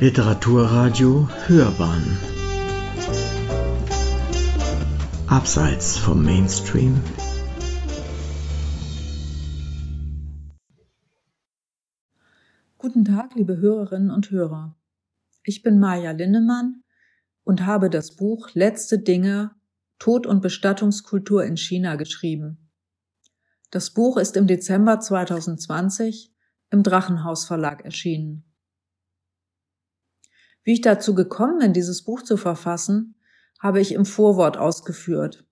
Literaturradio 0.00 1.28
Hörbahn 1.46 2.16
Abseits 5.26 5.98
vom 5.98 6.24
Mainstream 6.24 7.02
Guten 12.78 13.04
Tag, 13.04 13.34
liebe 13.34 13.58
Hörerinnen 13.58 14.10
und 14.10 14.30
Hörer. 14.30 14.74
Ich 15.44 15.62
bin 15.62 15.78
Maja 15.78 16.12
Linnemann 16.12 16.82
und 17.44 17.66
habe 17.66 17.90
das 17.90 18.16
Buch 18.16 18.48
Letzte 18.54 19.00
Dinge 19.00 19.50
Tod 19.98 20.26
und 20.26 20.40
Bestattungskultur 20.40 21.44
in 21.44 21.58
China 21.58 21.96
geschrieben. 21.96 22.70
Das 23.70 23.90
Buch 23.90 24.16
ist 24.16 24.38
im 24.38 24.46
Dezember 24.46 24.98
2020 24.98 26.32
im 26.70 26.82
Drachenhaus 26.82 27.44
Verlag 27.44 27.84
erschienen. 27.84 28.49
Wie 30.62 30.74
ich 30.74 30.80
dazu 30.80 31.14
gekommen 31.14 31.58
bin, 31.58 31.72
dieses 31.72 32.04
Buch 32.04 32.22
zu 32.22 32.36
verfassen, 32.36 33.14
habe 33.58 33.80
ich 33.80 33.92
im 33.92 34.04
Vorwort 34.04 34.56
ausgeführt. 34.56 35.44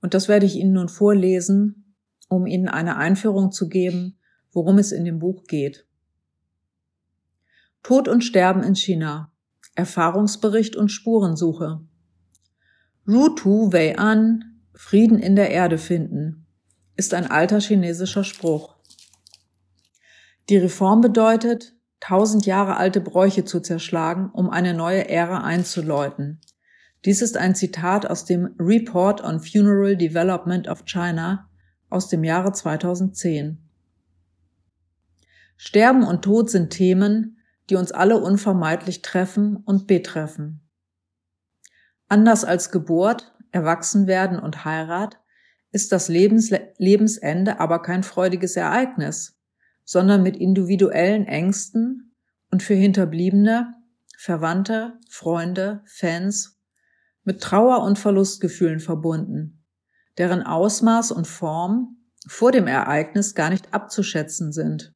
Und 0.00 0.14
das 0.14 0.28
werde 0.28 0.46
ich 0.46 0.56
Ihnen 0.56 0.72
nun 0.72 0.88
vorlesen, 0.88 1.96
um 2.28 2.46
Ihnen 2.46 2.68
eine 2.68 2.96
Einführung 2.96 3.52
zu 3.52 3.68
geben, 3.68 4.18
worum 4.52 4.78
es 4.78 4.92
in 4.92 5.04
dem 5.04 5.18
Buch 5.18 5.44
geht. 5.44 5.86
Tod 7.82 8.08
und 8.08 8.22
Sterben 8.22 8.62
in 8.62 8.74
China. 8.74 9.32
Erfahrungsbericht 9.74 10.76
und 10.76 10.90
Spurensuche. 10.90 11.80
Rutu 13.08 13.72
Wei 13.72 13.98
An, 13.98 14.60
Frieden 14.74 15.18
in 15.18 15.34
der 15.34 15.50
Erde 15.50 15.78
finden, 15.78 16.46
ist 16.96 17.14
ein 17.14 17.30
alter 17.30 17.60
chinesischer 17.60 18.22
Spruch. 18.22 18.76
Die 20.48 20.58
Reform 20.58 21.00
bedeutet, 21.00 21.74
tausend 22.02 22.46
Jahre 22.46 22.76
alte 22.78 23.00
Bräuche 23.00 23.44
zu 23.44 23.60
zerschlagen, 23.60 24.28
um 24.32 24.50
eine 24.50 24.74
neue 24.74 25.08
Ära 25.08 25.44
einzuläuten. 25.44 26.40
Dies 27.04 27.22
ist 27.22 27.36
ein 27.36 27.54
Zitat 27.54 28.06
aus 28.06 28.24
dem 28.24 28.56
Report 28.58 29.22
on 29.22 29.38
Funeral 29.38 29.96
Development 29.96 30.66
of 30.66 30.84
China 30.84 31.48
aus 31.90 32.08
dem 32.08 32.24
Jahre 32.24 32.52
2010. 32.52 33.58
Sterben 35.56 36.02
und 36.02 36.22
Tod 36.22 36.50
sind 36.50 36.70
Themen, 36.70 37.38
die 37.70 37.76
uns 37.76 37.92
alle 37.92 38.18
unvermeidlich 38.18 39.02
treffen 39.02 39.56
und 39.56 39.86
betreffen. 39.86 40.68
Anders 42.08 42.44
als 42.44 42.72
Geburt, 42.72 43.32
Erwachsenwerden 43.52 44.40
und 44.40 44.64
Heirat 44.64 45.20
ist 45.70 45.92
das 45.92 46.08
Lebens 46.08 46.50
Lebensende 46.78 47.60
aber 47.60 47.80
kein 47.80 48.02
freudiges 48.02 48.56
Ereignis, 48.56 49.38
sondern 49.84 50.22
mit 50.22 50.36
individuellen 50.36 51.26
Ängsten 51.26 52.14
und 52.50 52.62
für 52.62 52.74
Hinterbliebene, 52.74 53.74
Verwandte, 54.16 54.98
Freunde, 55.08 55.82
Fans 55.86 56.60
mit 57.24 57.40
Trauer 57.40 57.82
und 57.82 57.98
Verlustgefühlen 57.98 58.80
verbunden, 58.80 59.64
deren 60.18 60.42
Ausmaß 60.42 61.12
und 61.12 61.26
Form 61.26 61.96
vor 62.26 62.52
dem 62.52 62.66
Ereignis 62.66 63.34
gar 63.34 63.50
nicht 63.50 63.72
abzuschätzen 63.74 64.52
sind. 64.52 64.94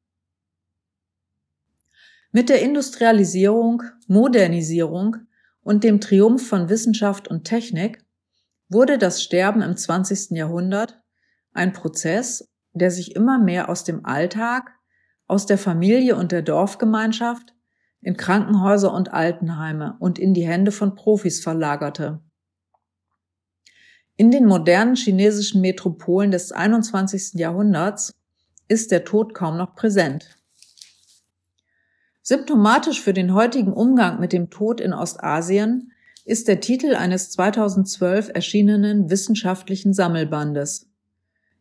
Mit 2.33 2.48
der 2.48 2.61
Industrialisierung, 2.62 3.83
Modernisierung 4.07 5.17
und 5.62 5.84
dem 5.84 6.01
Triumph 6.01 6.47
von 6.47 6.69
Wissenschaft 6.69 7.29
und 7.29 7.45
Technik 7.45 8.05
wurde 8.69 8.98
das 8.98 9.23
Sterben 9.23 9.62
im 9.62 9.77
20. 9.77 10.33
Jahrhundert 10.33 11.01
ein 11.53 11.73
Prozess, 11.73 12.53
der 12.73 12.91
sich 12.91 13.17
immer 13.17 13.39
mehr 13.39 13.69
aus 13.69 13.84
dem 13.84 14.05
Alltag 14.05 14.75
aus 15.27 15.46
der 15.46 15.58
Familie 15.58 16.16
und 16.16 16.32
der 16.32 16.42
Dorfgemeinschaft 16.42 17.55
in 18.00 18.16
Krankenhäuser 18.16 18.92
und 18.92 19.12
Altenheime 19.12 19.96
und 19.98 20.18
in 20.18 20.34
die 20.34 20.46
Hände 20.46 20.70
von 20.70 20.94
Profis 20.94 21.40
verlagerte. 21.42 22.20
In 24.17 24.30
den 24.30 24.46
modernen 24.46 24.96
chinesischen 24.96 25.61
Metropolen 25.61 26.30
des 26.30 26.52
21. 26.52 27.34
Jahrhunderts 27.34 28.14
ist 28.68 28.90
der 28.90 29.05
Tod 29.05 29.34
kaum 29.34 29.56
noch 29.56 29.74
präsent. 29.74 30.39
Symptomatisch 32.22 33.01
für 33.01 33.12
den 33.12 33.34
heutigen 33.34 33.72
Umgang 33.72 34.18
mit 34.18 34.33
dem 34.33 34.51
Tod 34.51 34.80
in 34.80 34.92
Ostasien 34.92 35.92
ist 36.24 36.48
der 36.48 36.61
Titel 36.61 36.95
eines 36.95 37.30
2012 37.30 38.30
erschienenen 38.34 39.11
wissenschaftlichen 39.11 39.92
Sammelbandes 39.92 40.89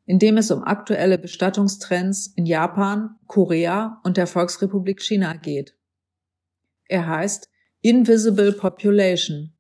in 0.06 0.20
dem 0.20 0.38
es 0.38 0.52
um 0.52 0.64
aktuelle 0.64 1.18
Bestattungstrends 1.18 2.28
in 2.36 2.46
Japan, 2.46 3.16
Korea 3.28 4.00
und 4.04 4.18
der 4.18 4.28
Volksrepublik 4.28 5.02
China 5.02 5.34
geht. 5.36 5.76
Er 6.88 7.08
heißt 7.08 7.50
Invisible 7.82 8.54
Population, 8.54 9.54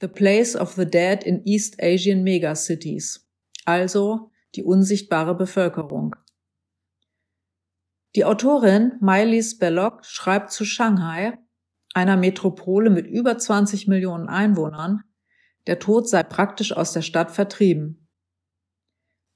The 0.00 0.08
Place 0.08 0.56
of 0.56 0.72
the 0.74 0.86
Dead 0.86 1.24
in 1.24 1.44
East 1.44 1.82
Asian 1.82 2.22
Megacities, 2.22 3.28
also 3.64 4.30
die 4.54 4.62
unsichtbare 4.62 5.36
Bevölkerung. 5.36 6.14
Die 8.14 8.24
Autorin 8.24 8.92
Miley 9.00 9.42
Belloc 9.58 10.04
schreibt 10.04 10.52
zu 10.52 10.64
Shanghai, 10.64 11.38
einer 11.94 12.16
Metropole 12.16 12.90
mit 12.90 13.06
über 13.06 13.38
20 13.38 13.88
Millionen 13.88 14.28
Einwohnern, 14.28 15.02
der 15.66 15.78
Tod 15.78 16.08
sei 16.08 16.22
praktisch 16.22 16.72
aus 16.76 16.92
der 16.92 17.02
Stadt 17.02 17.30
vertrieben. 17.30 18.01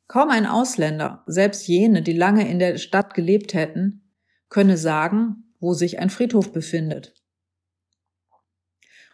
Kaum 0.09 0.31
ein 0.31 0.47
Ausländer, 0.47 1.25
selbst 1.27 1.67
jene, 1.67 2.03
die 2.03 2.13
lange 2.13 2.49
in 2.49 2.59
der 2.59 2.79
Stadt 2.79 3.15
gelebt 3.15 3.55
hätten, 3.55 4.13
könne 4.49 4.77
sagen, 4.77 5.53
wo 5.59 5.75
sich 5.75 5.99
ein 5.99 6.11
Friedhof 6.11 6.53
befindet. 6.53 7.15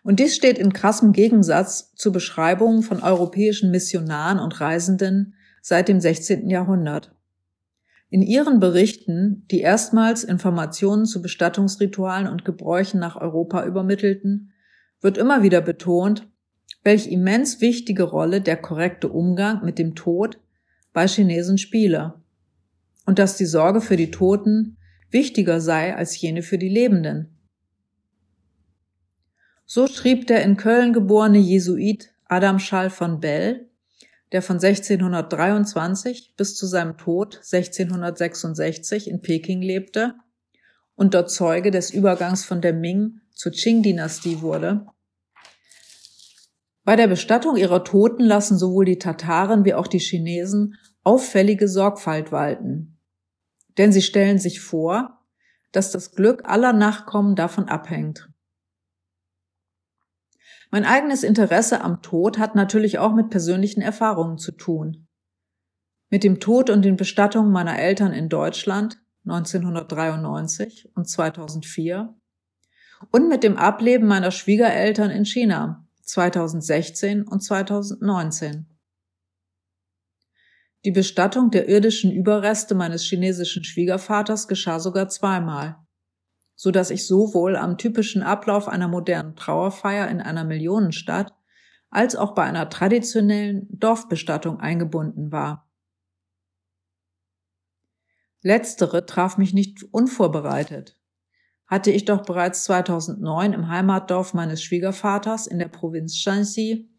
Und 0.02 0.18
dies 0.18 0.34
steht 0.34 0.58
in 0.58 0.72
krassem 0.72 1.12
Gegensatz 1.12 1.94
zu 1.94 2.12
Beschreibungen 2.12 2.82
von 2.82 3.02
europäischen 3.02 3.70
Missionaren 3.70 4.38
und 4.38 4.60
Reisenden 4.60 5.34
seit 5.62 5.88
dem 5.88 6.00
16. 6.00 6.50
Jahrhundert. 6.50 7.14
In 8.10 8.20
ihren 8.20 8.60
Berichten, 8.60 9.46
die 9.50 9.60
erstmals 9.60 10.24
Informationen 10.24 11.06
zu 11.06 11.22
Bestattungsritualen 11.22 12.26
und 12.26 12.44
Gebräuchen 12.44 13.00
nach 13.00 13.16
Europa 13.16 13.64
übermittelten, 13.64 14.52
wird 15.00 15.16
immer 15.16 15.42
wieder 15.42 15.62
betont, 15.62 16.28
welch 16.82 17.06
immens 17.06 17.62
wichtige 17.62 18.02
Rolle 18.02 18.42
der 18.42 18.56
korrekte 18.56 19.08
Umgang 19.08 19.64
mit 19.64 19.78
dem 19.78 19.94
Tod 19.94 20.41
bei 20.92 21.06
Chinesen 21.06 21.58
spiele 21.58 22.22
und 23.06 23.18
dass 23.18 23.36
die 23.36 23.46
Sorge 23.46 23.80
für 23.80 23.96
die 23.96 24.10
Toten 24.10 24.76
wichtiger 25.10 25.60
sei 25.60 25.94
als 25.94 26.20
jene 26.20 26.42
für 26.42 26.58
die 26.58 26.68
Lebenden. 26.68 27.36
So 29.64 29.86
schrieb 29.86 30.26
der 30.26 30.42
in 30.42 30.56
Köln 30.56 30.92
geborene 30.92 31.38
Jesuit 31.38 32.12
Adam 32.26 32.58
Schall 32.58 32.90
von 32.90 33.20
Bell, 33.20 33.68
der 34.32 34.42
von 34.42 34.56
1623 34.56 36.34
bis 36.36 36.56
zu 36.56 36.66
seinem 36.66 36.96
Tod 36.96 37.36
1666 37.36 39.08
in 39.08 39.20
Peking 39.20 39.62
lebte 39.62 40.14
und 40.94 41.14
dort 41.14 41.30
Zeuge 41.30 41.70
des 41.70 41.90
Übergangs 41.90 42.44
von 42.44 42.60
der 42.60 42.72
Ming 42.72 43.20
zur 43.34 43.52
Qing-Dynastie 43.52 44.40
wurde, 44.40 44.86
bei 46.84 46.96
der 46.96 47.06
Bestattung 47.06 47.56
ihrer 47.56 47.84
Toten 47.84 48.24
lassen 48.24 48.58
sowohl 48.58 48.84
die 48.84 48.98
Tataren 48.98 49.64
wie 49.64 49.74
auch 49.74 49.86
die 49.86 50.00
Chinesen 50.00 50.76
auffällige 51.04 51.68
Sorgfalt 51.68 52.32
walten. 52.32 52.98
Denn 53.78 53.92
sie 53.92 54.02
stellen 54.02 54.38
sich 54.38 54.60
vor, 54.60 55.20
dass 55.70 55.90
das 55.90 56.14
Glück 56.14 56.42
aller 56.44 56.72
Nachkommen 56.72 57.36
davon 57.36 57.68
abhängt. 57.68 58.28
Mein 60.70 60.84
eigenes 60.84 61.22
Interesse 61.22 61.82
am 61.82 62.02
Tod 62.02 62.38
hat 62.38 62.54
natürlich 62.54 62.98
auch 62.98 63.14
mit 63.14 63.30
persönlichen 63.30 63.82
Erfahrungen 63.82 64.38
zu 64.38 64.52
tun. 64.52 65.06
Mit 66.10 66.24
dem 66.24 66.40
Tod 66.40 66.68
und 66.68 66.82
den 66.82 66.96
Bestattungen 66.96 67.52
meiner 67.52 67.78
Eltern 67.78 68.12
in 68.12 68.28
Deutschland 68.28 68.98
1993 69.24 70.90
und 70.94 71.08
2004 71.08 72.14
und 73.10 73.28
mit 73.28 73.44
dem 73.44 73.56
Ableben 73.56 74.06
meiner 74.06 74.30
Schwiegereltern 74.30 75.10
in 75.10 75.24
China 75.24 75.81
2016 76.12 77.26
und 77.26 77.42
2019. 77.42 78.66
Die 80.84 80.90
Bestattung 80.90 81.50
der 81.50 81.68
irdischen 81.68 82.12
Überreste 82.12 82.74
meines 82.74 83.04
chinesischen 83.04 83.64
Schwiegervaters 83.64 84.46
geschah 84.46 84.78
sogar 84.78 85.08
zweimal, 85.08 85.76
so 86.54 86.70
dass 86.70 86.90
ich 86.90 87.06
sowohl 87.06 87.56
am 87.56 87.78
typischen 87.78 88.22
Ablauf 88.22 88.68
einer 88.68 88.88
modernen 88.88 89.36
Trauerfeier 89.36 90.08
in 90.08 90.20
einer 90.20 90.44
Millionenstadt 90.44 91.32
als 91.88 92.14
auch 92.14 92.34
bei 92.34 92.42
einer 92.42 92.68
traditionellen 92.68 93.66
Dorfbestattung 93.70 94.60
eingebunden 94.60 95.32
war. 95.32 95.70
Letztere 98.42 99.06
traf 99.06 99.38
mich 99.38 99.54
nicht 99.54 99.82
unvorbereitet 99.92 101.01
hatte 101.72 101.90
ich 101.90 102.04
doch 102.04 102.20
bereits 102.20 102.64
2009 102.64 103.54
im 103.54 103.68
Heimatdorf 103.68 104.34
meines 104.34 104.62
Schwiegervaters 104.62 105.46
in 105.46 105.58
der 105.58 105.68
Provinz 105.68 106.18
Shanxi 106.18 106.90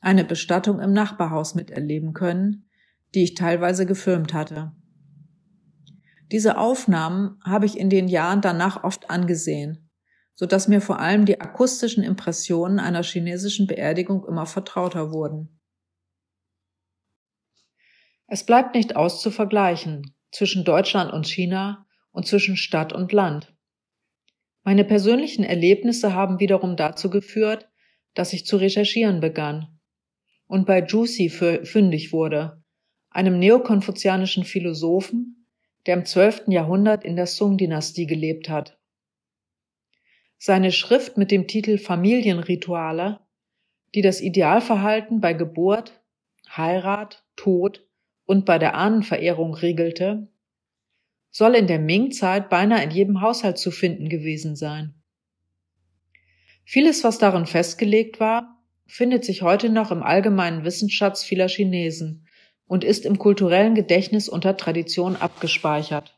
eine 0.00 0.24
Bestattung 0.24 0.80
im 0.80 0.94
Nachbarhaus 0.94 1.54
miterleben 1.54 2.14
können, 2.14 2.70
die 3.14 3.22
ich 3.22 3.34
teilweise 3.34 3.84
gefilmt 3.84 4.32
hatte. 4.32 4.72
Diese 6.32 6.56
Aufnahmen 6.56 7.38
habe 7.44 7.66
ich 7.66 7.78
in 7.78 7.90
den 7.90 8.08
Jahren 8.08 8.40
danach 8.40 8.82
oft 8.82 9.10
angesehen, 9.10 9.90
so 10.34 10.46
dass 10.46 10.68
mir 10.68 10.80
vor 10.80 11.00
allem 11.00 11.26
die 11.26 11.42
akustischen 11.42 12.02
Impressionen 12.02 12.78
einer 12.78 13.02
chinesischen 13.02 13.66
Beerdigung 13.66 14.26
immer 14.26 14.46
vertrauter 14.46 15.12
wurden. 15.12 15.60
Es 18.26 18.46
bleibt 18.46 18.74
nicht 18.74 18.96
auszuvergleichen 18.96 20.16
zwischen 20.32 20.64
Deutschland 20.64 21.12
und 21.12 21.26
China 21.26 21.86
und 22.10 22.26
zwischen 22.26 22.56
Stadt 22.56 22.94
und 22.94 23.12
Land. 23.12 23.53
Meine 24.64 24.84
persönlichen 24.84 25.44
Erlebnisse 25.44 26.14
haben 26.14 26.40
wiederum 26.40 26.76
dazu 26.76 27.10
geführt, 27.10 27.68
dass 28.14 28.32
ich 28.32 28.46
zu 28.46 28.56
recherchieren 28.56 29.20
begann 29.20 29.78
und 30.46 30.66
bei 30.66 30.82
Juicy 30.82 31.28
fündig 31.28 32.12
wurde, 32.12 32.62
einem 33.10 33.38
neokonfuzianischen 33.38 34.44
Philosophen, 34.44 35.46
der 35.86 35.94
im 35.94 36.06
12. 36.06 36.44
Jahrhundert 36.48 37.04
in 37.04 37.14
der 37.14 37.26
Sung-Dynastie 37.26 38.06
gelebt 38.06 38.48
hat. 38.48 38.78
Seine 40.38 40.72
Schrift 40.72 41.18
mit 41.18 41.30
dem 41.30 41.46
Titel 41.46 41.76
Familienrituale, 41.76 43.20
die 43.94 44.02
das 44.02 44.20
Idealverhalten 44.20 45.20
bei 45.20 45.34
Geburt, 45.34 46.02
Heirat, 46.56 47.24
Tod 47.36 47.86
und 48.24 48.46
bei 48.46 48.58
der 48.58 48.74
Ahnenverehrung 48.74 49.54
regelte, 49.54 50.28
soll 51.34 51.56
in 51.56 51.66
der 51.66 51.80
Ming-Zeit 51.80 52.48
beinahe 52.48 52.84
in 52.84 52.92
jedem 52.92 53.20
Haushalt 53.20 53.58
zu 53.58 53.72
finden 53.72 54.08
gewesen 54.08 54.54
sein. 54.54 54.94
Vieles, 56.64 57.02
was 57.02 57.18
darin 57.18 57.44
festgelegt 57.44 58.20
war, 58.20 58.62
findet 58.86 59.24
sich 59.24 59.42
heute 59.42 59.68
noch 59.68 59.90
im 59.90 60.04
allgemeinen 60.04 60.62
Wissensschatz 60.62 61.24
vieler 61.24 61.48
Chinesen 61.48 62.28
und 62.66 62.84
ist 62.84 63.04
im 63.04 63.18
kulturellen 63.18 63.74
Gedächtnis 63.74 64.28
unter 64.28 64.56
Tradition 64.56 65.16
abgespeichert. 65.16 66.16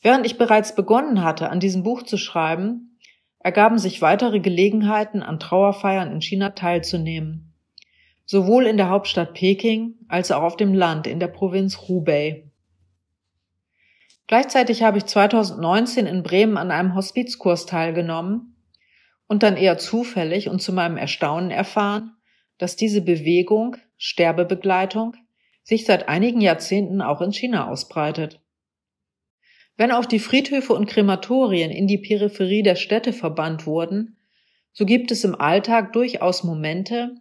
Während 0.00 0.24
ich 0.24 0.38
bereits 0.38 0.76
begonnen 0.76 1.24
hatte, 1.24 1.50
an 1.50 1.58
diesem 1.58 1.82
Buch 1.82 2.04
zu 2.04 2.16
schreiben, 2.16 3.00
ergaben 3.40 3.78
sich 3.78 4.00
weitere 4.00 4.38
Gelegenheiten, 4.38 5.24
an 5.24 5.40
Trauerfeiern 5.40 6.12
in 6.12 6.20
China 6.20 6.50
teilzunehmen. 6.50 7.52
Sowohl 8.26 8.66
in 8.66 8.76
der 8.76 8.90
Hauptstadt 8.90 9.34
Peking 9.34 9.96
als 10.06 10.30
auch 10.30 10.42
auf 10.42 10.56
dem 10.56 10.72
Land 10.72 11.08
in 11.08 11.18
der 11.18 11.28
Provinz 11.28 11.88
Hubei. 11.88 12.45
Gleichzeitig 14.26 14.82
habe 14.82 14.98
ich 14.98 15.06
2019 15.06 16.06
in 16.06 16.22
Bremen 16.22 16.56
an 16.56 16.70
einem 16.70 16.94
Hospizkurs 16.94 17.66
teilgenommen 17.66 18.56
und 19.28 19.42
dann 19.42 19.56
eher 19.56 19.78
zufällig 19.78 20.48
und 20.48 20.60
zu 20.60 20.72
meinem 20.72 20.96
Erstaunen 20.96 21.50
erfahren, 21.50 22.16
dass 22.58 22.76
diese 22.76 23.02
Bewegung, 23.02 23.76
Sterbebegleitung, 23.96 25.14
sich 25.62 25.84
seit 25.84 26.08
einigen 26.08 26.40
Jahrzehnten 26.40 27.02
auch 27.02 27.20
in 27.20 27.32
China 27.32 27.68
ausbreitet. 27.68 28.40
Wenn 29.76 29.92
auch 29.92 30.06
die 30.06 30.20
Friedhöfe 30.20 30.72
und 30.72 30.86
Krematorien 30.86 31.70
in 31.70 31.86
die 31.86 31.98
Peripherie 31.98 32.62
der 32.62 32.76
Städte 32.76 33.12
verbannt 33.12 33.66
wurden, 33.66 34.16
so 34.72 34.86
gibt 34.86 35.10
es 35.10 35.24
im 35.24 35.34
Alltag 35.34 35.92
durchaus 35.92 36.44
Momente, 36.44 37.14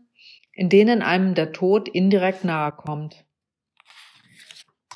in 0.53 0.69
denen 0.69 1.01
einem 1.01 1.35
der 1.35 1.51
Tod 1.51 1.89
indirekt 1.89 2.45
nahe 2.45 2.71
kommt. 2.71 3.24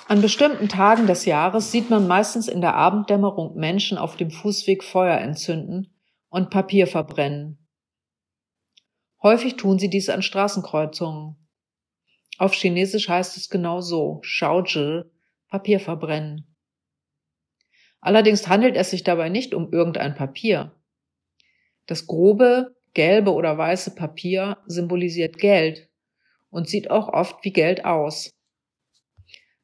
An 0.10 0.24
bestimmten 0.24 0.70
Tagen 0.70 1.06
des 1.06 1.26
Jahres 1.26 1.72
sieht 1.72 1.92
man 1.92 2.08
meistens 2.08 2.48
in 2.48 2.62
der 2.62 2.74
Abenddämmerung 2.74 3.56
Menschen 3.56 3.96
auf 3.96 4.18
dem 4.18 4.32
Fußweg 4.32 4.84
Feuer 4.84 5.20
entzünden 5.20 5.94
und 6.30 6.50
Papier 6.50 6.88
verbrennen. 6.88 7.68
Häufig 9.22 9.56
tun 9.56 9.78
sie 9.78 9.88
dies 9.88 10.10
an 10.10 10.24
Straßenkreuzungen. 10.24 11.36
Auf 12.40 12.56
Chinesisch 12.56 13.08
heißt 13.08 13.38
es 13.38 13.52
genau 13.52 13.82
so, 13.82 14.18
Shaozhi, 14.24 15.04
Papier 15.48 15.80
verbrennen. 15.80 16.56
Allerdings 18.02 18.48
handelt 18.48 18.78
es 18.78 18.90
sich 18.90 19.04
dabei 19.04 19.30
nicht 19.30 19.54
um 19.54 19.72
irgendein 19.72 20.16
Papier. 20.16 20.76
Das 21.86 22.08
grobe, 22.08 22.76
gelbe 22.96 23.32
oder 23.32 23.56
weiße 23.56 23.94
Papier 23.94 24.58
symbolisiert 24.66 25.38
Geld 25.38 25.88
und 26.50 26.68
sieht 26.68 26.90
auch 26.90 27.10
oft 27.10 27.46
wie 27.46 27.54
Geld 27.54 27.86
aus. 27.86 28.32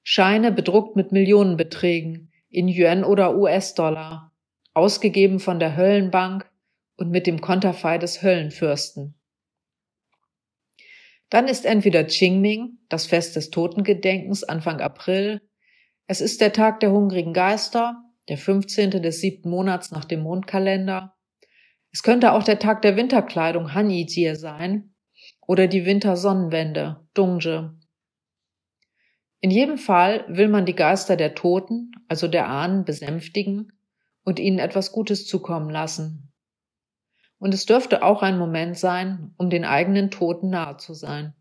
Scheine 0.08 0.52
bedruckt 0.52 0.96
mit 0.96 1.12
Millionenbeträgen 1.12 2.32
in 2.52 2.68
Yuan 2.68 3.04
oder 3.04 3.36
US-Dollar, 3.36 4.32
ausgegeben 4.76 5.40
von 5.40 5.60
der 5.60 5.76
Höllenbank 5.76 6.48
und 6.96 7.10
mit 7.10 7.26
dem 7.26 7.42
Konterfei 7.42 7.98
des 7.98 8.22
Höllenfürsten. 8.22 9.16
Dann 11.32 11.48
ist 11.48 11.66
entweder 11.66 12.04
Qingming, 12.04 12.78
das 12.88 13.08
Fest 13.08 13.36
des 13.36 13.50
Totengedenkens 13.50 14.44
Anfang 14.44 14.80
April, 14.80 15.42
es 16.06 16.22
ist 16.22 16.40
der 16.40 16.54
Tag 16.54 16.82
der 16.82 16.92
hungrigen 16.92 17.34
Geister 17.34 17.98
der 18.30 18.38
15. 18.38 18.92
des 19.02 19.22
siebten 19.22 19.50
Monats 19.50 19.90
nach 19.90 20.06
dem 20.06 20.20
Mondkalender. 20.20 21.16
Es 21.92 22.04
könnte 22.04 22.34
auch 22.34 22.44
der 22.44 22.60
Tag 22.60 22.84
der 22.84 22.96
Winterkleidung 22.96 23.74
Hanyi-Jie 23.74 24.36
sein 24.36 24.94
oder 25.48 25.66
die 25.66 25.88
Wintersonnenwende 25.88 27.08
Dungje. 27.16 27.74
In 29.42 29.52
jedem 29.52 29.78
Fall 29.78 30.26
will 30.28 30.48
man 30.48 30.66
die 30.66 30.76
Geister 30.76 31.16
der 31.16 31.36
Toten, 31.36 31.92
also 32.08 32.28
der 32.28 32.48
Ahnen, 32.48 32.86
besänftigen 32.86 33.72
und 34.24 34.40
ihnen 34.40 34.60
etwas 34.60 34.92
Gutes 34.92 35.28
zukommen 35.28 35.70
lassen. 35.70 36.32
Und 37.38 37.54
es 37.54 37.66
dürfte 37.66 38.02
auch 38.02 38.24
ein 38.24 38.38
Moment 38.38 38.78
sein, 38.78 39.34
um 39.38 39.50
den 39.50 39.66
eigenen 39.66 40.10
Toten 40.10 40.50
nahe 40.50 40.78
zu 40.78 40.94
sein. 40.94 41.36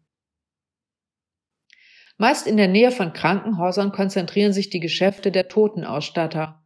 Meist 2.16 2.46
in 2.46 2.56
der 2.56 2.68
Nähe 2.68 2.90
von 2.90 3.12
Krankenhäusern 3.12 3.90
konzentrieren 3.90 4.52
sich 4.52 4.70
die 4.70 4.80
Geschäfte 4.80 5.32
der 5.32 5.48
Totenausstatter, 5.48 6.62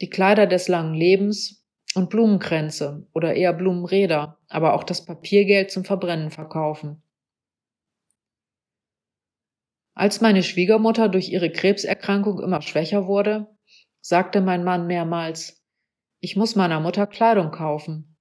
die 0.00 0.10
Kleider 0.10 0.46
des 0.46 0.68
langen 0.68 0.94
Lebens 0.94 1.64
und 1.94 2.10
Blumenkränze 2.10 3.06
oder 3.12 3.34
eher 3.34 3.52
Blumenräder, 3.52 4.38
aber 4.48 4.74
auch 4.74 4.84
das 4.84 5.04
Papiergeld 5.04 5.70
zum 5.70 5.84
Verbrennen 5.84 6.30
verkaufen. 6.30 7.02
Als 9.98 10.20
meine 10.20 10.44
Schwiegermutter 10.44 11.08
durch 11.08 11.28
ihre 11.28 11.50
Krebserkrankung 11.50 12.40
immer 12.40 12.62
schwächer 12.62 13.08
wurde, 13.08 13.48
sagte 14.00 14.40
mein 14.40 14.62
Mann 14.62 14.86
mehrmals, 14.86 15.66
ich 16.20 16.36
muss 16.36 16.54
meiner 16.54 16.78
Mutter 16.78 17.08
Kleidung 17.08 17.50
kaufen. 17.50 18.16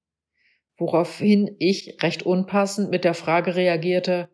Woraufhin 0.79 1.55
ich 1.59 2.01
recht 2.01 2.23
unpassend 2.23 2.89
mit 2.89 3.03
der 3.03 3.13
Frage 3.13 3.55
reagierte, 3.55 4.27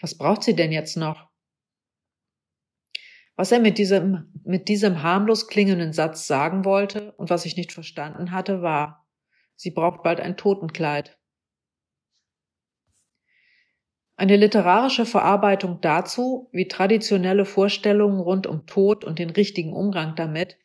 was 0.00 0.18
braucht 0.18 0.42
sie 0.42 0.56
denn 0.56 0.72
jetzt 0.72 0.96
noch? 0.96 1.28
Was 3.36 3.52
er 3.52 3.60
mit 3.60 3.78
diesem, 3.78 4.32
mit 4.44 4.66
diesem 4.66 5.00
harmlos 5.00 5.46
klingenden 5.46 5.92
Satz 5.92 6.26
sagen 6.26 6.64
wollte 6.64 7.12
und 7.12 7.30
was 7.30 7.46
ich 7.46 7.56
nicht 7.56 7.70
verstanden 7.70 8.32
hatte, 8.32 8.60
war, 8.60 9.06
sie 9.54 9.70
braucht 9.70 10.02
bald 10.02 10.18
ein 10.20 10.36
Totenkleid. 10.36 11.16
Eine 14.18 14.36
literarische 14.36 15.06
Verarbeitung 15.06 15.78
dazu, 15.80 16.48
wie 16.50 16.66
traditionelle 16.66 17.44
Vorstellungen 17.44 18.18
rund 18.18 18.48
um 18.48 18.66
Tod 18.66 19.04
und 19.04 19.20
den 19.20 19.30
richtigen 19.30 19.72
Umgang 19.72 20.16
damit 20.16 20.58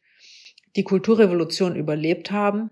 die 0.75 0.83
Kulturrevolution 0.83 1.75
überlebt 1.75 2.31
haben, 2.31 2.72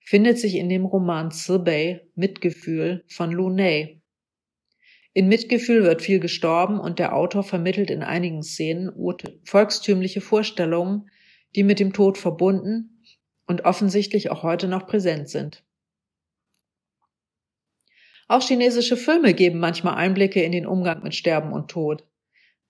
findet 0.00 0.40
sich 0.40 0.56
in 0.56 0.68
dem 0.68 0.84
Roman 0.84 1.30
Sibei 1.30 2.08
Mitgefühl 2.16 3.04
von 3.06 3.30
Lu 3.30 3.50
Ney. 3.50 4.02
In 5.12 5.28
Mitgefühl 5.28 5.84
wird 5.84 6.02
viel 6.02 6.18
gestorben 6.18 6.80
und 6.80 6.98
der 6.98 7.14
Autor 7.14 7.44
vermittelt 7.44 7.88
in 7.88 8.02
einigen 8.02 8.42
Szenen 8.42 8.90
volkstümliche 9.44 10.20
Vorstellungen, 10.20 11.08
die 11.54 11.62
mit 11.62 11.78
dem 11.78 11.92
Tod 11.92 12.18
verbunden 12.18 13.04
und 13.46 13.64
offensichtlich 13.64 14.32
auch 14.32 14.42
heute 14.42 14.66
noch 14.66 14.88
präsent 14.88 15.28
sind. 15.28 15.64
Auch 18.28 18.42
chinesische 18.42 18.96
Filme 18.96 19.34
geben 19.34 19.60
manchmal 19.60 19.94
Einblicke 19.94 20.42
in 20.42 20.50
den 20.50 20.66
Umgang 20.66 21.02
mit 21.02 21.14
Sterben 21.14 21.52
und 21.52 21.70
Tod. 21.70 22.04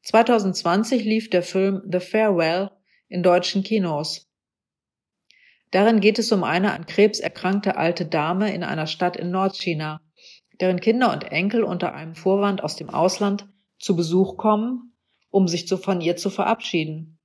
2020 0.03 1.05
lief 1.05 1.31
der 1.31 1.43
Film 1.43 1.83
The 1.91 2.01
Farewell 2.01 2.71
in 3.09 3.23
deutschen 3.23 3.63
Kinos. 3.63 4.29
Darin 5.71 6.01
geht 6.01 6.19
es 6.19 6.31
um 6.31 6.45
eine 6.45 6.73
an 6.73 6.87
Krebs 6.87 7.21
erkrankte 7.21 7.77
alte 7.77 8.05
Dame 8.05 8.55
in 8.55 8.65
einer 8.65 8.87
Stadt 8.87 9.17
in 9.17 9.31
Nordchina, 9.31 10.01
deren 10.61 10.81
Kinder 10.81 11.13
und 11.13 11.25
Enkel 11.25 11.65
unter 11.65 11.95
einem 11.95 12.15
Vorwand 12.15 12.63
aus 12.63 12.77
dem 12.77 12.91
Ausland 12.91 13.49
zu 13.79 13.97
Besuch 13.97 14.37
kommen, 14.37 14.93
um 15.31 15.49
sich 15.49 15.69
von 15.69 16.01
ihr 16.01 16.17
zu 16.17 16.31
verabschieden. 16.31 17.19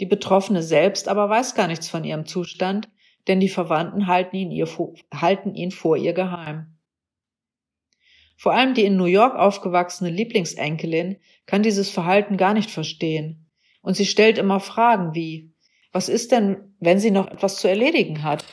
Die 0.00 0.06
Betroffene 0.06 0.62
selbst 0.62 1.08
aber 1.08 1.28
weiß 1.28 1.54
gar 1.54 1.68
nichts 1.68 1.88
von 1.88 2.04
ihrem 2.04 2.26
Zustand, 2.26 2.88
denn 3.28 3.40
die 3.40 3.48
Verwandten 3.48 4.08
halten 4.08 4.36
ihn, 4.36 4.50
ihr, 4.50 4.68
halten 5.12 5.54
ihn 5.54 5.70
vor 5.70 5.96
ihr 5.96 6.12
geheim. 6.12 6.77
Vor 8.38 8.52
allem 8.52 8.72
die 8.72 8.84
in 8.84 8.96
New 8.96 9.06
York 9.06 9.34
aufgewachsene 9.34 10.10
Lieblingsenkelin 10.10 11.20
kann 11.46 11.64
dieses 11.64 11.90
Verhalten 11.90 12.36
gar 12.36 12.54
nicht 12.54 12.70
verstehen. 12.70 13.50
Und 13.82 13.94
sie 13.94 14.06
stellt 14.06 14.38
immer 14.38 14.60
Fragen 14.60 15.12
wie, 15.12 15.52
was 15.90 16.08
ist 16.08 16.30
denn, 16.30 16.76
wenn 16.78 17.00
sie 17.00 17.10
noch 17.10 17.26
etwas 17.26 17.56
zu 17.56 17.68
erledigen 17.68 18.22
hat? 18.22 18.44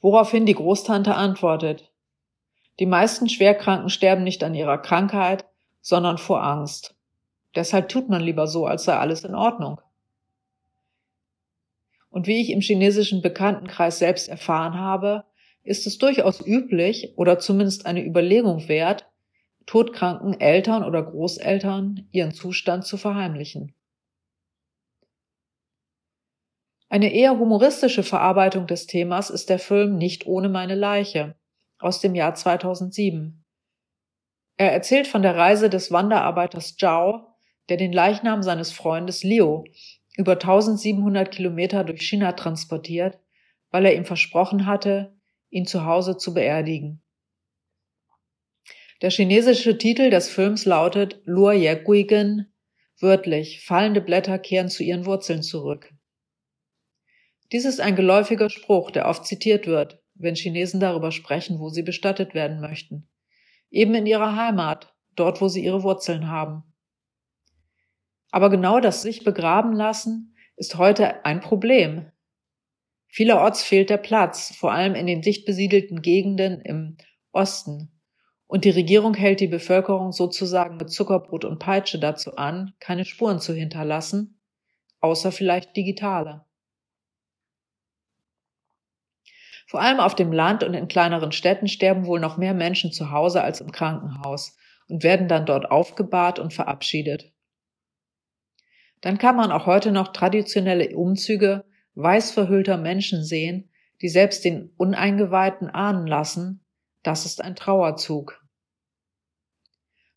Woraufhin 0.00 0.46
die 0.46 0.54
Großtante 0.54 1.14
antwortet, 1.14 1.92
die 2.80 2.86
meisten 2.86 3.28
Schwerkranken 3.28 3.90
sterben 3.90 4.24
nicht 4.24 4.42
an 4.42 4.54
ihrer 4.54 4.78
Krankheit, 4.78 5.44
sondern 5.82 6.16
vor 6.16 6.42
Angst. 6.42 6.96
Deshalb 7.54 7.90
tut 7.90 8.08
man 8.08 8.22
lieber 8.22 8.46
so, 8.46 8.64
als 8.64 8.84
sei 8.84 8.96
alles 8.96 9.22
in 9.24 9.34
Ordnung. 9.34 9.82
Und 12.08 12.26
wie 12.26 12.40
ich 12.40 12.50
im 12.50 12.62
chinesischen 12.62 13.20
Bekanntenkreis 13.20 13.98
selbst 13.98 14.28
erfahren 14.28 14.78
habe, 14.78 15.26
ist 15.64 15.86
es 15.86 15.98
durchaus 15.98 16.44
üblich 16.44 17.14
oder 17.16 17.38
zumindest 17.38 17.86
eine 17.86 18.04
Überlegung 18.04 18.68
wert, 18.68 19.08
todkranken 19.66 20.40
Eltern 20.40 20.84
oder 20.84 21.02
Großeltern 21.02 22.08
ihren 22.10 22.32
Zustand 22.32 22.84
zu 22.84 22.96
verheimlichen. 22.96 23.74
Eine 26.88 27.12
eher 27.12 27.38
humoristische 27.38 28.02
Verarbeitung 28.02 28.66
des 28.66 28.86
Themas 28.86 29.30
ist 29.30 29.48
der 29.48 29.58
Film 29.58 29.96
Nicht 29.96 30.26
ohne 30.26 30.48
meine 30.48 30.74
Leiche 30.74 31.36
aus 31.78 32.00
dem 32.00 32.14
Jahr 32.14 32.34
2007. 32.34 33.42
Er 34.58 34.72
erzählt 34.72 35.06
von 35.06 35.22
der 35.22 35.36
Reise 35.36 35.70
des 35.70 35.90
Wanderarbeiters 35.90 36.76
Zhao, 36.76 37.28
der 37.68 37.78
den 37.78 37.92
Leichnam 37.92 38.42
seines 38.42 38.72
Freundes 38.72 39.22
Liu 39.24 39.64
über 40.16 40.32
1700 40.32 41.30
Kilometer 41.30 41.84
durch 41.84 42.02
China 42.02 42.32
transportiert, 42.32 43.18
weil 43.70 43.86
er 43.86 43.94
ihm 43.94 44.04
versprochen 44.04 44.66
hatte, 44.66 45.16
ihn 45.52 45.66
zu 45.66 45.84
Hause 45.84 46.16
zu 46.16 46.34
beerdigen. 46.34 47.02
Der 49.02 49.10
chinesische 49.10 49.78
Titel 49.78 50.10
des 50.10 50.28
Films 50.28 50.64
lautet 50.64 51.20
Luo 51.24 51.52
Ye 51.52 51.74
Guigen, 51.76 52.52
wörtlich 52.98 53.64
fallende 53.64 54.00
Blätter 54.00 54.38
kehren 54.38 54.68
zu 54.68 54.82
ihren 54.82 55.04
Wurzeln 55.06 55.42
zurück. 55.42 55.92
Dies 57.50 57.64
ist 57.64 57.80
ein 57.80 57.96
geläufiger 57.96 58.48
Spruch, 58.48 58.90
der 58.90 59.08
oft 59.08 59.26
zitiert 59.26 59.66
wird, 59.66 60.00
wenn 60.14 60.36
Chinesen 60.36 60.80
darüber 60.80 61.12
sprechen, 61.12 61.58
wo 61.58 61.68
sie 61.68 61.82
bestattet 61.82 62.32
werden 62.32 62.60
möchten. 62.60 63.08
Eben 63.70 63.94
in 63.94 64.06
ihrer 64.06 64.36
Heimat, 64.36 64.94
dort 65.16 65.40
wo 65.40 65.48
sie 65.48 65.64
ihre 65.64 65.82
Wurzeln 65.82 66.28
haben. 66.28 66.62
Aber 68.30 68.48
genau 68.48 68.80
das 68.80 69.02
sich 69.02 69.24
begraben 69.24 69.72
lassen 69.72 70.34
ist 70.56 70.76
heute 70.76 71.24
ein 71.24 71.40
Problem. 71.40 72.11
Vielerorts 73.14 73.62
fehlt 73.62 73.90
der 73.90 73.98
Platz, 73.98 74.56
vor 74.56 74.72
allem 74.72 74.94
in 74.94 75.06
den 75.06 75.20
dicht 75.20 75.44
besiedelten 75.44 76.00
Gegenden 76.00 76.62
im 76.62 76.96
Osten. 77.30 78.00
Und 78.46 78.64
die 78.64 78.70
Regierung 78.70 79.12
hält 79.12 79.40
die 79.40 79.48
Bevölkerung 79.48 80.12
sozusagen 80.12 80.78
mit 80.78 80.90
Zuckerbrot 80.90 81.44
und 81.44 81.58
Peitsche 81.58 81.98
dazu 81.98 82.36
an, 82.36 82.72
keine 82.80 83.04
Spuren 83.04 83.38
zu 83.38 83.52
hinterlassen, 83.52 84.40
außer 85.00 85.30
vielleicht 85.30 85.76
digitale. 85.76 86.46
Vor 89.66 89.82
allem 89.82 90.00
auf 90.00 90.14
dem 90.14 90.32
Land 90.32 90.64
und 90.64 90.72
in 90.72 90.88
kleineren 90.88 91.32
Städten 91.32 91.68
sterben 91.68 92.06
wohl 92.06 92.18
noch 92.18 92.38
mehr 92.38 92.54
Menschen 92.54 92.92
zu 92.92 93.10
Hause 93.10 93.42
als 93.42 93.60
im 93.60 93.72
Krankenhaus 93.72 94.56
und 94.88 95.02
werden 95.02 95.28
dann 95.28 95.44
dort 95.44 95.70
aufgebahrt 95.70 96.38
und 96.38 96.54
verabschiedet. 96.54 97.30
Dann 99.02 99.18
kann 99.18 99.36
man 99.36 99.52
auch 99.52 99.66
heute 99.66 99.92
noch 99.92 100.14
traditionelle 100.14 100.96
Umzüge 100.96 101.66
weiß 101.94 102.30
verhüllter 102.32 102.76
Menschen 102.76 103.24
sehen, 103.24 103.70
die 104.00 104.08
selbst 104.08 104.44
den 104.44 104.70
Uneingeweihten 104.76 105.70
ahnen 105.70 106.06
lassen, 106.06 106.64
das 107.02 107.26
ist 107.26 107.42
ein 107.42 107.56
Trauerzug. 107.56 108.42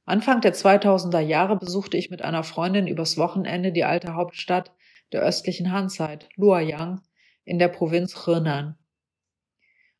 Anfang 0.06 0.42
der 0.42 0.54
2000er 0.54 1.20
Jahre 1.20 1.58
besuchte 1.58 1.98
ich 1.98 2.12
mit 2.12 2.22
einer 2.22 2.44
Freundin 2.44 2.88
übers 2.88 3.18
Wochenende 3.18 3.72
die 3.72 3.84
alte 3.84 4.14
Hauptstadt 4.14 4.72
der 5.12 5.22
östlichen 5.22 5.72
Hanzeit, 5.72 6.30
Luoyang, 6.36 7.02
in 7.44 7.60
der 7.60 7.70
Provinz 7.70 8.26
Henan. 8.26 8.78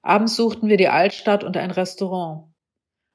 Abends 0.02 0.36
suchten 0.36 0.68
wir 0.68 0.78
die 0.78 0.90
Altstadt 0.90 1.44
und 1.44 1.58
ein 1.58 1.72
Restaurant. 1.72 2.54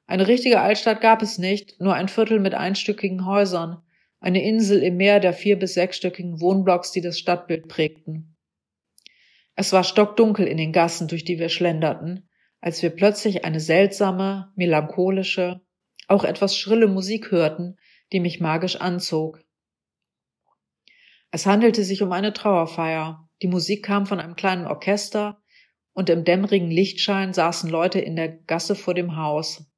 Eine 0.07 0.27
richtige 0.27 0.61
Altstadt 0.61 1.01
gab 1.01 1.23
es 1.23 1.39
nicht, 1.39 1.81
nur 1.81 1.95
ein 1.95 2.09
Viertel 2.09 2.41
mit 2.41 2.55
einstöckigen 2.55 3.25
Häusern, 3.27 3.81
eine 4.19 4.43
Insel 4.43 4.83
im 4.83 4.97
Meer 4.97 5.21
der 5.21 5.33
vier- 5.33 5.59
bis 5.59 5.75
sechsstöckigen 5.75 6.41
Wohnblocks, 6.41 6.91
die 6.91 7.01
das 7.01 7.19
Stadtbild 7.19 7.69
prägten. 7.69 8.30
Es 9.61 9.75
war 9.75 9.85
stockdunkel 9.85 10.47
in 10.47 10.57
den 10.57 10.73
Gassen, 10.73 11.07
durch 11.07 11.23
die 11.23 11.39
wir 11.39 11.51
schlenderten, 11.51 12.31
als 12.63 12.83
wir 12.83 12.89
plötzlich 12.89 13.45
eine 13.45 13.61
seltsame, 13.61 14.51
melancholische, 14.57 15.61
auch 16.09 16.25
etwas 16.25 16.57
schrille 16.57 16.89
Musik 16.89 17.31
hörten, 17.31 17.77
die 18.11 18.21
mich 18.21 18.41
magisch 18.41 18.77
anzog. 18.77 19.45
Es 21.31 21.45
handelte 21.45 21.85
sich 21.85 22.01
um 22.01 22.11
eine 22.13 22.33
Trauerfeier. 22.33 23.29
Die 23.43 23.49
Musik 23.49 23.85
kam 23.85 24.07
von 24.07 24.19
einem 24.19 24.35
kleinen 24.35 24.67
Orchester 24.67 25.43
und 25.93 26.09
im 26.09 26.25
dämmerigen 26.25 26.71
Lichtschein 26.71 27.35
saßen 27.35 27.69
Leute 27.69 28.01
in 28.01 28.17
der 28.17 28.31
Gasse 28.31 28.75
vor 28.75 28.95
dem 28.95 29.17
Haus. 29.17 29.71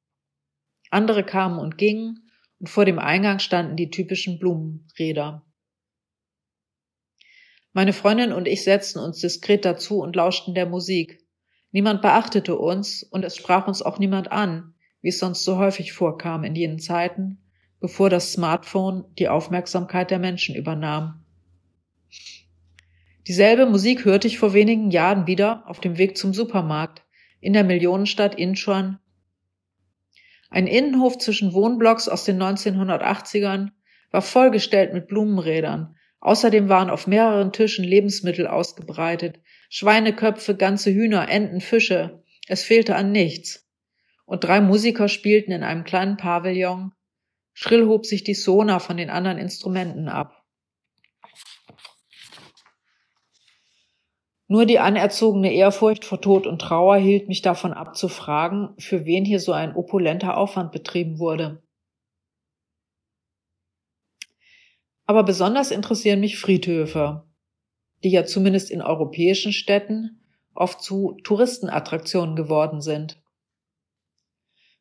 Andere 0.90 1.24
kamen 1.24 1.58
und 1.58 1.76
gingen, 1.76 2.30
und 2.60 2.68
vor 2.68 2.84
dem 2.84 3.00
Eingang 3.00 3.40
standen 3.40 3.74
die 3.74 3.90
typischen 3.90 4.38
Blumenräder. 4.38 5.44
Meine 7.72 7.92
Freundin 7.92 8.32
und 8.32 8.46
ich 8.46 8.64
setzten 8.64 8.98
uns 8.98 9.20
diskret 9.20 9.64
dazu 9.64 10.00
und 10.00 10.16
lauschten 10.16 10.54
der 10.54 10.66
Musik. 10.66 11.24
Niemand 11.70 12.02
beachtete 12.02 12.56
uns 12.56 13.02
und 13.02 13.24
es 13.24 13.36
sprach 13.36 13.66
uns 13.66 13.82
auch 13.82 13.98
niemand 13.98 14.30
an, 14.30 14.74
wie 15.00 15.08
es 15.08 15.18
sonst 15.18 15.44
so 15.44 15.56
häufig 15.56 15.92
vorkam 15.92 16.44
in 16.44 16.54
jenen 16.54 16.78
Zeiten, 16.78 17.38
bevor 17.80 18.10
das 18.10 18.32
Smartphone 18.32 19.04
die 19.18 19.28
Aufmerksamkeit 19.28 20.10
der 20.10 20.18
Menschen 20.18 20.54
übernahm. 20.54 21.24
Dieselbe 23.26 23.66
Musik 23.66 24.04
hörte 24.04 24.26
ich 24.26 24.38
vor 24.38 24.52
wenigen 24.52 24.90
Jahren 24.90 25.26
wieder 25.26 25.64
auf 25.66 25.80
dem 25.80 25.96
Weg 25.96 26.16
zum 26.18 26.34
Supermarkt 26.34 27.02
in 27.40 27.52
der 27.52 27.64
Millionenstadt 27.64 28.34
Incheon 28.34 28.98
ein 30.52 30.66
Innenhof 30.66 31.16
zwischen 31.16 31.54
Wohnblocks 31.54 32.08
aus 32.08 32.24
den 32.24 32.40
1980ern 32.40 33.70
war 34.10 34.20
vollgestellt 34.20 34.92
mit 34.92 35.08
Blumenrädern. 35.08 35.96
Außerdem 36.22 36.68
waren 36.68 36.88
auf 36.88 37.08
mehreren 37.08 37.52
Tischen 37.52 37.84
Lebensmittel 37.84 38.46
ausgebreitet. 38.46 39.40
Schweineköpfe, 39.68 40.56
ganze 40.56 40.94
Hühner, 40.94 41.28
Enten, 41.28 41.60
Fische. 41.60 42.22
Es 42.46 42.62
fehlte 42.62 42.94
an 42.94 43.10
nichts. 43.10 43.68
Und 44.24 44.44
drei 44.44 44.60
Musiker 44.60 45.08
spielten 45.08 45.50
in 45.50 45.64
einem 45.64 45.82
kleinen 45.82 46.16
Pavillon. 46.16 46.92
Schrill 47.54 47.88
hob 47.88 48.06
sich 48.06 48.22
die 48.22 48.34
Sona 48.34 48.78
von 48.78 48.96
den 48.96 49.10
anderen 49.10 49.36
Instrumenten 49.36 50.08
ab. 50.08 50.44
Nur 54.46 54.64
die 54.64 54.78
anerzogene 54.78 55.52
Ehrfurcht 55.52 56.04
vor 56.04 56.20
Tod 56.20 56.46
und 56.46 56.60
Trauer 56.60 56.98
hielt 56.98 57.26
mich 57.26 57.42
davon 57.42 57.72
ab 57.72 57.96
zu 57.96 58.06
fragen, 58.06 58.74
für 58.78 59.04
wen 59.06 59.24
hier 59.24 59.40
so 59.40 59.50
ein 59.52 59.74
opulenter 59.74 60.36
Aufwand 60.36 60.70
betrieben 60.70 61.18
wurde. 61.18 61.61
Aber 65.06 65.24
besonders 65.24 65.70
interessieren 65.70 66.20
mich 66.20 66.38
Friedhöfe, 66.38 67.24
die 68.04 68.10
ja 68.10 68.24
zumindest 68.24 68.70
in 68.70 68.82
europäischen 68.82 69.52
Städten 69.52 70.22
oft 70.54 70.82
zu 70.82 71.18
Touristenattraktionen 71.24 72.36
geworden 72.36 72.80
sind. 72.80 73.22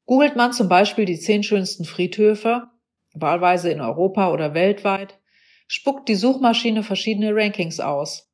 Googelt 0.05 0.35
man 0.35 0.53
zum 0.53 0.67
Beispiel 0.67 1.05
die 1.05 1.19
zehn 1.19 1.43
schönsten 1.43 1.85
Friedhöfe, 1.85 2.67
wahlweise 3.13 3.71
in 3.71 3.81
Europa 3.81 4.31
oder 4.31 4.53
weltweit, 4.53 5.19
spuckt 5.67 6.09
die 6.09 6.15
Suchmaschine 6.15 6.83
verschiedene 6.83 7.33
Rankings 7.33 7.79
aus 7.79 8.31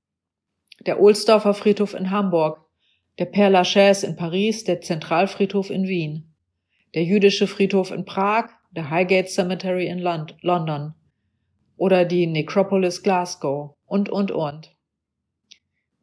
der 0.86 1.00
Ohlsdorfer 1.00 1.53
Friedhof 1.53 1.94
in 1.94 2.12
Hamburg, 2.12 2.60
der 3.20 3.32
Père 3.32 3.50
Lachaise 3.50 4.06
in 4.06 4.15
Paris, 4.15 4.63
der 4.63 4.82
Zentralfriedhof 4.82 5.70
in 5.70 5.88
Wien, 5.88 6.36
der 6.94 7.03
jüdische 7.03 7.48
Friedhof 7.48 7.91
in 7.91 8.06
Prag, 8.06 8.50
der 8.72 8.89
Highgate 8.89 9.29
Cemetery 9.29 9.88
in 9.88 10.00
London 10.00 10.94
oder 11.77 12.05
die 12.05 12.27
Necropolis 12.27 13.03
Glasgow 13.03 13.75
und, 13.86 14.10
und, 14.10 14.31
und. 14.31 14.75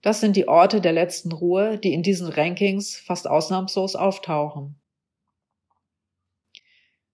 Das 0.00 0.20
sind 0.20 0.36
die 0.36 0.48
Orte 0.48 0.80
der 0.80 0.92
letzten 0.92 1.32
Ruhe, 1.32 1.78
die 1.78 1.92
in 1.92 2.02
diesen 2.02 2.28
Rankings 2.28 2.96
fast 2.96 3.28
ausnahmslos 3.28 3.96
auftauchen. 3.96 4.80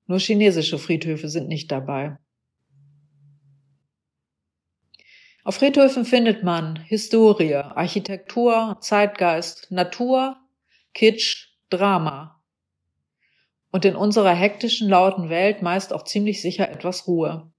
Nur 0.06 0.18
chinesische 0.18 0.78
Friedhöfe 0.78 1.28
sind 1.28 1.48
nicht 1.48 1.70
dabei. 1.70 2.18
Auf 5.44 5.54
Friedhöfen 5.54 6.04
findet 6.04 6.42
man 6.42 6.76
Historie, 6.76 7.54
Architektur, 7.54 8.76
Zeitgeist, 8.80 9.70
Natur, 9.70 10.36
Kitsch, 10.92 11.48
Drama. 11.70 12.42
Und 13.70 13.84
in 13.84 13.94
unserer 13.94 14.34
hektischen, 14.34 14.88
lauten 14.88 15.28
Welt 15.30 15.62
meist 15.62 15.92
auch 15.92 16.04
ziemlich 16.04 16.42
sicher 16.42 16.68
etwas 16.68 17.06
Ruhe. 17.06 17.52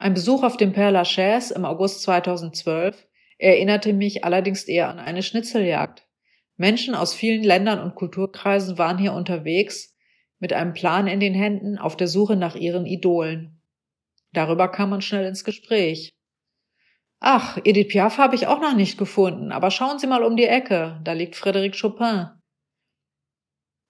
Ein 0.00 0.14
Besuch 0.14 0.44
auf 0.44 0.56
dem 0.56 0.72
Père 0.72 0.88
Lachaise 0.88 1.52
im 1.52 1.66
August 1.66 2.00
2012 2.04 3.06
erinnerte 3.36 3.92
mich 3.92 4.24
allerdings 4.24 4.64
eher 4.64 4.88
an 4.88 4.98
eine 4.98 5.22
Schnitzeljagd. 5.22 6.08
Menschen 6.56 6.94
aus 6.94 7.12
vielen 7.12 7.44
Ländern 7.44 7.80
und 7.80 7.96
Kulturkreisen 7.96 8.78
waren 8.78 8.96
hier 8.96 9.12
unterwegs, 9.12 9.94
mit 10.38 10.54
einem 10.54 10.72
Plan 10.72 11.06
in 11.06 11.20
den 11.20 11.34
Händen, 11.34 11.76
auf 11.76 11.98
der 11.98 12.08
Suche 12.08 12.36
nach 12.36 12.54
ihren 12.54 12.86
Idolen. 12.86 13.60
Darüber 14.32 14.68
kam 14.68 14.88
man 14.88 15.02
schnell 15.02 15.26
ins 15.26 15.44
Gespräch. 15.44 16.16
Ach, 17.18 17.58
Edith 17.64 17.88
Piaf 17.88 18.16
habe 18.16 18.36
ich 18.36 18.46
auch 18.46 18.58
noch 18.58 18.74
nicht 18.74 18.96
gefunden, 18.96 19.52
aber 19.52 19.70
schauen 19.70 19.98
Sie 19.98 20.06
mal 20.06 20.24
um 20.24 20.34
die 20.34 20.46
Ecke, 20.46 20.98
da 21.04 21.12
liegt 21.12 21.34
Frédéric 21.34 21.78
Chopin. 21.78 22.30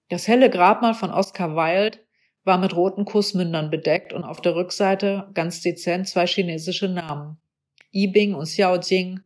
Das 0.09 0.27
helle 0.27 0.49
Grabmal 0.49 0.93
von 0.93 1.09
Oscar 1.09 1.55
Wilde 1.55 1.99
war 2.43 2.57
mit 2.57 2.75
roten 2.75 3.05
Kussmündern 3.05 3.69
bedeckt 3.69 4.13
und 4.13 4.23
auf 4.23 4.41
der 4.41 4.55
Rückseite 4.55 5.29
ganz 5.33 5.61
dezent 5.61 6.07
zwei 6.07 6.25
chinesische 6.25 6.87
Namen. 6.87 7.37
Yibing 7.91 8.33
und 8.33 8.45
Xiao 8.45 8.79
Jing, 8.79 9.19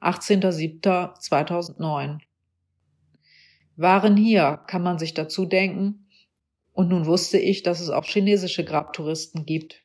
18.07.2009. 0.00 2.18
Waren 3.76 4.16
hier, 4.16 4.60
kann 4.66 4.82
man 4.82 4.98
sich 4.98 5.14
dazu 5.14 5.46
denken, 5.46 6.08
und 6.72 6.88
nun 6.88 7.06
wusste 7.06 7.38
ich, 7.38 7.62
dass 7.62 7.78
es 7.80 7.90
auch 7.90 8.04
chinesische 8.04 8.64
Grabtouristen 8.64 9.46
gibt. 9.46 9.84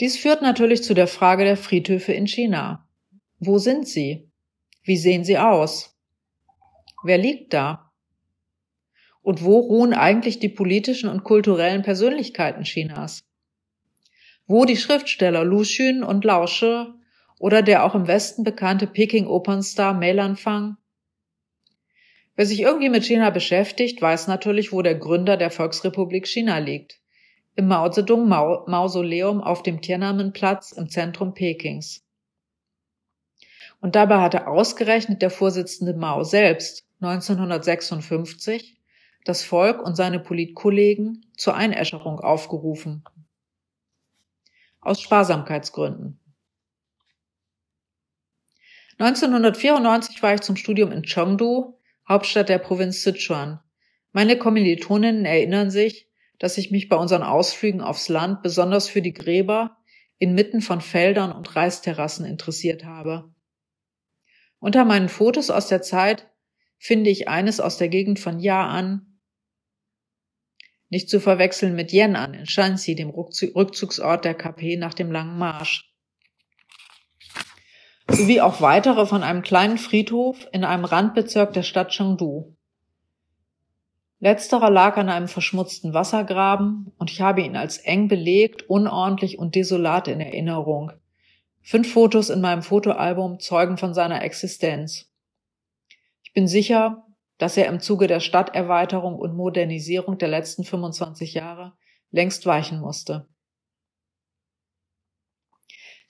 Dies 0.00 0.16
führt 0.16 0.42
natürlich 0.42 0.84
zu 0.84 0.94
der 0.94 1.08
Frage 1.08 1.44
der 1.44 1.56
Friedhöfe 1.56 2.12
in 2.12 2.26
China. 2.26 2.88
Wo 3.40 3.58
sind 3.58 3.88
sie? 3.88 4.30
Wie 4.82 4.96
sehen 4.96 5.24
sie 5.24 5.38
aus? 5.38 5.96
Wer 7.02 7.18
liegt 7.18 7.52
da? 7.52 7.87
Und 9.28 9.44
wo 9.44 9.58
ruhen 9.58 9.92
eigentlich 9.92 10.38
die 10.38 10.48
politischen 10.48 11.10
und 11.10 11.22
kulturellen 11.22 11.82
Persönlichkeiten 11.82 12.62
Chinas? 12.62 13.20
Wo 14.46 14.64
die 14.64 14.78
Schriftsteller 14.78 15.44
Lu 15.44 15.64
Xun 15.64 16.02
und 16.02 16.24
Lao 16.24 16.46
Shi 16.46 16.86
oder 17.38 17.60
der 17.60 17.84
auch 17.84 17.94
im 17.94 18.06
Westen 18.06 18.42
bekannte 18.42 18.86
Peking-Opernstar 18.86 19.92
Mei 19.92 20.12
Lanfang? 20.12 20.78
Wer 22.36 22.46
sich 22.46 22.62
irgendwie 22.62 22.88
mit 22.88 23.04
China 23.04 23.28
beschäftigt, 23.28 24.00
weiß 24.00 24.28
natürlich, 24.28 24.72
wo 24.72 24.80
der 24.80 24.94
Gründer 24.94 25.36
der 25.36 25.50
Volksrepublik 25.50 26.26
China 26.26 26.56
liegt 26.56 26.98
im 27.54 27.68
Mao 27.68 27.90
Zedong 27.90 28.26
Mausoleum 28.30 29.42
auf 29.42 29.62
dem 29.62 29.82
Tiananmen-Platz 29.82 30.72
im 30.72 30.88
Zentrum 30.88 31.34
Pekings. 31.34 32.02
Und 33.82 33.94
dabei 33.94 34.22
hatte 34.22 34.46
ausgerechnet 34.46 35.20
der 35.20 35.28
Vorsitzende 35.28 35.92
Mao 35.92 36.24
selbst 36.24 36.86
1956 37.02 38.77
das 39.24 39.42
Volk 39.42 39.82
und 39.82 39.94
seine 39.94 40.20
Politkollegen 40.20 41.26
zur 41.36 41.54
Einäscherung 41.54 42.20
aufgerufen. 42.20 43.04
Aus 44.80 45.00
Sparsamkeitsgründen. 45.00 46.20
1994 48.98 50.22
war 50.22 50.34
ich 50.34 50.40
zum 50.40 50.56
Studium 50.56 50.90
in 50.90 51.02
Chengdu, 51.02 51.78
Hauptstadt 52.08 52.48
der 52.48 52.58
Provinz 52.58 53.02
Sichuan. 53.02 53.60
Meine 54.12 54.38
Kommilitoninnen 54.38 55.24
erinnern 55.24 55.70
sich, 55.70 56.08
dass 56.38 56.58
ich 56.58 56.70
mich 56.70 56.88
bei 56.88 56.96
unseren 56.96 57.22
Ausflügen 57.22 57.80
aufs 57.80 58.08
Land 58.08 58.42
besonders 58.42 58.88
für 58.88 59.02
die 59.02 59.12
Gräber 59.12 59.76
inmitten 60.18 60.60
von 60.60 60.80
Feldern 60.80 61.32
und 61.32 61.54
Reisterrassen 61.54 62.24
interessiert 62.24 62.84
habe. 62.84 63.32
Unter 64.58 64.84
meinen 64.84 65.08
Fotos 65.08 65.50
aus 65.50 65.68
der 65.68 65.82
Zeit 65.82 66.28
finde 66.78 67.10
ich 67.10 67.28
eines 67.28 67.60
aus 67.60 67.76
der 67.78 67.88
Gegend 67.88 68.18
von 68.18 68.38
Ya'an, 68.38 69.02
nicht 70.90 71.10
zu 71.10 71.20
verwechseln 71.20 71.74
mit 71.74 71.90
Yan'an 71.90 72.34
in 72.34 72.46
Shanxi, 72.46 72.94
dem 72.94 73.10
Rückzugsort 73.10 74.24
der 74.24 74.34
KP 74.34 74.76
nach 74.76 74.94
dem 74.94 75.12
langen 75.12 75.38
Marsch. 75.38 75.92
Sowie 78.10 78.40
auch 78.40 78.60
weitere 78.62 79.04
von 79.04 79.22
einem 79.22 79.42
kleinen 79.42 79.76
Friedhof 79.76 80.48
in 80.52 80.64
einem 80.64 80.86
Randbezirk 80.86 81.52
der 81.52 81.62
Stadt 81.62 81.90
Chengdu. 81.90 82.56
Letzterer 84.20 84.70
lag 84.70 84.96
an 84.96 85.10
einem 85.10 85.28
verschmutzten 85.28 85.94
Wassergraben 85.94 86.92
und 86.98 87.10
ich 87.10 87.20
habe 87.20 87.42
ihn 87.42 87.54
als 87.54 87.78
eng 87.78 88.08
belegt, 88.08 88.62
unordentlich 88.68 89.38
und 89.38 89.54
desolat 89.54 90.08
in 90.08 90.20
Erinnerung. 90.20 90.92
Fünf 91.60 91.92
Fotos 91.92 92.30
in 92.30 92.40
meinem 92.40 92.62
Fotoalbum 92.62 93.38
zeugen 93.40 93.76
von 93.76 93.92
seiner 93.94 94.22
Existenz. 94.24 95.12
Ich 96.22 96.32
bin 96.32 96.48
sicher, 96.48 97.06
dass 97.38 97.56
er 97.56 97.66
im 97.66 97.80
Zuge 97.80 98.06
der 98.06 98.20
Stadterweiterung 98.20 99.16
und 99.16 99.34
Modernisierung 99.34 100.18
der 100.18 100.28
letzten 100.28 100.64
25 100.64 101.34
Jahre 101.34 101.72
längst 102.10 102.46
weichen 102.46 102.80
musste. 102.80 103.28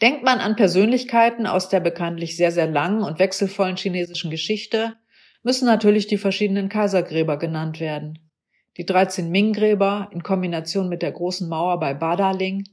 Denkt 0.00 0.22
man 0.22 0.38
an 0.38 0.56
Persönlichkeiten 0.56 1.46
aus 1.46 1.68
der 1.68 1.80
bekanntlich 1.80 2.36
sehr, 2.36 2.52
sehr 2.52 2.68
langen 2.68 3.02
und 3.02 3.18
wechselvollen 3.18 3.76
chinesischen 3.76 4.30
Geschichte, 4.30 4.96
müssen 5.42 5.66
natürlich 5.66 6.06
die 6.06 6.18
verschiedenen 6.18 6.68
Kaisergräber 6.68 7.36
genannt 7.36 7.80
werden. 7.80 8.30
Die 8.76 8.86
13 8.86 9.28
Ming-Gräber 9.30 10.08
in 10.12 10.22
Kombination 10.22 10.88
mit 10.88 11.02
der 11.02 11.10
großen 11.10 11.48
Mauer 11.48 11.80
bei 11.80 11.94
Badaling, 11.94 12.64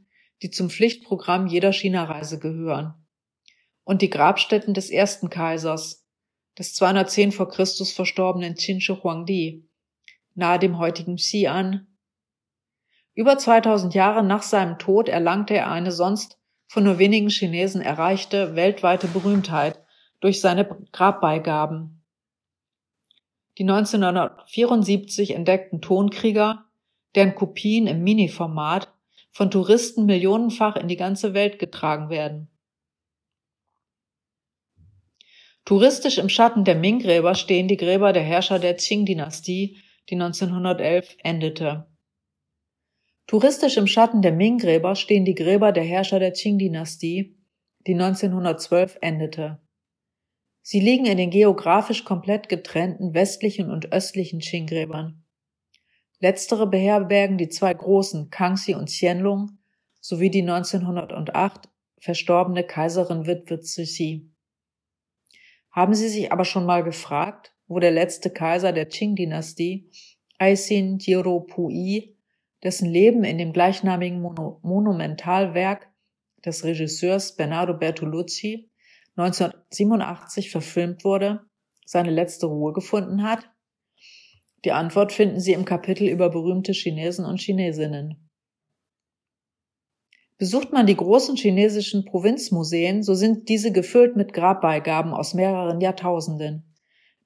die 0.43 0.51
zum 0.51 0.69
Pflichtprogramm 0.69 1.47
jeder 1.47 1.73
China-Reise 1.73 2.37
gehören. 2.37 2.93
Und 3.83 4.03
die 4.03 4.09
Grabstätten 4.09 4.75
des 4.75 4.91
ersten 4.91 5.29
Kaisers, 5.29 6.04
des 6.57 6.73
210 6.75 7.31
vor 7.31 7.49
Christus 7.49 7.91
verstorbenen 7.91 8.55
Qin 8.55 8.81
Shi 8.81 8.93
Huangdi, 8.95 9.67
nahe 10.33 10.59
dem 10.59 10.77
heutigen 10.77 11.15
Xi'an. 11.15 11.87
Über 13.13 13.37
2000 13.37 13.93
Jahre 13.93 14.23
nach 14.23 14.43
seinem 14.43 14.77
Tod 14.77 15.09
erlangte 15.09 15.55
er 15.55 15.71
eine 15.71 15.91
sonst 15.91 16.39
von 16.67 16.83
nur 16.83 16.97
wenigen 16.97 17.29
Chinesen 17.29 17.81
erreichte 17.81 18.55
weltweite 18.55 19.07
Berühmtheit 19.07 19.79
durch 20.19 20.41
seine 20.41 20.65
Grabbeigaben, 20.91 22.03
die 23.57 23.63
1974 23.63 25.31
entdeckten 25.31 25.81
Tonkrieger, 25.81 26.65
deren 27.15 27.35
Kopien 27.35 27.87
im 27.87 28.03
Mini-Format 28.03 28.93
von 29.31 29.49
Touristen 29.49 30.05
millionenfach 30.05 30.75
in 30.75 30.87
die 30.87 30.97
ganze 30.97 31.33
Welt 31.33 31.59
getragen 31.59 32.09
werden. 32.09 32.49
Touristisch 35.65 36.19
im 36.19 36.29
Schatten 36.29 36.63
der 36.63 36.75
Ming-Gräber 36.75 37.33
stehen 37.33 37.67
die 37.67 37.77
Gräber 37.77 38.13
der 38.13 38.21
Herrscher 38.21 38.59
der 38.59 38.77
Qing-Dynastie, 38.77 39.77
die 40.09 40.13
1911 40.13 41.17
endete. 41.23 41.87
Touristisch 43.25 43.75
im 43.77 43.87
Schatten 43.87 44.21
der 44.21 44.31
Ming-Gräber 44.31 44.95
stehen 44.95 45.25
die 45.25 45.33
Gräber 45.33 45.71
der 45.71 45.83
Herrscher 45.83 46.19
der 46.19 46.33
Qing-Dynastie, 46.33 47.35
die 47.87 47.93
1912 47.93 48.99
endete. 49.01 49.59
Sie 50.61 50.79
liegen 50.79 51.07
in 51.07 51.17
den 51.17 51.31
geografisch 51.31 52.03
komplett 52.03 52.47
getrennten 52.47 53.15
westlichen 53.15 53.71
und 53.71 53.91
östlichen 53.91 54.41
Qing-Gräbern. 54.41 55.23
Letztere 56.19 56.67
beherbergen 56.67 57.39
die 57.39 57.49
zwei 57.49 57.73
großen 57.73 58.29
Kangxi 58.29 58.75
und 58.75 58.91
Qianlong 58.91 59.57
sowie 59.99 60.29
die 60.29 60.43
1908 60.43 61.69
verstorbene 61.99 62.63
Kaiserin 62.63 63.25
Witwe 63.25 63.61
Cixi. 63.61 64.34
Haben 65.75 65.93
Sie 65.93 66.07
sich 66.07 66.31
aber 66.31 66.45
schon 66.45 66.65
mal 66.65 66.85
gefragt, 66.85 67.53
wo 67.67 67.79
der 67.79 67.91
letzte 67.91 68.29
Kaiser 68.29 68.71
der 68.71 68.87
Qing-Dynastie, 68.87 69.91
Aisin 70.39 70.99
Jiropui, 70.99 72.15
dessen 72.63 72.89
Leben 72.89 73.25
in 73.25 73.37
dem 73.37 73.51
gleichnamigen 73.51 74.21
Mono 74.21 74.61
Monumentalwerk 74.63 75.91
des 76.45 76.63
Regisseurs 76.63 77.35
Bernardo 77.35 77.73
Bertolucci 77.77 78.71
1987 79.17 80.49
verfilmt 80.49 81.03
wurde, 81.03 81.41
seine 81.85 82.11
letzte 82.11 82.45
Ruhe 82.45 82.71
gefunden 82.71 83.23
hat? 83.23 83.49
Die 84.63 84.71
Antwort 84.71 85.11
finden 85.11 85.41
Sie 85.41 85.51
im 85.51 85.65
Kapitel 85.65 86.07
über 86.07 86.29
berühmte 86.29 86.71
Chinesen 86.71 87.25
und 87.25 87.41
Chinesinnen. 87.41 88.24
Besucht 90.37 90.73
man 90.73 90.85
die 90.85 90.95
großen 90.95 91.35
chinesischen 91.35 92.05
Provinzmuseen, 92.05 93.03
so 93.03 93.13
sind 93.13 93.47
diese 93.49 93.71
gefüllt 93.71 94.15
mit 94.15 94.33
Grabbeigaben 94.33 95.13
aus 95.13 95.33
mehreren 95.33 95.79
Jahrtausenden. 95.79 96.75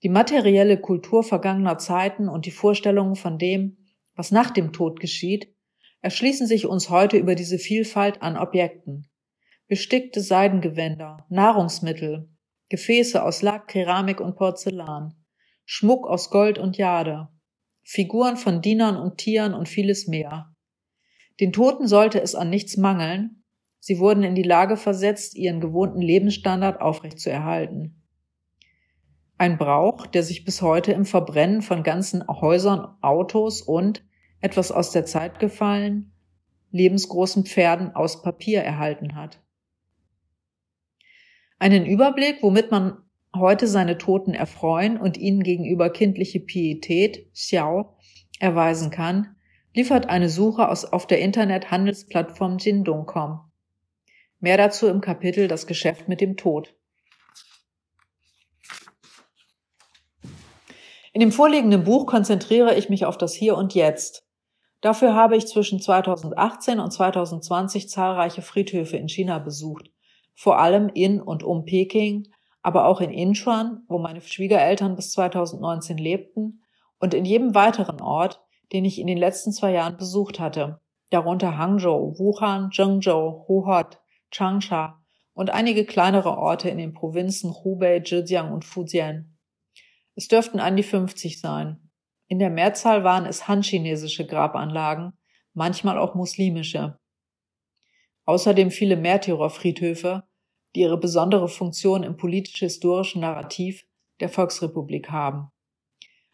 Die 0.03 0.09
materielle 0.09 0.79
Kultur 0.79 1.23
vergangener 1.23 1.77
Zeiten 1.77 2.29
und 2.29 2.45
die 2.45 2.51
Vorstellungen 2.51 3.15
von 3.15 3.37
dem, 3.37 3.77
was 4.15 4.31
nach 4.31 4.51
dem 4.51 4.71
Tod 4.73 4.99
geschieht, 4.99 5.53
erschließen 6.01 6.47
sich 6.47 6.65
uns 6.65 6.89
heute 6.89 7.17
über 7.17 7.35
diese 7.35 7.57
Vielfalt 7.57 8.21
an 8.21 8.37
Objekten 8.37 9.09
bestickte 9.69 10.19
Seidengewänder, 10.19 11.25
Nahrungsmittel, 11.29 12.27
Gefäße 12.69 13.23
aus 13.23 13.43
Lack, 13.43 13.67
Keramik 13.67 14.19
und 14.19 14.35
Porzellan, 14.35 15.13
Schmuck 15.63 16.07
aus 16.07 16.31
Gold 16.31 16.57
und 16.57 16.75
Jade, 16.75 17.29
Figuren 17.83 18.35
von 18.35 18.61
Dienern 18.61 18.97
und 18.97 19.17
Tieren 19.17 19.53
und 19.53 19.69
vieles 19.69 20.07
mehr. 20.07 20.48
Den 21.39 21.53
Toten 21.53 21.87
sollte 21.87 22.21
es 22.21 22.35
an 22.35 22.49
nichts 22.49 22.75
mangeln, 22.75 23.43
sie 23.79 23.99
wurden 23.99 24.23
in 24.23 24.35
die 24.35 24.43
Lage 24.43 24.75
versetzt, 24.75 25.35
ihren 25.35 25.61
gewohnten 25.61 26.01
Lebensstandard 26.01 26.81
aufrechtzuerhalten. 26.81 28.03
Ein 29.37 29.57
Brauch, 29.57 30.05
der 30.05 30.23
sich 30.23 30.43
bis 30.43 30.61
heute 30.61 30.91
im 30.91 31.05
Verbrennen 31.05 31.61
von 31.61 31.83
ganzen 31.83 32.27
Häusern, 32.27 32.97
Autos 33.01 33.61
und, 33.61 34.03
etwas 34.41 34.71
aus 34.71 34.91
der 34.91 35.05
Zeit 35.05 35.39
gefallen, 35.39 36.11
lebensgroßen 36.71 37.45
Pferden 37.45 37.95
aus 37.95 38.21
Papier 38.21 38.61
erhalten 38.61 39.15
hat. 39.15 39.41
Einen 41.57 41.85
Überblick, 41.85 42.43
womit 42.43 42.69
man 42.71 42.97
heute 43.33 43.67
seine 43.67 43.97
Toten 43.97 44.33
erfreuen 44.33 44.97
und 44.97 45.17
ihnen 45.17 45.43
gegenüber 45.43 45.89
kindliche 45.89 46.39
Pietät, 46.41 47.31
Xiao, 47.33 47.97
erweisen 48.39 48.91
kann, 48.91 49.35
liefert 49.73 50.09
eine 50.09 50.29
Suche 50.29 50.67
aus, 50.69 50.85
auf 50.85 51.07
der 51.07 51.19
Internet-Handelsplattform 51.19 52.57
Jindong.com. 52.57 53.41
Mehr 54.39 54.57
dazu 54.57 54.87
im 54.87 55.01
Kapitel 55.01 55.47
Das 55.47 55.67
Geschäft 55.67 56.07
mit 56.07 56.21
dem 56.21 56.37
Tod. 56.37 56.73
In 61.11 61.21
dem 61.21 61.31
vorliegenden 61.31 61.83
Buch 61.83 62.05
konzentriere 62.05 62.75
ich 62.75 62.89
mich 62.89 63.05
auf 63.05 63.17
das 63.17 63.33
Hier 63.33 63.57
und 63.57 63.73
Jetzt. 63.73 64.25
Dafür 64.81 65.15
habe 65.15 65.35
ich 65.35 65.47
zwischen 65.47 65.81
2018 65.81 66.79
und 66.79 66.91
2020 66.91 67.89
zahlreiche 67.89 68.41
Friedhöfe 68.41 68.97
in 68.97 69.09
China 69.09 69.39
besucht 69.39 69.89
vor 70.39 70.57
allem 70.57 70.89
in 70.93 71.21
und 71.21 71.43
um 71.43 71.65
Peking, 71.65 72.29
aber 72.61 72.85
auch 72.85 73.01
in 73.01 73.11
Incheon, 73.11 73.83
wo 73.89 73.99
meine 73.99 74.21
Schwiegereltern 74.21 74.95
bis 74.95 75.11
2019 75.11 75.97
lebten, 75.97 76.63
und 76.97 77.13
in 77.13 77.25
jedem 77.25 77.55
weiteren 77.55 77.99
Ort, 77.99 78.41
den 78.71 78.85
ich 78.85 78.99
in 78.99 79.07
den 79.07 79.17
letzten 79.17 79.51
zwei 79.51 79.71
Jahren 79.71 79.97
besucht 79.97 80.39
hatte, 80.39 80.81
darunter 81.09 81.57
Hangzhou, 81.57 82.17
Wuhan, 82.17 82.71
Zhengzhou, 82.71 83.45
Huhot, 83.47 83.99
Changsha 84.31 85.03
und 85.33 85.49
einige 85.49 85.85
kleinere 85.85 86.37
Orte 86.37 86.69
in 86.69 86.77
den 86.77 86.93
Provinzen 86.93 87.53
Hubei, 87.63 88.01
Zhejiang 88.01 88.51
und 88.51 88.65
Fujian. 88.65 89.37
Es 90.15 90.27
dürften 90.27 90.59
an 90.59 90.75
die 90.75 90.83
50 90.83 91.39
sein. 91.39 91.89
In 92.27 92.39
der 92.39 92.49
Mehrzahl 92.49 93.03
waren 93.03 93.25
es 93.25 93.47
han-chinesische 93.47 94.27
Grabanlagen, 94.27 95.13
manchmal 95.53 95.97
auch 95.97 96.13
muslimische. 96.13 96.99
Außerdem 98.25 98.69
viele 98.69 98.97
Märtyrerfriedhöfe, 98.97 100.23
die 100.75 100.81
ihre 100.81 100.99
besondere 100.99 101.47
Funktion 101.47 102.03
im 102.03 102.17
politisch-historischen 102.17 103.21
Narrativ 103.21 103.85
der 104.19 104.29
Volksrepublik 104.29 105.09
haben, 105.09 105.51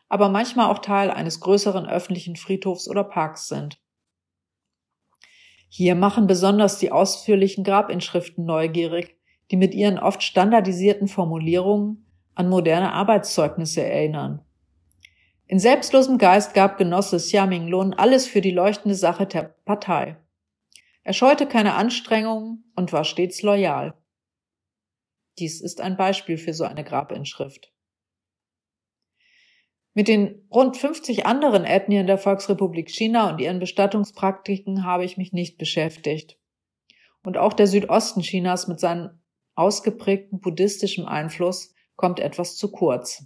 aber 0.10 0.30
manchmal 0.30 0.72
auch 0.72 0.80
Teil 0.80 1.12
eines 1.12 1.40
größeren 1.40 1.88
öffentlichen 1.88 2.36
Friedhofs 2.36 2.88
oder 2.88 3.04
Parks 3.04 3.48
sind. 3.48 3.80
Hier 5.68 5.96
machen 5.96 6.28
besonders 6.28 6.80
die 6.80 6.92
ausführlichen 6.92 7.64
Grabinschriften 7.64 8.46
neugierig, 8.46 9.18
die 9.52 9.58
mit 9.58 9.74
ihren 9.74 10.00
oft 10.00 10.24
standardisierten 10.24 11.08
Formulierungen 11.08 12.06
an 12.34 12.50
moderne 12.50 12.94
Arbeitszeugnisse 12.94 13.84
erinnern. 13.84 14.42
In 15.48 15.60
selbstlosem 15.60 16.18
Geist 16.18 16.54
gab 16.54 16.78
Genosse 16.78 17.18
Xia 17.18 17.46
Minglun 17.46 17.94
alles 17.94 18.26
für 18.26 18.42
die 18.42 18.52
leuchtende 18.52 18.96
Sache 18.96 19.28
der 19.28 19.56
Partei. 19.66 20.18
Er 21.04 21.14
scheute 21.14 21.46
keine 21.46 21.76
Anstrengungen 21.76 22.64
und 22.76 22.92
war 22.94 23.04
stets 23.04 23.44
loyal. 23.44 23.94
Dies 25.38 25.62
ist 25.62 25.82
ein 25.82 25.98
Beispiel 25.98 26.38
für 26.38 26.54
so 26.54 26.64
eine 26.64 26.84
Grabinschrift. 26.84 27.75
Mit 29.98 30.10
den 30.10 30.46
rund 30.52 30.76
50 30.76 31.26
anderen 31.26 31.64
Ethnien 31.64 32.06
der 32.06 32.18
Volksrepublik 32.18 32.90
China 32.90 33.30
und 33.30 33.40
ihren 33.40 33.60
Bestattungspraktiken 33.60 34.84
habe 34.84 35.06
ich 35.06 35.16
mich 35.16 35.32
nicht 35.32 35.58
beschäftigt. 35.58 36.38
Und 37.24 37.38
auch 37.38 37.54
der 37.54 37.66
Südosten 37.66 38.22
Chinas 38.22 38.68
mit 38.68 38.82
seinem 38.82 39.22
ausgeprägten 39.56 40.42
buddhistischen 40.42 41.06
Einfluss 41.06 41.74
kommt 41.96 42.20
etwas 42.20 42.58
zu 42.58 42.72
kurz. 42.72 43.26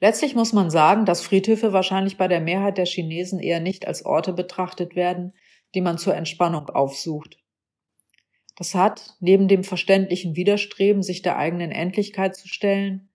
Letztlich 0.00 0.34
muss 0.34 0.52
man 0.52 0.70
sagen, 0.70 1.04
dass 1.04 1.22
Friedhöfe 1.22 1.72
wahrscheinlich 1.72 2.16
bei 2.16 2.26
der 2.26 2.40
Mehrheit 2.40 2.78
der 2.78 2.86
Chinesen 2.86 3.38
eher 3.38 3.60
nicht 3.60 3.86
als 3.86 4.04
Orte 4.04 4.32
betrachtet 4.32 4.96
werden, 4.96 5.34
die 5.76 5.82
man 5.82 5.98
zur 5.98 6.16
Entspannung 6.16 6.68
aufsucht. 6.68 7.36
Das 8.56 8.74
hat, 8.74 9.14
neben 9.20 9.46
dem 9.46 9.62
verständlichen 9.62 10.34
Widerstreben, 10.34 11.04
sich 11.04 11.22
der 11.22 11.36
eigenen 11.36 11.70
Endlichkeit 11.70 12.34
zu 12.34 12.48
stellen, 12.48 13.09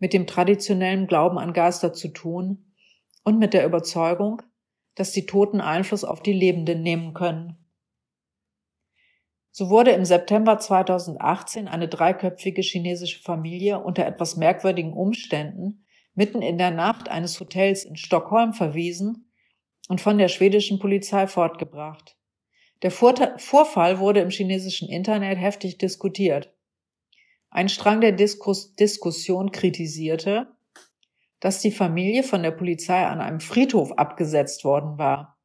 mit 0.00 0.12
dem 0.12 0.26
traditionellen 0.26 1.06
Glauben 1.06 1.38
an 1.38 1.52
Geister 1.52 1.92
zu 1.92 2.08
tun 2.08 2.74
und 3.22 3.38
mit 3.38 3.54
der 3.54 3.64
Überzeugung, 3.64 4.42
dass 4.96 5.12
die 5.12 5.26
Toten 5.26 5.60
Einfluss 5.60 6.02
auf 6.02 6.20
die 6.22 6.32
Lebenden 6.32 6.82
nehmen 6.82 7.14
können. 7.14 7.56
So 9.52 9.68
wurde 9.68 9.92
im 9.92 10.04
September 10.04 10.58
2018 10.58 11.68
eine 11.68 11.88
dreiköpfige 11.88 12.62
chinesische 12.62 13.20
Familie 13.22 13.80
unter 13.80 14.06
etwas 14.06 14.36
merkwürdigen 14.36 14.92
Umständen 14.92 15.84
mitten 16.14 16.42
in 16.42 16.58
der 16.58 16.70
Nacht 16.70 17.08
eines 17.08 17.38
Hotels 17.38 17.84
in 17.84 17.96
Stockholm 17.96 18.52
verwiesen 18.52 19.32
und 19.88 20.00
von 20.00 20.18
der 20.18 20.28
schwedischen 20.28 20.78
Polizei 20.78 21.26
fortgebracht. 21.26 22.16
Der 22.82 22.90
Vorfall 22.90 23.98
wurde 23.98 24.20
im 24.20 24.30
chinesischen 24.30 24.88
Internet 24.88 25.38
heftig 25.38 25.78
diskutiert. 25.78 26.54
Ein 27.50 27.68
Strang 27.68 28.00
der 28.00 28.12
Diskus 28.12 28.74
Diskussion 28.76 29.50
kritisierte, 29.50 30.46
dass 31.40 31.60
die 31.60 31.72
Familie 31.72 32.22
von 32.22 32.44
der 32.44 32.52
Polizei 32.52 33.04
an 33.04 33.20
einem 33.20 33.40
Friedhof 33.40 33.92
abgesetzt 33.92 34.64
worden 34.64 34.98
war, 34.98 35.36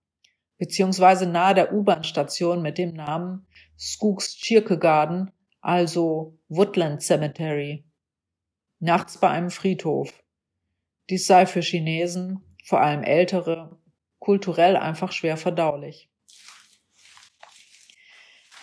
beziehungsweise 0.59 1.25
nahe 1.25 1.55
der 1.55 1.73
U-Bahn-Station 1.73 2.61
mit 2.61 2.77
dem 2.77 2.93
Namen 2.93 3.47
Skooks 3.77 4.37
Kierkegaarden, 4.39 5.31
also 5.61 6.37
Woodland 6.47 7.01
Cemetery, 7.01 7.85
nachts 8.79 9.17
bei 9.17 9.29
einem 9.29 9.49
Friedhof. 9.49 10.13
Dies 11.09 11.25
sei 11.25 11.47
für 11.47 11.61
Chinesen, 11.61 12.43
vor 12.63 12.81
allem 12.81 13.01
ältere, 13.01 13.79
kulturell 14.19 14.77
einfach 14.77 15.11
schwer 15.11 15.37
verdaulich. 15.37 16.11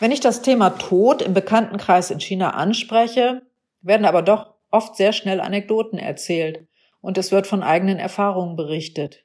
Wenn 0.03 0.11
ich 0.11 0.19
das 0.19 0.43
Thema 0.43 0.71
Tod 0.71 1.23
im 1.23 1.33
Bekanntenkreis 1.33 2.11
in 2.11 2.19
China 2.19 2.55
anspreche, 2.55 3.43
werden 3.83 4.05
aber 4.05 4.23
doch 4.23 4.55
oft 4.73 4.97
sehr 4.97 5.13
schnell 5.13 5.41
Anekdoten 5.41 5.97
erzählt 5.97 6.67
und 7.01 7.19
es 7.19 7.31
wird 7.31 7.47
von 7.47 7.63
eigenen 7.63 8.01
Erfahrungen 8.01 8.57
berichtet. 8.57 9.25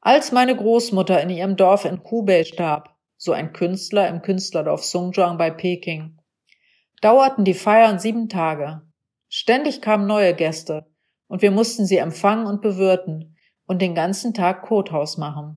Als 0.00 0.32
meine 0.32 0.56
Großmutter 0.56 1.22
in 1.22 1.30
ihrem 1.30 1.54
Dorf 1.54 1.84
in 1.84 2.02
Hubei 2.10 2.42
starb, 2.42 2.96
so 3.16 3.30
ein 3.30 3.52
Künstler 3.52 4.08
im 4.08 4.20
Künstlerdorf 4.20 4.82
Songzhuang 4.82 5.38
bei 5.38 5.52
Peking, 5.52 6.18
dauerten 7.00 7.44
die 7.44 7.54
Feiern 7.54 8.00
sieben 8.00 8.28
Tage. 8.28 8.82
Ständig 9.28 9.80
kamen 9.80 10.08
neue 10.08 10.34
Gäste 10.34 10.90
und 11.28 11.40
wir 11.40 11.52
mussten 11.52 11.86
sie 11.86 11.98
empfangen 11.98 12.48
und 12.48 12.62
bewirten 12.62 13.36
und 13.64 13.80
den 13.80 13.94
ganzen 13.94 14.34
Tag 14.34 14.62
Kothaus 14.62 15.18
machen. 15.18 15.56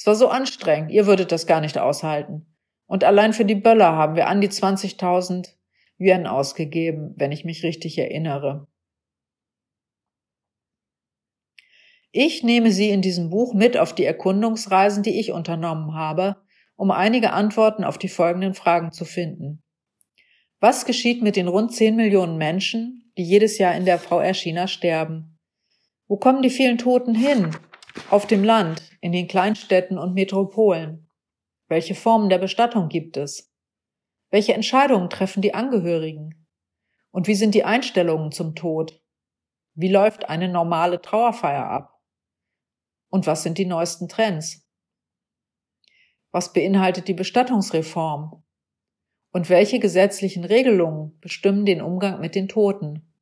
Es 0.00 0.06
war 0.06 0.14
so 0.14 0.28
anstrengend, 0.28 0.90
ihr 0.90 1.06
würdet 1.06 1.30
das 1.30 1.46
gar 1.46 1.60
nicht 1.60 1.76
aushalten. 1.76 2.46
Und 2.86 3.04
allein 3.04 3.34
für 3.34 3.44
die 3.44 3.54
Böller 3.54 3.96
haben 3.96 4.16
wir 4.16 4.28
an 4.28 4.40
die 4.40 4.48
20.000 4.48 5.50
Yuan 5.98 6.26
ausgegeben, 6.26 7.12
wenn 7.18 7.32
ich 7.32 7.44
mich 7.44 7.62
richtig 7.64 7.98
erinnere. 7.98 8.66
Ich 12.12 12.42
nehme 12.42 12.70
Sie 12.70 12.88
in 12.88 13.02
diesem 13.02 13.28
Buch 13.28 13.52
mit 13.52 13.76
auf 13.76 13.94
die 13.94 14.06
Erkundungsreisen, 14.06 15.02
die 15.02 15.20
ich 15.20 15.32
unternommen 15.32 15.94
habe, 15.94 16.36
um 16.76 16.90
einige 16.90 17.34
Antworten 17.34 17.84
auf 17.84 17.98
die 17.98 18.08
folgenden 18.08 18.54
Fragen 18.54 18.92
zu 18.92 19.04
finden. 19.04 19.62
Was 20.60 20.86
geschieht 20.86 21.22
mit 21.22 21.36
den 21.36 21.46
rund 21.46 21.74
10 21.74 21.94
Millionen 21.94 22.38
Menschen, 22.38 23.12
die 23.18 23.24
jedes 23.24 23.58
Jahr 23.58 23.74
in 23.74 23.84
der 23.84 23.98
VR 23.98 24.32
China 24.32 24.66
sterben? 24.66 25.38
Wo 26.08 26.16
kommen 26.16 26.40
die 26.40 26.48
vielen 26.48 26.78
Toten 26.78 27.14
hin? 27.14 27.54
Auf 28.08 28.26
dem 28.26 28.44
Land, 28.44 28.82
in 29.00 29.12
den 29.12 29.26
Kleinstädten 29.26 29.98
und 29.98 30.14
Metropolen? 30.14 31.08
Welche 31.68 31.94
Formen 31.94 32.28
der 32.28 32.38
Bestattung 32.38 32.88
gibt 32.88 33.16
es? 33.16 33.52
Welche 34.30 34.54
Entscheidungen 34.54 35.10
treffen 35.10 35.42
die 35.42 35.54
Angehörigen? 35.54 36.46
Und 37.10 37.26
wie 37.26 37.34
sind 37.34 37.54
die 37.54 37.64
Einstellungen 37.64 38.30
zum 38.30 38.54
Tod? 38.54 39.02
Wie 39.74 39.88
läuft 39.88 40.28
eine 40.28 40.48
normale 40.48 41.02
Trauerfeier 41.02 41.64
ab? 41.64 42.00
Und 43.08 43.26
was 43.26 43.42
sind 43.42 43.58
die 43.58 43.66
neuesten 43.66 44.08
Trends? 44.08 44.68
Was 46.30 46.52
beinhaltet 46.52 47.08
die 47.08 47.14
Bestattungsreform? 47.14 48.44
Und 49.32 49.48
welche 49.48 49.80
gesetzlichen 49.80 50.44
Regelungen 50.44 51.18
bestimmen 51.20 51.66
den 51.66 51.82
Umgang 51.82 52.20
mit 52.20 52.34
den 52.34 52.48
Toten? 52.48 53.12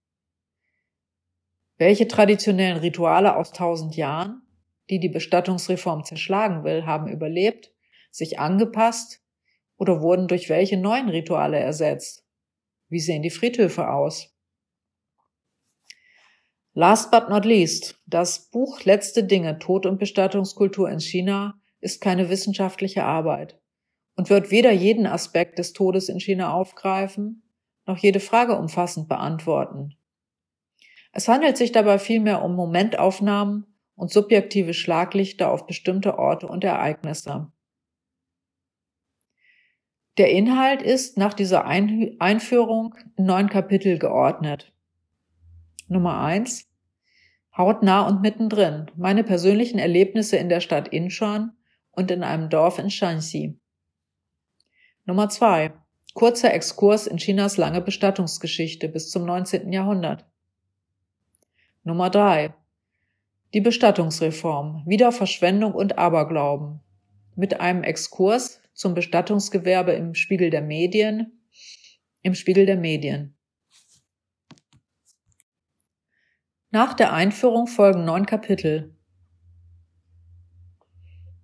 Welche 1.78 2.08
traditionellen 2.08 2.78
Rituale 2.78 3.36
aus 3.36 3.52
tausend 3.52 3.96
Jahren 3.96 4.42
die 4.90 5.00
die 5.00 5.08
Bestattungsreform 5.08 6.04
zerschlagen 6.04 6.64
will, 6.64 6.86
haben 6.86 7.08
überlebt, 7.08 7.72
sich 8.10 8.38
angepasst 8.38 9.22
oder 9.76 10.00
wurden 10.00 10.28
durch 10.28 10.48
welche 10.48 10.76
neuen 10.76 11.08
Rituale 11.08 11.58
ersetzt? 11.58 12.24
Wie 12.88 13.00
sehen 13.00 13.22
die 13.22 13.30
Friedhöfe 13.30 13.90
aus? 13.90 14.34
Last 16.72 17.10
but 17.10 17.28
not 17.28 17.44
least, 17.44 18.00
das 18.06 18.50
Buch 18.50 18.84
Letzte 18.84 19.24
Dinge, 19.24 19.58
Tod 19.58 19.84
und 19.84 19.98
Bestattungskultur 19.98 20.88
in 20.88 21.00
China 21.00 21.60
ist 21.80 22.00
keine 22.00 22.28
wissenschaftliche 22.28 23.04
Arbeit 23.04 23.60
und 24.16 24.30
wird 24.30 24.50
weder 24.50 24.72
jeden 24.72 25.06
Aspekt 25.06 25.58
des 25.58 25.72
Todes 25.72 26.08
in 26.08 26.20
China 26.20 26.52
aufgreifen, 26.52 27.42
noch 27.86 27.98
jede 27.98 28.20
Frage 28.20 28.56
umfassend 28.56 29.08
beantworten. 29.08 29.96
Es 31.12 31.28
handelt 31.28 31.56
sich 31.56 31.72
dabei 31.72 31.98
vielmehr 31.98 32.42
um 32.42 32.54
Momentaufnahmen 32.54 33.67
und 33.98 34.12
subjektive 34.12 34.74
Schlaglichter 34.74 35.50
auf 35.50 35.66
bestimmte 35.66 36.18
Orte 36.18 36.46
und 36.46 36.62
Ereignisse. 36.62 37.50
Der 40.16 40.30
Inhalt 40.30 40.82
ist 40.82 41.18
nach 41.18 41.34
dieser 41.34 41.66
Einführung 41.66 42.94
in 43.16 43.26
neun 43.26 43.48
Kapitel 43.48 43.98
geordnet. 43.98 44.72
Nummer 45.88 46.20
eins 46.20 46.68
Hautnah 47.56 48.06
und 48.06 48.22
mittendrin. 48.22 48.88
Meine 48.96 49.24
persönlichen 49.24 49.80
Erlebnisse 49.80 50.36
in 50.36 50.48
der 50.48 50.60
Stadt 50.60 50.88
Incheon 50.88 51.52
und 51.90 52.10
in 52.12 52.22
einem 52.22 52.50
Dorf 52.50 52.78
in 52.78 52.90
Shanxi. 52.90 53.58
Nummer 55.06 55.28
zwei 55.28 55.72
Kurzer 56.14 56.52
Exkurs 56.54 57.06
in 57.08 57.16
Chinas 57.16 57.56
lange 57.56 57.80
Bestattungsgeschichte 57.80 58.88
bis 58.88 59.10
zum 59.10 59.24
19. 59.24 59.72
Jahrhundert. 59.72 60.24
Nummer 61.82 62.10
drei 62.10 62.54
die 63.54 63.60
Bestattungsreform, 63.60 64.84
Wiederverschwendung 64.86 65.72
und 65.72 65.98
Aberglauben. 65.98 66.80
Mit 67.34 67.60
einem 67.60 67.82
Exkurs 67.82 68.60
zum 68.74 68.94
Bestattungsgewerbe 68.94 69.92
im 69.92 70.14
Spiegel 70.14 70.50
der 70.50 70.62
Medien. 70.62 71.40
Im 72.22 72.34
Spiegel 72.34 72.66
der 72.66 72.76
Medien. 72.76 73.36
Nach 76.70 76.92
der 76.92 77.12
Einführung 77.12 77.66
folgen 77.66 78.04
neun 78.04 78.26
Kapitel. 78.26 78.94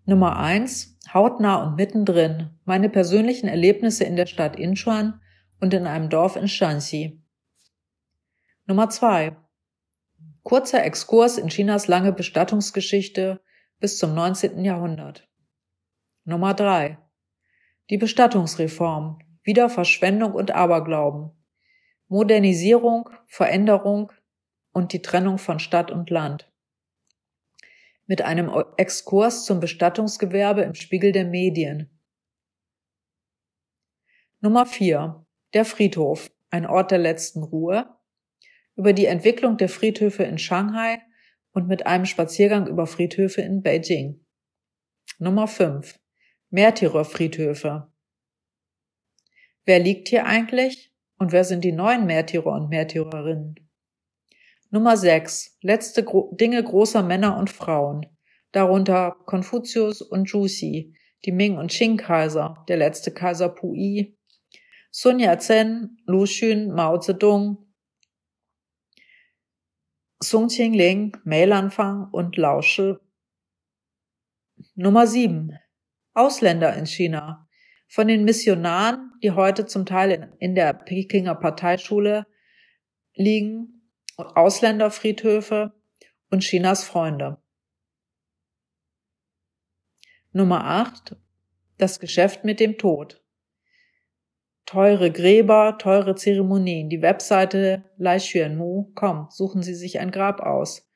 Nummer 0.05 0.37
eins 0.37 0.99
Hautnah 1.15 1.63
und 1.65 1.77
mittendrin. 1.77 2.51
Meine 2.65 2.91
persönlichen 2.91 3.49
Erlebnisse 3.49 4.05
in 4.05 4.17
der 4.17 4.27
Stadt 4.27 4.57
Incheon 4.57 5.21
und 5.61 5.73
in 5.73 5.87
einem 5.87 6.11
Dorf 6.11 6.37
in 6.37 6.49
Shanxi. 6.49 7.23
Nummer 8.67 8.91
zwei 8.91 9.37
Kurzer 10.45 10.85
Exkurs 10.85 11.39
in 11.39 11.49
Chinas 11.49 11.89
lange 11.89 12.13
Bestattungsgeschichte 12.13 13.43
bis 13.81 13.97
zum 13.97 14.15
19. 14.15 14.63
Jahrhundert. 14.63 15.27
Nummer 16.25 16.53
drei 16.53 16.99
Die 17.89 17.97
Bestattungsreform. 17.97 19.19
Wiederverschwendung 19.43 20.35
und 20.35 20.51
Aberglauben. 20.51 21.31
Modernisierung, 22.09 23.09
Veränderung, 23.27 24.13
und 24.73 24.93
die 24.93 25.01
Trennung 25.01 25.39
von 25.39 25.61
Stadt 25.61 25.91
und 25.91 26.11
Land. 26.11 26.53
Mit 28.07 28.21
einem 28.21 28.53
Exkurs 28.77 29.47
zum 29.47 29.61
Bestattungsgewerbe 29.61 30.61
im 30.61 30.75
Spiegel 30.75 31.13
der 31.13 31.25
Medien. 31.25 31.89
Nummer 34.41 34.67
4. 34.67 35.25
Der 35.55 35.65
Friedhof, 35.65 36.31
ein 36.51 36.67
Ort 36.67 36.91
der 36.91 36.99
letzten 36.99 37.45
Ruhe. 37.45 37.94
Über 38.77 38.93
die 38.93 39.07
Entwicklung 39.07 39.57
der 39.57 39.69
Friedhöfe 39.69 40.25
in 40.25 40.39
Shanghai 40.39 41.01
und 41.53 41.69
mit 41.69 41.87
einem 41.87 42.07
Spaziergang 42.07 42.67
über 42.67 42.87
Friedhöfe 42.87 43.41
in 43.41 43.63
Beijing. 43.63 44.25
Nummer 45.19 45.47
5. 45.47 45.99
Märtyrerfriedhöfe. 46.51 47.93
Wer 49.65 49.79
liegt 49.79 50.09
hier 50.09 50.27
eigentlich 50.27 50.93
und 51.19 51.33
wer 51.33 51.45
sind 51.45 51.65
die 51.65 51.73
neuen 51.73 52.07
Märtyrer 52.07 52.53
und 52.53 52.69
Märtyrerinnen? 52.69 53.55
Nummer 54.71 54.97
6. 54.97 55.59
Letzte 55.63 56.03
Gro 56.03 56.35
Dinge 56.35 56.63
großer 56.63 57.03
Männer 57.05 57.39
und 57.39 57.51
Frauen. 57.51 58.07
Darunter 58.51 59.17
Konfuzius 59.25 60.03
und 60.03 60.29
Juxi, 60.29 60.95
die 61.25 61.33
Ming- 61.33 61.59
und 61.59 61.71
Qing-Kaiser, 61.71 62.65
der 62.69 62.77
letzte 62.77 63.13
Kaiser 63.13 63.49
Puyi, 63.49 64.17
Sun 64.91 65.19
Yat-sen, 65.19 65.99
Lu 66.07 66.25
Xun, 66.25 66.73
Mao 66.73 66.99
Zedong, 66.99 67.64
Sung 70.21 70.49
Qingling, 70.49 71.17
Mei 71.25 71.45
Lanfang 71.45 72.09
und 72.13 72.37
Lao 72.37 72.63
Shi. 72.63 72.95
Nummer 74.75 75.07
7. 75.07 75.59
Ausländer 76.15 76.75
in 76.77 76.87
China. 76.87 77.49
Von 77.89 78.09
den 78.09 78.25
Missionaren, 78.25 79.13
die 79.23 79.33
heute 79.33 79.67
zum 79.67 79.87
Teil 79.87 80.35
in 80.39 80.55
der 80.55 80.73
Pekinger 80.73 81.35
Parteischule 81.35 82.27
liegen, 83.15 83.91
Ausländerfriedhöfe 84.17 85.73
und 86.31 86.41
Chinas 86.41 86.85
Freunde. 86.85 87.39
Nummer 90.33 90.65
8. 90.65 91.17
Das 91.79 92.01
Geschäft 92.01 92.45
mit 92.45 92.61
dem 92.61 92.79
Tod. 92.79 93.24
Teure 94.67 95.11
Gräber, 95.11 95.77
teure 95.79 96.15
Zeremonien. 96.15 96.89
Die 96.89 97.03
Webseite 97.03 97.85
Lai 97.97 98.19
Xuanmu.com. 98.19 99.29
Suchen 99.31 99.63
Sie 99.63 99.75
sich 99.75 99.99
ein 100.01 100.11
Grab 100.11 100.41
aus. 100.41 100.89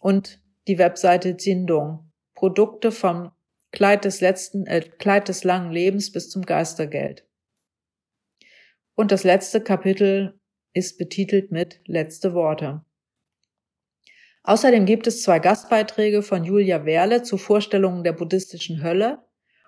Und 0.00 0.40
die 0.68 0.78
Webseite 0.78 1.36
Jindong. 1.38 2.12
Produkte 2.34 2.92
vom 2.92 3.32
Kleid 3.72 4.04
des 4.04 4.20
letzten, 4.20 4.66
äh, 4.66 4.80
Kleid 4.80 5.28
des 5.28 5.44
langen 5.44 5.72
Lebens 5.72 6.12
bis 6.12 6.28
zum 6.30 6.42
Geistergeld. 6.42 7.26
Und 8.94 9.12
das 9.12 9.24
letzte 9.24 9.62
Kapitel 9.62 10.38
ist 10.72 10.98
betitelt 10.98 11.50
mit 11.50 11.80
Letzte 11.86 12.34
Worte. 12.34 12.84
Außerdem 14.42 14.86
gibt 14.86 15.06
es 15.06 15.22
zwei 15.22 15.38
Gastbeiträge 15.38 16.22
von 16.22 16.44
Julia 16.44 16.84
Werle 16.84 17.22
zu 17.22 17.36
Vorstellungen 17.36 18.04
der 18.04 18.12
buddhistischen 18.12 18.82
Hölle 18.82 19.24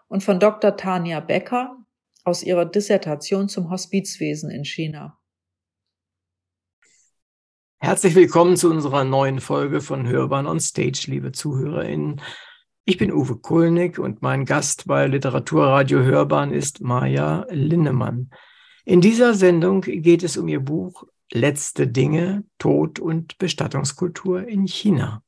und 0.06 0.22
von 0.22 0.38
Dr. 0.38 0.76
Tanja 0.76 1.20
Becker 1.20 1.76
aus 2.28 2.42
ihrer 2.42 2.66
Dissertation 2.66 3.48
zum 3.48 3.70
Hospizwesen 3.70 4.50
in 4.50 4.64
China. 4.64 5.18
Herzlich 7.80 8.14
willkommen 8.14 8.56
zu 8.56 8.70
unserer 8.70 9.04
neuen 9.04 9.40
Folge 9.40 9.80
von 9.80 10.06
Hörbahn 10.06 10.46
on 10.46 10.60
Stage, 10.60 11.06
liebe 11.06 11.32
ZuhörerInnen. 11.32 12.20
Ich 12.84 12.98
bin 12.98 13.12
Uwe 13.12 13.38
Kulnig 13.38 13.98
und 13.98 14.20
mein 14.20 14.44
Gast 14.44 14.86
bei 14.86 15.06
Literaturradio 15.06 16.00
Hörbahn 16.00 16.52
ist 16.52 16.82
Maja 16.82 17.46
Linnemann. 17.48 18.30
In 18.84 19.00
dieser 19.00 19.32
Sendung 19.32 19.80
geht 19.80 20.22
es 20.22 20.36
um 20.36 20.48
ihr 20.48 20.60
Buch 20.60 21.04
Letzte 21.32 21.86
Dinge, 21.86 22.44
Tod 22.58 22.98
und 23.00 23.38
Bestattungskultur 23.38 24.46
in 24.46 24.66
China. 24.66 25.22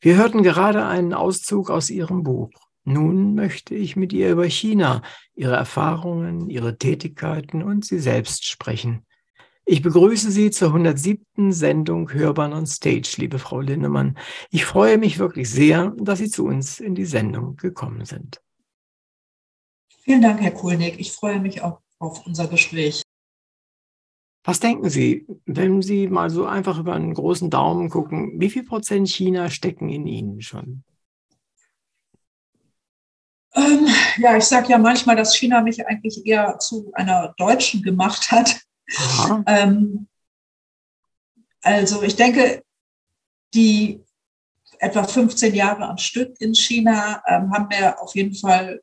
Wir 0.00 0.16
hörten 0.16 0.42
gerade 0.42 0.86
einen 0.86 1.14
Auszug 1.14 1.70
aus 1.70 1.90
ihrem 1.90 2.22
Buch. 2.22 2.67
Nun 2.84 3.34
möchte 3.34 3.74
ich 3.74 3.96
mit 3.96 4.12
ihr 4.12 4.30
über 4.30 4.46
China, 4.46 5.02
ihre 5.34 5.56
Erfahrungen, 5.56 6.48
ihre 6.48 6.78
Tätigkeiten 6.78 7.62
und 7.62 7.84
sie 7.84 7.98
selbst 7.98 8.46
sprechen. 8.46 9.04
Ich 9.70 9.82
begrüße 9.82 10.30
Sie 10.30 10.50
zur 10.50 10.68
107. 10.68 11.52
Sendung 11.52 12.10
Hörbahn 12.10 12.54
on 12.54 12.64
Stage, 12.64 13.16
liebe 13.18 13.38
Frau 13.38 13.60
Linnemann. 13.60 14.16
Ich 14.48 14.64
freue 14.64 14.96
mich 14.96 15.18
wirklich 15.18 15.50
sehr, 15.50 15.94
dass 15.98 16.20
Sie 16.20 16.30
zu 16.30 16.46
uns 16.46 16.80
in 16.80 16.94
die 16.94 17.04
Sendung 17.04 17.56
gekommen 17.56 18.06
sind. 18.06 18.40
Vielen 20.00 20.22
Dank, 20.22 20.40
Herr 20.40 20.52
Kulnig. 20.52 20.98
Ich 20.98 21.12
freue 21.12 21.38
mich 21.38 21.60
auch 21.60 21.82
auf 21.98 22.24
unser 22.24 22.48
Gespräch. 22.48 23.02
Was 24.42 24.58
denken 24.58 24.88
Sie, 24.88 25.26
wenn 25.44 25.82
Sie 25.82 26.08
mal 26.08 26.30
so 26.30 26.46
einfach 26.46 26.78
über 26.78 26.94
einen 26.94 27.12
großen 27.12 27.50
Daumen 27.50 27.90
gucken, 27.90 28.40
wie 28.40 28.48
viel 28.48 28.64
Prozent 28.64 29.10
China 29.10 29.50
stecken 29.50 29.90
in 29.90 30.06
Ihnen 30.06 30.40
schon? 30.40 30.82
Ähm, 33.54 33.86
ja, 34.18 34.36
ich 34.36 34.44
sage 34.44 34.68
ja 34.68 34.78
manchmal, 34.78 35.16
dass 35.16 35.36
China 35.36 35.62
mich 35.62 35.86
eigentlich 35.86 36.24
eher 36.26 36.58
zu 36.58 36.90
einer 36.94 37.34
Deutschen 37.36 37.82
gemacht 37.82 38.30
hat. 38.30 38.60
Ähm, 39.46 40.08
also 41.62 42.02
ich 42.02 42.16
denke, 42.16 42.62
die 43.54 44.02
etwa 44.78 45.02
15 45.02 45.54
Jahre 45.54 45.88
am 45.88 45.98
Stück 45.98 46.40
in 46.40 46.54
China 46.54 47.22
ähm, 47.26 47.52
haben 47.52 47.68
mir 47.68 48.00
auf 48.00 48.14
jeden 48.14 48.34
Fall 48.34 48.80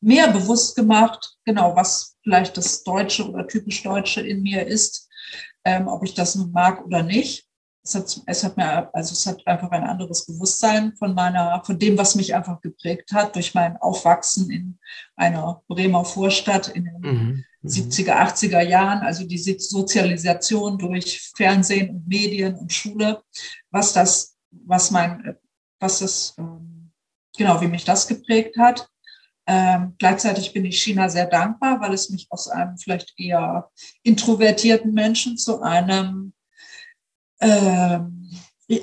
mehr 0.00 0.28
bewusst 0.30 0.76
gemacht, 0.76 1.36
genau, 1.44 1.74
was 1.74 2.16
vielleicht 2.22 2.56
das 2.56 2.84
Deutsche 2.84 3.28
oder 3.28 3.46
typisch 3.46 3.82
Deutsche 3.82 4.20
in 4.20 4.42
mir 4.42 4.66
ist, 4.66 5.08
ähm, 5.64 5.88
ob 5.88 6.04
ich 6.04 6.14
das 6.14 6.34
nun 6.34 6.52
mag 6.52 6.84
oder 6.84 7.02
nicht. 7.02 7.48
Es 7.86 7.94
hat, 7.94 8.22
es 8.24 8.42
hat 8.42 8.56
mir, 8.56 8.88
also 8.94 9.12
es 9.12 9.26
hat 9.26 9.46
einfach 9.46 9.70
ein 9.70 9.84
anderes 9.84 10.24
Bewusstsein 10.24 10.96
von 10.96 11.14
meiner, 11.14 11.62
von 11.66 11.78
dem, 11.78 11.98
was 11.98 12.14
mich 12.14 12.34
einfach 12.34 12.60
geprägt 12.62 13.12
hat 13.12 13.36
durch 13.36 13.54
mein 13.54 13.76
Aufwachsen 13.76 14.50
in 14.50 14.78
einer 15.16 15.62
Bremer 15.68 16.04
Vorstadt 16.04 16.68
in 16.68 16.84
den 16.84 17.00
mhm. 17.00 17.44
70er, 17.62 18.14
mhm. 18.14 18.20
80er 18.20 18.62
Jahren, 18.62 19.00
also 19.00 19.26
die 19.26 19.38
Sozialisation 19.38 20.78
durch 20.78 21.30
Fernsehen 21.36 21.90
und 21.90 22.08
Medien 22.08 22.54
und 22.54 22.72
Schule, 22.72 23.22
was 23.70 23.92
das, 23.92 24.36
was 24.50 24.90
mein, 24.90 25.36
was 25.78 25.98
das, 25.98 26.34
ähm, 26.38 26.90
genau, 27.36 27.60
wie 27.60 27.68
mich 27.68 27.84
das 27.84 28.06
geprägt 28.06 28.56
hat. 28.58 28.88
Ähm, 29.46 29.94
gleichzeitig 29.98 30.54
bin 30.54 30.64
ich 30.64 30.82
China 30.82 31.08
sehr 31.10 31.26
dankbar, 31.26 31.80
weil 31.80 31.92
es 31.92 32.08
mich 32.08 32.26
aus 32.30 32.48
einem 32.48 32.78
vielleicht 32.78 33.12
eher 33.18 33.70
introvertierten 34.02 34.92
Menschen 34.94 35.36
zu 35.36 35.60
einem, 35.60 36.32
ähm, 37.40 38.30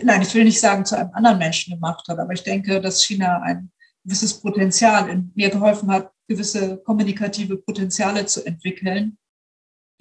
nein, 0.03 0.21
ich 0.21 0.33
will 0.33 0.43
nicht 0.43 0.59
sagen 0.59 0.85
zu 0.85 0.97
einem 0.97 1.11
anderen 1.13 1.37
Menschen 1.37 1.73
gemacht 1.73 2.07
hat, 2.07 2.19
aber 2.19 2.33
ich 2.33 2.43
denke, 2.43 2.81
dass 2.81 3.03
China 3.03 3.41
ein 3.41 3.71
gewisses 4.03 4.39
Potenzial 4.39 5.09
in 5.09 5.31
mir 5.35 5.49
geholfen 5.49 5.91
hat, 5.91 6.11
gewisse 6.27 6.77
kommunikative 6.77 7.57
Potenziale 7.57 8.25
zu 8.25 8.45
entwickeln. 8.45 9.17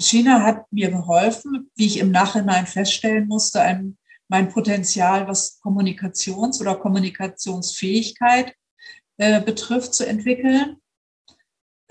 China 0.00 0.42
hat 0.42 0.70
mir 0.72 0.90
geholfen, 0.90 1.70
wie 1.76 1.86
ich 1.86 1.98
im 1.98 2.10
Nachhinein 2.10 2.66
feststellen 2.66 3.28
musste, 3.28 3.60
ein, 3.60 3.98
mein 4.28 4.48
Potenzial, 4.48 5.28
was 5.28 5.60
Kommunikations- 5.60 6.60
oder 6.60 6.76
Kommunikationsfähigkeit 6.76 8.54
äh, 9.18 9.40
betrifft, 9.42 9.92
zu 9.92 10.06
entwickeln. 10.06 10.79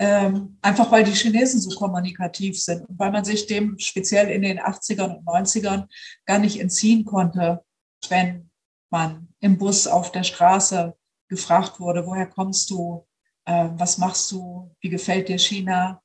Ähm, 0.02 0.56
einfach 0.62 0.90
weil 0.90 1.04
die 1.04 1.12
Chinesen 1.12 1.60
so 1.60 1.78
kommunikativ 1.78 2.58
sind 2.58 2.88
und 2.88 2.98
weil 2.98 3.12
man 3.12 3.22
sich 3.22 3.46
dem 3.46 3.78
speziell 3.78 4.30
in 4.30 4.40
den 4.40 4.58
80ern 4.58 5.18
und 5.18 5.26
90ern 5.26 5.88
gar 6.24 6.38
nicht 6.38 6.58
entziehen 6.58 7.04
konnte, 7.04 7.62
wenn 8.08 8.50
man 8.88 9.28
im 9.40 9.58
Bus 9.58 9.86
auf 9.86 10.10
der 10.10 10.22
Straße 10.22 10.96
gefragt 11.28 11.80
wurde, 11.80 12.06
woher 12.06 12.26
kommst 12.26 12.70
du, 12.70 13.06
äh, 13.44 13.68
was 13.74 13.98
machst 13.98 14.32
du, 14.32 14.74
wie 14.80 14.88
gefällt 14.88 15.28
dir 15.28 15.38
China, 15.38 16.02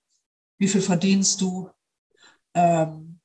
wie 0.58 0.68
viel 0.68 0.82
verdienst 0.82 1.40
du. 1.40 1.70
Ähm, 2.54 3.22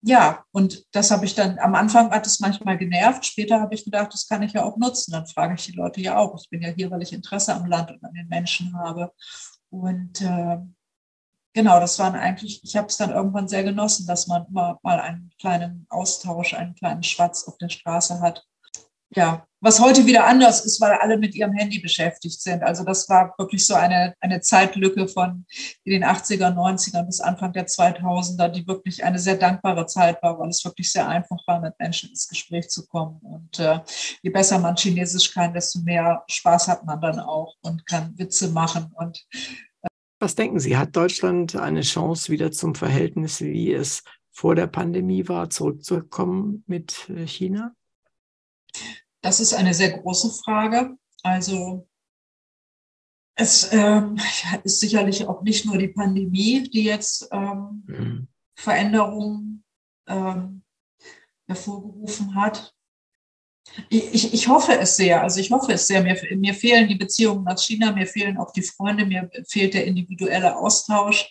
ja, 0.00 0.46
und 0.50 0.86
das 0.92 1.10
habe 1.10 1.26
ich 1.26 1.34
dann, 1.34 1.58
am 1.58 1.74
Anfang 1.74 2.10
hat 2.10 2.26
es 2.26 2.40
manchmal 2.40 2.78
genervt, 2.78 3.26
später 3.26 3.60
habe 3.60 3.74
ich 3.74 3.84
gedacht, 3.84 4.14
das 4.14 4.26
kann 4.26 4.42
ich 4.42 4.54
ja 4.54 4.64
auch 4.64 4.78
nutzen. 4.78 5.12
Dann 5.12 5.26
frage 5.26 5.54
ich 5.54 5.66
die 5.66 5.72
Leute 5.72 6.00
ja 6.00 6.16
auch. 6.16 6.40
Ich 6.40 6.48
bin 6.48 6.62
ja 6.62 6.70
hier, 6.70 6.90
weil 6.90 7.02
ich 7.02 7.12
Interesse 7.12 7.54
am 7.54 7.66
Land 7.66 7.90
und 7.90 8.02
an 8.02 8.14
den 8.14 8.28
Menschen 8.28 8.78
habe. 8.78 9.12
Und 9.70 10.20
äh, 10.22 10.58
genau, 11.52 11.80
das 11.80 11.98
waren 11.98 12.14
eigentlich, 12.14 12.62
ich 12.62 12.76
habe 12.76 12.86
es 12.86 12.96
dann 12.96 13.10
irgendwann 13.10 13.48
sehr 13.48 13.64
genossen, 13.64 14.06
dass 14.06 14.26
man 14.26 14.46
immer 14.46 14.78
mal 14.82 15.00
einen 15.00 15.30
kleinen 15.40 15.86
Austausch, 15.88 16.54
einen 16.54 16.74
kleinen 16.74 17.02
Schwatz 17.02 17.44
auf 17.48 17.58
der 17.58 17.68
Straße 17.68 18.20
hat. 18.20 18.46
Ja, 19.16 19.46
was 19.62 19.80
heute 19.80 20.04
wieder 20.04 20.26
anders 20.26 20.64
ist, 20.66 20.78
weil 20.80 20.92
alle 20.92 21.16
mit 21.16 21.34
ihrem 21.34 21.54
Handy 21.54 21.78
beschäftigt 21.78 22.40
sind. 22.40 22.62
Also 22.62 22.84
das 22.84 23.08
war 23.08 23.34
wirklich 23.38 23.66
so 23.66 23.74
eine, 23.74 24.14
eine 24.20 24.42
Zeitlücke 24.42 25.08
von 25.08 25.46
den 25.86 26.04
80er, 26.04 26.54
90er 26.54 27.02
bis 27.02 27.20
Anfang 27.20 27.54
der 27.54 27.66
2000er, 27.66 28.48
die 28.48 28.66
wirklich 28.66 29.02
eine 29.02 29.18
sehr 29.18 29.36
dankbare 29.36 29.86
Zeit 29.86 30.22
war, 30.22 30.38
weil 30.38 30.50
es 30.50 30.62
wirklich 30.62 30.92
sehr 30.92 31.08
einfach 31.08 31.38
war, 31.46 31.62
mit 31.62 31.72
Menschen 31.78 32.10
ins 32.10 32.28
Gespräch 32.28 32.68
zu 32.68 32.86
kommen. 32.86 33.18
Und 33.22 33.58
äh, 33.58 33.80
je 34.20 34.30
besser 34.30 34.58
man 34.58 34.76
Chinesisch 34.76 35.32
kann, 35.32 35.54
desto 35.54 35.80
mehr 35.80 36.22
Spaß 36.28 36.68
hat 36.68 36.84
man 36.84 37.00
dann 37.00 37.18
auch 37.18 37.54
und 37.62 37.86
kann 37.86 38.12
Witze 38.18 38.48
machen 38.48 38.92
und 38.94 39.26
was 40.18 40.34
denken 40.34 40.58
Sie, 40.58 40.78
hat 40.78 40.96
Deutschland 40.96 41.56
eine 41.56 41.82
Chance, 41.82 42.32
wieder 42.32 42.50
zum 42.50 42.74
Verhältnis, 42.74 43.42
wie 43.42 43.74
es 43.74 44.02
vor 44.30 44.54
der 44.54 44.66
Pandemie 44.66 45.28
war, 45.28 45.50
zurückzukommen 45.50 46.64
mit 46.66 47.10
äh, 47.10 47.26
China? 47.26 47.74
Das 49.26 49.40
ist 49.40 49.54
eine 49.54 49.74
sehr 49.74 49.90
große 49.90 50.30
Frage. 50.44 50.96
Also 51.24 51.88
es 53.34 53.72
ähm, 53.72 54.16
ist 54.62 54.78
sicherlich 54.78 55.26
auch 55.26 55.42
nicht 55.42 55.66
nur 55.66 55.78
die 55.78 55.88
Pandemie, 55.88 56.70
die 56.70 56.84
jetzt 56.84 57.28
ähm, 57.32 57.82
mhm. 57.86 58.28
Veränderungen 58.54 59.64
ähm, 60.06 60.62
hervorgerufen 61.48 62.36
hat. 62.36 62.72
Ich, 63.88 64.32
ich 64.32 64.46
hoffe 64.46 64.78
es 64.78 64.96
sehr. 64.96 65.20
Also 65.24 65.40
ich 65.40 65.50
hoffe 65.50 65.72
es 65.72 65.88
sehr. 65.88 66.04
Mir, 66.04 66.16
mir 66.36 66.54
fehlen 66.54 66.86
die 66.86 66.94
Beziehungen 66.94 67.42
nach 67.42 67.58
China, 67.58 67.90
mir 67.90 68.06
fehlen 68.06 68.36
auch 68.36 68.52
die 68.52 68.62
Freunde, 68.62 69.06
mir 69.06 69.28
fehlt 69.48 69.74
der 69.74 69.86
individuelle 69.86 70.56
Austausch. 70.56 71.28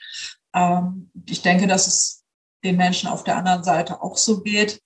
Ähm, 0.54 1.12
ich 1.30 1.42
denke, 1.42 1.66
dass 1.66 1.88
es 1.88 2.26
den 2.62 2.76
Menschen 2.76 3.08
auf 3.08 3.24
der 3.24 3.38
anderen 3.38 3.64
Seite 3.64 4.02
auch 4.02 4.18
so 4.18 4.42
geht. 4.42 4.82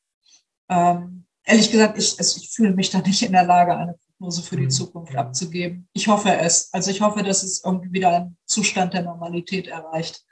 Ähm, 0.69 1.25
ehrlich 1.45 1.71
gesagt, 1.71 1.97
ich, 1.97 2.19
ich 2.19 2.49
fühle 2.51 2.73
mich 2.73 2.89
da 2.89 2.99
nicht 2.99 3.21
in 3.23 3.31
der 3.31 3.45
Lage, 3.45 3.75
eine 3.75 3.95
Prognose 4.17 4.43
für 4.43 4.57
die 4.57 4.63
mhm. 4.63 4.71
Zukunft 4.71 5.15
abzugeben. 5.15 5.87
Ich 5.93 6.07
hoffe 6.07 6.31
es. 6.31 6.69
Also 6.73 6.91
ich 6.91 7.01
hoffe, 7.01 7.23
dass 7.23 7.43
es 7.43 7.63
irgendwie 7.63 7.91
wieder 7.91 8.15
einen 8.15 8.37
Zustand 8.45 8.93
der 8.93 9.03
Normalität 9.03 9.67
erreicht. 9.67 10.23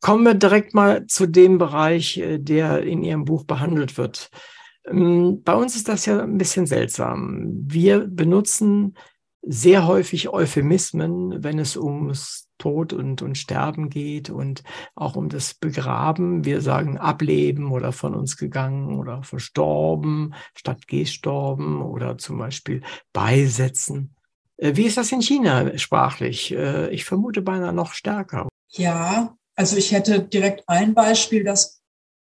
Kommen 0.00 0.24
wir 0.24 0.34
direkt 0.34 0.74
mal 0.74 1.06
zu 1.06 1.26
dem 1.26 1.58
Bereich, 1.58 2.18
äh, 2.18 2.38
der 2.38 2.82
in 2.82 3.02
Ihrem 3.02 3.24
Buch 3.24 3.44
behandelt 3.44 3.96
wird. 3.96 4.30
Ähm, 4.86 5.42
bei 5.42 5.54
uns 5.54 5.76
ist 5.76 5.88
das 5.88 6.06
ja 6.06 6.22
ein 6.22 6.38
bisschen 6.38 6.66
seltsam. 6.66 7.50
Wir 7.66 8.06
benutzen 8.06 8.96
sehr 9.42 9.86
häufig 9.86 10.28
Euphemismen, 10.28 11.42
wenn 11.42 11.58
es 11.58 11.76
ums 11.76 12.43
Tod 12.58 12.92
und, 12.92 13.22
und 13.22 13.36
Sterben 13.36 13.90
geht 13.90 14.30
und 14.30 14.62
auch 14.94 15.16
um 15.16 15.28
das 15.28 15.54
Begraben. 15.54 16.44
Wir 16.44 16.60
sagen 16.60 16.98
ableben 16.98 17.70
oder 17.70 17.92
von 17.92 18.14
uns 18.14 18.36
gegangen 18.36 18.98
oder 18.98 19.22
verstorben 19.22 20.34
statt 20.54 20.86
gestorben 20.86 21.82
oder 21.82 22.18
zum 22.18 22.38
Beispiel 22.38 22.82
beisetzen. 23.12 24.14
Äh, 24.56 24.76
wie 24.76 24.84
ist 24.84 24.96
das 24.96 25.12
in 25.12 25.22
China 25.22 25.76
sprachlich? 25.78 26.52
Äh, 26.52 26.90
ich 26.90 27.04
vermute 27.04 27.42
beinahe 27.42 27.72
noch 27.72 27.92
stärker. 27.92 28.48
Ja, 28.70 29.36
also 29.56 29.76
ich 29.76 29.92
hätte 29.92 30.22
direkt 30.22 30.64
ein 30.68 30.94
Beispiel, 30.94 31.44
das 31.44 31.80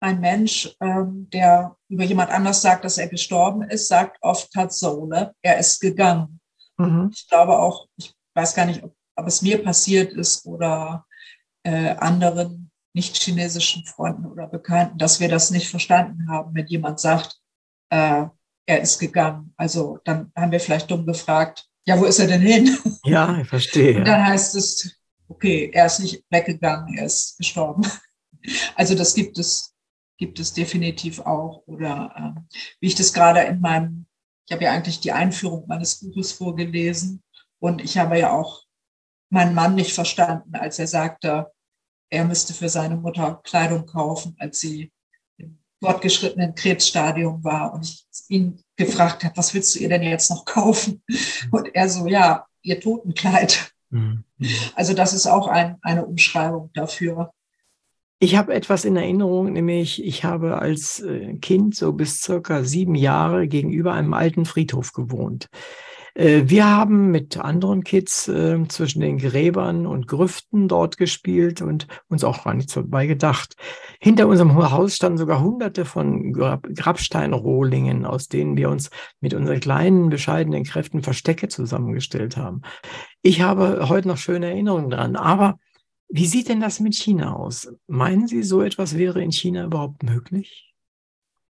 ein 0.01 0.21
Mensch, 0.21 0.77
ähm, 0.81 1.29
der 1.33 1.77
über 1.89 2.05
jemand 2.05 2.31
anders 2.31 2.63
sagt, 2.63 2.85
dass 2.85 2.99
er 2.99 3.09
gestorben 3.09 3.63
ist, 3.63 3.89
sagt 3.89 4.19
oft 4.21 4.51
Tatsole, 4.53 5.35
er 5.43 5.59
ist 5.59 5.81
gegangen. 5.81 6.41
Mhm. 6.77 7.11
Ich 7.13 7.29
glaube 7.29 7.59
auch, 7.59 7.87
ich 7.97 8.15
weiß 8.35 8.55
gar 8.55 8.67
nicht, 8.67 8.83
ob, 8.83 8.95
ob 9.17 9.27
es 9.27 9.43
mir 9.43 9.63
passiert 9.63 10.13
ist 10.13 10.47
oder 10.47 11.07
äh, 11.65 11.91
anderen 11.97 12.71
nicht 12.95 13.17
chinesischen 13.17 13.85
Freunden 13.85 14.27
oder 14.27 14.47
Bekannten, 14.47 14.99
dass 14.99 15.21
wir 15.21 15.29
das 15.29 15.51
nicht 15.51 15.69
verstanden 15.69 16.29
haben, 16.31 16.55
wenn 16.55 16.67
jemand 16.67 17.01
sagt, 17.01 17.39
äh, 17.91 18.25
er 18.67 18.81
ist 18.81 18.99
gegangen. 18.99 19.53
Also 19.57 19.99
dann 20.05 20.33
haben 20.35 20.53
wir 20.53 20.61
vielleicht 20.61 20.91
dumm 20.91 21.07
gefragt, 21.07 21.67
ja, 21.87 21.99
wo 21.99 22.05
ist 22.05 22.19
er 22.19 22.27
denn 22.27 22.41
hin? 22.41 22.77
Ja, 23.05 23.39
ich 23.39 23.49
verstehe. 23.49 23.99
Und 23.99 24.07
dann 24.07 24.27
heißt 24.27 24.57
es, 24.57 24.99
okay, 25.29 25.71
er 25.73 25.87
ist 25.87 26.01
nicht 26.01 26.25
weggegangen, 26.31 26.97
er 26.99 27.07
ist 27.07 27.37
gestorben. 27.39 27.87
Also 28.77 28.95
das 28.95 29.13
gibt 29.13 29.39
es 29.39 29.77
gibt 30.19 30.39
es 30.39 30.53
definitiv 30.53 31.21
auch. 31.21 31.63
Oder 31.67 32.13
äh, 32.17 32.57
wie 32.81 32.89
ich 32.89 32.95
das 32.95 33.13
gerade 33.13 33.41
in 33.41 33.61
meinem, 33.61 34.07
ich 34.47 34.53
habe 34.53 34.65
ja 34.65 34.73
eigentlich 34.73 35.01
die 35.01 35.13
Einführung 35.13 35.67
meines 35.67 36.01
Buches 36.01 36.33
vorgelesen 36.33 37.23
und 37.59 37.83
ich 37.83 37.99
habe 37.99 38.19
ja 38.19 38.33
auch 38.33 38.63
meinen 39.31 39.55
Mann 39.55 39.75
nicht 39.75 39.93
verstanden, 39.93 40.55
als 40.55 40.79
er 40.79 40.87
sagte, 40.87 41.51
er 42.11 42.25
müsste 42.25 42.55
für 42.55 42.69
seine 42.69 42.97
Mutter 42.97 43.41
Kleidung 43.45 43.87
kaufen, 43.87 44.37
als 44.39 44.61
sie 44.61 44.93
im 45.39 45.59
fortgeschrittenen 45.83 46.55
Krebsstadium 46.55 47.43
war 47.43 47.75
und 47.75 47.85
ich 47.85 48.07
ihn 48.29 48.61
gefragt 48.77 49.25
habe, 49.25 49.37
was 49.37 49.55
willst 49.55 49.75
du 49.75 49.81
ihr 49.81 49.89
denn 49.89 50.03
jetzt 50.03 50.31
noch 50.31 50.45
kaufen? 50.45 51.03
Und 51.51 51.75
er 51.75 51.89
so, 51.89 52.07
ja, 52.07 52.47
ihr 52.63 52.81
Totenkleid. 52.81 53.73
Mhm. 53.91 54.25
Also 54.75 54.93
das 54.93 55.13
ist 55.13 55.27
auch 55.27 55.49
ein, 55.49 55.77
eine 55.83 56.05
Umschreibung 56.05 56.71
dafür. 56.75 57.33
Ich 58.19 58.37
habe 58.37 58.55
etwas 58.55 58.85
in 58.87 58.97
Erinnerung, 58.97 59.53
nämlich 59.53 60.03
ich 60.03 60.25
habe 60.25 60.59
als 60.59 61.01
äh, 61.01 61.35
Kind 61.35 61.75
so 61.75 61.93
bis 61.93 62.23
circa 62.23 62.65
sieben 62.65 62.95
Jahre 62.95 63.47
gegenüber 63.47 63.93
einem 63.93 64.15
alten 64.15 64.47
Friedhof 64.47 64.93
gewohnt. 64.93 65.49
Äh, 66.17 66.45
wir 66.47 66.67
haben 66.67 67.11
mit 67.11 67.37
anderen 67.37 67.85
Kids 67.85 68.27
äh, 68.29 68.59
zwischen 68.69 69.01
den 69.01 69.19
Gräbern 69.19 69.87
und 69.87 70.09
Grüften 70.09 70.67
dort 70.67 70.97
gespielt 70.97 71.61
und 71.61 71.87
uns 72.09 72.25
auch 72.25 72.45
gar 72.45 72.55
nichts 72.55 72.73
dabei 72.73 73.07
gedacht. 73.07 73.55
Hinter 74.01 74.27
unserem 74.27 74.55
Haus 74.71 74.97
standen 74.97 75.19
sogar 75.19 75.43
hunderte 75.43 75.85
von 75.85 76.33
Grab 76.33 76.67
Grabsteinrohlingen, 76.75 78.07
aus 78.07 78.29
denen 78.29 78.57
wir 78.57 78.71
uns 78.71 78.91
mit 79.21 79.35
unseren 79.35 79.61
kleinen, 79.61 80.09
bescheidenen 80.09 80.65
Kräften 80.65 81.03
Verstecke 81.03 81.49
zusammengestellt 81.49 82.37
haben. 82.37 82.63
Ich 83.23 83.43
habe 83.43 83.89
heute 83.89 84.09
noch 84.09 84.17
schöne 84.17 84.47
Erinnerungen 84.47 84.91
dran, 84.91 85.17
aber 85.17 85.59
wie 86.09 86.27
sieht 86.27 86.49
denn 86.49 86.61
das 86.61 86.81
mit 86.81 86.95
China 86.95 87.35
aus? 87.35 87.69
Meinen 87.89 88.27
Sie, 88.27 88.43
so 88.43 88.63
etwas 88.63 88.97
wäre 88.97 89.21
in 89.21 89.33
China 89.33 89.65
überhaupt 89.65 90.03
möglich? 90.03 90.73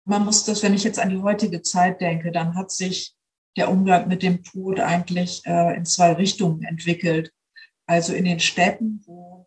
Man 0.04 0.24
muss 0.24 0.44
das, 0.44 0.62
wenn 0.62 0.74
ich 0.74 0.84
jetzt 0.84 0.98
an 0.98 1.10
die 1.10 1.20
heutige 1.20 1.62
Zeit 1.62 2.00
denke, 2.00 2.32
dann 2.32 2.54
hat 2.54 2.70
sich 2.70 3.16
der 3.56 3.70
Umgang 3.70 4.08
mit 4.08 4.22
dem 4.22 4.42
Tod 4.42 4.80
eigentlich 4.80 5.42
äh, 5.46 5.76
in 5.76 5.84
zwei 5.84 6.12
Richtungen 6.12 6.62
entwickelt. 6.62 7.32
Also 7.86 8.12
in 8.12 8.24
den 8.24 8.40
Städten, 8.40 9.02
wo 9.06 9.46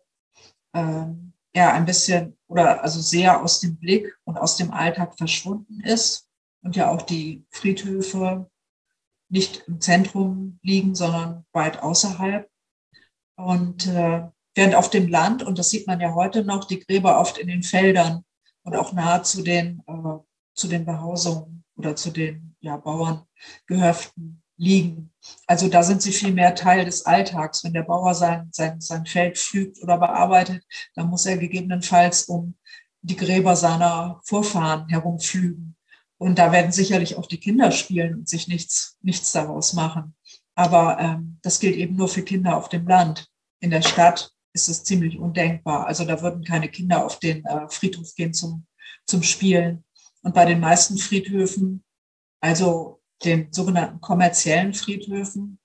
ähm, 0.74 1.32
er 1.52 1.72
ein 1.74 1.84
bisschen 1.84 2.36
oder 2.46 2.82
also 2.82 3.00
sehr 3.00 3.42
aus 3.42 3.60
dem 3.60 3.76
Blick 3.76 4.16
und 4.24 4.38
aus 4.38 4.56
dem 4.56 4.72
Alltag 4.72 5.16
verschwunden 5.16 5.80
ist 5.80 6.28
und 6.62 6.76
ja 6.76 6.90
auch 6.90 7.02
die 7.02 7.44
Friedhöfe 7.50 8.50
nicht 9.28 9.64
im 9.68 9.80
Zentrum 9.80 10.58
liegen, 10.62 10.94
sondern 10.94 11.44
weit 11.52 11.82
außerhalb. 11.82 12.48
Und 13.36 13.86
äh, 13.86 14.28
Während 14.54 14.74
auf 14.74 14.90
dem 14.90 15.08
Land, 15.08 15.42
und 15.42 15.58
das 15.58 15.70
sieht 15.70 15.86
man 15.86 16.00
ja 16.00 16.14
heute 16.14 16.44
noch, 16.44 16.64
die 16.64 16.80
Gräber 16.80 17.20
oft 17.20 17.38
in 17.38 17.48
den 17.48 17.62
Feldern 17.62 18.24
und 18.64 18.76
auch 18.76 18.92
nahe 18.92 19.22
zu 19.22 19.42
den, 19.42 19.82
äh, 19.86 20.18
zu 20.54 20.68
den 20.68 20.84
Behausungen 20.84 21.64
oder 21.80 21.96
zu 21.96 22.10
den 22.10 22.54
ja, 22.60 22.76
Bauerngehöften 22.76 24.42
liegen. 24.56 25.10
Also 25.46 25.68
da 25.68 25.82
sind 25.82 26.02
sie 26.02 26.12
viel 26.12 26.32
mehr 26.32 26.54
Teil 26.54 26.84
des 26.84 27.06
Alltags. 27.06 27.64
Wenn 27.64 27.72
der 27.72 27.82
Bauer 27.82 28.14
sein, 28.14 28.48
sein, 28.52 28.80
sein 28.80 29.06
Feld 29.06 29.38
pflügt 29.38 29.82
oder 29.82 29.96
bearbeitet, 29.96 30.62
dann 30.94 31.08
muss 31.08 31.26
er 31.26 31.38
gegebenenfalls 31.38 32.24
um 32.24 32.54
die 33.00 33.16
Gräber 33.16 33.56
seiner 33.56 34.20
Vorfahren 34.24 34.88
herumflügen. 34.88 35.76
Und 36.18 36.38
da 36.38 36.52
werden 36.52 36.72
sicherlich 36.72 37.16
auch 37.16 37.26
die 37.26 37.40
Kinder 37.40 37.72
spielen 37.72 38.14
und 38.14 38.28
sich 38.28 38.46
nichts, 38.46 38.98
nichts 39.00 39.32
daraus 39.32 39.72
machen. 39.72 40.14
Aber 40.54 40.98
ähm, 41.00 41.38
das 41.40 41.58
gilt 41.60 41.76
eben 41.76 41.96
nur 41.96 42.08
für 42.08 42.22
Kinder 42.22 42.58
auf 42.58 42.68
dem 42.68 42.86
Land. 42.86 43.28
In 43.60 43.70
der 43.70 43.80
Stadt 43.80 44.30
ist 44.52 44.68
es 44.68 44.84
ziemlich 44.84 45.18
undenkbar. 45.18 45.86
Also 45.86 46.04
da 46.04 46.20
würden 46.20 46.44
keine 46.44 46.68
Kinder 46.68 47.06
auf 47.06 47.18
den 47.18 47.42
äh, 47.46 47.66
Friedhof 47.70 48.14
gehen 48.14 48.34
zum, 48.34 48.66
zum 49.06 49.22
Spielen. 49.22 49.84
Und 50.22 50.34
bei 50.34 50.44
den 50.44 50.60
meisten 50.60 50.98
Friedhöfen, 50.98 51.84
also 52.40 53.00
den 53.24 53.52
sogenannten 53.52 54.00
kommerziellen 54.00 54.74
Friedhöfen, 54.74 55.58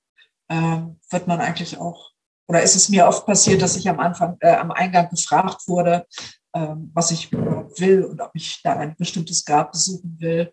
äh, 0.47 0.81
wird 1.09 1.27
man 1.27 1.41
eigentlich 1.41 1.77
auch, 1.77 2.11
oder 2.47 2.61
ist 2.61 2.75
es 2.75 2.89
mir 2.89 3.07
oft 3.07 3.25
passiert, 3.25 3.61
dass 3.61 3.75
ich 3.75 3.89
am 3.89 3.99
Anfang, 3.99 4.37
äh, 4.39 4.55
am 4.55 4.71
Eingang 4.71 5.09
gefragt 5.09 5.67
wurde, 5.67 6.05
äh, 6.53 6.75
was 6.93 7.11
ich 7.11 7.31
will 7.31 8.05
und 8.05 8.21
ob 8.21 8.31
ich 8.33 8.61
da 8.63 8.77
ein 8.77 8.95
bestimmtes 8.97 9.43
Grab 9.43 9.71
besuchen 9.71 10.17
will. 10.19 10.51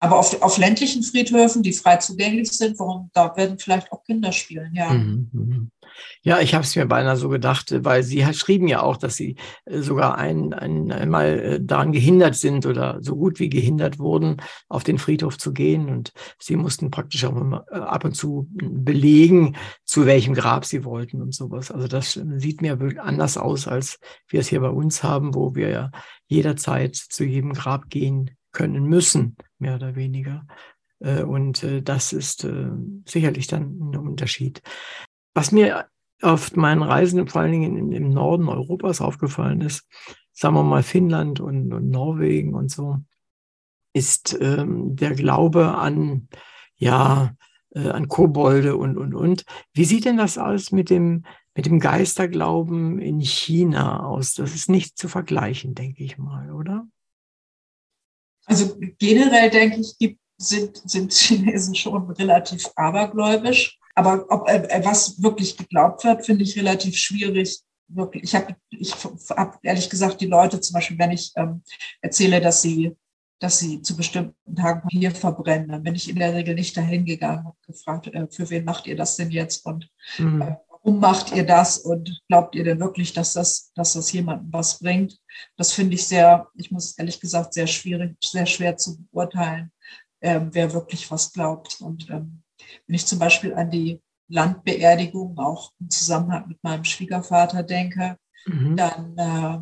aber 0.00 0.18
auf, 0.18 0.42
auf 0.42 0.58
ländlichen 0.58 1.04
Friedhöfen, 1.04 1.62
die 1.62 1.72
frei 1.72 1.96
zugänglich 1.98 2.50
sind, 2.50 2.76
warum, 2.80 3.10
da 3.12 3.36
werden 3.36 3.58
vielleicht 3.58 3.92
auch 3.92 4.02
Kinder 4.02 4.32
spielen, 4.32 4.74
ja. 4.74 4.92
Mhm, 4.92 5.30
mhm. 5.32 5.70
Ja, 6.22 6.40
ich 6.40 6.54
habe 6.54 6.64
es 6.64 6.76
mir 6.76 6.86
beinahe 6.86 7.16
so 7.16 7.28
gedacht, 7.28 7.74
weil 7.84 8.02
Sie 8.02 8.24
schrieben 8.34 8.68
ja 8.68 8.82
auch, 8.82 8.96
dass 8.96 9.16
Sie 9.16 9.36
äh, 9.64 9.80
sogar 9.80 10.16
ein, 10.18 10.52
ein, 10.52 10.92
einmal 10.92 11.38
äh, 11.38 11.60
daran 11.60 11.92
gehindert 11.92 12.34
sind 12.34 12.66
oder 12.66 12.98
so 13.00 13.16
gut 13.16 13.38
wie 13.38 13.48
gehindert 13.48 13.98
wurden, 13.98 14.36
auf 14.68 14.84
den 14.84 14.98
Friedhof 14.98 15.38
zu 15.38 15.52
gehen. 15.52 15.88
Und 15.88 16.12
Sie 16.38 16.56
mussten 16.56 16.90
praktisch 16.90 17.24
auch 17.24 17.36
immer 17.36 17.64
äh, 17.70 17.76
ab 17.76 18.04
und 18.04 18.14
zu 18.14 18.48
belegen, 18.52 19.56
zu 19.84 20.06
welchem 20.06 20.34
Grab 20.34 20.64
Sie 20.64 20.84
wollten 20.84 21.22
und 21.22 21.34
sowas. 21.34 21.70
Also 21.70 21.88
das 21.88 22.12
sieht 22.12 22.62
mir 22.62 22.78
anders 22.98 23.36
aus, 23.36 23.66
als 23.66 23.98
wir 24.28 24.40
es 24.40 24.48
hier 24.48 24.60
bei 24.60 24.70
uns 24.70 25.02
haben, 25.02 25.34
wo 25.34 25.54
wir 25.54 25.68
ja 25.68 25.90
jederzeit 26.26 26.96
zu 26.96 27.24
jedem 27.24 27.52
Grab 27.52 27.90
gehen 27.90 28.30
können 28.52 28.84
müssen, 28.84 29.36
mehr 29.58 29.74
oder 29.74 29.96
weniger. 29.96 30.46
Äh, 31.00 31.22
und 31.22 31.62
äh, 31.62 31.82
das 31.82 32.12
ist 32.12 32.44
äh, 32.44 32.70
sicherlich 33.06 33.46
dann 33.46 33.78
ein 33.80 33.96
Unterschied. 33.96 34.62
Was 35.34 35.52
mir 35.52 35.86
auf 36.20 36.54
meinen 36.56 36.82
Reisen, 36.82 37.26
vor 37.26 37.42
allen 37.42 37.52
Dingen 37.52 37.92
im 37.92 38.10
Norden 38.10 38.48
Europas 38.48 39.00
aufgefallen 39.00 39.60
ist, 39.60 39.86
sagen 40.32 40.54
wir 40.54 40.62
mal 40.62 40.82
Finnland 40.82 41.40
und, 41.40 41.72
und 41.72 41.90
Norwegen 41.90 42.54
und 42.54 42.70
so, 42.70 42.98
ist 43.92 44.36
ähm, 44.40 44.96
der 44.96 45.14
Glaube 45.14 45.74
an, 45.74 46.28
ja, 46.76 47.34
äh, 47.74 47.88
an 47.88 48.08
Kobolde 48.08 48.76
und, 48.76 48.96
und, 48.96 49.14
und. 49.14 49.44
Wie 49.72 49.84
sieht 49.84 50.04
denn 50.04 50.16
das 50.16 50.38
aus 50.38 50.72
mit 50.72 50.90
dem, 50.90 51.24
mit 51.54 51.66
dem 51.66 51.80
Geisterglauben 51.80 52.98
in 53.00 53.20
China 53.20 54.04
aus? 54.04 54.34
Das 54.34 54.54
ist 54.54 54.68
nicht 54.68 54.96
zu 54.96 55.08
vergleichen, 55.08 55.74
denke 55.74 56.02
ich 56.02 56.18
mal, 56.18 56.52
oder? 56.52 56.86
Also 58.46 58.76
generell 58.98 59.50
denke 59.50 59.82
ich, 59.98 60.16
sind, 60.38 60.82
sind 60.84 61.12
Chinesen 61.12 61.74
schon 61.74 62.10
relativ 62.10 62.70
abergläubisch. 62.74 63.78
Aber 63.94 64.26
ob 64.30 64.48
äh, 64.48 64.62
äh, 64.68 64.84
was 64.84 65.22
wirklich 65.22 65.56
geglaubt 65.56 66.04
wird, 66.04 66.24
finde 66.24 66.44
ich 66.44 66.56
relativ 66.56 66.96
schwierig. 66.96 67.60
Wirklich. 67.88 68.24
Ich 68.24 68.34
habe 68.34 68.56
ich 68.70 68.94
hab 69.30 69.58
ehrlich 69.62 69.90
gesagt 69.90 70.20
die 70.20 70.26
Leute, 70.26 70.60
zum 70.60 70.74
Beispiel, 70.74 70.98
wenn 70.98 71.10
ich 71.10 71.32
ähm, 71.36 71.62
erzähle, 72.00 72.40
dass 72.40 72.62
sie, 72.62 72.96
dass 73.38 73.58
sie 73.58 73.82
zu 73.82 73.96
bestimmten 73.96 74.56
Tagen 74.56 74.82
Papier 74.82 75.10
verbrennen, 75.10 75.68
dann 75.68 75.82
bin 75.82 75.94
ich 75.94 76.08
in 76.08 76.16
der 76.16 76.34
Regel 76.34 76.54
nicht 76.54 76.76
dahin 76.76 77.04
gegangen 77.04 77.46
und 77.46 77.62
gefragt, 77.66 78.06
äh, 78.06 78.26
für 78.30 78.48
wen 78.48 78.64
macht 78.64 78.86
ihr 78.86 78.96
das 78.96 79.16
denn 79.16 79.30
jetzt 79.30 79.66
und 79.66 79.90
mhm. 80.16 80.40
äh, 80.40 80.56
warum 80.68 81.00
macht 81.00 81.32
ihr 81.32 81.44
das 81.44 81.78
und 81.78 82.22
glaubt 82.28 82.54
ihr 82.54 82.64
denn 82.64 82.80
wirklich, 82.80 83.12
dass 83.12 83.34
das, 83.34 83.72
dass 83.74 83.92
das 83.92 84.10
jemandem 84.12 84.52
was 84.52 84.78
bringt? 84.78 85.18
Das 85.56 85.72
finde 85.72 85.94
ich 85.94 86.06
sehr, 86.06 86.48
ich 86.54 86.70
muss 86.70 86.96
ehrlich 86.98 87.20
gesagt, 87.20 87.52
sehr 87.52 87.66
schwierig, 87.66 88.16
sehr 88.24 88.46
schwer 88.46 88.76
zu 88.78 89.04
beurteilen, 89.12 89.70
ähm, 90.22 90.48
wer 90.52 90.72
wirklich 90.72 91.10
was 91.10 91.32
glaubt. 91.32 91.80
Und 91.80 92.08
ähm, 92.08 92.41
wenn 92.86 92.94
ich 92.94 93.06
zum 93.06 93.18
Beispiel 93.18 93.54
an 93.54 93.70
die 93.70 94.00
Landbeerdigung 94.28 95.38
auch 95.38 95.72
im 95.80 95.90
Zusammenhang 95.90 96.48
mit 96.48 96.62
meinem 96.62 96.84
Schwiegervater 96.84 97.62
denke, 97.62 98.16
mhm. 98.46 98.76
dann, 98.76 99.18
äh, 99.18 99.58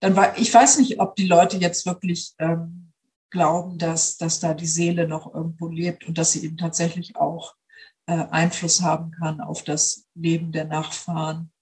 dann 0.00 0.16
war, 0.16 0.36
ich 0.38 0.52
weiß 0.52 0.78
nicht, 0.78 1.00
ob 1.00 1.16
die 1.16 1.26
Leute 1.26 1.56
jetzt 1.58 1.86
wirklich 1.86 2.34
ähm, 2.38 2.92
glauben, 3.30 3.78
dass, 3.78 4.16
dass 4.16 4.40
da 4.40 4.54
die 4.54 4.66
Seele 4.66 5.06
noch 5.08 5.34
irgendwo 5.34 5.68
lebt 5.68 6.06
und 6.06 6.18
dass 6.18 6.32
sie 6.32 6.44
eben 6.44 6.56
tatsächlich 6.56 7.16
auch 7.16 7.54
äh, 8.06 8.24
Einfluss 8.30 8.82
haben 8.82 9.10
kann 9.12 9.40
auf 9.40 9.62
das 9.62 10.06
Leben 10.14 10.52
der 10.52 10.64
Nachfahren. 10.64 11.52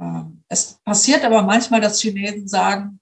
Ähm, 0.00 0.44
es 0.48 0.78
passiert 0.84 1.24
aber 1.24 1.42
manchmal, 1.42 1.80
dass 1.80 2.00
Chinesen 2.00 2.48
sagen, 2.48 3.00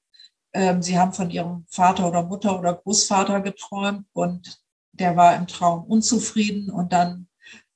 ähm, 0.53 0.83
sie 0.83 0.99
haben 0.99 1.13
von 1.13 1.31
ihrem 1.31 1.67
Vater 1.69 2.09
oder 2.09 2.23
Mutter 2.23 2.59
oder 2.59 2.75
Großvater 2.75 3.41
geträumt 3.41 4.07
und 4.13 4.59
der 4.97 5.17
war 5.17 5.37
im 5.37 5.47
Traum 5.47 5.85
unzufrieden 5.85 6.71
und 6.71 6.93
dann 6.93 7.29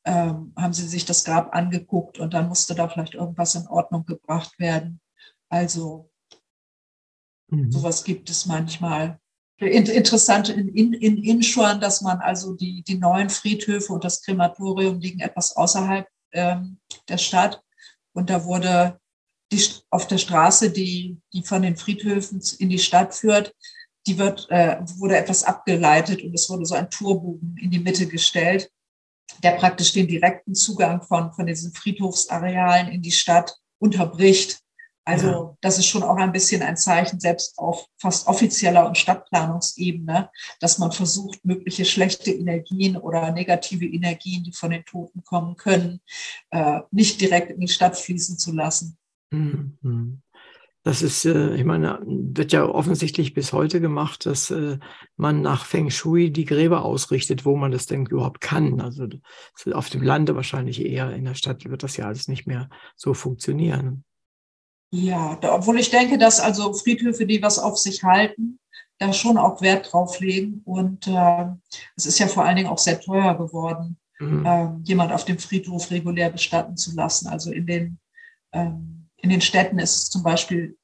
ähm, 0.04 0.52
haben 0.56 0.72
sie 0.72 0.86
sich 0.88 1.04
das 1.04 1.24
Grab 1.24 1.54
angeguckt 1.54 2.18
und 2.18 2.34
dann 2.34 2.48
musste 2.48 2.74
da 2.74 2.88
vielleicht 2.88 3.14
irgendwas 3.14 3.54
in 3.54 3.66
Ordnung 3.66 4.06
gebracht 4.06 4.58
werden. 4.58 5.00
Also 5.48 6.10
mhm. 7.48 7.70
sowas 7.70 8.04
gibt 8.04 8.30
es 8.30 8.46
manchmal 8.46 9.20
interessant 9.58 10.48
in, 10.48 10.68
in, 10.68 10.92
in 10.94 11.22
Inchuan, 11.22 11.80
dass 11.80 12.00
man 12.00 12.18
also 12.20 12.54
die, 12.54 12.82
die 12.82 12.96
neuen 12.96 13.28
Friedhöfe 13.28 13.92
und 13.92 14.04
das 14.04 14.22
Krematorium 14.22 15.00
liegen 15.00 15.20
etwas 15.20 15.54
außerhalb 15.54 16.08
ähm, 16.32 16.78
der 17.08 17.18
Stadt. 17.18 17.62
Und 18.12 18.30
da 18.30 18.44
wurde 18.44 18.98
die, 19.52 19.62
auf 19.90 20.06
der 20.06 20.18
Straße, 20.18 20.70
die, 20.70 21.18
die 21.32 21.42
von 21.42 21.62
den 21.62 21.76
Friedhöfen 21.76 22.40
in 22.58 22.70
die 22.70 22.78
Stadt 22.78 23.14
führt, 23.14 23.54
die 24.10 24.18
wird, 24.18 24.48
äh, 24.50 24.78
wurde 24.96 25.16
etwas 25.16 25.44
abgeleitet 25.44 26.24
und 26.24 26.34
es 26.34 26.50
wurde 26.50 26.66
so 26.66 26.74
ein 26.74 26.90
Torbogen 26.90 27.56
in 27.60 27.70
die 27.70 27.78
Mitte 27.78 28.06
gestellt, 28.06 28.70
der 29.42 29.52
praktisch 29.52 29.92
den 29.92 30.08
direkten 30.08 30.54
Zugang 30.54 31.02
von, 31.02 31.32
von 31.32 31.46
diesen 31.46 31.72
Friedhofsarealen 31.72 32.88
in 32.88 33.02
die 33.02 33.12
Stadt 33.12 33.56
unterbricht. 33.78 34.58
Also 35.04 35.26
ja. 35.28 35.56
das 35.60 35.78
ist 35.78 35.86
schon 35.86 36.02
auch 36.02 36.16
ein 36.16 36.32
bisschen 36.32 36.62
ein 36.62 36.76
Zeichen, 36.76 37.20
selbst 37.20 37.56
auf 37.56 37.86
fast 37.98 38.26
offizieller 38.26 38.86
und 38.86 38.98
Stadtplanungsebene, 38.98 40.28
dass 40.58 40.78
man 40.78 40.90
versucht, 40.90 41.44
mögliche 41.44 41.84
schlechte 41.84 42.32
Energien 42.32 42.96
oder 42.96 43.30
negative 43.30 43.86
Energien, 43.86 44.42
die 44.42 44.52
von 44.52 44.70
den 44.70 44.84
Toten 44.84 45.22
kommen 45.22 45.56
können, 45.56 46.00
äh, 46.50 46.80
nicht 46.90 47.20
direkt 47.20 47.50
in 47.50 47.60
die 47.60 47.68
Stadt 47.68 47.96
fließen 47.96 48.38
zu 48.38 48.52
lassen. 48.52 48.98
Mhm. 49.30 50.22
Das 50.82 51.02
ist, 51.02 51.26
äh, 51.26 51.54
ich 51.56 51.64
meine, 51.64 52.00
wird 52.06 52.52
ja 52.52 52.64
offensichtlich 52.64 53.34
bis 53.34 53.52
heute 53.52 53.80
gemacht, 53.80 54.24
dass 54.24 54.50
äh, 54.50 54.78
man 55.16 55.42
nach 55.42 55.66
Feng 55.66 55.90
Shui 55.90 56.30
die 56.30 56.46
Gräber 56.46 56.84
ausrichtet, 56.84 57.44
wo 57.44 57.56
man 57.56 57.70
das 57.70 57.86
denn 57.86 58.06
überhaupt 58.06 58.40
kann. 58.40 58.80
Also 58.80 59.06
auf 59.72 59.90
dem 59.90 60.02
Lande 60.02 60.36
wahrscheinlich 60.36 60.84
eher, 60.84 61.12
in 61.12 61.26
der 61.26 61.34
Stadt 61.34 61.68
wird 61.68 61.82
das 61.82 61.98
ja 61.98 62.06
alles 62.06 62.28
nicht 62.28 62.46
mehr 62.46 62.70
so 62.96 63.12
funktionieren. 63.12 64.04
Ja, 64.92 65.38
obwohl 65.42 65.78
ich 65.78 65.90
denke, 65.90 66.18
dass 66.18 66.40
also 66.40 66.72
Friedhöfe, 66.72 67.26
die 67.26 67.42
was 67.42 67.58
auf 67.58 67.78
sich 67.78 68.02
halten, 68.02 68.58
da 68.98 69.12
schon 69.12 69.38
auch 69.38 69.60
Wert 69.60 69.92
drauf 69.92 70.20
legen. 70.20 70.62
Und 70.64 71.06
äh, 71.06 71.46
es 71.96 72.06
ist 72.06 72.18
ja 72.18 72.26
vor 72.26 72.44
allen 72.44 72.56
Dingen 72.56 72.68
auch 72.68 72.78
sehr 72.78 73.00
teuer 73.00 73.36
geworden, 73.36 73.98
mhm. 74.18 74.44
äh, 74.44 74.68
jemand 74.84 75.12
auf 75.12 75.24
dem 75.24 75.38
Friedhof 75.38 75.90
regulär 75.90 76.30
bestatten 76.30 76.76
zu 76.76 76.94
lassen. 76.94 77.28
Also 77.28 77.52
in 77.52 77.66
den, 77.66 77.98
ähm, 78.52 79.08
in 79.22 79.30
den 79.30 79.40
Städten 79.40 79.78
ist 79.78 79.96
es 79.96 80.10
zum 80.10 80.22
Beispiel 80.22 80.76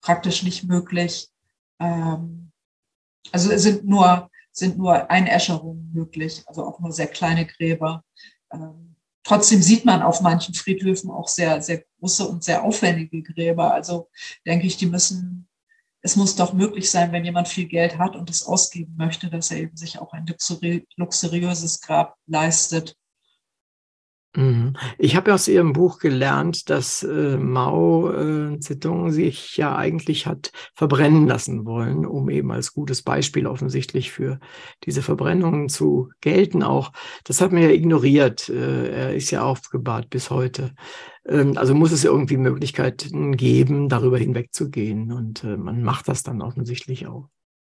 praktisch 0.00 0.42
nicht 0.42 0.64
möglich. 0.64 1.28
Ähm, 1.80 2.52
also 3.30 3.50
es 3.50 3.62
sind 3.62 3.84
nur, 3.84 4.30
sind 4.50 4.78
nur 4.78 5.10
Einäscherungen 5.10 5.92
möglich, 5.92 6.42
also 6.46 6.64
auch 6.64 6.80
nur 6.80 6.92
sehr 6.92 7.06
kleine 7.06 7.46
Gräber. 7.46 8.04
Ähm, 8.52 8.92
Trotzdem 9.24 9.62
sieht 9.62 9.84
man 9.84 10.02
auf 10.02 10.20
manchen 10.20 10.54
Friedhöfen 10.54 11.10
auch 11.10 11.28
sehr, 11.28 11.62
sehr 11.62 11.84
große 12.00 12.26
und 12.26 12.42
sehr 12.42 12.64
aufwendige 12.64 13.22
Gräber. 13.22 13.72
Also 13.72 14.08
denke 14.44 14.66
ich, 14.66 14.76
die 14.76 14.86
müssen, 14.86 15.48
es 16.00 16.16
muss 16.16 16.34
doch 16.34 16.52
möglich 16.52 16.90
sein, 16.90 17.12
wenn 17.12 17.24
jemand 17.24 17.46
viel 17.46 17.66
Geld 17.66 17.98
hat 17.98 18.16
und 18.16 18.28
es 18.30 18.44
ausgeben 18.44 18.94
möchte, 18.96 19.30
dass 19.30 19.52
er 19.52 19.58
eben 19.58 19.76
sich 19.76 20.00
auch 20.00 20.12
ein 20.12 20.26
luxuriöses 20.96 21.80
Grab 21.80 22.16
leistet. 22.26 22.96
Mhm. 24.34 24.74
Ich 24.98 25.14
habe 25.14 25.34
aus 25.34 25.46
Ihrem 25.46 25.74
Buch 25.74 25.98
gelernt, 25.98 26.70
dass 26.70 27.02
äh, 27.02 27.36
Mao 27.36 28.10
äh, 28.10 28.58
Zedong 28.60 29.12
sich 29.12 29.58
ja 29.58 29.76
eigentlich 29.76 30.26
hat 30.26 30.52
verbrennen 30.74 31.26
lassen 31.26 31.66
wollen, 31.66 32.06
um 32.06 32.30
eben 32.30 32.50
als 32.50 32.72
gutes 32.72 33.02
Beispiel 33.02 33.46
offensichtlich 33.46 34.10
für 34.10 34.40
diese 34.84 35.02
Verbrennungen 35.02 35.68
zu 35.68 36.10
gelten. 36.22 36.62
Auch 36.62 36.92
das 37.24 37.42
hat 37.42 37.52
man 37.52 37.62
ja 37.62 37.68
ignoriert. 37.68 38.48
Äh, 38.48 38.88
er 38.88 39.14
ist 39.14 39.30
ja 39.30 39.42
aufgebahrt 39.42 40.08
bis 40.08 40.30
heute. 40.30 40.74
Ähm, 41.26 41.58
also 41.58 41.74
muss 41.74 41.92
es 41.92 42.04
irgendwie 42.04 42.38
Möglichkeiten 42.38 43.36
geben, 43.36 43.90
darüber 43.90 44.16
hinwegzugehen. 44.16 45.12
Und 45.12 45.44
äh, 45.44 45.58
man 45.58 45.82
macht 45.82 46.08
das 46.08 46.22
dann 46.22 46.40
offensichtlich 46.40 47.06
auch. 47.06 47.28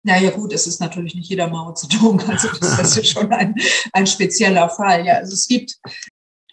Naja 0.04 0.30
gut, 0.30 0.52
es 0.52 0.68
ist 0.68 0.80
natürlich 0.80 1.16
nicht 1.16 1.28
jeder 1.28 1.48
Mao 1.48 1.74
Zedong, 1.74 2.20
also 2.28 2.48
das 2.60 2.96
ist 2.96 3.08
schon 3.12 3.30
ein, 3.32 3.56
ein 3.92 4.06
spezieller 4.06 4.68
Fall. 4.68 5.04
Ja, 5.04 5.14
also 5.14 5.32
es 5.32 5.48
gibt 5.48 5.80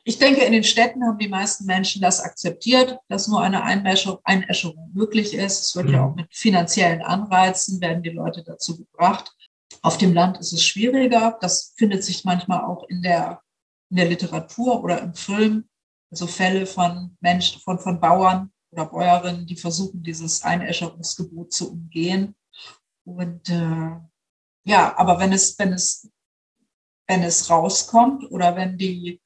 ich 0.05 0.19
denke, 0.19 0.41
in 0.41 0.51
den 0.51 0.65
Städten 0.65 1.05
haben 1.05 1.17
die 1.17 1.29
meisten 1.29 1.65
Menschen 1.65 2.01
das 2.01 2.19
akzeptiert, 2.19 2.99
dass 3.07 3.27
nur 3.27 3.41
eine 3.41 3.63
Einäscherung 3.63 4.91
möglich 4.93 5.33
ist. 5.33 5.61
Es 5.61 5.75
wird 5.75 5.87
mhm. 5.87 5.93
ja 5.93 6.05
auch 6.05 6.15
mit 6.15 6.27
finanziellen 6.35 7.01
Anreizen, 7.01 7.79
werden 7.79 8.03
die 8.03 8.09
Leute 8.09 8.43
dazu 8.43 8.77
gebracht. 8.77 9.33
Auf 9.81 9.97
dem 9.97 10.13
Land 10.13 10.37
ist 10.39 10.51
es 10.51 10.63
schwieriger. 10.63 11.37
Das 11.39 11.73
findet 11.77 12.03
sich 12.03 12.25
manchmal 12.25 12.65
auch 12.65 12.83
in 12.89 13.01
der, 13.01 13.41
in 13.89 13.97
der 13.97 14.09
Literatur 14.09 14.83
oder 14.83 15.01
im 15.01 15.13
Film. 15.13 15.69
Also 16.11 16.27
Fälle 16.27 16.65
von 16.65 17.17
Menschen, 17.21 17.61
von, 17.61 17.79
von 17.79 17.99
Bauern 17.99 18.51
oder 18.71 18.85
Bäuerinnen, 18.85 19.47
die 19.47 19.55
versuchen, 19.55 20.03
dieses 20.03 20.43
Einäscherungsgebot 20.43 21.53
zu 21.53 21.71
umgehen. 21.71 22.35
Und 23.05 23.49
äh, 23.49 23.91
ja, 24.65 24.97
aber 24.97 25.19
wenn 25.19 25.31
es, 25.31 25.57
wenn 25.57 25.73
es, 25.73 26.09
wenn 27.07 27.23
es 27.23 27.49
rauskommt 27.49 28.29
oder 28.31 28.55
wenn 28.55 28.77
die 28.77 29.21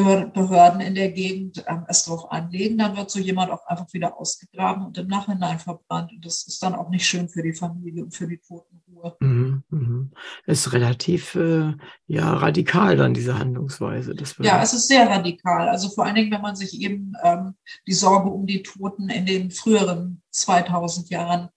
Behörden 0.00 0.80
in 0.80 0.94
der 0.94 1.10
Gegend 1.12 1.64
ähm, 1.66 1.84
es 1.88 2.04
darauf 2.04 2.30
anlegen, 2.30 2.78
dann 2.78 2.96
wird 2.96 3.10
so 3.10 3.18
jemand 3.18 3.50
auch 3.50 3.66
einfach 3.66 3.92
wieder 3.92 4.18
ausgegraben 4.18 4.86
und 4.86 4.98
im 4.98 5.08
Nachhinein 5.08 5.58
verbrannt. 5.58 6.12
Und 6.12 6.24
das 6.24 6.46
ist 6.46 6.62
dann 6.62 6.74
auch 6.74 6.90
nicht 6.90 7.06
schön 7.06 7.28
für 7.28 7.42
die 7.42 7.54
Familie 7.54 8.04
und 8.04 8.14
für 8.14 8.26
die 8.26 8.38
Toten 8.38 8.78
Kultur. 8.98 9.16
Mhm, 9.20 9.62
mhm. 9.70 10.10
Ist 10.46 10.72
relativ 10.72 11.34
äh, 11.34 11.72
ja, 12.06 12.32
radikal 12.34 12.96
dann 12.96 13.14
diese 13.14 13.38
Handlungsweise. 13.38 14.14
ja, 14.40 14.62
es 14.62 14.72
ist 14.72 14.88
sehr 14.88 15.08
radikal. 15.08 15.68
Also 15.68 15.88
vor 15.88 16.04
allen 16.04 16.14
Dingen, 16.14 16.30
wenn 16.30 16.40
man 16.40 16.56
sich 16.56 16.80
eben 16.80 17.12
ähm, 17.22 17.54
die 17.86 17.92
Sorge 17.92 18.30
um 18.30 18.46
die 18.46 18.62
Toten 18.62 19.08
in 19.08 19.26
den 19.26 19.50
früheren 19.50 20.22
2000 20.30 21.10
Jahren 21.10 21.48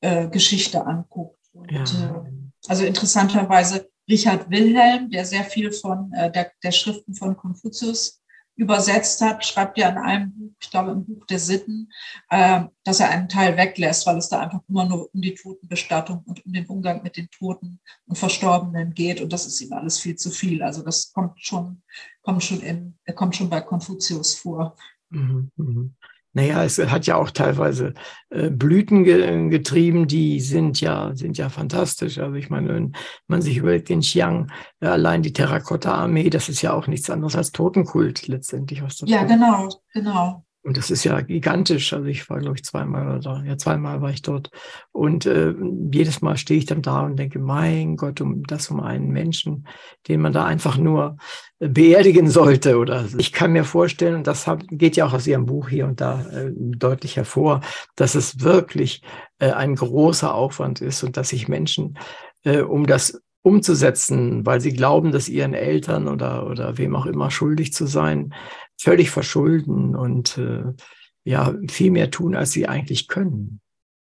äh, 0.00 0.28
Geschichte 0.28 0.86
anguckt. 0.86 1.38
Und, 1.52 1.70
ja. 1.70 1.82
äh, 1.82 2.22
also 2.68 2.84
interessanterweise 2.84 3.88
Richard 4.08 4.50
Wilhelm, 4.50 5.10
der 5.10 5.24
sehr 5.24 5.44
viel 5.44 5.72
von 5.72 6.12
äh, 6.12 6.30
der, 6.30 6.50
der 6.62 6.72
Schriften 6.72 7.14
von 7.14 7.36
Konfuzius 7.36 8.22
übersetzt 8.58 9.20
hat, 9.20 9.44
schreibt 9.44 9.78
ja 9.78 9.88
in 9.88 9.98
einem 9.98 10.32
Buch, 10.32 10.52
ich 10.60 10.70
glaube 10.70 10.90
im 10.90 11.04
Buch 11.04 11.24
der 11.26 11.38
Sitten, 11.38 11.90
äh, 12.28 12.64
dass 12.82 12.98
er 12.98 13.10
einen 13.10 13.28
Teil 13.28 13.56
weglässt, 13.56 14.04
weil 14.06 14.18
es 14.18 14.28
da 14.28 14.40
einfach 14.40 14.60
immer 14.68 14.84
nur 14.84 15.08
um 15.14 15.20
die 15.20 15.34
Totenbestattung 15.34 16.24
und 16.26 16.44
um 16.44 16.52
den 16.52 16.66
Umgang 16.66 17.02
mit 17.04 17.16
den 17.16 17.30
Toten 17.30 17.78
und 18.06 18.18
Verstorbenen 18.18 18.94
geht. 18.94 19.20
Und 19.20 19.32
das 19.32 19.46
ist 19.46 19.60
ihm 19.60 19.72
alles 19.72 20.00
viel 20.00 20.16
zu 20.16 20.30
viel. 20.30 20.62
Also 20.62 20.82
das 20.82 21.12
kommt 21.12 21.40
schon, 21.40 21.82
kommt 22.22 22.42
schon 22.42 22.60
in, 22.60 22.98
kommt 23.14 23.36
schon 23.36 23.48
bei 23.48 23.60
Konfuzius 23.60 24.34
vor. 24.34 24.74
Mhm, 25.10 25.52
mh. 25.56 25.90
Naja, 26.38 26.62
es 26.62 26.78
hat 26.78 27.08
ja 27.08 27.16
auch 27.16 27.32
teilweise 27.32 27.94
äh, 28.30 28.48
Blüten 28.48 29.02
ge 29.02 29.48
getrieben, 29.48 30.06
die 30.06 30.38
sind 30.38 30.80
ja, 30.80 31.10
sind 31.16 31.36
ja 31.36 31.48
fantastisch. 31.48 32.18
Also 32.18 32.36
ich 32.36 32.48
meine, 32.48 32.68
wenn 32.68 32.92
man 33.26 33.42
sich 33.42 33.56
überlegt, 33.56 33.88
den 33.88 34.02
Xiang, 34.02 34.48
ja, 34.80 34.92
allein 34.92 35.22
die 35.22 35.32
Terrakotta-Armee, 35.32 36.30
das 36.30 36.48
ist 36.48 36.62
ja 36.62 36.74
auch 36.74 36.86
nichts 36.86 37.10
anderes 37.10 37.34
als 37.34 37.50
Totenkult 37.50 38.28
letztendlich. 38.28 38.84
Was 38.84 38.98
das 38.98 39.10
ja, 39.10 39.22
tut. 39.22 39.30
genau, 39.30 39.68
genau. 39.92 40.44
Und 40.62 40.76
das 40.76 40.90
ist 40.90 41.04
ja 41.04 41.20
gigantisch. 41.20 41.92
Also 41.92 42.06
ich 42.06 42.28
war, 42.28 42.40
glaube 42.40 42.56
ich, 42.56 42.64
zweimal 42.64 43.20
da. 43.20 43.42
Ja, 43.44 43.56
zweimal 43.56 44.02
war 44.02 44.10
ich 44.10 44.22
dort. 44.22 44.50
Und 44.92 45.24
äh, 45.24 45.54
jedes 45.92 46.20
Mal 46.20 46.36
stehe 46.36 46.58
ich 46.58 46.66
dann 46.66 46.82
da 46.82 47.02
und 47.02 47.16
denke, 47.16 47.38
mein 47.38 47.96
Gott, 47.96 48.20
um 48.20 48.42
das 48.42 48.68
um 48.70 48.80
einen 48.80 49.08
Menschen, 49.08 49.66
den 50.08 50.20
man 50.20 50.32
da 50.32 50.44
einfach 50.44 50.76
nur 50.76 51.16
beerdigen 51.58 52.28
sollte. 52.28 52.78
Oder 52.78 53.06
ich 53.18 53.32
kann 53.32 53.52
mir 53.52 53.64
vorstellen, 53.64 54.16
und 54.16 54.26
das 54.26 54.46
hab, 54.46 54.62
geht 54.68 54.96
ja 54.96 55.06
auch 55.06 55.12
aus 55.12 55.26
Ihrem 55.26 55.46
Buch 55.46 55.68
hier 55.68 55.86
und 55.86 56.00
da 56.00 56.22
äh, 56.28 56.52
deutlich 56.54 57.16
hervor, 57.16 57.60
dass 57.94 58.14
es 58.14 58.40
wirklich 58.40 59.02
äh, 59.38 59.52
ein 59.52 59.76
großer 59.76 60.34
Aufwand 60.34 60.80
ist 60.80 61.02
und 61.04 61.16
dass 61.16 61.28
sich 61.28 61.48
Menschen 61.48 61.98
äh, 62.44 62.60
um 62.60 62.86
das 62.86 63.22
umzusetzen, 63.42 64.44
weil 64.44 64.60
sie 64.60 64.72
glauben, 64.72 65.12
dass 65.12 65.28
ihren 65.28 65.54
Eltern 65.54 66.08
oder, 66.08 66.46
oder 66.46 66.76
wem 66.76 66.94
auch 66.96 67.06
immer 67.06 67.30
schuldig 67.30 67.72
zu 67.72 67.86
sein, 67.86 68.34
völlig 68.78 69.10
verschulden 69.10 69.96
und 69.96 70.38
äh, 70.38 70.72
ja, 71.24 71.54
viel 71.68 71.90
mehr 71.90 72.10
tun, 72.10 72.34
als 72.34 72.52
sie 72.52 72.68
eigentlich 72.68 73.08
können. 73.08 73.60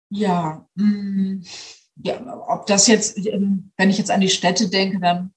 Ja, 0.09 0.67
mh, 0.75 0.85
mm, 0.85 1.43
ja, 2.03 2.43
ob 2.47 2.65
das 2.65 2.87
jetzt, 2.87 3.17
ähm, 3.25 3.71
wenn 3.77 3.89
ich 3.89 3.97
jetzt 3.97 4.11
an 4.11 4.19
die 4.19 4.29
Städte 4.29 4.69
denke, 4.69 4.99
dann, 4.99 5.33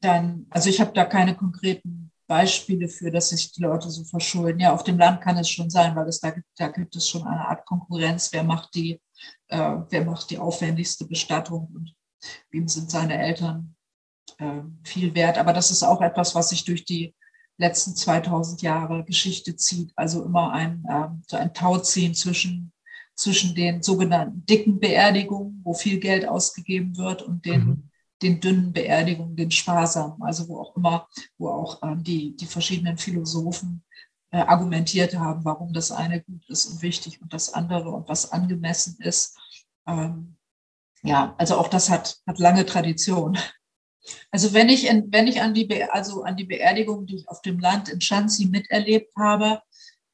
dann 0.00 0.46
also 0.50 0.70
ich 0.70 0.80
habe 0.80 0.92
da 0.94 1.04
keine 1.04 1.34
konkreten 1.34 2.10
Beispiele 2.26 2.88
für, 2.88 3.10
dass 3.10 3.28
sich 3.28 3.52
die 3.52 3.62
Leute 3.62 3.90
so 3.90 4.04
verschulden. 4.04 4.60
Ja, 4.60 4.72
auf 4.72 4.82
dem 4.82 4.98
Land 4.98 5.20
kann 5.20 5.36
es 5.36 5.48
schon 5.48 5.70
sein, 5.70 5.94
weil 5.94 6.08
es 6.08 6.20
da 6.20 6.30
gibt, 6.30 6.46
da 6.56 6.68
gibt 6.68 6.96
es 6.96 7.08
schon 7.08 7.22
eine 7.22 7.46
Art 7.46 7.66
Konkurrenz. 7.66 8.32
Wer 8.32 8.42
macht 8.42 8.74
die, 8.74 9.00
äh, 9.48 9.76
wer 9.90 10.04
macht 10.04 10.30
die 10.30 10.38
aufwendigste 10.38 11.06
Bestattung 11.06 11.70
und 11.74 11.94
wem 12.50 12.66
sind 12.66 12.90
seine 12.90 13.18
Eltern 13.18 13.76
äh, 14.38 14.62
viel 14.82 15.14
wert? 15.14 15.38
Aber 15.38 15.52
das 15.52 15.70
ist 15.70 15.82
auch 15.82 16.00
etwas, 16.00 16.34
was 16.34 16.48
sich 16.48 16.64
durch 16.64 16.84
die 16.84 17.14
letzten 17.58 17.96
2000 17.96 18.62
Jahre 18.62 19.04
Geschichte 19.04 19.56
zieht. 19.56 19.92
Also 19.96 20.24
immer 20.24 20.52
ein, 20.52 20.84
ähm, 20.90 21.22
so 21.26 21.36
ein 21.36 21.54
Tauziehen 21.54 22.14
zwischen, 22.14 22.72
zwischen 23.14 23.54
den 23.54 23.82
sogenannten 23.82 24.44
dicken 24.46 24.78
Beerdigungen, 24.78 25.60
wo 25.64 25.74
viel 25.74 25.98
Geld 25.98 26.28
ausgegeben 26.28 26.96
wird, 26.96 27.22
und 27.22 27.44
den, 27.44 27.64
mhm. 27.64 27.90
den 28.22 28.40
dünnen 28.40 28.72
Beerdigungen, 28.72 29.36
den 29.36 29.50
sparsamen. 29.50 30.22
Also 30.22 30.48
wo 30.48 30.60
auch 30.60 30.76
immer, 30.76 31.08
wo 31.38 31.48
auch 31.48 31.82
ähm, 31.82 32.02
die, 32.02 32.36
die 32.36 32.46
verschiedenen 32.46 32.98
Philosophen 32.98 33.82
äh, 34.30 34.38
argumentiert 34.38 35.16
haben, 35.16 35.44
warum 35.44 35.72
das 35.72 35.90
eine 35.90 36.22
gut 36.22 36.48
ist 36.48 36.66
und 36.66 36.82
wichtig 36.82 37.22
und 37.22 37.32
das 37.32 37.54
andere 37.54 37.90
und 37.90 38.08
was 38.08 38.32
angemessen 38.32 38.96
ist. 39.00 39.38
Ähm, 39.86 40.36
ja, 41.02 41.34
also 41.38 41.56
auch 41.56 41.68
das 41.68 41.88
hat, 41.88 42.18
hat 42.26 42.38
lange 42.38 42.66
Tradition. 42.66 43.38
Also 44.30 44.52
wenn 44.52 44.68
ich, 44.68 44.86
in, 44.86 45.12
wenn 45.12 45.26
ich 45.26 45.42
an, 45.42 45.54
die 45.54 45.82
also 45.84 46.22
an 46.22 46.36
die 46.36 46.44
Beerdigung, 46.44 47.06
die 47.06 47.16
ich 47.16 47.28
auf 47.28 47.42
dem 47.42 47.58
Land 47.58 47.88
in 47.88 48.00
Schanzi 48.00 48.46
miterlebt 48.46 49.14
habe, 49.16 49.62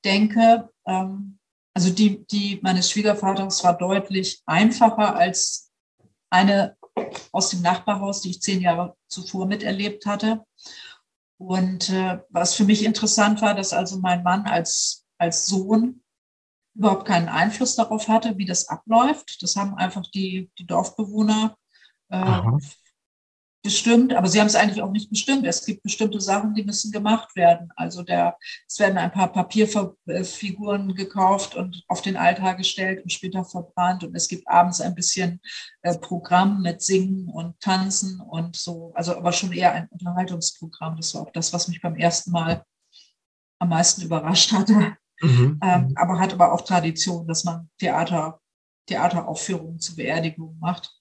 denke, 0.04 0.70
ähm, 0.86 1.38
also 1.74 1.90
die, 1.90 2.26
die 2.26 2.60
meines 2.62 2.90
Schwiegervaters 2.90 3.64
war 3.64 3.76
deutlich 3.76 4.42
einfacher 4.46 5.16
als 5.16 5.70
eine 6.30 6.76
aus 7.32 7.50
dem 7.50 7.62
Nachbarhaus, 7.62 8.20
die 8.20 8.30
ich 8.30 8.42
zehn 8.42 8.60
Jahre 8.60 8.96
zuvor 9.08 9.46
miterlebt 9.46 10.06
hatte. 10.06 10.44
Und 11.38 11.88
äh, 11.90 12.20
was 12.28 12.54
für 12.54 12.64
mich 12.64 12.84
interessant 12.84 13.42
war, 13.42 13.54
dass 13.54 13.72
also 13.72 13.98
mein 13.98 14.22
Mann 14.22 14.46
als, 14.46 15.06
als 15.18 15.46
Sohn 15.46 16.02
überhaupt 16.74 17.06
keinen 17.06 17.28
Einfluss 17.28 17.74
darauf 17.74 18.08
hatte, 18.08 18.36
wie 18.38 18.46
das 18.46 18.68
abläuft. 18.68 19.42
Das 19.42 19.56
haben 19.56 19.74
einfach 19.74 20.04
die, 20.14 20.50
die 20.58 20.66
Dorfbewohner 20.66 21.56
äh, 22.10 22.42
bestimmt, 23.62 24.12
aber 24.14 24.26
sie 24.28 24.40
haben 24.40 24.48
es 24.48 24.56
eigentlich 24.56 24.82
auch 24.82 24.90
nicht 24.90 25.08
bestimmt. 25.08 25.46
Es 25.46 25.64
gibt 25.64 25.82
bestimmte 25.82 26.20
Sachen, 26.20 26.54
die 26.54 26.64
müssen 26.64 26.90
gemacht 26.90 27.34
werden. 27.36 27.70
Also 27.76 28.02
der, 28.02 28.36
es 28.66 28.78
werden 28.78 28.98
ein 28.98 29.12
paar 29.12 29.32
Papierfiguren 29.32 30.94
gekauft 30.94 31.54
und 31.54 31.84
auf 31.88 32.02
den 32.02 32.16
Altar 32.16 32.56
gestellt 32.56 33.02
und 33.02 33.12
später 33.12 33.44
verbrannt. 33.44 34.02
Und 34.02 34.14
es 34.16 34.28
gibt 34.28 34.48
abends 34.48 34.80
ein 34.80 34.94
bisschen 34.94 35.40
äh, 35.82 35.96
Programm 35.96 36.60
mit 36.62 36.82
Singen 36.82 37.28
und 37.28 37.58
Tanzen 37.60 38.20
und 38.20 38.56
so. 38.56 38.92
Also 38.94 39.16
aber 39.16 39.32
schon 39.32 39.52
eher 39.52 39.72
ein 39.72 39.88
Unterhaltungsprogramm. 39.90 40.96
Das 40.96 41.14
war 41.14 41.22
auch 41.22 41.32
das, 41.32 41.52
was 41.52 41.68
mich 41.68 41.80
beim 41.80 41.96
ersten 41.96 42.32
Mal 42.32 42.64
am 43.60 43.68
meisten 43.68 44.02
überrascht 44.02 44.52
hatte. 44.52 44.96
Mhm. 45.20 45.60
Ähm, 45.62 45.92
aber 45.94 46.18
hat 46.18 46.32
aber 46.32 46.52
auch 46.52 46.62
Tradition, 46.62 47.28
dass 47.28 47.44
man 47.44 47.70
Theater, 47.78 48.40
Theateraufführungen 48.86 49.78
zu 49.78 49.94
Beerdigungen 49.94 50.58
macht. 50.58 50.92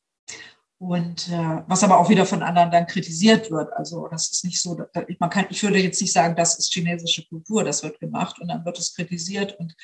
Und 0.82 1.29
äh, 1.29 1.61
was 1.67 1.84
aber 1.84 1.99
auch 1.99 2.09
wieder 2.09 2.25
von 2.25 2.41
anderen 2.41 2.71
dann 2.71 2.88
kritisiert 2.88 3.51
wird. 3.51 3.71
Also 3.73 4.07
das 4.07 4.32
ist 4.32 4.43
nicht 4.43 4.59
so, 4.59 4.82
man 5.19 5.29
kann, 5.29 5.45
ich 5.51 5.61
würde 5.61 5.77
jetzt 5.77 6.01
nicht 6.01 6.11
sagen, 6.11 6.36
das 6.36 6.57
ist 6.57 6.73
chinesische 6.73 7.23
Kultur, 7.27 7.63
das 7.63 7.84
wird 7.84 7.99
gemacht 7.99 8.41
und 8.41 8.47
dann 8.47 8.65
wird 8.65 8.79
es 8.79 8.95
kritisiert. 8.95 9.59
Und 9.59 9.75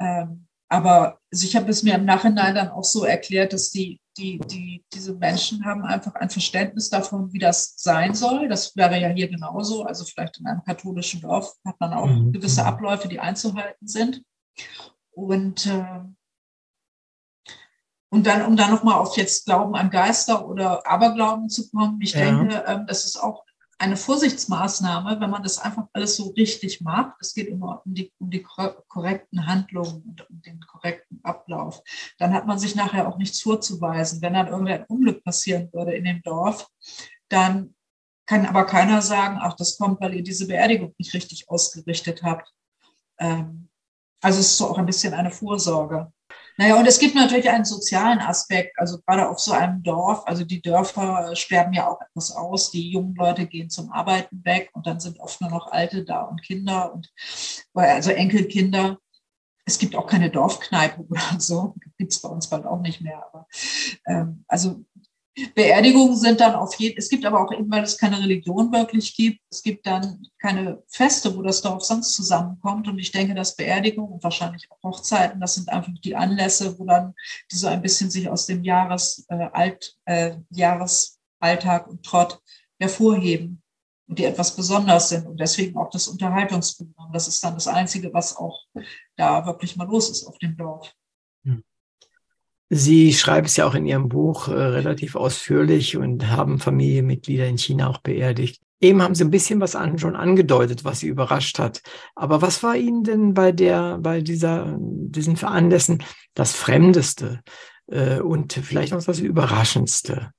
ähm, 0.00 0.46
aber 0.70 1.20
also 1.30 1.46
ich 1.46 1.54
habe 1.54 1.70
es 1.70 1.82
mir 1.82 1.94
im 1.94 2.06
Nachhinein 2.06 2.54
dann 2.54 2.70
auch 2.70 2.84
so 2.84 3.04
erklärt, 3.04 3.52
dass 3.52 3.70
die, 3.70 4.00
die, 4.16 4.38
die, 4.38 4.82
diese 4.94 5.14
Menschen 5.14 5.66
haben 5.66 5.84
einfach 5.84 6.14
ein 6.14 6.30
Verständnis 6.30 6.88
davon, 6.88 7.30
wie 7.34 7.38
das 7.38 7.74
sein 7.76 8.14
soll. 8.14 8.48
Das 8.48 8.74
wäre 8.76 8.98
ja 8.98 9.10
hier 9.10 9.28
genauso. 9.28 9.84
Also 9.84 10.06
vielleicht 10.06 10.40
in 10.40 10.46
einem 10.46 10.64
katholischen 10.64 11.20
Dorf 11.20 11.52
hat 11.66 11.78
man 11.80 11.92
auch 11.92 12.06
mhm. 12.06 12.32
gewisse. 12.32 12.64
Abläufe, 12.64 13.08
die 13.08 13.20
einzuhalten 13.20 13.86
sind. 13.86 14.22
Und 15.10 15.66
äh, 15.66 16.00
und 18.10 18.26
dann, 18.26 18.44
um 18.46 18.56
dann 18.56 18.70
nochmal 18.70 18.94
auf 18.94 19.16
jetzt 19.16 19.46
Glauben 19.46 19.74
an 19.74 19.90
Geister 19.90 20.46
oder 20.46 20.86
Aberglauben 20.86 21.50
zu 21.50 21.68
kommen, 21.70 22.00
ich 22.00 22.12
ja. 22.12 22.20
denke, 22.20 22.64
ähm, 22.66 22.86
das 22.86 23.04
ist 23.04 23.16
auch 23.16 23.44
eine 23.78 23.96
Vorsichtsmaßnahme, 23.96 25.20
wenn 25.20 25.30
man 25.30 25.44
das 25.44 25.58
einfach 25.58 25.86
alles 25.92 26.16
so 26.16 26.30
richtig 26.30 26.80
macht. 26.80 27.14
Es 27.20 27.32
geht 27.32 27.46
immer 27.46 27.80
um 27.84 27.94
die, 27.94 28.12
um 28.18 28.28
die 28.28 28.42
korrekten 28.42 29.46
Handlungen 29.46 30.02
und 30.02 30.28
um 30.28 30.42
den 30.42 30.60
korrekten 30.60 31.20
Ablauf. 31.22 31.82
Dann 32.18 32.34
hat 32.34 32.46
man 32.46 32.58
sich 32.58 32.74
nachher 32.74 33.06
auch 33.06 33.18
nichts 33.18 33.40
vorzuweisen. 33.40 34.20
Wenn 34.20 34.34
dann 34.34 34.48
irgendein 34.48 34.84
Unglück 34.84 35.22
passieren 35.22 35.72
würde 35.72 35.92
in 35.92 36.04
dem 36.04 36.22
Dorf, 36.22 36.68
dann 37.28 37.76
kann 38.26 38.46
aber 38.46 38.64
keiner 38.66 39.00
sagen, 39.00 39.38
ach, 39.40 39.54
das 39.54 39.78
kommt, 39.78 40.00
weil 40.00 40.14
ihr 40.14 40.24
diese 40.24 40.48
Beerdigung 40.48 40.94
nicht 40.98 41.14
richtig 41.14 41.48
ausgerichtet 41.48 42.24
habt. 42.24 42.52
Ähm, 43.18 43.68
also 44.20 44.40
es 44.40 44.48
ist 44.48 44.58
so 44.58 44.68
auch 44.68 44.78
ein 44.78 44.86
bisschen 44.86 45.14
eine 45.14 45.30
Vorsorge. 45.30 46.12
Naja, 46.60 46.76
und 46.76 46.86
es 46.86 46.98
gibt 46.98 47.14
natürlich 47.14 47.48
einen 47.48 47.64
sozialen 47.64 48.18
Aspekt, 48.18 48.76
also 48.80 48.98
gerade 48.98 49.28
auf 49.28 49.38
so 49.38 49.52
einem 49.52 49.80
Dorf, 49.84 50.24
also 50.26 50.44
die 50.44 50.60
Dörfer 50.60 51.36
sterben 51.36 51.72
ja 51.72 51.86
auch 51.86 52.00
etwas 52.00 52.32
aus, 52.32 52.72
die 52.72 52.90
jungen 52.90 53.14
Leute 53.14 53.46
gehen 53.46 53.70
zum 53.70 53.92
Arbeiten 53.92 54.44
weg 54.44 54.70
und 54.72 54.84
dann 54.84 54.98
sind 54.98 55.20
oft 55.20 55.40
nur 55.40 55.50
noch 55.50 55.70
Alte 55.70 56.04
da 56.04 56.22
und 56.22 56.42
Kinder 56.42 56.92
und 56.92 57.12
also 57.74 58.10
Enkelkinder. 58.10 58.98
Es 59.66 59.78
gibt 59.78 59.94
auch 59.94 60.08
keine 60.08 60.30
Dorfkneipe 60.30 61.00
oder 61.08 61.38
so, 61.38 61.76
gibt 61.96 62.12
es 62.12 62.20
bei 62.20 62.28
uns 62.28 62.48
bald 62.48 62.66
auch 62.66 62.80
nicht 62.80 63.02
mehr. 63.02 63.24
Aber 63.24 63.46
ähm, 64.06 64.44
also 64.48 64.84
Beerdigungen 65.54 66.16
sind 66.16 66.40
dann 66.40 66.54
auf 66.54 66.74
jeden, 66.76 66.98
es 66.98 67.08
gibt 67.08 67.24
aber 67.24 67.42
auch 67.42 67.52
eben, 67.52 67.70
weil 67.70 67.82
es 67.82 67.98
keine 67.98 68.18
Religion 68.18 68.72
wirklich 68.72 69.14
gibt, 69.14 69.40
es 69.50 69.62
gibt 69.62 69.86
dann 69.86 70.26
keine 70.38 70.82
Feste, 70.88 71.36
wo 71.36 71.42
das 71.42 71.62
Dorf 71.62 71.84
sonst 71.84 72.14
zusammenkommt. 72.14 72.88
Und 72.88 72.98
ich 72.98 73.12
denke, 73.12 73.34
dass 73.34 73.56
Beerdigungen 73.56 74.12
und 74.12 74.22
wahrscheinlich 74.22 74.70
auch 74.70 74.82
Hochzeiten, 74.82 75.40
das 75.40 75.54
sind 75.54 75.68
einfach 75.68 75.92
die 76.02 76.16
Anlässe, 76.16 76.78
wo 76.78 76.84
dann 76.84 77.14
die 77.50 77.56
so 77.56 77.66
ein 77.66 77.82
bisschen 77.82 78.10
sich 78.10 78.28
aus 78.28 78.46
dem 78.46 78.64
Jahres, 78.64 79.26
äh, 79.28 79.48
Alt, 79.52 79.96
äh, 80.04 80.36
Jahresalltag 80.50 81.88
und 81.88 82.04
Trott 82.04 82.40
hervorheben 82.78 83.62
und 84.08 84.18
die 84.18 84.24
etwas 84.24 84.56
besonders 84.56 85.10
sind. 85.10 85.26
Und 85.26 85.38
deswegen 85.38 85.76
auch 85.76 85.90
das 85.90 86.08
Unterhaltungsprogramm. 86.08 87.12
Das 87.12 87.28
ist 87.28 87.42
dann 87.44 87.54
das 87.54 87.68
Einzige, 87.68 88.12
was 88.12 88.36
auch 88.36 88.64
da 89.16 89.44
wirklich 89.46 89.76
mal 89.76 89.86
los 89.86 90.10
ist 90.10 90.26
auf 90.26 90.38
dem 90.38 90.56
Dorf. 90.56 90.94
Sie 92.70 93.14
schreiben 93.14 93.46
es 93.46 93.56
ja 93.56 93.66
auch 93.66 93.74
in 93.74 93.86
Ihrem 93.86 94.08
Buch 94.08 94.48
äh, 94.48 94.52
relativ 94.52 95.16
ausführlich 95.16 95.96
und 95.96 96.28
haben 96.28 96.58
Familienmitglieder 96.58 97.46
in 97.46 97.56
China 97.56 97.88
auch 97.88 97.98
beerdigt. 97.98 98.60
Eben 98.80 99.02
haben 99.02 99.14
Sie 99.14 99.24
ein 99.24 99.30
bisschen 99.30 99.60
was 99.60 99.74
an, 99.74 99.98
schon 99.98 100.14
angedeutet, 100.14 100.84
was 100.84 101.00
Sie 101.00 101.08
überrascht 101.08 101.58
hat. 101.58 101.82
Aber 102.14 102.42
was 102.42 102.62
war 102.62 102.76
Ihnen 102.76 103.04
denn 103.04 103.34
bei 103.34 103.52
der, 103.52 103.98
bei 103.98 104.20
dieser, 104.20 104.76
diesen 104.78 105.36
Veranlässen 105.36 106.04
das 106.34 106.52
Fremdeste 106.52 107.40
äh, 107.86 108.20
und 108.20 108.52
vielleicht 108.52 108.92
auch 108.92 109.02
das 109.02 109.18
Überraschendste, 109.18 110.30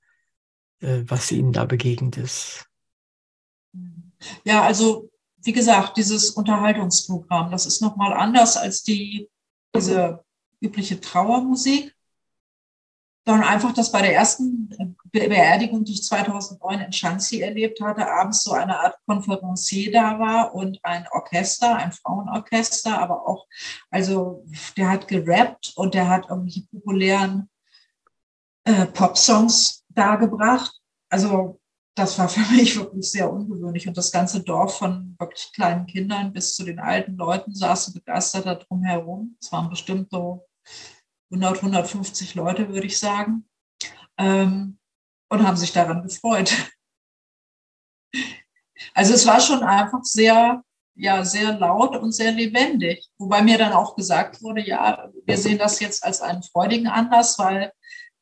äh, 0.82 1.04
was 1.08 1.32
Ihnen 1.32 1.52
da 1.52 1.66
begegnet 1.66 2.18
ist? 2.18 2.66
Ja, 4.44 4.62
also 4.62 5.10
wie 5.42 5.54
gesagt, 5.54 5.98
dieses 5.98 6.30
Unterhaltungsprogramm, 6.30 7.50
das 7.50 7.66
ist 7.66 7.82
nochmal 7.82 8.14
anders 8.14 8.56
als 8.56 8.84
die, 8.84 9.30
diese 9.76 10.24
übliche 10.62 11.00
Trauermusik 11.00 11.96
sondern 13.30 13.48
einfach, 13.48 13.74
dass 13.74 13.92
bei 13.92 14.02
der 14.02 14.16
ersten 14.16 14.76
Beerdigung, 15.12 15.84
die 15.84 15.94
ich 15.94 16.04
2009 16.04 16.80
in 16.80 16.92
Shanxi 16.92 17.42
erlebt 17.42 17.80
hatte, 17.80 18.12
abends 18.12 18.42
so 18.42 18.54
eine 18.54 18.80
Art 18.80 18.98
Konferencier 19.06 19.92
da 19.92 20.18
war 20.18 20.56
und 20.56 20.80
ein 20.82 21.06
Orchester, 21.12 21.76
ein 21.76 21.92
Frauenorchester, 21.92 23.00
aber 23.00 23.28
auch, 23.28 23.46
also 23.92 24.44
der 24.76 24.90
hat 24.90 25.08
gerappt 25.08 25.74
und 25.76 25.94
der 25.94 26.10
hat 26.10 26.28
irgendwelche 26.28 26.64
populären 26.72 27.52
äh, 28.64 28.88
Pop-Songs 28.88 29.86
dargebracht. 29.90 30.82
Also 31.10 31.60
das 31.94 32.18
war 32.18 32.30
für 32.30 32.52
mich 32.56 32.76
wirklich 32.78 33.12
sehr 33.12 33.32
ungewöhnlich. 33.32 33.88
Und 33.88 33.96
das 33.96 34.12
ganze 34.12 34.42
Dorf 34.42 34.80
von 34.80 35.16
wirklich 35.20 35.52
kleinen 35.54 35.86
Kindern 35.86 36.34
bis 36.34 36.56
zu 36.56 36.64
den 36.64 36.80
alten 36.80 37.16
Leuten 37.16 37.54
saßen 37.54 37.94
begeistert 37.94 38.48
da 38.48 38.56
drum 38.56 38.82
herum. 38.82 39.38
Es 39.40 39.52
waren 39.52 39.70
bestimmt 39.70 40.10
so 40.10 40.48
100, 41.32 41.58
150 41.58 42.36
Leute, 42.36 42.70
würde 42.70 42.88
ich 42.88 43.00
sagen, 43.00 43.48
ähm, 44.18 44.78
und 45.30 45.48
haben 45.48 45.58
sich 45.58 45.72
daran 45.72 46.04
gefreut. 46.04 46.54
Also 48.94 49.14
es 49.14 49.28
war 49.28 49.42
schon 49.42 49.62
einfach 49.62 50.04
sehr, 50.04 50.64
ja, 50.96 51.24
sehr 51.24 51.60
laut 51.60 51.98
und 51.98 52.14
sehr 52.14 52.32
lebendig. 52.32 53.06
Wobei 53.18 53.42
mir 53.42 53.58
dann 53.58 53.74
auch 53.74 53.96
gesagt 53.96 54.42
wurde, 54.42 54.66
ja, 54.66 55.10
wir 55.26 55.38
sehen 55.38 55.58
das 55.58 55.82
jetzt 55.82 56.04
als 56.04 56.22
einen 56.22 56.44
freudigen 56.44 56.88
Anlass, 56.88 57.38
weil 57.38 57.74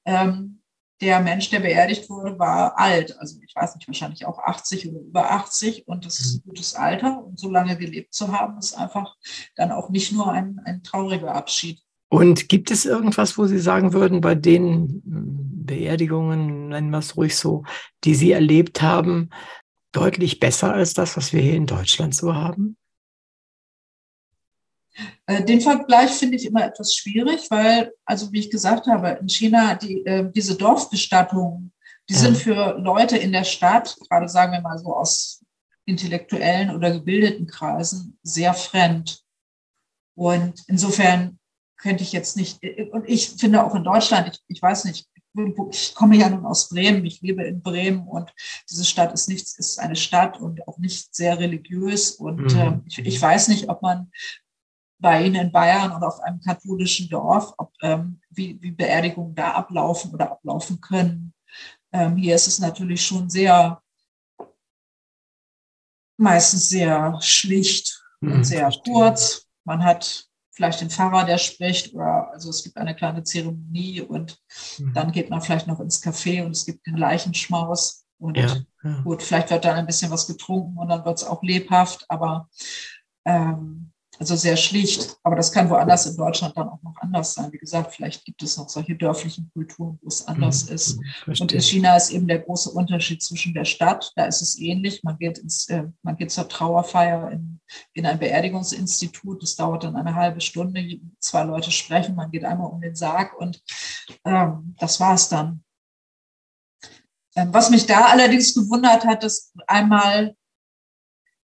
ähm, 0.05 0.61
der 1.01 1.19
Mensch, 1.19 1.49
der 1.49 1.59
beerdigt 1.59 2.09
wurde, 2.09 2.39
war 2.39 2.77
alt. 2.77 3.17
Also 3.19 3.39
ich 3.45 3.55
weiß 3.55 3.75
nicht, 3.75 3.87
wahrscheinlich 3.87 4.25
auch 4.25 4.39
80 4.39 4.89
oder 4.89 4.99
über 4.99 5.31
80 5.31 5.87
und 5.87 6.05
das 6.05 6.19
ist 6.19 6.35
ein 6.35 6.41
gutes 6.43 6.73
Alter. 6.73 7.23
Und 7.23 7.39
so 7.39 7.49
lange 7.49 7.77
gelebt 7.77 8.13
zu 8.13 8.31
haben, 8.31 8.57
ist 8.57 8.73
einfach 8.73 9.15
dann 9.55 9.71
auch 9.71 9.89
nicht 9.89 10.11
nur 10.11 10.31
ein, 10.31 10.59
ein 10.65 10.81
trauriger 10.83 11.35
Abschied. 11.35 11.81
Und 12.09 12.47
gibt 12.47 12.71
es 12.71 12.85
irgendwas, 12.85 13.37
wo 13.37 13.45
Sie 13.45 13.59
sagen 13.59 13.93
würden, 13.93 14.21
bei 14.21 14.35
den 14.35 15.01
hm, 15.05 15.65
Beerdigungen, 15.65 16.69
nennen 16.69 16.89
wir 16.89 16.99
es 16.99 17.17
ruhig 17.17 17.35
so, 17.35 17.63
die 18.03 18.15
Sie 18.15 18.31
erlebt 18.31 18.81
haben, 18.81 19.29
deutlich 19.91 20.39
besser 20.39 20.73
als 20.73 20.93
das, 20.93 21.17
was 21.17 21.33
wir 21.33 21.41
hier 21.41 21.55
in 21.55 21.65
Deutschland 21.65 22.15
so 22.15 22.33
haben? 22.35 22.77
Äh, 25.25 25.43
den 25.43 25.61
Vergleich 25.61 26.11
finde 26.11 26.37
ich 26.37 26.45
immer 26.45 26.65
etwas 26.65 26.95
schwierig, 26.95 27.47
weil, 27.49 27.93
also 28.05 28.31
wie 28.31 28.39
ich 28.39 28.49
gesagt 28.49 28.87
habe, 28.87 29.17
in 29.21 29.29
China 29.29 29.75
die, 29.75 30.05
äh, 30.05 30.31
diese 30.31 30.55
Dorfbestattungen, 30.55 31.73
die 32.09 32.13
ja. 32.13 32.19
sind 32.19 32.37
für 32.37 32.77
Leute 32.79 33.17
in 33.17 33.31
der 33.31 33.43
Stadt, 33.43 33.95
gerade 34.07 34.29
sagen 34.29 34.53
wir 34.53 34.61
mal 34.61 34.77
so 34.77 34.95
aus 34.95 35.43
intellektuellen 35.85 36.75
oder 36.75 36.91
gebildeten 36.91 37.47
Kreisen, 37.47 38.17
sehr 38.23 38.53
fremd. 38.53 39.23
Und 40.15 40.63
insofern 40.67 41.36
könnte 41.77 42.03
ich 42.03 42.11
jetzt 42.11 42.37
nicht, 42.37 42.61
und 42.91 43.07
ich 43.07 43.29
finde 43.29 43.63
auch 43.63 43.75
in 43.75 43.83
Deutschland, 43.83 44.29
ich, 44.29 44.39
ich 44.47 44.61
weiß 44.61 44.85
nicht, 44.85 45.07
ich 45.69 45.93
komme 45.93 46.15
ja 46.15 46.29
nun 46.29 46.45
aus 46.45 46.69
Bremen, 46.69 47.05
ich 47.05 47.21
lebe 47.21 47.43
in 47.43 47.61
Bremen 47.61 48.07
und 48.07 48.33
diese 48.69 48.85
Stadt 48.85 49.13
ist 49.13 49.29
nichts, 49.29 49.57
ist 49.57 49.79
eine 49.79 49.95
Stadt 49.95 50.39
und 50.39 50.67
auch 50.67 50.79
nicht 50.79 51.13
sehr 51.13 51.37
religiös 51.37 52.11
und 52.11 52.53
mhm. 52.53 52.59
äh, 52.59 52.79
ich, 52.87 52.99
ich, 52.99 53.21
weiß 53.21 53.49
nicht, 53.49 53.69
ob 53.69 53.81
man 53.81 54.11
bei 54.99 55.23
Ihnen 55.23 55.35
in 55.35 55.51
Bayern 55.51 55.95
oder 55.95 56.07
auf 56.07 56.19
einem 56.21 56.41
katholischen 56.41 57.07
Dorf, 57.09 57.53
ob, 57.57 57.71
ähm, 57.81 58.19
wie, 58.31 58.59
wie 58.61 58.71
Beerdigungen 58.71 59.35
da 59.35 59.51
ablaufen 59.51 60.11
oder 60.11 60.31
ablaufen 60.31 60.81
können. 60.81 61.33
Ähm, 61.91 62.15
hier 62.17 62.35
ist 62.35 62.47
es 62.47 62.59
natürlich 62.59 63.05
schon 63.05 63.29
sehr, 63.29 63.81
meistens 66.17 66.69
sehr 66.69 67.19
schlicht 67.21 68.03
mhm. 68.21 68.31
und 68.33 68.43
sehr 68.43 68.71
kurz. 68.83 69.47
Man 69.65 69.83
hat 69.83 70.26
vielleicht 70.57 70.81
den 70.81 70.89
Pfarrer, 70.89 71.23
der 71.23 71.37
spricht, 71.37 71.93
oder 71.93 72.31
also 72.31 72.49
es 72.49 72.63
gibt 72.63 72.77
eine 72.77 72.95
kleine 72.95 73.23
Zeremonie 73.23 74.01
und 74.01 74.39
mhm. 74.79 74.91
dann 74.91 75.11
geht 75.11 75.29
man 75.29 75.39
vielleicht 75.39 75.67
noch 75.67 75.79
ins 75.79 76.03
Café 76.03 76.43
und 76.43 76.51
es 76.51 76.65
gibt 76.65 76.85
den 76.87 76.97
Leichenschmaus. 76.97 78.05
Und 78.17 78.37
ja, 78.37 78.57
ja. 78.83 79.01
gut, 79.03 79.21
vielleicht 79.21 79.51
wird 79.51 79.65
dann 79.65 79.75
ein 79.75 79.85
bisschen 79.85 80.09
was 80.09 80.25
getrunken 80.25 80.79
und 80.79 80.89
dann 80.89 81.05
wird 81.05 81.19
es 81.19 81.23
auch 81.23 81.43
lebhaft, 81.43 82.05
aber 82.09 82.49
ähm, 83.23 83.91
also 84.19 84.35
sehr 84.35 84.57
schlicht, 84.57 85.17
aber 85.23 85.35
das 85.35 85.51
kann 85.51 85.69
woanders 85.69 86.05
in 86.07 86.17
Deutschland 86.17 86.57
dann 86.57 86.69
auch 86.69 86.81
noch 86.81 86.95
anders 86.97 87.33
sein. 87.33 87.51
Wie 87.51 87.57
gesagt, 87.57 87.93
vielleicht 87.93 88.25
gibt 88.25 88.41
es 88.41 88.57
noch 88.57 88.67
solche 88.67 88.95
dörflichen 88.95 89.49
Kulturen, 89.53 89.99
wo 90.01 90.07
es 90.07 90.27
anders 90.27 90.67
mhm. 90.67 90.75
ist. 90.75 90.99
Verstehe. 91.23 91.43
Und 91.43 91.51
in 91.51 91.61
China 91.61 91.95
ist 91.95 92.09
eben 92.09 92.27
der 92.27 92.39
große 92.39 92.71
Unterschied 92.71 93.21
zwischen 93.21 93.53
der 93.53 93.65
Stadt, 93.65 94.11
da 94.15 94.25
ist 94.25 94.41
es 94.41 94.57
ähnlich. 94.57 95.03
Man 95.03 95.17
geht, 95.17 95.37
ins, 95.37 95.67
äh, 95.69 95.83
man 96.01 96.17
geht 96.17 96.31
zur 96.31 96.47
Trauerfeier 96.47 97.31
in, 97.31 97.59
in 97.93 98.05
ein 98.05 98.19
Beerdigungsinstitut. 98.19 99.43
Das 99.43 99.55
dauert 99.55 99.83
dann 99.83 99.95
eine 99.95 100.15
halbe 100.15 100.41
Stunde. 100.41 100.99
Zwei 101.19 101.43
Leute 101.43 101.71
sprechen, 101.71 102.15
man 102.15 102.31
geht 102.31 102.45
einmal 102.45 102.71
um 102.71 102.81
den 102.81 102.95
Sarg 102.95 103.37
und 103.39 103.61
ähm, 104.25 104.75
das 104.79 104.99
war 104.99 105.13
es 105.13 105.29
dann. 105.29 105.63
Ähm, 107.35 107.53
was 107.53 107.69
mich 107.69 107.85
da 107.85 108.05
allerdings 108.05 108.55
gewundert 108.55 109.05
hat, 109.05 109.23
dass 109.23 109.53
einmal 109.67 110.35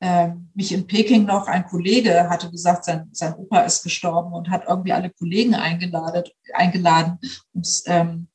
äh, 0.04 0.34
mich 0.54 0.74
in 0.74 0.86
Peking 0.86 1.24
noch 1.24 1.48
ein 1.48 1.66
Kollege 1.66 2.30
hatte 2.30 2.52
gesagt, 2.52 2.84
sein, 2.84 3.08
sein 3.14 3.36
Opa 3.36 3.62
ist 3.62 3.84
gestorben 3.84 4.34
und 4.34 4.50
hat 4.50 4.66
irgendwie 4.68 4.92
alle 4.92 5.10
Kollegen 5.10 5.56
eingeladen, 5.56 6.24
eingeladen 6.54 7.20
und 7.54 7.84
ähm, 7.86 8.28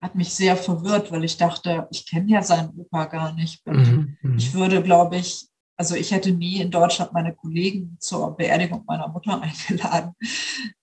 hat 0.00 0.14
mich 0.14 0.32
sehr 0.32 0.56
verwirrt, 0.56 1.12
weil 1.12 1.22
ich 1.24 1.36
dachte, 1.36 1.86
ich 1.90 2.08
kenne 2.08 2.30
ja 2.30 2.42
seinen 2.42 2.70
Opa 2.78 3.04
gar 3.04 3.34
nicht. 3.34 3.60
Und 3.66 4.16
mhm, 4.22 4.36
ich 4.38 4.54
würde, 4.54 4.82
glaube 4.82 5.16
ich, 5.16 5.48
also 5.76 5.94
ich 5.96 6.12
hätte 6.12 6.32
nie 6.32 6.62
in 6.62 6.70
Deutschland 6.70 7.12
meine 7.12 7.34
Kollegen 7.34 7.98
zur 8.00 8.34
Beerdigung 8.34 8.82
meiner 8.86 9.08
Mutter 9.08 9.42
eingeladen. 9.68 10.14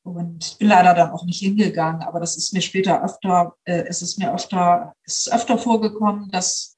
Und 0.04 0.46
ich 0.46 0.58
bin 0.60 0.68
leider 0.68 0.94
dann 0.94 1.10
auch 1.10 1.26
nicht 1.26 1.40
hingegangen, 1.40 2.04
aber 2.04 2.20
das 2.20 2.38
ist 2.38 2.54
mir 2.54 2.62
später 2.62 3.04
öfter, 3.04 3.56
äh, 3.64 3.86
es 3.88 4.04
ist 4.04 4.20
mir 4.20 4.32
öfter, 4.32 4.94
es 5.04 5.26
ist 5.26 5.34
öfter 5.34 5.58
vorgekommen, 5.58 6.30
dass, 6.30 6.78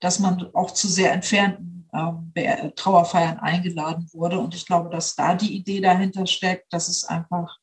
dass 0.00 0.18
man 0.18 0.50
auch 0.52 0.72
zu 0.72 0.86
sehr 0.86 1.12
entfernten 1.12 1.79
ähm, 1.92 2.32
Trauerfeiern 2.76 3.38
eingeladen 3.38 4.08
wurde. 4.12 4.38
Und 4.38 4.54
ich 4.54 4.66
glaube, 4.66 4.90
dass 4.90 5.14
da 5.14 5.34
die 5.34 5.56
Idee 5.56 5.80
dahinter 5.80 6.26
steckt, 6.26 6.72
dass 6.72 6.88
es 6.88 7.04
einfach 7.04 7.58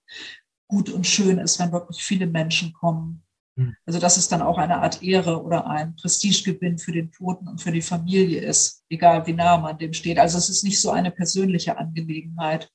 gut 0.68 0.90
und 0.90 1.08
schön 1.08 1.38
ist, 1.40 1.60
wenn 1.60 1.72
wirklich 1.72 2.04
viele 2.04 2.28
Menschen 2.28 2.74
kommen. 2.74 3.24
Hm. 3.58 3.76
Also 3.86 4.00
dass 4.00 4.18
es 4.18 4.28
dann 4.28 4.42
auch 4.42 4.58
eine 4.58 4.78
Art 4.78 5.02
Ehre 5.02 5.44
oder 5.44 5.68
ein 5.68 5.96
Prestigegewinn 5.96 6.78
für 6.78 6.92
den 6.92 7.12
Toten 7.12 7.48
und 7.48 7.62
für 7.62 7.72
die 7.72 7.82
Familie 7.82 8.42
ist, 8.42 8.84
egal 8.90 9.26
wie 9.26 9.34
nah 9.34 9.58
man 9.58 9.78
dem 9.78 9.94
steht. 9.94 10.20
Also 10.20 10.38
es 10.38 10.50
ist 10.50 10.64
nicht 10.64 10.80
so 10.80 10.92
eine 10.92 11.12
persönliche 11.12 11.78
Angelegenheit. 11.78 12.70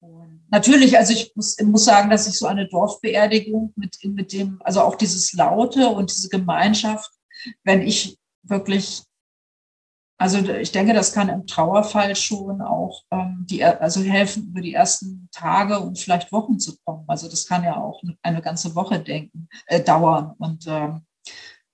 Und 0.00 0.44
natürlich, 0.50 0.96
also 0.96 1.12
ich 1.12 1.32
muss, 1.34 1.60
muss 1.60 1.84
sagen, 1.84 2.10
dass 2.10 2.26
ich 2.26 2.38
so 2.38 2.46
eine 2.46 2.68
Dorfbeerdigung 2.68 3.72
mit, 3.76 3.98
mit 4.04 4.32
dem, 4.32 4.60
also 4.64 4.82
auch 4.82 4.94
dieses 4.94 5.32
Laute 5.32 5.88
und 5.88 6.10
diese 6.10 6.28
Gemeinschaft, 6.28 7.10
wenn 7.64 7.82
ich 7.82 8.18
wirklich 8.42 9.02
also 10.20 10.38
ich 10.38 10.72
denke, 10.72 10.94
das 10.94 11.12
kann 11.12 11.28
im 11.28 11.46
Trauerfall 11.46 12.16
schon 12.16 12.60
auch 12.60 13.04
ähm, 13.12 13.46
die, 13.48 13.64
also 13.64 14.00
helfen, 14.00 14.48
über 14.48 14.60
die 14.60 14.74
ersten 14.74 15.28
Tage 15.30 15.78
und 15.78 15.96
vielleicht 15.96 16.32
Wochen 16.32 16.58
zu 16.58 16.76
kommen. 16.84 17.04
Also 17.06 17.28
das 17.28 17.46
kann 17.46 17.62
ja 17.62 17.76
auch 17.76 18.02
eine 18.22 18.42
ganze 18.42 18.74
Woche 18.74 18.98
denken, 18.98 19.48
äh, 19.66 19.80
dauern. 19.80 20.34
Und 20.38 20.66
ähm, 20.66 21.06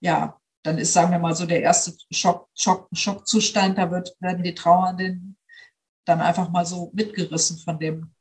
ja, 0.00 0.38
dann 0.62 0.76
ist, 0.76 0.92
sagen 0.92 1.10
wir 1.10 1.18
mal, 1.18 1.34
so 1.34 1.46
der 1.46 1.62
erste 1.62 1.94
Schock, 2.12 2.48
Schock, 2.54 2.88
Schockzustand, 2.92 3.78
da 3.78 3.90
wird, 3.90 4.14
werden 4.20 4.44
die 4.44 4.54
Trauernden 4.54 5.38
dann 6.04 6.20
einfach 6.20 6.50
mal 6.50 6.66
so 6.66 6.90
mitgerissen 6.92 7.58
von 7.58 7.78
dem, 7.78 8.12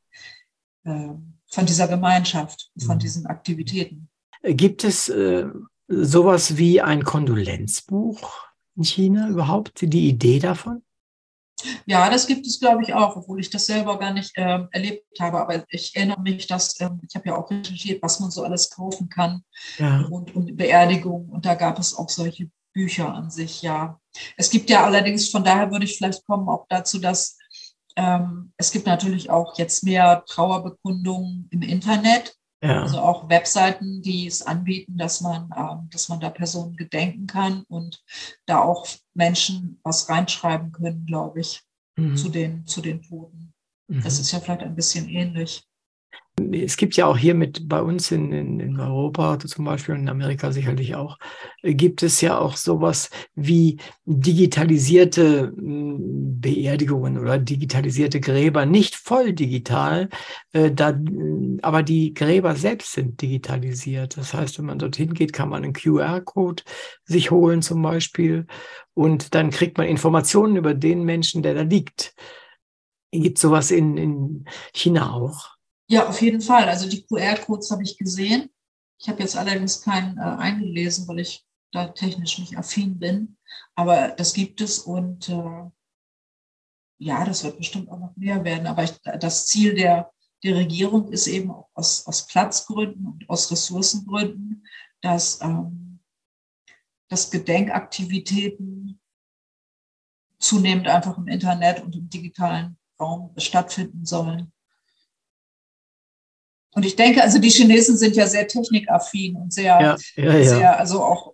äh, 0.86 1.10
von 1.48 1.66
dieser 1.66 1.90
Gemeinschaft, 1.90 2.72
von 2.80 2.96
mhm. 2.96 3.00
diesen 3.00 3.26
Aktivitäten. 3.26 4.10
Gibt 4.42 4.86
es 4.86 5.10
äh, 5.10 5.48
sowas 5.90 6.56
wie 6.56 6.82
ein 6.82 7.04
Kondolenzbuch? 7.04 8.53
In 8.76 8.84
China 8.84 9.30
überhaupt, 9.30 9.82
die 9.82 10.10
Idee 10.10 10.40
davon? 10.40 10.84
Ja, 11.86 12.10
das 12.10 12.28
gibt 12.28 12.46
es, 12.46 12.60
glaube 12.60 12.84
ich, 12.84 12.94
auch, 12.94 13.16
obwohl 13.16 13.40
ich 13.40 13.50
das 13.50 13.66
selber 13.66 13.98
gar 13.98 14.14
nicht 14.14 14.34
ähm, 14.36 14.68
erlebt 14.72 15.06
habe. 15.20 15.40
Aber 15.40 15.64
ich 15.70 15.96
erinnere 15.96 16.22
mich, 16.22 16.48
dass 16.48 16.80
ähm, 16.82 17.00
ich 17.08 17.16
habe 17.16 17.30
ja 17.30 17.38
auch 17.38 17.50
recherchiert, 17.50 18.02
was 18.02 18.20
man 18.20 18.32
so 18.32 18.44
alles 18.44 18.70
kaufen 18.70 19.10
kann 19.10 19.44
ja. 19.78 20.02
rund 20.02 20.36
um 20.36 20.46
die 20.46 20.54
Beerdigung. 20.54 21.30
Und 21.30 21.46
da 21.46 21.56
gab 21.56 21.80
es 21.80 21.96
auch 21.96 22.10
solche 22.10 22.50
Bücher 22.74 23.14
an 23.14 23.30
sich, 23.30 23.62
ja. 23.62 24.00
Es 24.36 24.50
gibt 24.50 24.70
ja 24.70 24.84
allerdings, 24.84 25.30
von 25.30 25.44
daher 25.44 25.72
würde 25.72 25.86
ich 25.86 25.98
vielleicht 25.98 26.26
kommen 26.26 26.50
auch 26.50 26.66
dazu, 26.70 27.00
dass 27.00 27.38
ähm, 27.96 28.52
es 28.58 28.72
gibt 28.72 28.88
natürlich 28.88 29.30
auch 29.30 29.58
jetzt 29.58 29.84
mehr 29.84 30.24
Trauerbekundungen 30.28 31.48
im 31.52 31.62
Internet. 31.62 32.36
Ja. 32.64 32.84
Also 32.84 33.00
auch 33.00 33.28
Webseiten, 33.28 34.02
die 34.02 34.26
es 34.26 34.42
anbieten, 34.42 34.98
dass 34.98 35.20
man, 35.20 35.50
ähm, 35.56 35.90
dass 35.92 36.08
man 36.08 36.22
da 36.22 36.30
Personen 36.30 36.78
gedenken 36.78 37.28
kann 37.28 37.64
und 37.68 38.02
da 38.46 38.62
auch 38.62 38.88
Menschen 39.14 39.82
was 39.84 40.08
reinschreiben 40.08 40.72
können, 40.72 41.06
glaube 41.06 41.42
ich, 41.42 41.62
mhm. 41.98 42.16
zu, 42.16 42.30
den, 42.30 42.66
zu 42.66 42.82
den 42.82 43.02
Toten. 43.02 43.54
Mhm. 43.90 44.02
Das 44.02 44.18
ist 44.18 44.32
ja 44.32 44.40
vielleicht 44.40 44.64
ein 44.64 44.76
bisschen 44.76 45.10
ähnlich. 45.10 45.68
Es 46.52 46.78
gibt 46.78 46.96
ja 46.96 47.06
auch 47.06 47.18
hier 47.18 47.36
mit 47.36 47.70
bei 47.70 47.80
uns 47.80 48.12
in, 48.12 48.32
in, 48.32 48.60
in, 48.60 48.80
Europa 48.80 49.38
zum 49.38 49.66
Beispiel 49.66 49.94
und 49.94 50.02
in 50.02 50.10
Amerika 50.10 50.52
sicherlich 50.52 50.96
auch, 50.96 51.20
äh, 51.62 51.76
gibt 51.76 52.02
es 52.02 52.22
ja 52.22 52.40
auch 52.40 52.58
sowas 52.58 53.12
wie 53.36 53.78
digitalisierte 54.06 55.54
hm, 55.56 56.42
Beerdigungen 56.42 57.20
oder 57.20 57.38
digitalisierte 57.38 58.20
Gräber, 58.20 58.66
nicht 58.66 58.96
voll 58.96 59.34
digital, 59.34 60.10
äh, 60.54 60.72
da, 60.72 61.00
aber 61.62 61.84
die 61.84 62.16
Gräber 62.16 62.56
selbst 62.56 62.94
sind 62.94 63.22
digitalisiert. 63.22 64.18
Das 64.18 64.34
heißt, 64.34 64.58
wenn 64.58 64.66
man 64.66 64.80
dorthin 64.80 65.14
geht, 65.14 65.34
kann 65.34 65.50
man 65.50 65.64
einen 65.64 65.74
QR-Code 65.74 66.64
sich 67.06 67.30
holen 67.30 67.62
zum 67.62 67.84
Beispiel 67.84 68.48
und 68.96 69.36
dann 69.36 69.52
kriegt 69.52 69.78
man 69.78 69.88
Informationen 69.88 70.56
über 70.56 70.74
den 70.74 71.04
Menschen, 71.04 71.44
der 71.44 71.54
da 71.54 71.62
liegt. 71.62 72.16
Gibt 73.12 73.38
sowas 73.38 73.70
in, 73.70 73.98
in 73.98 74.46
China 74.74 75.14
auch? 75.14 75.53
Ja, 75.94 76.08
auf 76.10 76.24
jeden 76.24 76.42
Fall. 76.42 76.68
Also 76.70 76.90
die 76.90 77.06
QR-Codes 77.06 77.70
habe 77.70 77.84
ich 77.84 78.00
gesehen. 78.00 78.50
Ich 79.00 79.08
habe 79.10 79.22
jetzt 79.22 79.38
allerdings 79.38 79.84
keinen 79.84 80.18
äh, 80.18 80.22
eingelesen, 80.22 81.08
weil 81.08 81.20
ich 81.20 81.46
da 81.72 81.90
technisch 81.90 82.40
nicht 82.40 82.58
affin 82.58 82.98
bin. 82.98 83.38
Aber 83.76 84.08
das 84.08 84.34
gibt 84.34 84.60
es 84.60 84.80
und 84.80 85.30
äh, 85.30 85.70
ja, 86.98 87.24
das 87.26 87.44
wird 87.44 87.60
bestimmt 87.60 87.92
auch 87.92 88.00
noch 88.00 88.16
mehr 88.16 88.44
werden. 88.44 88.66
Aber 88.66 88.84
ich, 88.84 89.00
das 89.20 89.46
Ziel 89.46 89.76
der, 89.76 90.12
der 90.42 90.56
Regierung 90.56 91.12
ist 91.12 91.28
eben 91.28 91.52
auch 91.52 91.70
aus, 91.76 92.08
aus 92.08 92.26
Platzgründen 92.26 93.06
und 93.06 93.30
aus 93.30 93.52
Ressourcengründen, 93.52 94.66
dass, 95.02 95.42
ähm, 95.42 96.00
dass 97.08 97.30
Gedenkaktivitäten 97.30 99.00
zunehmend 100.40 100.88
einfach 100.88 101.20
im 101.20 101.28
Internet 101.28 101.84
und 101.84 101.96
im 101.96 102.10
digitalen 102.10 102.80
Raum 103.00 103.32
stattfinden 103.38 104.08
sollen. 104.08 104.52
Und 106.76 106.86
ich 106.86 106.96
denke, 106.96 107.22
also 107.22 107.40
die 107.40 107.50
Chinesen 107.50 107.98
sind 107.98 108.16
ja 108.16 108.28
sehr 108.28 108.48
technikaffin 108.48 109.36
und 109.36 109.54
sehr, 109.54 109.80
ja, 109.80 109.98
ja, 110.16 110.38
ja. 110.38 110.44
sehr, 110.44 110.80
also 110.80 111.04
auch 111.04 111.34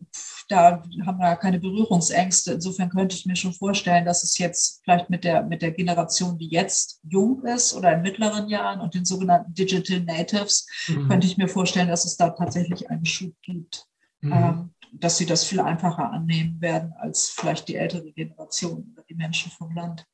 da 0.49 0.83
haben 1.05 1.19
wir 1.19 1.35
keine 1.35 1.59
Berührungsängste. 1.59 2.53
Insofern 2.53 2.89
könnte 2.89 3.15
ich 3.15 3.25
mir 3.25 3.35
schon 3.35 3.53
vorstellen, 3.53 4.05
dass 4.05 4.23
es 4.23 4.37
jetzt 4.37 4.81
vielleicht 4.83 5.09
mit 5.09 5.23
der, 5.23 5.43
mit 5.43 5.61
der 5.61 5.71
Generation, 5.71 6.37
die 6.37 6.49
jetzt 6.49 6.99
jung 7.07 7.43
ist 7.45 7.75
oder 7.75 7.93
in 7.93 8.01
mittleren 8.01 8.49
Jahren 8.49 8.81
und 8.81 8.95
den 8.95 9.05
sogenannten 9.05 9.53
Digital 9.53 10.01
Natives, 10.01 10.67
mhm. 10.87 11.07
könnte 11.07 11.27
ich 11.27 11.37
mir 11.37 11.47
vorstellen, 11.47 11.87
dass 11.87 12.03
es 12.03 12.17
da 12.17 12.31
tatsächlich 12.31 12.89
einen 12.89 13.05
Schub 13.05 13.33
gibt, 13.43 13.85
mhm. 14.21 14.33
ähm, 14.33 14.73
dass 14.91 15.17
sie 15.17 15.27
das 15.27 15.43
viel 15.43 15.59
einfacher 15.59 16.11
annehmen 16.11 16.59
werden 16.59 16.93
als 16.97 17.29
vielleicht 17.29 17.67
die 17.67 17.75
ältere 17.75 18.11
Generation 18.11 18.91
oder 18.93 19.03
die 19.07 19.15
Menschen 19.15 19.51
vom 19.51 19.73
Land. 19.75 20.05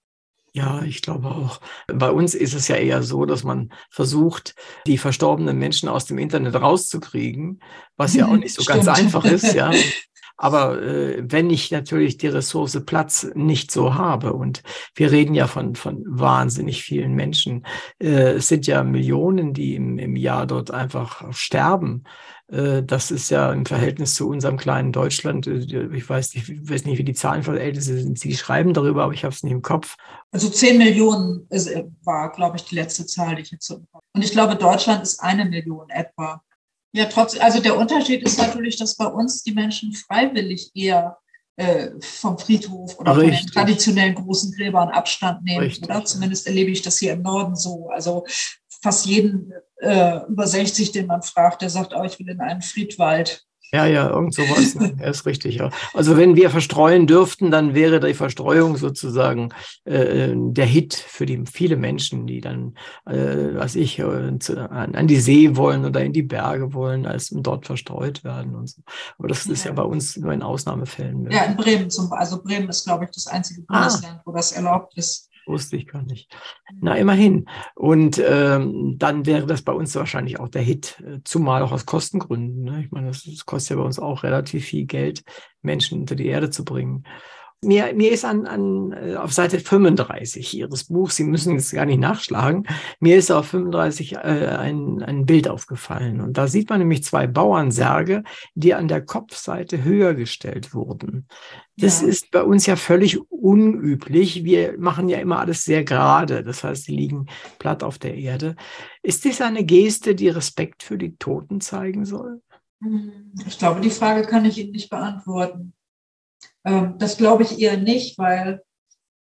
Ja, 0.56 0.84
ich 0.84 1.02
glaube 1.02 1.28
auch. 1.28 1.60
Bei 1.88 2.10
uns 2.10 2.34
ist 2.34 2.54
es 2.54 2.70
ja 2.70 2.78
eher 2.78 3.04
so, 3.04 3.26
dass 3.26 3.44
man 3.44 3.74
versucht, 3.90 4.56
die 4.88 4.98
verstorbenen 4.98 5.58
Menschen 5.60 5.90
aus 5.90 6.06
dem 6.06 6.18
Internet 6.18 6.56
rauszukriegen, 6.56 7.60
was 7.98 8.16
ja 8.16 8.28
auch 8.28 8.38
nicht 8.38 8.56
so 8.56 8.64
ganz 8.64 8.88
einfach 8.88 9.26
ist, 9.26 9.54
ja. 9.54 9.72
Aber 10.38 10.82
äh, 10.82 11.24
wenn 11.26 11.50
ich 11.50 11.72
natürlich 11.72 12.18
die 12.18 12.28
Ressource 12.28 12.82
Platz 12.86 13.28
nicht 13.36 13.70
so 13.70 13.96
habe, 13.96 14.32
und 14.32 14.64
wir 14.94 15.12
reden 15.12 15.34
ja 15.34 15.48
von, 15.48 15.76
von 15.76 16.04
wahnsinnig 16.08 16.84
vielen 16.84 17.16
Menschen, 17.16 17.66
äh, 18.00 18.36
es 18.36 18.48
sind 18.48 18.66
ja 18.66 18.84
Millionen, 18.86 19.54
die 19.54 19.76
im, 19.76 19.98
im 19.98 20.16
Jahr 20.16 20.48
dort 20.48 20.72
einfach 20.72 21.34
sterben. 21.34 22.06
Äh, 22.48 22.84
das 22.84 23.12
ist 23.12 23.30
ja 23.30 23.52
im 23.52 23.66
Verhältnis 23.66 24.14
zu 24.14 24.30
unserem 24.30 24.58
kleinen 24.58 24.92
Deutschland, 24.92 25.48
äh, 25.48 25.90
ich 25.94 26.08
weiß 26.08 26.36
nicht, 26.36 26.50
ich 26.50 26.70
weiß 26.70 26.86
nicht 26.86 26.98
wie 26.98 27.04
die 27.04 27.14
Zahlen 27.14 27.44
von 27.44 27.58
Ältesten 27.58 27.98
sind. 27.98 28.20
Sie 28.20 28.36
schreiben 28.36 28.74
darüber, 28.74 29.04
aber 29.04 29.14
ich 29.14 29.24
habe 29.24 29.34
es 29.34 29.44
nicht 29.44 29.54
im 29.54 29.62
Kopf. 29.62 29.96
Also 30.32 30.50
10 30.50 30.78
Millionen 30.78 31.48
war, 32.04 32.32
glaube 32.32 32.58
ich, 32.58 32.66
die 32.66 32.76
letzte 32.76 33.06
Zahl, 33.06 33.36
die 33.36 33.42
ich 33.42 33.52
jetzt 33.52 33.68
so 33.68 33.84
Und 34.14 34.24
ich 34.24 34.32
glaube, 34.32 34.56
Deutschland 34.56 35.04
ist 35.04 35.20
eine 35.22 35.46
Million 35.46 35.90
etwa. 35.90 36.42
Ja, 36.94 37.06
trotzdem, 37.06 37.42
also 37.42 37.60
der 37.60 37.78
Unterschied 37.78 38.24
ist 38.24 38.38
natürlich, 38.38 38.78
dass 38.78 38.96
bei 38.96 39.08
uns 39.08 39.44
die 39.44 39.54
Menschen 39.54 39.92
freiwillig 39.92 40.72
eher 40.74 41.18
äh, 41.58 41.90
vom 42.00 42.38
Friedhof 42.38 42.98
oder 43.00 43.18
Richtig. 43.18 43.38
von 43.38 43.46
den 43.46 43.54
traditionellen 43.54 44.16
großen 44.16 44.52
Gräbern 44.52 44.90
Abstand 44.90 45.44
nehmen. 45.44 45.64
Richtig. 45.66 45.84
Oder 45.84 46.06
zumindest 46.06 46.48
erlebe 46.48 46.72
ich 46.72 46.82
das 46.82 47.00
hier 47.00 47.14
im 47.14 47.22
Norden 47.22 47.56
so. 47.56 47.90
Also 47.90 48.26
fast 48.86 49.08
jeden 49.08 49.52
äh, 49.78 50.20
über 50.30 50.46
60, 50.46 50.92
den 50.92 51.08
man 51.08 51.24
fragt, 51.24 51.64
der 51.64 51.72
sagt, 51.72 51.94
oh, 51.96 52.04
ich 52.04 52.20
will 52.20 52.30
in 52.30 52.40
einen 52.40 52.62
Friedwald. 52.62 53.44
Ja, 53.74 53.88
ja, 53.88 54.08
irgend 54.10 54.36
sowas. 54.36 54.76
Ne? 54.76 54.96
ja, 55.02 55.08
ist 55.08 55.26
richtig. 55.26 55.56
Ja. 55.56 55.72
Also 55.96 56.18
wenn 56.18 56.36
wir 56.36 56.52
verstreuen 56.52 57.08
dürften, 57.08 57.50
dann 57.50 57.74
wäre 57.74 58.00
die 58.00 58.14
Verstreuung 58.14 58.78
sozusagen 58.78 59.50
äh, 59.86 60.34
der 60.36 60.68
Hit 60.68 60.94
für 60.94 61.26
die 61.26 61.44
viele 61.52 61.78
Menschen, 61.78 62.28
die 62.28 62.42
dann, 62.42 62.76
äh, 63.08 63.56
was 63.56 63.76
ich, 63.76 63.98
äh, 63.98 64.38
zu, 64.38 64.70
an, 64.70 64.94
an, 64.94 65.08
die 65.08 65.20
See 65.20 65.56
wollen 65.56 65.84
oder 65.84 66.04
in 66.04 66.14
die 66.14 66.22
Berge 66.22 66.74
wollen, 66.74 67.08
als 67.08 67.30
dort 67.34 67.66
verstreut 67.66 68.24
werden 68.24 68.56
und 68.56 68.70
so. 68.70 68.84
Aber 69.18 69.28
das 69.28 69.48
ist 69.48 69.64
ja, 69.64 69.72
ja 69.72 69.76
bei 69.76 69.84
uns 69.84 70.16
nur 70.16 70.32
in 70.32 70.44
Ausnahmefällen. 70.44 71.24
Möglich. 71.24 71.40
Ja, 71.40 71.46
in 71.46 71.58
Bremen 71.58 71.90
zum 71.90 72.08
Beispiel. 72.08 72.20
Also 72.20 72.44
Bremen 72.44 72.70
ist, 72.70 72.86
glaube 72.86 73.06
ich, 73.06 73.10
das 73.10 73.26
einzige 73.26 73.64
ah. 73.68 73.80
Bundesland, 73.80 74.20
ah. 74.20 74.22
wo 74.26 74.32
das 74.32 74.52
erlaubt 74.52 74.96
ist. 74.96 75.32
Wusste 75.46 75.78
ich 75.78 75.88
gar 75.88 76.02
nicht. 76.02 76.36
Na, 76.82 76.96
immerhin. 76.96 77.48
Und 77.76 78.22
ähm, 78.26 78.96
dann 78.98 79.26
wäre 79.26 79.46
das 79.46 79.62
bei 79.62 79.74
uns 79.74 79.96
wahrscheinlich 79.96 80.40
auch 80.40 80.50
der 80.50 80.64
Hit, 80.64 81.04
äh, 81.06 81.20
zumal 81.24 81.62
auch 81.62 81.72
aus 81.72 81.86
Kostengründen. 81.86 82.64
Ne? 82.64 82.84
Ich 82.84 82.92
meine, 82.92 83.08
das, 83.08 83.24
das 83.24 83.46
kostet 83.46 83.72
ja 83.72 83.76
bei 83.78 83.84
uns 83.84 84.00
auch 84.00 84.24
relativ 84.24 84.66
viel 84.66 84.86
Geld, 84.86 85.24
Menschen 85.62 86.00
unter 86.00 86.16
die 86.16 86.28
Erde 86.28 86.50
zu 86.50 86.66
bringen 86.66 87.06
mir, 87.66 87.94
mir 87.94 88.12
ist 88.12 88.24
an, 88.26 88.46
an, 88.46 88.94
äh, 88.94 89.16
auf 89.16 89.34
Seite 89.34 89.60
35 89.60 90.54
Ihres 90.58 90.86
Buchs, 90.86 91.16
Sie 91.16 91.24
müssen 91.24 91.54
jetzt 91.54 91.74
gar 91.74 91.86
nicht 91.86 92.00
nachschlagen, 92.00 92.68
mir 93.00 93.18
ist 93.18 93.32
auf 93.32 93.48
35 93.48 94.14
äh, 94.14 94.18
ein, 94.18 95.04
ein 95.04 95.26
Bild 95.26 95.48
aufgefallen. 95.48 96.22
Und 96.22 96.38
da 96.38 96.48
sieht 96.48 96.70
man 96.70 96.80
nämlich 96.80 97.04
zwei 97.04 97.28
Bauernsärge, 97.28 98.24
die 98.54 98.74
an 98.74 98.88
der 98.88 99.02
Kopfseite 99.02 99.84
höher 99.84 100.14
gestellt 100.14 100.74
wurden. 100.74 101.28
Das 101.78 102.02
ja. 102.02 102.08
ist 102.08 102.32
bei 102.32 102.42
uns 102.42 102.66
ja 102.66 102.78
völlig 102.78 103.20
unüblich. 103.30 104.44
Wir 104.46 104.78
machen 104.78 105.10
ja 105.10 105.20
immer 105.20 105.40
alles 105.40 105.66
sehr 105.66 105.84
gerade. 105.84 106.44
Das 106.44 106.64
heißt, 106.64 106.86
sie 106.86 106.96
liegen 106.96 107.28
platt 107.60 107.84
auf 107.84 107.98
der 108.00 108.16
Erde. 108.16 108.56
Ist 109.04 109.26
das 109.26 109.42
eine 109.42 109.66
Geste, 109.66 110.16
die 110.16 110.30
Respekt 110.30 110.84
für 110.84 110.98
die 110.98 111.18
Toten 111.18 111.60
zeigen 111.60 112.06
soll? 112.06 112.42
Hm, 112.82 113.34
ich 113.46 113.58
glaube, 113.58 113.82
die 113.82 113.90
Frage 113.90 114.24
kann 114.24 114.46
ich 114.46 114.58
Ihnen 114.58 114.72
nicht 114.72 114.90
beantworten. 114.90 115.74
Ähm, 116.66 116.98
das 116.98 117.18
glaube 117.18 117.44
ich 117.44 117.60
eher 117.60 117.78
nicht, 117.78 118.18
weil 118.18 118.64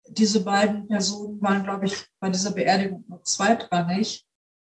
diese 0.09 0.45
beiden 0.45 0.89
Personen 0.89 1.41
waren, 1.41 1.65
glaube 1.65 1.87
ich, 1.87 2.07
bei 2.21 2.29
dieser 2.31 2.53
Beerdigung 2.53 3.05
nur 3.09 3.23
zweitrangig, 3.25 4.27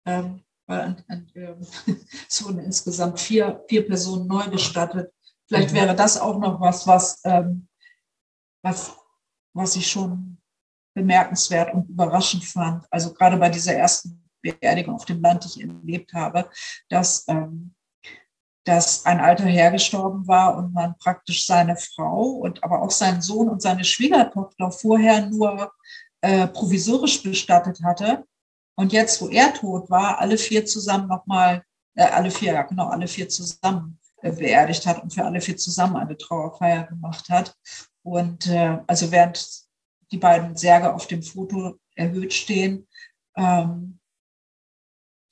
ähm, 0.07 0.43
weil 0.67 0.81
an, 0.81 1.05
an, 1.09 1.29
äh, 1.35 1.55
es 2.29 2.45
wurden 2.45 2.61
insgesamt 2.61 3.21
vier, 3.21 3.63
vier 3.69 3.87
Personen 3.87 4.27
neu 4.27 4.49
bestattet. 4.49 5.13
Vielleicht 5.47 5.73
mhm. 5.73 5.77
wäre 5.77 5.95
das 5.95 6.19
auch 6.19 6.39
noch 6.39 6.61
was, 6.61 6.87
was, 6.87 7.21
ähm, 7.25 7.69
was, 8.63 8.97
was 9.53 9.77
ich 9.77 9.91
schon 9.91 10.39
bemerkenswert 10.95 11.75
und 11.75 11.89
überraschend 11.89 12.45
fand. 12.45 12.87
Also 12.91 13.13
gerade 13.13 13.37
bei 13.37 13.51
dieser 13.51 13.75
ersten 13.75 14.25
Beerdigung 14.41 14.95
auf 14.95 15.05
dem 15.05 15.21
Land, 15.21 15.45
die 15.45 15.61
ich 15.61 15.69
erlebt 15.69 16.13
habe, 16.15 16.49
dass 16.89 17.27
ähm, 17.29 17.75
dass 18.65 19.05
ein 19.05 19.21
alter 19.21 19.45
Herr 19.45 19.71
gestorben 19.71 20.27
war 20.27 20.57
und 20.57 20.73
man 20.73 20.97
praktisch 20.99 21.47
seine 21.47 21.77
Frau 21.77 22.23
und 22.23 22.65
aber 22.65 22.83
auch 22.83 22.91
seinen 22.91 23.21
Sohn 23.21 23.49
und 23.49 23.61
seine 23.61 23.85
Schwiegertochter 23.85 24.71
vorher 24.71 25.27
nur 25.27 25.73
äh, 26.23 26.49
provisorisch 26.49 27.23
bestattet 27.23 27.83
hatte. 27.83 28.25
Und 28.77 28.93
jetzt, 28.93 29.21
wo 29.21 29.29
er 29.29 29.53
tot 29.53 29.91
war, 29.91 30.19
alle 30.19 30.39
vier 30.39 30.65
zusammen 30.65 31.09
nochmal, 31.09 31.63
äh, 31.95 32.05
alle 32.05 32.31
vier, 32.31 32.55
ja 32.55 32.63
genau, 32.63 32.89
alle 32.89 33.07
vier 33.07 33.29
zusammen 33.29 33.99
äh, 34.23 34.33
beerdigt 34.33 34.87
hat 34.87 35.03
und 35.03 35.13
für 35.13 35.25
alle 35.25 35.41
vier 35.41 35.57
zusammen 35.57 35.97
eine 35.97 36.17
Trauerfeier 36.17 36.85
gemacht 36.85 37.29
hat. 37.29 37.55
Und 38.03 38.47
äh, 38.47 38.79
also 38.87 39.13
während 39.13 39.47
die 40.11 40.19
beiden 40.19 40.57
Särge 40.57 40.95
auf 40.95 41.07
dem 41.07 41.23
Foto 41.23 41.79
erhöht 41.95 42.33
stehen, 42.33 42.89
ähm, 43.37 43.99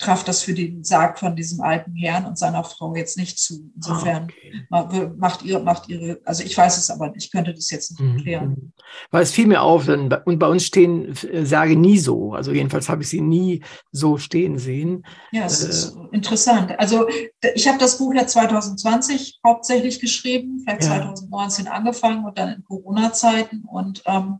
traf 0.03 0.25
das 0.25 0.43
für 0.43 0.53
den 0.53 0.83
Sarg 0.83 1.19
von 1.19 1.37
diesem 1.37 1.61
alten 1.61 1.95
Herrn 1.95 2.27
und 2.27 2.37
seiner 2.37 2.65
Frau 2.65 2.95
jetzt 2.97 3.17
nicht 3.17 3.39
zu. 3.39 3.71
Insofern 3.77 4.29
ah, 4.71 4.83
okay. 4.83 5.11
macht 5.17 5.43
ihr, 5.43 5.61
macht 5.61 5.89
ihre, 5.89 6.21
also 6.25 6.43
ich 6.43 6.57
weiß 6.59 6.77
es 6.77 6.91
aber 6.91 7.09
nicht, 7.09 7.27
ich 7.27 7.31
könnte 7.31 7.55
das 7.55 7.71
jetzt 7.71 7.93
nicht 7.93 8.01
mhm, 8.01 8.17
erklären. 8.17 8.49
Mhm. 8.49 8.73
Weil 9.11 9.23
es 9.23 9.31
fiel 9.31 9.47
mir 9.47 9.63
auf, 9.63 9.87
denn, 9.87 10.13
und 10.25 10.39
bei 10.39 10.49
uns 10.49 10.65
stehen 10.65 11.15
äh, 11.31 11.47
Särge 11.47 11.77
nie 11.77 11.99
so. 11.99 12.35
Also 12.35 12.53
jedenfalls 12.53 12.89
habe 12.89 13.03
ich 13.03 13.09
sie 13.09 13.21
nie 13.21 13.63
so 13.93 14.19
stehen 14.19 14.59
sehen. 14.59 15.05
Ja, 15.31 15.45
es 15.45 15.65
äh, 15.65 15.69
ist 15.69 15.97
interessant. 16.11 16.79
Also 16.79 17.07
ich 17.55 17.69
habe 17.69 17.79
das 17.79 17.99
Buch 17.99 18.13
ja 18.13 18.27
2020 18.27 19.41
hauptsächlich 19.47 20.01
geschrieben, 20.01 20.63
vielleicht 20.65 20.83
ja. 20.83 21.15
2019 21.15 21.69
angefangen 21.69 22.25
und 22.25 22.37
dann 22.39 22.55
in 22.55 22.65
Corona-Zeiten. 22.65 23.63
Und 23.71 24.03
ähm, 24.07 24.39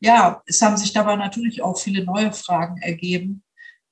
ja, 0.00 0.42
es 0.46 0.60
haben 0.60 0.76
sich 0.76 0.92
dabei 0.92 1.14
natürlich 1.14 1.62
auch 1.62 1.78
viele 1.78 2.04
neue 2.04 2.32
Fragen 2.32 2.78
ergeben 2.78 3.43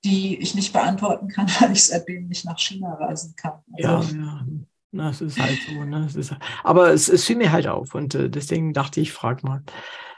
die 0.04 0.38
ich 0.38 0.54
nicht 0.54 0.72
beantworten 0.72 1.28
kann, 1.28 1.46
weil 1.60 1.72
ich 1.72 1.84
seitdem 1.84 2.28
nicht 2.28 2.44
nach 2.44 2.58
China 2.58 2.94
reisen 2.94 3.34
kann. 3.36 3.60
Also, 3.72 4.16
ja, 4.16 4.22
ja. 4.22 4.46
Na, 4.94 5.08
es 5.08 5.22
ist 5.22 5.40
halt 5.40 5.58
so. 5.66 5.84
Ne? 5.84 6.04
Es 6.06 6.16
ist, 6.16 6.36
aber 6.64 6.92
es, 6.92 7.08
es 7.08 7.24
fiel 7.24 7.36
mir 7.36 7.50
halt 7.50 7.66
auf 7.66 7.94
und 7.94 8.14
äh, 8.14 8.28
deswegen 8.28 8.74
dachte 8.74 9.00
ich, 9.00 9.12
frag 9.12 9.42
mal. 9.42 9.62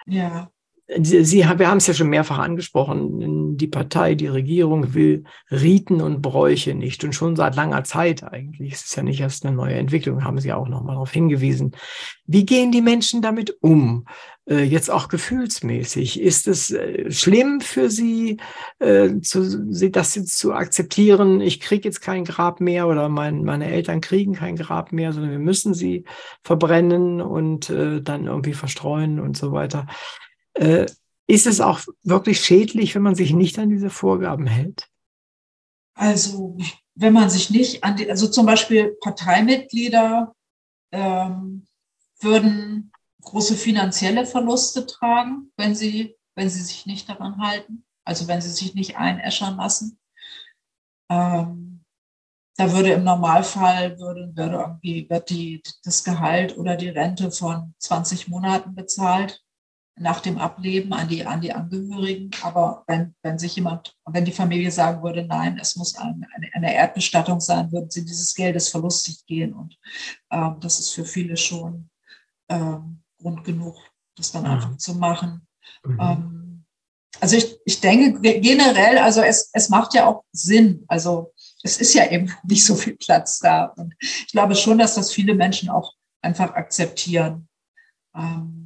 Ja. 0.07 0.51
Sie, 0.99 1.25
Sie, 1.25 1.39
wir 1.39 1.69
haben 1.69 1.79
es 1.79 1.87
ja 1.87 1.95
schon 1.95 2.11
mehrfach 2.11 2.39
angesprochen, 2.39 3.57
die 3.57 3.69
Partei, 3.69 4.15
die 4.15 4.27
Regierung 4.27 4.93
will 4.93 5.25
Riten 5.51 6.03
und 6.03 6.21
Bräuche 6.21 6.75
nicht. 6.75 7.05
Und 7.05 7.15
schon 7.15 7.37
seit 7.37 7.57
langer 7.57 7.85
Zeit 7.85 8.23
eigentlich. 8.23 8.75
Es 8.75 8.85
ist 8.85 8.97
ja 8.97 9.03
nicht 9.03 9.21
erst 9.21 9.47
eine 9.47 9.57
neue 9.57 9.75
Entwicklung, 9.75 10.25
haben 10.25 10.39
Sie 10.39 10.53
auch 10.53 10.69
nochmal 10.69 10.97
darauf 10.97 11.11
hingewiesen. 11.11 11.73
Wie 12.27 12.45
gehen 12.45 12.71
die 12.71 12.83
Menschen 12.83 13.23
damit 13.23 13.57
um? 13.63 14.05
Äh, 14.47 14.65
jetzt 14.65 14.91
auch 14.91 15.09
gefühlsmäßig. 15.09 16.21
Ist 16.21 16.49
es 16.49 16.71
äh, 16.71 17.11
schlimm 17.11 17.63
für 17.63 17.89
Sie, 17.89 18.37
äh, 18.79 19.21
zu, 19.21 19.67
das 19.91 20.15
jetzt 20.15 20.39
zu 20.39 20.53
akzeptieren? 20.53 21.41
Ich 21.41 21.61
kriege 21.61 21.89
jetzt 21.89 22.03
kein 22.03 22.25
Grab 22.25 22.61
mehr 22.61 22.87
oder 22.87 23.09
mein, 23.09 23.45
meine 23.45 23.71
Eltern 23.71 24.03
kriegen 24.03 24.35
kein 24.35 24.57
Grab 24.57 24.93
mehr, 24.93 25.15
sondern 25.15 25.31
wir 25.31 25.39
müssen 25.39 25.73
sie 25.73 26.05
verbrennen 26.43 27.23
und 27.23 27.71
dann 27.71 28.27
irgendwie 28.27 28.53
verstreuen 28.53 29.21
und 29.21 29.37
so 29.37 29.53
weiter. 29.53 29.87
Ist 31.27 31.47
es 31.47 31.61
auch 31.61 31.81
wirklich 32.03 32.41
schädlich, 32.41 32.95
wenn 32.95 33.03
man 33.03 33.15
sich 33.15 33.33
nicht 33.33 33.59
an 33.59 33.71
diese 33.71 33.91
Vorgaben 33.91 34.47
hält? 34.47 34.89
Also, 35.95 36.57
wenn 36.95 37.13
man 37.13 37.31
sich 37.31 37.51
nicht 37.51 37.83
an 37.83 37.97
die, 37.97 38.11
also 38.11 38.29
zum 38.29 38.47
Beispiel 38.47 38.97
Parteimitglieder 39.01 40.35
ähm, 40.93 41.67
würden 42.21 42.93
große 43.25 43.57
finanzielle 43.57 44.27
Verluste 44.27 44.87
tragen, 44.87 45.53
wenn 45.57 45.75
sie, 45.75 46.17
wenn 46.35 46.49
sie 46.51 46.63
sich 46.63 46.87
nicht 46.87 47.09
daran 47.09 47.39
halten, 47.39 47.85
also 48.05 48.29
wenn 48.29 48.41
sie 48.41 48.51
sich 48.51 48.75
nicht 48.75 48.97
einäschern 48.97 49.57
lassen. 49.57 49.99
Ähm, 51.11 51.85
da 52.57 52.73
würde 52.73 52.93
im 52.93 53.05
Normalfall 53.05 53.99
würde, 53.99 54.33
würde 54.35 54.57
irgendwie 54.57 55.09
wird 55.11 55.29
die, 55.31 55.63
das 55.83 56.05
Gehalt 56.05 56.57
oder 56.57 56.77
die 56.77 56.89
Rente 56.89 57.31
von 57.33 57.75
20 57.79 58.29
Monaten 58.29 58.75
bezahlt 58.75 59.45
nach 59.97 60.21
dem 60.21 60.39
Ableben 60.39 60.93
an 60.93 61.09
die, 61.09 61.25
an 61.25 61.41
die 61.41 61.53
Angehörigen. 61.53 62.31
Aber 62.43 62.85
wenn, 62.87 63.15
wenn 63.23 63.39
sich 63.39 63.57
jemand, 63.57 63.97
wenn 64.07 64.25
die 64.25 64.33
Familie 64.33 64.71
sagen 64.71 65.03
würde, 65.03 65.25
nein, 65.25 65.59
es 65.61 65.77
muss 65.77 65.97
eine, 65.97 66.27
eine 66.53 66.75
Erdbestattung 66.75 67.41
sein, 67.41 67.71
würden 67.73 67.91
sie 67.91 68.05
dieses 68.05 68.35
Geldes 68.35 68.69
verlustig 68.69 69.25
gehen. 69.27 69.53
Und 69.53 69.79
ähm, 70.31 70.57
das 70.61 70.81
ist 70.81 70.95
für 70.95 71.05
viele 71.05 71.37
schon 71.37 71.91
ähm, 72.49 73.04
Grund 73.25 73.45
genug, 73.45 73.75
das 74.17 74.33
dann 74.33 74.45
einfach 74.45 74.71
mhm. 74.71 74.79
zu 74.79 74.95
machen. 74.95 75.47
Mhm. 75.83 75.99
Ähm, 76.01 76.65
also 77.21 77.37
ich, 77.37 77.57
ich 77.65 77.81
denke 77.81 78.21
generell, 78.41 78.99
also 78.99 79.23
es, 79.23 79.49
es 79.55 79.71
macht 79.71 79.95
ja 79.95 80.07
auch 80.07 80.25
Sinn. 80.33 80.85
Also 80.89 81.33
es 81.63 81.79
ist 81.79 81.95
ja 81.95 82.11
eben 82.11 82.31
nicht 82.45 82.65
so 82.65 82.75
viel 82.75 82.97
Platz 82.97 83.39
da. 83.39 83.65
Und 83.77 83.95
ich 84.01 84.33
glaube 84.33 84.55
schon, 84.55 84.79
dass 84.79 84.95
das 84.95 85.11
viele 85.13 85.35
Menschen 85.35 85.71
auch 85.71 85.95
einfach 86.23 86.53
akzeptieren. 86.55 87.49
Ähm, 88.15 88.65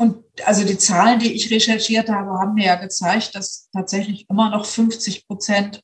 Und 0.00 0.24
also 0.46 0.64
die 0.64 0.78
Zahlen, 0.78 1.18
die 1.18 1.34
ich 1.34 1.50
recherchiert 1.50 2.08
habe, 2.08 2.30
haben 2.38 2.54
mir 2.54 2.64
ja 2.64 2.76
gezeigt, 2.76 3.34
dass 3.34 3.68
tatsächlich 3.70 4.24
immer 4.30 4.48
noch 4.48 4.64
50 4.64 5.26
Prozent 5.26 5.82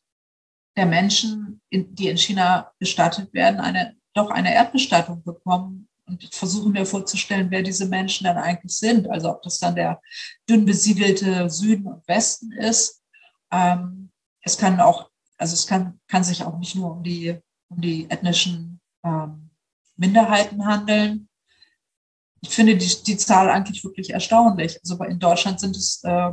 der 0.75 0.87
Menschen, 0.87 1.61
die 1.71 2.09
in 2.09 2.17
China 2.17 2.73
bestattet 2.79 3.35
werden, 3.35 3.61
eine, 3.61 3.96
doch 4.17 4.31
eine 4.31 4.55
Erdbestattung 4.55 5.23
bekommen. 5.23 5.89
Und 6.07 6.23
ich 6.23 6.31
versuche 6.35 6.69
mir 6.69 6.87
vorzustellen, 6.87 7.51
wer 7.51 7.63
diese 7.63 7.87
Menschen 7.87 8.25
dann 8.25 8.37
eigentlich 8.37 8.77
sind. 8.77 9.11
Also 9.11 9.31
ob 9.31 9.43
das 9.43 9.59
dann 9.59 9.75
der 9.75 10.01
dünn 10.49 10.65
besiedelte 10.65 11.51
Süden 11.51 11.87
und 11.87 12.07
Westen 12.07 12.53
ist. 12.53 13.03
Ähm, 13.51 14.11
es 14.43 14.57
kann 14.57 14.81
auch, 14.81 15.11
also 15.37 15.55
es 15.55 15.67
kann, 15.67 16.01
kann 16.07 16.23
sich 16.23 16.45
auch 16.45 16.59
nicht 16.59 16.77
nur 16.77 16.93
um 16.93 17.03
die, 17.03 17.37
um 17.69 17.81
die 17.81 18.09
ethnischen 18.09 18.81
ähm, 19.05 19.51
Minderheiten 19.97 20.65
handeln, 20.65 21.29
ich 22.49 22.55
finde 22.55 22.77
die, 22.77 23.03
die 23.05 23.17
Zahl 23.17 23.51
eigentlich 23.51 23.83
wirklich 23.85 24.11
erstaunlich. 24.11 24.79
Also 24.83 25.03
in 25.05 25.19
Deutschland 25.19 25.61
sind 25.61 25.77
es, 25.77 26.03
äh, 26.05 26.33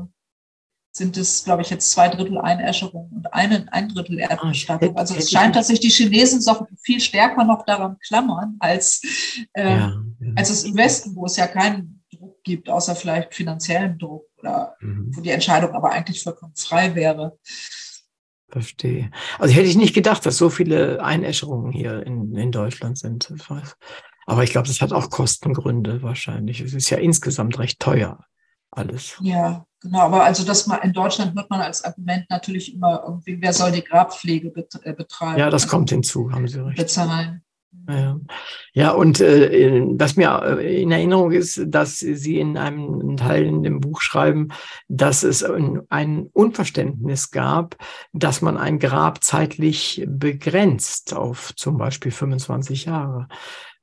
sind 0.96 1.18
es, 1.18 1.44
glaube 1.44 1.64
ich, 1.64 1.72
jetzt 1.72 1.90
zwei 1.92 2.08
Drittel 2.08 2.38
Einäscherung 2.38 3.10
und 3.12 3.34
eine, 3.34 3.66
ein 3.74 3.90
Drittel 3.90 4.20
Erdbestattung. 4.20 4.96
Also 4.96 5.16
es 5.16 5.32
scheint, 5.32 5.56
dass 5.56 5.68
sich 5.68 5.80
die 5.80 5.90
Chinesen 5.90 6.40
so 6.40 6.68
viel 6.84 7.00
stärker 7.00 7.44
noch 7.44 7.66
daran 7.66 7.98
klammern, 8.00 8.58
als, 8.60 9.02
äh, 9.54 9.64
ja, 9.64 10.04
ja. 10.20 10.32
als 10.36 10.52
es 10.52 10.64
im 10.64 10.78
Westen, 10.78 11.16
wo 11.16 11.26
es 11.26 11.36
ja 11.36 11.48
keinen 11.48 12.04
Druck 12.12 12.44
gibt, 12.44 12.70
außer 12.70 12.96
vielleicht 12.96 13.34
finanziellen 13.34 13.98
Druck 13.98 14.28
oder 14.38 14.76
mhm. 14.82 15.10
wo 15.16 15.22
die 15.22 15.32
Entscheidung 15.32 15.72
aber 15.72 15.92
eigentlich 15.92 16.22
vollkommen 16.22 16.56
frei 16.56 16.94
wäre. 16.94 17.40
Verstehe. 18.50 19.10
Also 19.40 19.56
hätte 19.56 19.68
ich 19.68 19.76
nicht 19.76 19.96
gedacht, 19.96 20.24
dass 20.28 20.38
so 20.38 20.52
viele 20.52 21.04
Einäscherungen 21.04 21.72
hier 21.72 22.06
in, 22.06 22.36
in 22.36 22.52
Deutschland 22.52 23.00
sind. 23.00 23.34
Aber 24.28 24.44
ich 24.44 24.52
glaube, 24.52 24.68
das 24.68 24.80
hat 24.80 24.94
auch 24.94 25.10
Kostengründe 25.10 26.04
wahrscheinlich. 26.04 26.62
Es 26.62 26.76
ist 26.76 26.92
ja 26.92 27.00
insgesamt 27.00 27.58
recht 27.58 27.80
teuer 27.80 28.24
alles. 28.70 29.18
Ja, 29.22 29.66
genau. 29.84 30.00
Aber 30.00 30.24
also 30.24 30.44
das 30.44 30.66
mal 30.66 30.78
in 30.78 30.94
Deutschland 30.94 31.36
hört 31.36 31.50
man 31.50 31.62
als 31.62 31.84
Argument 31.84 32.26
natürlich 32.30 32.74
immer 32.74 33.04
irgendwie, 33.06 33.40
wer 33.40 33.54
soll 33.54 33.72
die 33.72 33.84
Grabpflege 33.84 34.52
äh, 34.84 34.94
betreiben? 34.94 35.40
Ja, 35.40 35.50
das 35.52 35.68
kommt 35.68 35.92
hinzu, 35.92 36.32
haben 36.32 36.48
Sie 36.48 36.60
recht. 36.60 36.78
Bezahlen. 36.78 37.44
Ja, 37.88 38.20
ja 38.74 38.92
und 38.92 39.20
äh, 39.20 39.82
was 39.98 40.16
mir 40.16 40.42
äh, 40.60 40.82
in 40.82 40.92
Erinnerung 40.92 41.32
ist, 41.32 41.62
dass 41.68 42.00
Sie 42.00 42.40
in 42.40 42.58
einem 42.58 43.18
Teil 43.18 43.46
in 43.46 43.64
dem 43.64 43.80
Buch 43.80 44.02
schreiben, 44.02 44.50
dass 44.88 45.24
es 45.24 45.44
ein, 45.44 45.82
ein 45.90 46.30
Unverständnis 46.34 47.32
gab, 47.32 47.76
dass 48.14 48.42
man 48.42 48.58
ein 48.58 48.80
Grab 48.80 49.24
zeitlich 49.24 50.06
begrenzt 50.08 51.14
auf 51.14 51.54
zum 51.56 51.78
Beispiel 51.78 52.12
25 52.12 52.86
Jahre. 52.86 53.28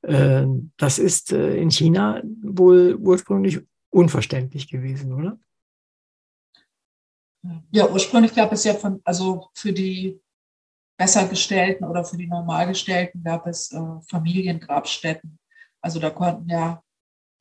Äh, 0.01 0.45
das 0.77 0.97
ist 0.97 1.31
äh, 1.31 1.55
in 1.57 1.69
China 1.69 2.21
wohl 2.43 2.95
ursprünglich 2.95 3.61
unverständlich 3.89 4.69
gewesen, 4.69 5.13
oder? 5.13 5.37
Ja, 7.71 7.89
ursprünglich 7.89 8.35
gab 8.35 8.51
es 8.51 8.63
ja 8.63 8.73
von, 8.73 9.01
also 9.03 9.49
für 9.53 9.73
die 9.73 10.21
Bessergestellten 10.97 11.87
oder 11.87 12.03
für 12.03 12.17
die 12.17 12.27
Normalgestellten 12.27 13.23
gab 13.23 13.47
es 13.47 13.71
äh, 13.71 13.81
Familiengrabstätten. 14.07 15.39
Also 15.81 15.99
da 15.99 16.11
konnten 16.11 16.47
ja 16.47 16.83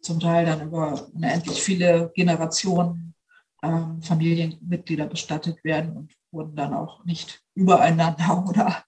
zum 0.00 0.18
Teil 0.18 0.46
dann 0.46 0.66
über 0.66 1.08
unendlich 1.12 1.62
viele 1.62 2.10
Generationen 2.14 3.14
ähm, 3.62 4.00
Familienmitglieder 4.00 5.06
bestattet 5.06 5.62
werden 5.62 5.94
und 5.94 6.14
wurden 6.32 6.56
dann 6.56 6.72
auch 6.72 7.04
nicht 7.04 7.42
übereinander 7.54 8.44
oder 8.48 8.84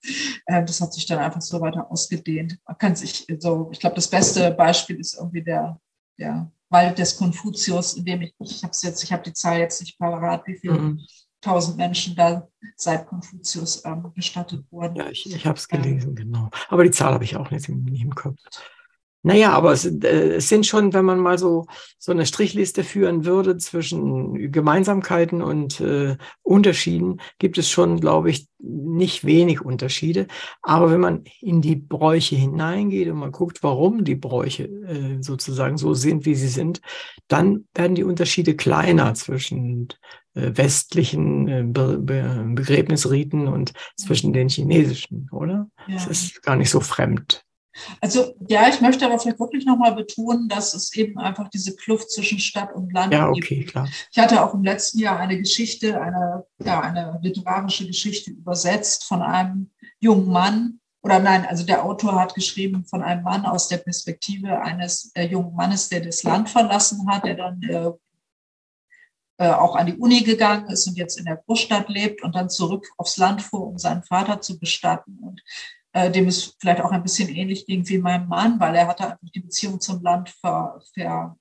äh, 0.47 0.65
das 0.65 0.81
hat 0.81 0.95
sich 0.95 1.05
dann 1.05 1.19
einfach 1.19 1.43
so 1.43 1.61
weiter 1.61 1.91
ausgedehnt. 1.91 2.59
Man 2.67 2.79
kann 2.79 2.97
sich 2.97 3.27
so, 3.39 3.69
ich 3.73 3.81
glaube, 3.81 3.97
das 3.97 4.09
beste 4.09 4.51
Beispiel 4.53 4.99
ist 4.99 5.15
irgendwie 5.15 5.43
der, 5.43 5.79
der 6.19 6.51
Wald 6.73 6.99
des 6.99 7.16
Konfuzius, 7.16 7.95
in 7.95 8.05
dem 8.05 8.23
ich, 8.23 8.35
ich 8.41 8.62
habe 8.62 8.73
es 8.73 8.83
jetzt, 8.83 9.05
ich 9.05 9.12
habe 9.12 9.23
die 9.23 9.33
Zahl 9.33 9.59
jetzt 9.59 9.81
nicht 9.81 9.99
parat, 9.99 10.47
wie 10.47 10.57
viele 10.57 10.79
mhm. 10.79 11.01
tausend 11.41 11.77
Menschen 11.77 12.16
da 12.16 12.49
seit 12.77 13.07
Konfuzius 13.07 13.85
ähm, 13.85 14.11
bestattet 14.14 14.64
wurden. 14.70 14.97
Ja, 14.97 15.11
ich, 15.11 15.27
ich 15.27 15.47
habe 15.47 15.59
es 15.59 15.68
gelesen, 15.68 16.11
ähm, 16.11 16.14
genau. 16.16 16.51
Aber 16.68 16.85
die 16.85 16.91
Zahl 16.91 17.12
habe 17.14 17.25
ich 17.25 17.37
auch 17.37 17.51
nicht, 17.51 17.68
nicht 17.68 18.03
im 18.03 18.14
Kopf. 18.14 18.39
Naja, 19.25 19.53
aber 19.53 19.73
es, 19.73 19.85
äh, 19.85 20.35
es, 20.35 20.49
sind 20.49 20.66
schon, 20.66 20.93
wenn 20.93 21.05
man 21.05 21.20
mal 21.20 21.39
so, 21.39 21.66
so 21.99 22.11
eine 22.11 22.27
Strichliste 22.27 22.83
führen 22.83 23.25
würde 23.25 23.57
zwischen 23.57 24.51
Gemeinsamkeiten 24.51 25.43
und 25.43 25.81
äh, 25.81 26.16
Unterschieden, 26.43 27.20
gibt 27.39 27.57
es 27.57 27.70
schon, 27.70 28.01
glaube 28.01 28.31
ich, 28.31 28.49
nicht 28.59 29.25
wenig 29.25 29.61
Unterschiede. 29.61 30.27
Aber 30.61 30.91
wenn 30.91 31.01
man 31.01 31.25
in 31.41 31.62
die 31.62 31.77
Bräuche 31.77 32.35
hineingeht 32.35 33.09
und 33.09 33.18
man 33.18 33.31
guckt, 33.31 33.62
warum 33.62 34.05
die 34.05 34.16
Bräuche 34.16 34.64
äh, 34.64 35.23
sozusagen 35.23 35.79
so 35.79 35.95
sind, 35.95 36.27
wie 36.27 36.35
sie 36.35 36.49
sind, 36.49 36.81
dann 37.29 37.66
werden 37.75 37.95
die 37.95 38.05
Unterschiede 38.05 38.57
kleiner 38.57 39.14
zwischen 39.14 39.89
äh, 40.35 40.51
westlichen 40.55 41.49
äh, 41.49 41.62
Be 41.64 41.99
Be 41.99 42.45
Begräbnisriten 42.55 43.47
und 43.47 43.73
zwischen 43.97 44.33
den 44.33 44.49
chinesischen, 44.49 45.29
oder? 45.31 45.68
Ja. 45.87 45.97
Es 45.97 46.07
ist 46.07 46.43
gar 46.43 46.57
nicht 46.57 46.70
so 46.70 46.81
fremd. 46.81 47.45
Also 48.01 48.35
ja, 48.49 48.68
ich 48.68 48.81
möchte 48.81 49.05
aber 49.07 49.18
vielleicht 49.18 49.41
wirklich 49.41 49.64
nochmal 49.64 49.95
betonen, 49.95 50.49
dass 50.49 50.75
es 50.75 50.95
eben 50.95 51.18
einfach 51.18 51.49
diese 51.49 51.75
Kluft 51.75 52.11
zwischen 52.11 52.39
Stadt 52.39 52.75
und 52.75 52.93
Land 52.93 53.12
ja, 53.12 53.29
okay, 53.29 53.57
gibt. 53.57 53.70
Klar. 53.70 53.89
Ich 54.11 54.18
hatte 54.18 54.45
auch 54.45 54.55
im 54.55 54.62
letzten 54.62 54.99
Jahr 54.99 55.18
eine 55.18 55.39
Geschichte, 55.39 56.01
eine, 56.01 56.45
ja, 56.64 56.81
eine 56.81 57.18
literarische 57.23 57.87
Geschichte 57.87 58.31
übersetzt 58.31 59.05
von 59.05 59.23
einem 59.23 59.70
jungen 60.01 60.29
Mann. 60.29 60.81
Oder 61.03 61.18
nein, 61.18 61.47
also 61.47 61.64
der 61.64 61.85
Autor 61.85 62.20
hat 62.20 62.35
geschrieben 62.35 62.85
von 62.85 63.03
einem 63.03 63.25
Mann 63.25 63.45
aus 63.45 63.68
der 63.68 63.79
Perspektive 63.79 64.61
eines 64.61 65.11
äh, 65.14 65.27
jungen 65.27 65.55
Mannes, 65.55 65.89
der 65.89 66.01
das 66.01 66.23
Land 66.23 66.49
verlassen 66.49 67.09
hat, 67.11 67.25
der 67.25 67.35
dann 67.35 67.61
äh, 67.62 67.91
äh, 69.39 69.51
auch 69.51 69.75
an 69.75 69.87
die 69.87 69.97
Uni 69.97 70.20
gegangen 70.20 70.68
ist 70.68 70.87
und 70.87 70.97
jetzt 70.97 71.18
in 71.18 71.25
der 71.25 71.37
Großstadt 71.37 71.89
lebt 71.89 72.23
und 72.23 72.37
dann 72.37 72.49
zurück 72.49 72.87
aufs 72.97 73.16
Land 73.16 73.43
fuhr, 73.43 73.66
um 73.66 73.79
seinen 73.79 74.05
Vater 74.05 74.41
zu 74.41 74.59
bestatten. 74.59 75.18
Und 75.20 75.43
äh, 75.93 76.11
dem 76.11 76.28
es 76.28 76.57
vielleicht 76.59 76.80
auch 76.80 76.90
ein 76.90 77.03
bisschen 77.03 77.28
ähnlich 77.28 77.66
ging 77.66 77.86
wie 77.88 77.99
meinem 77.99 78.28
Mann, 78.28 78.59
weil 78.59 78.74
er 78.74 78.88
hatte 78.88 79.05
einfach 79.05 79.30
die 79.34 79.40
Beziehung 79.40 79.80
zum 79.80 80.03
Land 80.03 80.30
ver, 80.30 80.80
ver, 80.95 81.36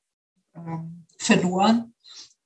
ähm, 0.56 1.06
verloren 1.18 1.94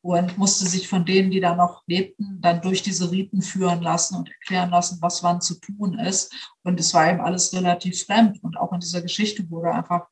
und 0.06 0.38
musste 0.38 0.68
sich 0.68 0.88
von 0.88 1.04
denen, 1.04 1.32
die 1.32 1.40
da 1.40 1.56
noch 1.56 1.82
lebten, 1.88 2.40
dann 2.40 2.62
durch 2.62 2.84
diese 2.84 3.10
Riten 3.10 3.42
führen 3.42 3.82
lassen 3.82 4.16
und 4.16 4.30
erklären 4.30 4.70
lassen, 4.70 5.00
was 5.02 5.24
wann 5.24 5.42
zu 5.42 5.60
tun 5.60 5.98
ist. 5.98 6.32
Und 6.64 6.80
es 6.80 6.94
war 6.94 7.10
ihm 7.10 7.20
alles 7.20 7.52
relativ 7.54 8.06
fremd. 8.06 8.38
Und 8.44 8.56
auch 8.56 8.72
in 8.72 8.82
dieser 8.82 9.02
Geschichte 9.02 9.50
wurde 9.50 9.72
einfach 9.72 10.08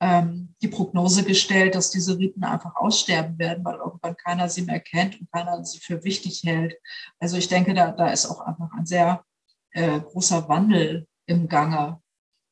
ähm, 0.00 0.54
die 0.62 0.68
Prognose 0.68 1.24
gestellt, 1.24 1.74
dass 1.74 1.90
diese 1.90 2.18
Riten 2.18 2.42
einfach 2.42 2.74
aussterben 2.76 3.38
werden, 3.38 3.62
weil 3.66 3.76
irgendwann 3.76 4.16
keiner 4.16 4.48
sie 4.48 4.62
mehr 4.62 4.80
kennt 4.80 5.20
und 5.20 5.30
keiner 5.30 5.62
sie 5.62 5.78
für 5.78 6.02
wichtig 6.04 6.42
hält. 6.44 6.76
Also 7.18 7.36
ich 7.36 7.48
denke, 7.48 7.74
da, 7.74 7.92
da 7.92 8.08
ist 8.08 8.24
auch 8.24 8.40
einfach 8.40 8.72
ein 8.72 8.86
sehr 8.86 9.24
äh, 9.72 10.00
großer 10.00 10.48
Wandel 10.48 11.06
im 11.26 11.48
Gange. 11.48 12.00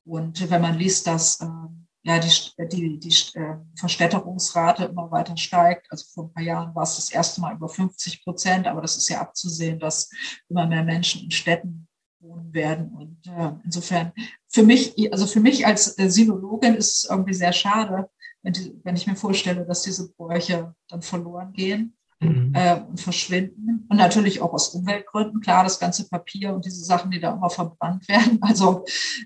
Und 0.05 0.51
wenn 0.51 0.63
man 0.63 0.79
liest, 0.79 1.07
dass 1.07 1.41
ähm, 1.41 1.83
ja, 2.05 2.19
die, 2.19 2.69
die, 2.69 2.99
die 2.99 3.39
äh, 3.39 3.57
Verstädterungsrate 3.77 4.87
immer 4.87 5.11
weiter 5.11 5.37
steigt. 5.37 5.87
Also 5.91 6.05
vor 6.13 6.25
ein 6.25 6.33
paar 6.33 6.43
Jahren 6.43 6.75
war 6.75 6.83
es 6.83 6.97
das 6.97 7.11
erste 7.11 7.41
Mal 7.41 7.55
über 7.55 7.69
50 7.69 8.25
Prozent, 8.25 8.67
aber 8.67 8.81
das 8.83 8.97
ist 8.97 9.09
ja 9.09 9.21
abzusehen, 9.21 9.79
dass 9.79 10.11
immer 10.49 10.67
mehr 10.67 10.83
Menschen 10.83 11.25
in 11.25 11.31
Städten 11.31 11.87
wohnen 12.19 12.53
werden. 12.53 12.93
Und 12.93 13.27
äh, 13.27 13.53
insofern, 13.65 14.13
für 14.49 14.65
mich, 14.65 14.95
also 15.13 15.27
für 15.27 15.41
mich 15.41 15.65
als 15.65 15.97
äh, 15.99 16.11
Sinologin 16.11 16.75
ist 16.75 17.05
es 17.05 17.11
irgendwie 17.11 17.35
sehr 17.35 17.53
schade, 17.53 18.11
wenn, 18.43 18.53
die, 18.53 18.81
wenn 18.83 18.97
ich 18.97 19.07
mir 19.07 19.17
vorstelle, 19.17 19.65
dass 19.65 19.83
diese 19.83 20.13
Bräuche 20.13 20.75
dann 20.89 21.03
verloren 21.03 21.53
gehen. 21.53 21.97
Mhm. 22.23 22.53
Äh, 22.55 22.81
und 22.81 23.01
verschwinden. 23.01 23.87
Und 23.89 23.97
natürlich 23.97 24.41
auch 24.41 24.53
aus 24.53 24.69
Umweltgründen. 24.69 25.41
Klar, 25.41 25.65
das 25.65 25.79
ganze 25.79 26.09
Papier 26.09 26.55
und 26.55 26.65
diese 26.65 26.85
Sachen, 26.85 27.11
die 27.11 27.21
da 27.21 27.33
immer 27.33 27.51
verbrannt 27.51 28.09
werden. 28.09 28.39
Also 28.41 28.85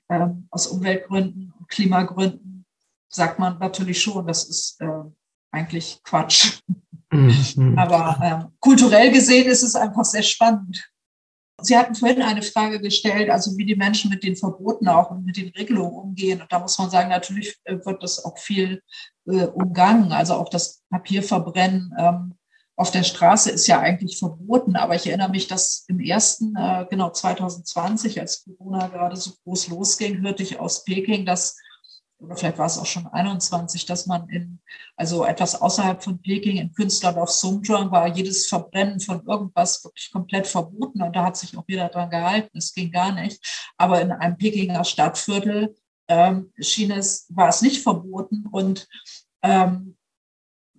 ähm, 0.09 0.47
aus 0.51 0.67
Umweltgründen 0.67 1.53
und 1.59 1.69
Klimagründen 1.69 2.65
sagt 3.09 3.39
man 3.39 3.59
natürlich 3.59 4.01
schon, 4.01 4.27
das 4.27 4.45
ist 4.45 4.81
äh, 4.81 4.89
eigentlich 5.51 6.01
Quatsch. 6.05 6.61
Mhm. 7.11 7.75
Aber 7.79 8.19
äh, 8.23 8.53
kulturell 8.61 9.13
gesehen 9.13 9.47
ist 9.47 9.63
es 9.63 9.75
einfach 9.75 10.05
sehr 10.05 10.23
spannend. 10.23 10.91
Sie 11.63 11.77
hatten 11.77 11.95
vorhin 11.95 12.21
eine 12.21 12.43
Frage 12.43 12.81
gestellt, 12.81 13.31
also 13.31 13.57
wie 13.57 13.65
die 13.65 13.77
Menschen 13.77 14.11
mit 14.11 14.23
den 14.23 14.37
Verboten 14.37 14.89
auch 14.89 15.11
und 15.11 15.25
mit 15.25 15.39
den 15.39 15.49
Regelungen 15.49 15.97
umgehen. 15.97 16.43
Und 16.43 16.53
da 16.53 16.59
muss 16.59 16.79
man 16.79 16.91
sagen, 16.91 17.09
natürlich 17.09 17.57
äh, 17.65 17.79
wird 17.85 18.03
das 18.03 18.23
auch 18.25 18.39
viel 18.39 18.83
äh, 19.27 19.47
umgangen. 19.47 20.13
Also 20.13 20.35
auch 20.35 20.51
das 20.51 20.83
Papierverbrennen 20.91 21.95
ähm, 21.99 22.35
auf 22.77 22.91
der 22.91 23.03
Straße 23.03 23.51
ist 23.51 23.67
ja 23.67 23.81
eigentlich 23.81 24.19
verboten. 24.19 24.77
Aber 24.77 24.95
ich 24.95 25.07
erinnere 25.07 25.31
mich, 25.31 25.49
dass 25.49 25.85
im 25.89 25.99
ersten, 25.99 26.55
äh, 26.57 26.87
genau 26.91 27.11
2020, 27.11 28.21
als 28.21 28.45
Corona 28.45 28.87
gerade 28.89 29.17
so 29.17 29.33
groß 29.45 29.69
losging, 29.69 30.21
hörte 30.21 30.43
ich 30.43 30.61
aus 30.61 30.85
Peking, 30.85 31.25
dass 31.25 31.57
oder 32.19 32.37
vielleicht 32.37 32.59
war 32.59 32.67
es 32.67 32.79
auch 32.79 32.87
schon 32.87 33.07
21, 33.07 33.85
dass 33.85 34.07
man 34.07 34.29
in, 34.31 34.59
also 34.97 35.25
etwas 35.25 35.61
außerhalb 35.61 36.03
von 36.03 36.21
Peking 36.23 36.57
in 36.57 36.73
Künstlerdorf 36.73 37.31
Songzhuang 37.31 37.91
war 37.91 38.09
jedes 38.09 38.47
Verbrennen 38.47 39.01
von 39.01 39.25
irgendwas 39.27 39.85
wirklich 39.85 40.11
komplett 40.11 40.47
verboten 40.47 41.03
und 41.03 41.15
da 41.15 41.25
hat 41.25 41.37
sich 41.37 41.57
auch 41.57 41.65
jeder 41.69 41.89
dran 41.89 42.11
gehalten. 42.11 42.57
Es 42.57 42.73
ging 42.73 42.91
gar 42.91 43.13
nicht. 43.13 43.71
Aber 43.77 44.01
in 44.01 44.13
einem 44.13 44.39
Pekinger 44.39 44.85
Stadtviertel 44.85 45.77
ähm, 46.09 46.53
schien 46.59 46.91
es, 46.91 47.27
war 47.29 47.49
es 47.49 47.61
nicht 47.61 47.83
verboten 47.83 48.47
und 48.51 48.89
ähm, 49.43 49.96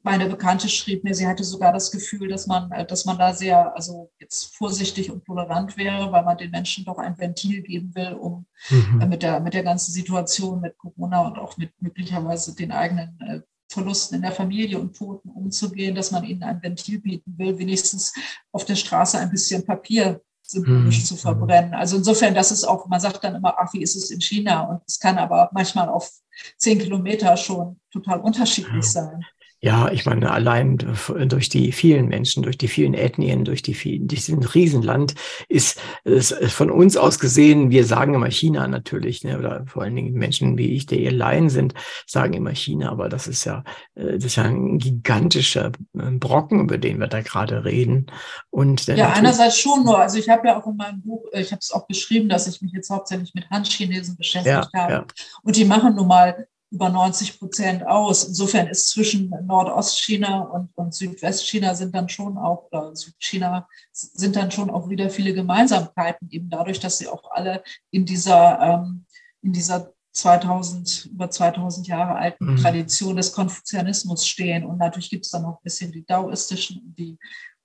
meine 0.07 0.29
Bekannte 0.29 0.69
schrieb 0.69 1.03
mir, 1.03 1.13
sie 1.13 1.27
hatte 1.27 1.43
sogar 1.43 1.73
das 1.73 1.91
Gefühl, 1.91 2.29
dass 2.29 2.47
man, 2.47 2.71
äh, 2.71 2.85
dass 2.85 3.03
man 3.03 3.17
da 3.17 3.33
sehr, 3.33 3.75
also 3.75 4.09
jetzt 4.19 4.55
vorsichtig 4.55 5.11
und 5.11 5.25
tolerant 5.25 5.75
wäre, 5.75 6.13
weil 6.13 6.23
man 6.23 6.37
den 6.37 6.51
Menschen 6.51 6.85
doch 6.85 6.97
ein 6.97 7.17
Ventil 7.17 7.61
geben 7.61 7.93
will, 7.93 8.13
um 8.13 8.45
mhm. 8.69 9.01
Äh, 9.01 9.05
mit 9.05 9.21
der, 9.21 9.41
mit 9.41 9.53
der 9.53 9.63
ganzen 9.63 9.91
Situation 9.91 10.61
mit 10.61 10.77
Corona 10.77 11.27
und 11.27 11.37
auch 11.37 11.57
mit 11.57 11.71
möglicherweise 11.81 12.55
den 12.55 12.71
eigenen 12.71 13.19
äh, 13.19 13.41
Verlusten 13.69 14.15
in 14.15 14.21
der 14.21 14.31
Familie 14.31 14.79
und 14.79 14.95
Toten 14.95 15.29
umzugehen, 15.29 15.93
dass 15.93 16.11
man 16.11 16.23
ihnen 16.23 16.43
ein 16.43 16.63
Ventil 16.63 17.01
bieten 17.01 17.37
will, 17.37 17.59
wenigstens 17.59 18.13
auf 18.53 18.63
der 18.63 18.75
Straße 18.75 19.19
ein 19.19 19.29
bisschen 19.29 19.65
Papier 19.65 20.21
symbolisch 20.41 20.99
mhm. 20.99 21.03
zu 21.03 21.17
verbrennen. 21.17 21.73
Also 21.73 21.97
insofern, 21.97 22.33
das 22.33 22.51
ist 22.51 22.63
auch, 22.63 22.87
man 22.87 23.01
sagt 23.01 23.21
dann 23.25 23.35
immer, 23.35 23.55
ach, 23.57 23.73
wie 23.73 23.81
ist 23.81 23.97
es 23.97 24.09
in 24.09 24.21
China? 24.21 24.61
Und 24.61 24.81
es 24.87 24.97
kann 24.97 25.17
aber 25.17 25.49
manchmal 25.51 25.89
auf 25.89 26.09
zehn 26.57 26.79
Kilometer 26.79 27.35
schon 27.35 27.81
total 27.91 28.21
unterschiedlich 28.21 28.85
sein. 28.85 29.25
Ja, 29.59 29.89
ich 29.91 30.05
meine, 30.05 30.29
allein 30.29 30.77
durch 30.77 31.49
die 31.49 31.71
vielen 31.71 32.07
Menschen, 32.09 32.43
durch 32.43 32.59
die 32.59 32.67
vielen 32.67 32.93
Ethnien, 32.93 33.43
durch 33.43 33.63
die 33.63 33.73
vielen, 33.73 34.07
diesen 34.07 34.43
Riesenland 34.43 35.15
ist 35.49 35.79
es 36.03 36.31
von 36.53 36.69
uns 36.69 36.95
aus 36.95 37.17
gesehen, 37.17 37.71
wir 37.71 37.83
sagen 37.83 38.13
immer 38.13 38.29
China 38.29 38.67
natürlich, 38.67 39.23
ne, 39.23 39.39
oder 39.39 39.65
vor 39.65 39.81
allen 39.81 39.95
Dingen 39.95 40.13
Menschen 40.13 40.59
wie 40.59 40.75
ich, 40.75 40.85
die 40.85 41.03
ihr 41.03 41.11
Laien 41.11 41.49
sind, 41.49 41.73
sagen 42.05 42.33
immer 42.33 42.53
China, 42.53 42.91
aber 42.91 43.09
das 43.09 43.27
ist 43.27 43.45
ja, 43.45 43.63
äh, 43.95 44.13
das 44.13 44.25
ist 44.25 44.35
ja 44.35 44.43
ein 44.43 44.77
gigantischer 44.77 45.71
äh, 45.97 46.11
Brocken, 46.11 46.61
über 46.61 46.77
den 46.77 46.99
wir 46.99 47.07
da 47.07 47.21
gerade 47.21 47.65
reden. 47.65 48.11
Und 48.51 48.85
ja, 48.85 49.13
einerseits 49.13 49.57
schon 49.59 49.83
nur. 49.83 49.97
Also 49.97 50.19
ich 50.19 50.29
habe 50.29 50.47
ja 50.47 50.61
auch 50.61 50.67
in 50.67 50.77
meinem 50.77 51.01
Buch, 51.01 51.25
äh, 51.31 51.41
ich 51.41 51.51
habe 51.51 51.61
es 51.61 51.71
auch 51.71 51.87
beschrieben, 51.87 52.29
dass 52.29 52.47
ich 52.47 52.61
mich 52.61 52.73
jetzt 52.73 52.91
hauptsächlich 52.91 53.33
mit 53.33 53.49
Han-Chinesen 53.49 54.17
beschäftigt 54.17 54.69
ja, 54.73 54.79
habe. 54.79 54.93
Ja. 54.93 55.05
Und 55.41 55.55
die 55.55 55.65
machen 55.65 55.95
nun 55.95 56.07
mal 56.07 56.47
über 56.69 56.89
90 56.89 57.39
Prozent 57.39 57.87
aus. 57.87 58.25
Insofern 58.25 58.67
ist 58.67 58.89
zwischen 58.89 59.33
Nordostchina 59.45 60.41
und, 60.41 60.69
und 60.75 60.93
Südwestchina 60.93 61.75
sind 61.75 61.95
dann 61.95 62.09
schon 62.09 62.37
auch, 62.37 62.67
oder 62.71 62.95
Südchina 62.95 63.67
sind 63.91 64.35
dann 64.35 64.51
schon 64.51 64.69
auch 64.69 64.89
wieder 64.89 65.09
viele 65.09 65.33
Gemeinsamkeiten, 65.33 66.29
eben 66.29 66.49
dadurch, 66.49 66.79
dass 66.79 66.97
sie 66.97 67.07
auch 67.07 67.31
alle 67.31 67.63
in 67.91 68.05
dieser, 68.05 68.59
ähm, 68.59 69.05
in 69.41 69.53
dieser 69.53 69.93
2000, 70.17 71.09
über 71.13 71.29
2000 71.29 71.87
Jahre 71.87 72.15
alten 72.15 72.53
mhm. 72.53 72.57
Tradition 72.57 73.15
des 73.15 73.31
Konfuzianismus 73.31 74.27
stehen. 74.27 74.65
Und 74.65 74.77
natürlich 74.77 75.09
gibt 75.09 75.25
es 75.25 75.31
dann 75.31 75.43
noch 75.43 75.59
ein 75.59 75.63
bisschen 75.63 75.91
die 75.91 76.05
daoistischen 76.05 76.81
und 76.81 76.97
die, 76.97 77.17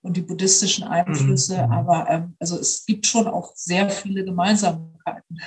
und 0.02 0.16
die 0.16 0.22
buddhistischen 0.22 0.84
Einflüsse. 0.84 1.66
Mhm. 1.66 1.72
Aber 1.72 2.08
ähm, 2.10 2.36
also 2.38 2.58
es 2.58 2.84
gibt 2.84 3.06
schon 3.06 3.26
auch 3.26 3.52
sehr 3.56 3.88
viele 3.90 4.24
Gemeinsamkeiten. 4.24 5.40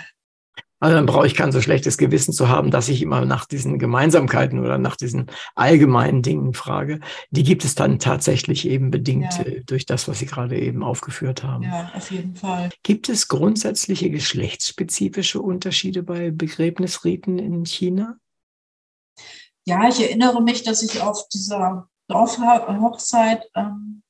Also 0.85 0.97
dann 0.97 1.07
brauche 1.07 1.25
ich 1.25 1.33
kein 1.33 1.51
so 1.51 1.61
schlechtes 1.61 1.97
Gewissen 1.97 2.31
zu 2.31 2.47
haben, 2.47 2.69
dass 2.69 2.89
ich 2.89 3.01
immer 3.01 3.25
nach 3.25 3.45
diesen 3.45 3.79
Gemeinsamkeiten 3.79 4.59
oder 4.59 4.77
nach 4.77 4.95
diesen 4.95 5.31
allgemeinen 5.55 6.21
Dingen 6.21 6.53
frage. 6.53 6.99
Die 7.31 7.41
gibt 7.41 7.65
es 7.65 7.73
dann 7.73 7.97
tatsächlich 7.97 8.67
eben 8.67 8.91
bedingt 8.91 9.35
ja. 9.39 9.45
Äh, 9.45 9.63
durch 9.63 9.87
das, 9.87 10.07
was 10.07 10.19
Sie 10.19 10.27
gerade 10.27 10.59
eben 10.59 10.83
aufgeführt 10.83 11.43
haben. 11.43 11.63
Ja, 11.63 11.91
auf 11.95 12.11
jeden 12.11 12.35
Fall. 12.35 12.69
Gibt 12.83 13.09
es 13.09 13.27
grundsätzliche 13.27 14.11
geschlechtsspezifische 14.11 15.41
Unterschiede 15.41 16.03
bei 16.03 16.29
Begräbnisriten 16.29 17.39
in 17.39 17.65
China? 17.65 18.17
Ja, 19.65 19.89
ich 19.89 19.99
erinnere 19.99 20.43
mich, 20.43 20.61
dass 20.61 20.83
ich 20.83 21.01
auf 21.01 21.27
dieser 21.29 21.89
Dorfhochzeit 22.09 23.41
ähm, 23.55 24.03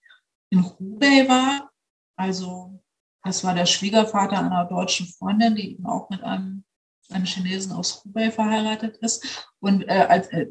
in 0.50 0.66
Hubei 0.78 1.30
war. 1.30 1.72
Also 2.18 2.82
das 3.24 3.46
war 3.46 3.54
der 3.54 3.66
Schwiegervater 3.66 4.40
einer 4.40 4.66
deutschen 4.66 5.08
Freundin, 5.08 5.56
die 5.56 5.76
eben 5.76 5.86
auch 5.86 6.10
mit 6.10 6.22
einem, 6.22 6.64
einem 7.10 7.26
Chinesen 7.26 7.72
aus 7.72 8.03
Hubei 8.03 8.32
verheiratet 8.32 8.97
ist. 8.97 9.47
Und 9.60 9.84
äh, 9.84 10.06
als, 10.08 10.28
äh, 10.30 10.47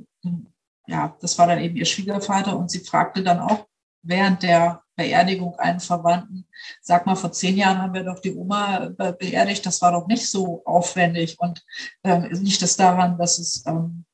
ja, 0.86 1.16
das 1.20 1.38
war 1.38 1.46
dann 1.46 1.60
eben 1.60 1.76
ihr 1.76 1.84
Schwiegervater 1.84 2.56
und 2.56 2.70
sie 2.70 2.80
fragte 2.80 3.22
dann 3.22 3.40
auch 3.40 3.66
während 4.02 4.42
der 4.42 4.82
Beerdigung 4.96 5.58
einen 5.58 5.80
Verwandten, 5.80 6.46
sag 6.80 7.06
mal, 7.06 7.16
vor 7.16 7.32
zehn 7.32 7.56
Jahren 7.56 7.78
haben 7.78 7.94
wir 7.94 8.04
doch 8.04 8.20
die 8.20 8.34
Oma 8.34 8.90
beerdigt, 9.18 9.66
das 9.66 9.82
war 9.82 9.92
doch 9.92 10.06
nicht 10.06 10.30
so 10.30 10.62
aufwendig 10.64 11.36
und 11.40 11.64
ähm, 12.04 12.28
liegt 12.30 12.62
es 12.62 12.76
daran, 12.76 13.18
dass 13.18 13.38
es 13.38 13.64
ähm, 13.66 14.04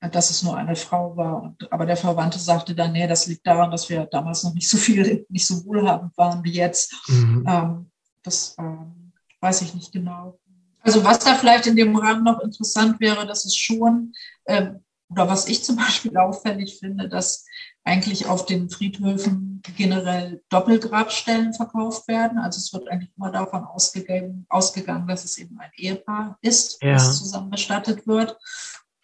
dass 0.00 0.30
es 0.30 0.42
nur 0.42 0.56
eine 0.56 0.76
Frau 0.76 1.16
war. 1.16 1.42
Und, 1.42 1.72
aber 1.72 1.86
der 1.86 1.96
Verwandte 1.96 2.38
sagte 2.38 2.74
dann, 2.74 2.92
nee, 2.92 3.06
das 3.06 3.26
liegt 3.26 3.46
daran, 3.46 3.70
dass 3.70 3.88
wir 3.88 4.06
damals 4.06 4.44
noch 4.44 4.54
nicht 4.54 4.68
so 4.68 4.76
viel, 4.76 5.26
nicht 5.28 5.46
so 5.46 5.64
wohlhabend 5.64 6.16
waren 6.16 6.44
wie 6.44 6.52
jetzt. 6.52 6.94
Mhm. 7.08 7.44
Ähm, 7.48 7.90
das 8.22 8.56
ähm, 8.58 9.12
weiß 9.40 9.62
ich 9.62 9.74
nicht 9.74 9.92
genau. 9.92 10.38
Also 10.86 11.04
was 11.04 11.18
da 11.18 11.34
vielleicht 11.34 11.66
in 11.66 11.76
dem 11.76 11.96
Rahmen 11.96 12.22
noch 12.22 12.40
interessant 12.40 13.00
wäre, 13.00 13.26
dass 13.26 13.44
es 13.44 13.56
schon, 13.56 14.12
äh, 14.44 14.70
oder 15.10 15.28
was 15.28 15.48
ich 15.48 15.64
zum 15.64 15.76
Beispiel 15.84 16.16
auffällig 16.16 16.78
finde, 16.78 17.08
dass 17.08 17.44
eigentlich 17.84 18.26
auf 18.26 18.46
den 18.46 18.70
Friedhöfen 18.70 19.62
generell 19.76 20.42
Doppelgrabstellen 20.48 21.54
verkauft 21.54 22.08
werden. 22.08 22.38
Also 22.38 22.58
es 22.58 22.72
wird 22.72 22.88
eigentlich 22.88 23.10
immer 23.16 23.30
davon 23.30 23.64
ausgegangen, 23.64 24.46
ausgegangen 24.48 25.06
dass 25.06 25.24
es 25.24 25.38
eben 25.38 25.58
ein 25.58 25.70
Ehepaar 25.76 26.38
ist, 26.40 26.82
ja. 26.82 26.94
das 26.94 27.18
zusammen 27.18 27.50
bestattet 27.50 28.06
wird. 28.06 28.36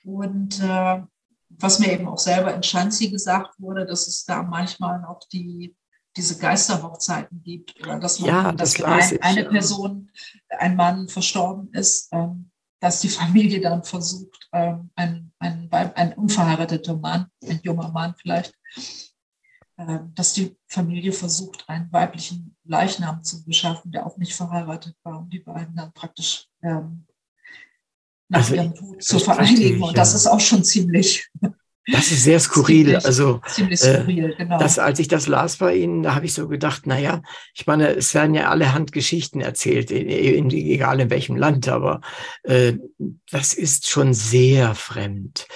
Und 0.05 0.61
äh, 0.61 1.03
was 1.49 1.79
mir 1.79 1.93
eben 1.93 2.09
auch 2.09 2.19
selber 2.19 2.55
in 2.55 2.63
Schanzi 2.63 3.11
gesagt 3.11 3.61
wurde, 3.61 3.87
dass 3.87 4.09
es 4.09 4.25
da 4.25 4.43
manchmal 4.43 5.01
noch 5.01 5.21
die, 5.33 5.77
diese 6.17 6.39
Geisterhochzeiten 6.39 7.43
gibt 7.43 7.81
oder 7.81 7.99
dass 7.99 8.21
man, 8.21 8.29
ja, 8.29 8.53
das 8.53 8.75
dass 8.75 9.13
ein, 9.13 9.23
eine 9.23 9.45
Person, 9.45 10.11
ein 10.51 10.77
Mann 10.77 11.09
verstorben 11.09 11.73
ist, 11.73 12.09
ähm, 12.13 12.51
dass 12.81 13.01
die 13.01 13.09
Familie 13.21 13.61
dann 13.61 13.83
versucht, 13.85 14.49
ähm, 14.53 14.91
ein, 14.95 15.33
ein, 15.39 15.69
ein 15.71 16.13
unverheirateter 16.15 16.97
Mann, 16.97 17.27
ein 17.45 17.61
junger 17.63 17.91
Mann 17.91 18.15
vielleicht, 18.21 18.55
äh, 19.79 19.99
dass 20.15 20.35
die 20.35 20.57
Familie 20.67 21.13
versucht, 21.13 21.69
einen 21.69 21.91
weiblichen 21.93 22.57
Leichnam 22.65 23.23
zu 23.23 23.45
beschaffen, 23.45 23.91
der 23.91 24.07
auch 24.07 24.19
nicht 24.19 24.35
verheiratet 24.35 24.97
war, 25.03 25.19
um 25.19 25.31
die 25.31 25.41
beiden 25.41 25.75
dann 25.75 25.93
praktisch 25.93 26.49
ähm, 26.63 27.07
nach 28.29 28.41
also, 28.41 28.55
ihrem 28.55 28.75
Tod 28.75 29.03
zu 29.03 29.19
vereinigen. 29.19 29.83
Und 29.83 29.97
das 29.97 30.15
ist 30.15 30.27
auch 30.27 30.41
schon 30.41 30.65
ziemlich. 30.65 31.31
Das 31.87 32.13
ist 32.13 32.23
sehr 32.23 32.39
skurril. 32.39 32.87
Ziemlich, 32.87 33.07
also, 33.07 33.41
ziemlich 33.47 33.83
äh, 33.83 34.01
skurril, 34.01 34.35
genau. 34.37 34.59
Das, 34.59 34.79
als 34.79 35.01
ich 35.01 35.09
das 35.09 35.27
las 35.27 35.57
bei 35.57 35.75
Ihnen, 35.75 36.03
da 36.03 36.15
habe 36.15 36.27
ich 36.27 36.33
so 36.33 36.47
gedacht, 36.47 36.87
naja, 36.87 37.23
ich 37.55 37.67
meine, 37.67 37.89
es 37.89 38.15
werden 38.15 38.35
ja 38.35 38.51
allerhand 38.51 38.93
Geschichten 38.93 39.41
erzählt, 39.41 39.91
in, 39.91 40.09
in, 40.09 40.51
egal 40.51 41.01
in 41.01 41.11
welchem 41.11 41.37
Land, 41.37 41.69
aber 41.69 42.01
äh, 42.45 42.75
das 43.31 43.55
ist 43.55 43.89
schon 43.89 44.15
sehr 44.15 44.75
fremd. 44.75 45.49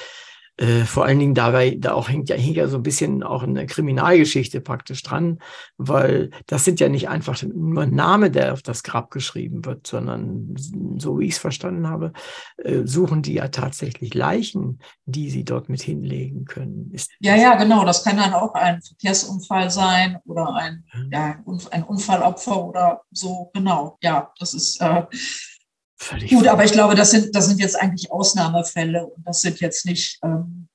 Äh, 0.59 0.85
vor 0.85 1.05
allen 1.05 1.19
Dingen 1.19 1.35
dabei, 1.35 1.77
da 1.79 1.93
auch 1.93 2.09
hängt 2.09 2.31
ja, 2.31 2.37
hängt 2.37 2.57
ja 2.57 2.67
so 2.67 2.79
ein 2.79 2.83
bisschen 2.83 3.23
auch 3.23 3.43
eine 3.43 3.67
Kriminalgeschichte 3.67 4.63
praktisch 4.63 5.03
dran, 5.03 5.39
weil 5.77 6.31
das 6.47 6.65
sind 6.65 6.81
ja 6.81 6.89
nicht 6.89 7.09
einfach 7.09 7.43
nur 7.43 7.83
ein 7.83 7.95
Name, 7.95 8.31
der 8.31 8.55
auf 8.55 8.63
das 8.63 8.83
Grab 8.83 9.11
geschrieben 9.11 9.67
wird, 9.67 9.87
sondern 9.87 10.55
so 10.97 11.19
wie 11.19 11.27
ich 11.27 11.35
es 11.35 11.39
verstanden 11.39 11.89
habe, 11.89 12.13
äh, 12.57 12.83
suchen 12.85 13.21
die 13.21 13.35
ja 13.35 13.49
tatsächlich 13.49 14.15
Leichen, 14.15 14.81
die 15.05 15.29
sie 15.29 15.45
dort 15.45 15.69
mit 15.69 15.83
hinlegen 15.83 16.47
können. 16.47 16.91
Ist, 16.91 17.11
ja, 17.21 17.37
ja, 17.37 17.57
genau. 17.57 17.85
Das 17.85 18.03
kann 18.03 18.17
dann 18.17 18.33
auch 18.33 18.55
ein 18.55 18.81
Verkehrsunfall 18.81 19.71
sein 19.71 20.19
oder 20.25 20.55
ein, 20.55 20.85
ja, 21.11 21.37
ein 21.71 21.83
Unfallopfer 21.83 22.65
oder 22.65 23.03
so. 23.11 23.51
Genau. 23.53 23.99
Ja, 24.03 24.33
das 24.39 24.55
ist 24.55 24.81
äh, 24.81 25.03
Völlig 25.99 26.31
Gut, 26.31 26.47
aber 26.47 26.65
ich 26.65 26.73
glaube, 26.73 26.95
das 26.95 27.11
sind, 27.11 27.35
das 27.35 27.47
sind 27.47 27.59
jetzt 27.59 27.81
eigentlich 27.81 28.11
Ausnahmefälle 28.11 29.07
und 29.07 29.27
das 29.27 29.41
sind 29.41 29.61
jetzt 29.61 29.87
nicht 29.87 30.19
ähm, 30.23 30.69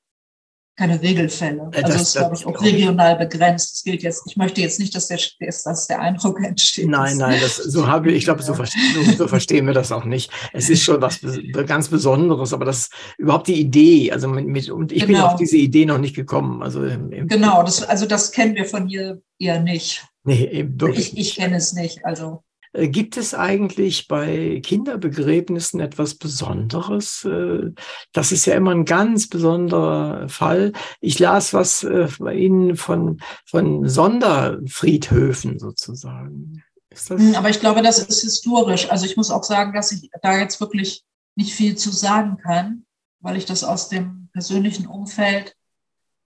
keine 0.81 0.99
Regelfälle. 0.99 1.69
Äh, 1.73 1.83
also 1.83 1.93
das, 1.93 2.01
ist, 2.01 2.17
glaube 2.17 2.35
ich, 2.35 2.45
auch 2.45 2.59
regional 2.61 3.15
begrenzt. 3.15 3.73
Das 3.73 3.83
gilt 3.83 4.01
jetzt, 4.01 4.23
ich 4.25 4.35
möchte 4.35 4.61
jetzt 4.61 4.79
nicht, 4.79 4.95
dass 4.95 5.07
der, 5.07 5.19
dass 5.39 5.87
der 5.87 5.99
Eindruck 5.99 6.43
entsteht. 6.43 6.87
Nein, 6.87 7.17
nein, 7.17 7.39
das, 7.39 7.57
so 7.57 7.87
habe 7.87 8.09
ich, 8.09 8.17
ich 8.17 8.23
glaube, 8.23 8.41
so, 8.41 8.55
so, 8.55 9.11
so 9.15 9.27
verstehen 9.27 9.67
wir 9.67 9.75
das 9.75 9.91
auch 9.91 10.05
nicht. 10.05 10.31
Es 10.53 10.69
ist 10.71 10.81
schon 10.81 10.99
was 11.01 11.19
ganz 11.67 11.89
Besonderes, 11.89 12.51
aber 12.53 12.65
das 12.65 12.79
ist 12.79 12.93
überhaupt 13.19 13.47
die 13.47 13.59
Idee, 13.59 14.11
also 14.11 14.27
mit, 14.27 14.47
mit 14.47 14.69
und 14.71 14.91
ich 14.91 15.05
genau. 15.05 15.19
bin 15.19 15.27
auf 15.27 15.35
diese 15.35 15.57
Idee 15.57 15.85
noch 15.85 15.99
nicht 15.99 16.15
gekommen. 16.15 16.63
Also 16.63 16.83
im, 16.83 17.11
im 17.11 17.27
genau, 17.27 17.61
das, 17.61 17.83
also 17.83 18.07
das 18.07 18.31
kennen 18.31 18.55
wir 18.55 18.65
von 18.65 18.87
hier 18.87 19.21
eher 19.37 19.59
nicht. 19.59 20.03
Nee, 20.23 20.45
eben 20.45 20.81
wirklich. 20.81 21.13
Ich, 21.13 21.19
ich 21.19 21.35
kenne 21.35 21.57
es 21.57 21.73
nicht, 21.73 22.05
also. 22.05 22.43
Äh, 22.73 22.87
gibt 22.87 23.17
es 23.17 23.33
eigentlich 23.33 24.07
bei 24.07 24.61
Kinderbegräbnissen 24.63 25.79
etwas 25.79 26.15
Besonderes? 26.15 27.25
Äh, 27.25 27.71
das 28.13 28.31
ist 28.31 28.45
ja 28.45 28.55
immer 28.55 28.71
ein 28.71 28.85
ganz 28.85 29.27
besonderer 29.27 30.29
Fall. 30.29 30.73
Ich 30.99 31.19
las 31.19 31.53
was 31.53 31.83
äh, 31.83 32.07
bei 32.19 32.35
Ihnen 32.35 32.75
von, 32.75 33.21
von 33.45 33.87
Sonderfriedhöfen 33.87 35.59
sozusagen. 35.59 36.63
Hm, 37.07 37.35
aber 37.35 37.49
ich 37.49 37.59
glaube, 37.59 37.81
das 37.81 37.99
ist 37.99 38.21
historisch. 38.21 38.89
Also 38.89 39.05
ich 39.05 39.15
muss 39.15 39.31
auch 39.31 39.43
sagen, 39.43 39.73
dass 39.73 39.91
ich 39.91 40.09
da 40.21 40.37
jetzt 40.37 40.59
wirklich 40.59 41.03
nicht 41.35 41.53
viel 41.53 41.77
zu 41.77 41.91
sagen 41.91 42.37
kann, 42.37 42.85
weil 43.19 43.37
ich 43.37 43.45
das 43.45 43.63
aus 43.63 43.89
dem 43.89 44.29
persönlichen 44.33 44.87
Umfeld 44.87 45.55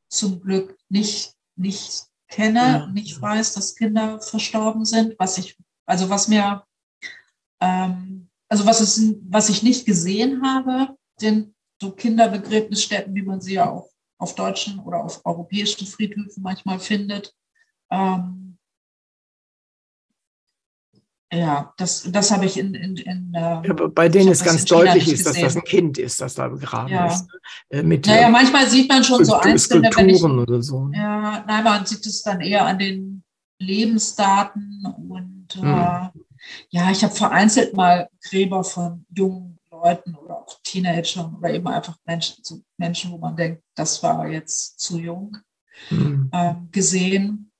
zum 0.10 0.41
Glück 0.41 0.78
nicht, 0.89 1.34
nicht 1.56 2.06
kenne, 2.28 2.60
ja. 2.60 2.88
nicht 2.88 3.22
weiß, 3.22 3.54
dass 3.54 3.76
Kinder 3.76 4.20
verstorben 4.20 4.86
sind, 4.86 5.16
was 5.20 5.38
ich 5.38 5.58
also 5.86 6.10
was 6.10 6.28
mir, 6.28 6.64
ähm, 7.62 8.30
also 8.50 8.66
was, 8.66 8.82
ist, 8.82 9.16
was 9.30 9.50
ich 9.50 9.64
nicht 9.64 9.86
gesehen 9.86 10.42
habe, 10.44 10.96
sind 11.18 11.54
so 11.82 11.92
Kinderbegräbnisstätten, 11.92 13.14
wie 13.16 13.22
man 13.22 13.42
sie 13.42 13.56
ja 13.56 13.70
auch 13.70 13.90
auf 14.18 14.36
deutschen 14.36 14.80
oder 14.80 15.04
auf 15.04 15.26
europäischen 15.26 15.86
Friedhöfen 15.88 16.42
manchmal 16.42 16.80
findet. 16.80 17.34
Ähm, 17.92 18.58
ja, 21.34 21.74
das, 21.78 22.10
das 22.12 22.32
habe 22.32 22.46
ich 22.46 22.58
in. 22.58 22.74
in, 22.76 22.96
in 22.96 23.34
äh, 23.34 23.68
ja, 23.68 23.74
bei 23.74 24.08
denen 24.08 24.30
es 24.30 24.44
ganz 24.44 24.64
deutlich 24.64 25.12
ist, 25.12 25.26
dass 25.26 25.40
das 25.40 25.56
ein 25.56 25.64
Kind 25.64 25.98
ist, 25.98 26.22
das 26.22 26.36
da 26.36 26.48
begraben 26.48 26.94
ja. 26.94 27.08
ist. 27.08 27.28
Äh, 27.70 27.84
mit, 27.84 28.06
naja, 28.06 28.30
manchmal 28.30 28.70
sieht 28.70 28.88
man 28.88 29.04
schon 29.04 29.26
so 29.26 29.36
einzelne. 29.36 29.90
Wenn 29.94 30.10
ich, 30.10 30.24
oder 30.24 30.62
so. 30.62 30.90
Ja, 30.94 31.44
nein, 31.46 31.64
man 31.64 31.86
sieht 31.86 32.06
es 32.06 32.22
dann 32.22 32.42
eher 32.42 32.66
an 32.66 32.80
den 32.80 33.24
Lebensdaten 33.60 34.86
und 35.10 35.35
und 35.58 35.68
mhm. 35.68 35.74
äh, 35.74 36.10
ja, 36.70 36.91
ich 36.91 37.03
habe 37.03 37.14
vereinzelt 37.14 37.76
mal 37.76 38.10
Gräber 38.24 38.64
von 38.64 39.06
jungen 39.10 39.60
Leuten 39.72 40.16
oder 40.16 40.38
auch 40.38 40.60
Teenagern 40.64 41.36
oder 41.36 41.49
eben 41.51 41.68
einfach 41.68 41.97
Menschen, 42.06 42.43
so 42.43 42.62
Menschen, 42.78 43.12
wo 43.12 43.18
man 43.18 43.36
denkt, 43.36 43.64
das 43.76 44.01
war 44.03 44.28
jetzt 44.28 44.80
zu 44.80 44.99
jung, 44.99 45.38
mhm. 45.89 46.30
ähm, 46.34 46.70
gesehen. 46.72 47.51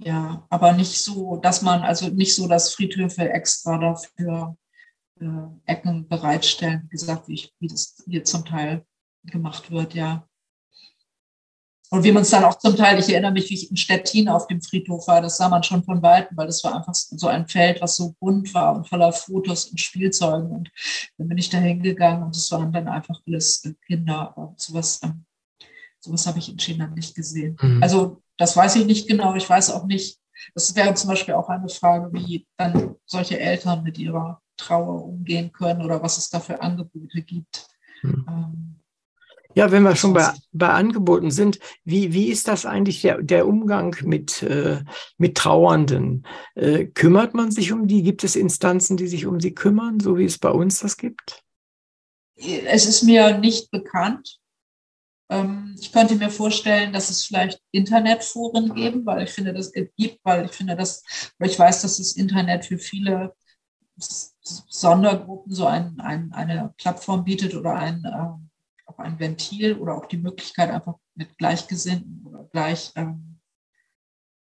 Ja, 0.00 0.46
aber 0.48 0.72
nicht 0.72 1.02
so, 1.02 1.36
dass 1.38 1.62
man, 1.62 1.82
also 1.82 2.08
nicht 2.08 2.34
so, 2.34 2.46
dass 2.46 2.72
Friedhöfe 2.72 3.30
extra 3.30 3.78
dafür 3.78 4.56
äh, 5.20 5.26
Ecken 5.66 6.06
bereitstellen, 6.06 6.82
wie 6.84 6.96
gesagt, 6.96 7.26
wie, 7.26 7.34
ich, 7.34 7.52
wie 7.58 7.66
das 7.66 8.02
hier 8.06 8.22
zum 8.22 8.44
Teil 8.44 8.86
gemacht 9.24 9.72
wird, 9.72 9.94
ja. 9.94 10.27
Und 11.90 12.04
wie 12.04 12.12
man 12.12 12.22
es 12.22 12.30
dann 12.30 12.44
auch 12.44 12.58
zum 12.58 12.76
Teil, 12.76 12.98
ich 12.98 13.08
erinnere 13.08 13.32
mich, 13.32 13.48
wie 13.48 13.54
ich 13.54 13.70
in 13.70 13.76
Stettin 13.76 14.28
auf 14.28 14.46
dem 14.46 14.60
Friedhof 14.60 15.08
war, 15.08 15.22
das 15.22 15.38
sah 15.38 15.48
man 15.48 15.62
schon 15.62 15.82
von 15.82 16.02
Weitem, 16.02 16.36
weil 16.36 16.46
das 16.46 16.62
war 16.62 16.76
einfach 16.76 16.94
so 16.94 17.26
ein 17.28 17.46
Feld, 17.46 17.80
was 17.80 17.96
so 17.96 18.14
bunt 18.20 18.52
war 18.52 18.76
und 18.76 18.88
voller 18.88 19.12
Fotos 19.12 19.66
und 19.66 19.80
Spielzeugen. 19.80 20.50
Und 20.50 20.70
dann 21.16 21.28
bin 21.28 21.38
ich 21.38 21.48
da 21.48 21.58
hingegangen 21.58 22.24
und 22.24 22.36
es 22.36 22.50
waren 22.52 22.72
dann 22.72 22.88
einfach 22.88 23.20
alles 23.26 23.62
Kinder. 23.86 24.34
Aber 24.36 24.54
sowas, 24.56 25.00
ähm, 25.02 25.24
sowas 26.00 26.26
habe 26.26 26.38
ich 26.38 26.50
in 26.50 26.58
China 26.58 26.88
nicht 26.88 27.14
gesehen. 27.14 27.56
Mhm. 27.60 27.82
Also 27.82 28.22
das 28.36 28.56
weiß 28.56 28.76
ich 28.76 28.86
nicht 28.86 29.08
genau. 29.08 29.34
Ich 29.34 29.48
weiß 29.48 29.70
auch 29.70 29.86
nicht, 29.86 30.18
das 30.54 30.74
wäre 30.76 30.94
zum 30.94 31.08
Beispiel 31.08 31.34
auch 31.34 31.48
eine 31.48 31.68
Frage, 31.68 32.12
wie 32.12 32.46
dann 32.56 32.96
solche 33.06 33.40
Eltern 33.40 33.82
mit 33.82 33.98
ihrer 33.98 34.40
Trauer 34.58 35.04
umgehen 35.04 35.52
können 35.52 35.82
oder 35.82 36.02
was 36.02 36.18
es 36.18 36.28
da 36.28 36.40
für 36.40 36.60
Angebote 36.60 37.22
gibt. 37.22 37.66
Mhm. 38.02 38.26
Ähm, 38.28 38.67
ja, 39.58 39.72
wenn 39.72 39.82
wir 39.82 39.96
schon 39.96 40.12
bei, 40.12 40.32
bei 40.52 40.68
Angeboten 40.68 41.32
sind, 41.32 41.58
wie, 41.82 42.12
wie 42.12 42.28
ist 42.28 42.46
das 42.46 42.64
eigentlich 42.64 43.02
der, 43.02 43.20
der 43.20 43.48
Umgang 43.48 43.96
mit, 44.04 44.40
äh, 44.44 44.84
mit 45.16 45.36
Trauernden? 45.36 46.24
Äh, 46.54 46.84
kümmert 46.84 47.34
man 47.34 47.50
sich 47.50 47.72
um 47.72 47.88
die? 47.88 48.04
Gibt 48.04 48.22
es 48.22 48.36
Instanzen, 48.36 48.96
die 48.96 49.08
sich 49.08 49.26
um 49.26 49.40
sie 49.40 49.52
kümmern, 49.52 49.98
so 49.98 50.16
wie 50.16 50.26
es 50.26 50.38
bei 50.38 50.50
uns 50.50 50.78
das 50.78 50.96
gibt? 50.96 51.42
Es 52.36 52.86
ist 52.86 53.02
mir 53.02 53.36
nicht 53.38 53.72
bekannt. 53.72 54.38
Ähm, 55.28 55.74
ich 55.76 55.90
könnte 55.90 56.14
mir 56.14 56.30
vorstellen, 56.30 56.92
dass 56.92 57.10
es 57.10 57.24
vielleicht 57.24 57.60
Internetforen 57.72 58.72
geben, 58.76 59.04
weil 59.06 59.24
ich 59.24 59.30
finde, 59.30 59.52
das 59.52 59.72
gibt, 59.72 60.20
weil 60.22 60.44
ich 60.44 60.52
finde, 60.52 60.76
dass, 60.76 61.02
weil 61.36 61.50
ich 61.50 61.58
weiß, 61.58 61.82
dass 61.82 61.98
das 61.98 62.12
Internet 62.12 62.64
für 62.64 62.78
viele 62.78 63.34
Sondergruppen 63.96 65.52
so 65.52 65.66
ein, 65.66 65.98
ein, 65.98 66.32
eine 66.32 66.72
Plattform 66.76 67.24
bietet 67.24 67.56
oder 67.56 67.74
ein, 67.74 68.04
ähm, 68.06 68.47
auch 68.98 69.04
ein 69.04 69.18
Ventil 69.18 69.74
oder 69.74 69.96
auch 69.96 70.06
die 70.06 70.16
Möglichkeit, 70.16 70.70
einfach 70.70 70.96
mit 71.14 71.36
Gleichgesinnten 71.38 72.26
oder 72.26 72.44
gleich 72.44 72.92
ähm, 72.96 73.40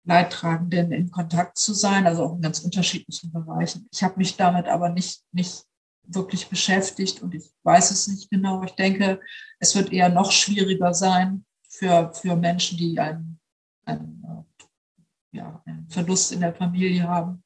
Leidtragenden 0.05 0.93
in 0.93 1.11
Kontakt 1.11 1.59
zu 1.59 1.75
sein, 1.75 2.07
also 2.07 2.25
auch 2.25 2.35
in 2.35 2.43
ganz 2.43 2.61
unterschiedlichen 2.61 3.31
Bereichen. 3.31 3.89
Ich 3.93 4.03
habe 4.03 4.17
mich 4.17 4.37
damit 4.37 4.67
aber 4.67 4.89
nicht, 4.89 5.23
nicht 5.33 5.65
wirklich 6.03 6.49
beschäftigt 6.49 7.23
und 7.23 7.35
ich 7.35 7.45
weiß 7.63 7.91
es 7.91 8.09
nicht 8.09 8.31
genau. 8.31 8.63
Ich 8.63 8.73
denke, 8.73 9.21
es 9.59 9.75
wird 9.75 9.93
eher 9.93 10.09
noch 10.09 10.33
schwieriger 10.33 10.95
sein 10.95 11.45
für, 11.69 12.13
für 12.15 12.37
Menschen, 12.37 12.79
die 12.79 12.99
einen, 12.99 13.39
einen, 13.85 14.25
äh, 14.25 15.37
ja, 15.37 15.63
einen 15.67 15.91
Verlust 15.91 16.33
in 16.33 16.41
der 16.41 16.55
Familie 16.55 17.07
haben, 17.07 17.45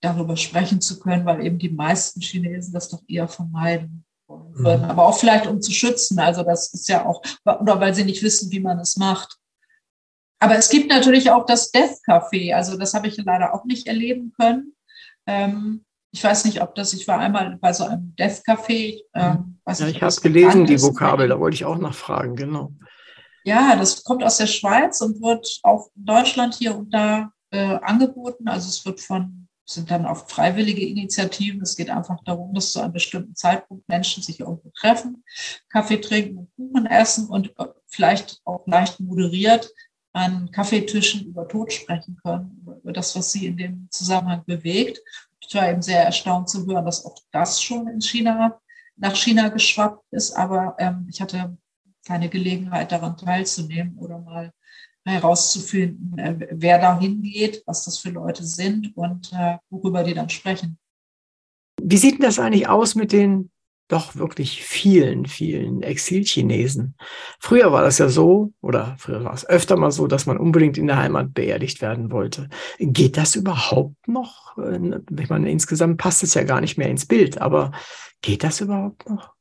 darüber 0.00 0.36
sprechen 0.36 0.80
zu 0.80 1.00
können, 1.00 1.26
weil 1.26 1.44
eben 1.44 1.58
die 1.58 1.70
meisten 1.70 2.20
Chinesen 2.20 2.72
das 2.72 2.88
doch 2.88 3.02
eher 3.08 3.26
vermeiden 3.26 4.05
würden. 4.28 4.82
Mhm. 4.82 4.90
Aber 4.90 5.06
auch 5.06 5.18
vielleicht, 5.18 5.46
um 5.46 5.60
zu 5.60 5.72
schützen. 5.72 6.18
Also 6.18 6.42
das 6.42 6.72
ist 6.72 6.88
ja 6.88 7.04
auch, 7.04 7.22
oder 7.44 7.80
weil 7.80 7.94
sie 7.94 8.04
nicht 8.04 8.22
wissen, 8.22 8.50
wie 8.50 8.60
man 8.60 8.78
es 8.78 8.96
macht. 8.96 9.36
Aber 10.38 10.56
es 10.56 10.68
gibt 10.68 10.88
natürlich 10.88 11.30
auch 11.30 11.46
das 11.46 11.70
Death 11.70 11.98
Café. 12.06 12.54
Also 12.54 12.76
das 12.76 12.94
habe 12.94 13.08
ich 13.08 13.16
leider 13.16 13.54
auch 13.54 13.64
nicht 13.64 13.86
erleben 13.86 14.32
können. 14.38 14.74
Ähm, 15.26 15.84
ich 16.12 16.22
weiß 16.22 16.44
nicht, 16.44 16.62
ob 16.62 16.74
das, 16.74 16.92
ich 16.92 17.06
war 17.08 17.18
einmal 17.18 17.56
bei 17.60 17.72
so 17.72 17.84
einem 17.84 18.14
Death 18.16 18.42
Café. 18.46 19.00
Ähm, 19.14 19.58
mhm. 19.66 19.74
ja, 19.74 19.86
ich 19.88 20.02
habe 20.02 20.20
gelesen, 20.20 20.66
die 20.66 20.80
Vokabel, 20.80 21.28
da 21.28 21.38
wollte 21.38 21.56
ich 21.56 21.64
auch 21.64 21.78
nachfragen, 21.78 22.36
genau. 22.36 22.72
Ja, 23.44 23.76
das 23.76 24.02
kommt 24.02 24.24
aus 24.24 24.38
der 24.38 24.46
Schweiz 24.46 25.00
und 25.00 25.22
wird 25.22 25.60
auch 25.62 25.90
in 25.94 26.04
Deutschland 26.04 26.54
hier 26.54 26.76
und 26.76 26.92
da 26.92 27.30
äh, 27.50 27.78
angeboten. 27.82 28.48
Also 28.48 28.68
es 28.68 28.84
wird 28.84 29.00
von 29.00 29.45
sind 29.66 29.90
dann 29.90 30.06
oft 30.06 30.30
freiwillige 30.30 30.86
Initiativen. 30.86 31.60
Es 31.60 31.76
geht 31.76 31.90
einfach 31.90 32.22
darum, 32.24 32.54
dass 32.54 32.72
zu 32.72 32.80
einem 32.80 32.92
bestimmten 32.92 33.34
Zeitpunkt 33.34 33.88
Menschen 33.88 34.22
sich 34.22 34.40
irgendwo 34.40 34.70
treffen, 34.70 35.24
Kaffee 35.68 36.00
trinken 36.00 36.38
und 36.38 36.50
Kuchen 36.56 36.86
essen 36.86 37.28
und 37.28 37.52
äh, 37.58 37.66
vielleicht 37.86 38.40
auch 38.44 38.66
leicht 38.66 39.00
moderiert 39.00 39.72
an 40.12 40.50
Kaffeetischen 40.50 41.26
über 41.26 41.46
Tod 41.46 41.72
sprechen 41.72 42.16
können, 42.22 42.64
über 42.82 42.92
das, 42.92 43.14
was 43.16 43.32
sie 43.32 43.46
in 43.46 43.56
dem 43.58 43.88
Zusammenhang 43.90 44.44
bewegt. 44.46 45.00
Ich 45.40 45.54
war 45.54 45.68
eben 45.68 45.82
sehr 45.82 46.04
erstaunt 46.04 46.48
zu 46.48 46.66
hören, 46.66 46.86
dass 46.86 47.04
auch 47.04 47.18
das 47.32 47.60
schon 47.60 47.86
in 47.88 48.00
China, 48.00 48.58
nach 48.96 49.14
China 49.14 49.48
geschwappt 49.48 50.04
ist, 50.12 50.32
aber 50.32 50.74
ähm, 50.78 51.06
ich 51.10 51.20
hatte 51.20 51.58
keine 52.06 52.28
Gelegenheit, 52.30 52.92
daran 52.92 53.16
teilzunehmen 53.16 53.98
oder 53.98 54.18
mal 54.18 54.52
herauszufinden, 55.06 56.18
äh, 56.18 56.48
wer 56.50 56.78
da 56.78 56.98
hingeht, 56.98 57.62
was 57.66 57.84
das 57.84 57.98
für 57.98 58.10
Leute 58.10 58.44
sind 58.44 58.96
und 58.96 59.32
äh, 59.32 59.58
worüber 59.70 60.04
die 60.04 60.14
dann 60.14 60.28
sprechen. 60.28 60.78
Wie 61.82 61.96
sieht 61.96 62.14
denn 62.14 62.22
das 62.22 62.38
eigentlich 62.38 62.68
aus 62.68 62.94
mit 62.94 63.12
den 63.12 63.50
doch 63.88 64.16
wirklich 64.16 64.64
vielen, 64.64 65.26
vielen 65.26 65.82
Exilchinesen. 65.82 66.96
Früher 67.38 67.72
war 67.72 67.82
das 67.82 67.98
ja 67.98 68.08
so, 68.08 68.52
oder 68.60 68.96
früher 68.98 69.22
war 69.22 69.32
es 69.32 69.48
öfter 69.48 69.76
mal 69.76 69.92
so, 69.92 70.06
dass 70.06 70.26
man 70.26 70.38
unbedingt 70.38 70.76
in 70.76 70.88
der 70.88 70.96
Heimat 70.96 71.34
beerdigt 71.34 71.80
werden 71.82 72.10
wollte. 72.10 72.48
Geht 72.78 73.16
das 73.16 73.36
überhaupt 73.36 74.08
noch? 74.08 74.58
Äh, 74.58 75.00
ich 75.20 75.28
meine, 75.28 75.50
insgesamt 75.50 75.98
passt 75.98 76.22
es 76.22 76.34
ja 76.34 76.42
gar 76.42 76.60
nicht 76.60 76.78
mehr 76.78 76.90
ins 76.90 77.06
Bild, 77.06 77.40
aber 77.40 77.72
geht 78.22 78.42
das 78.42 78.60
überhaupt 78.60 79.08
noch? 79.08 79.35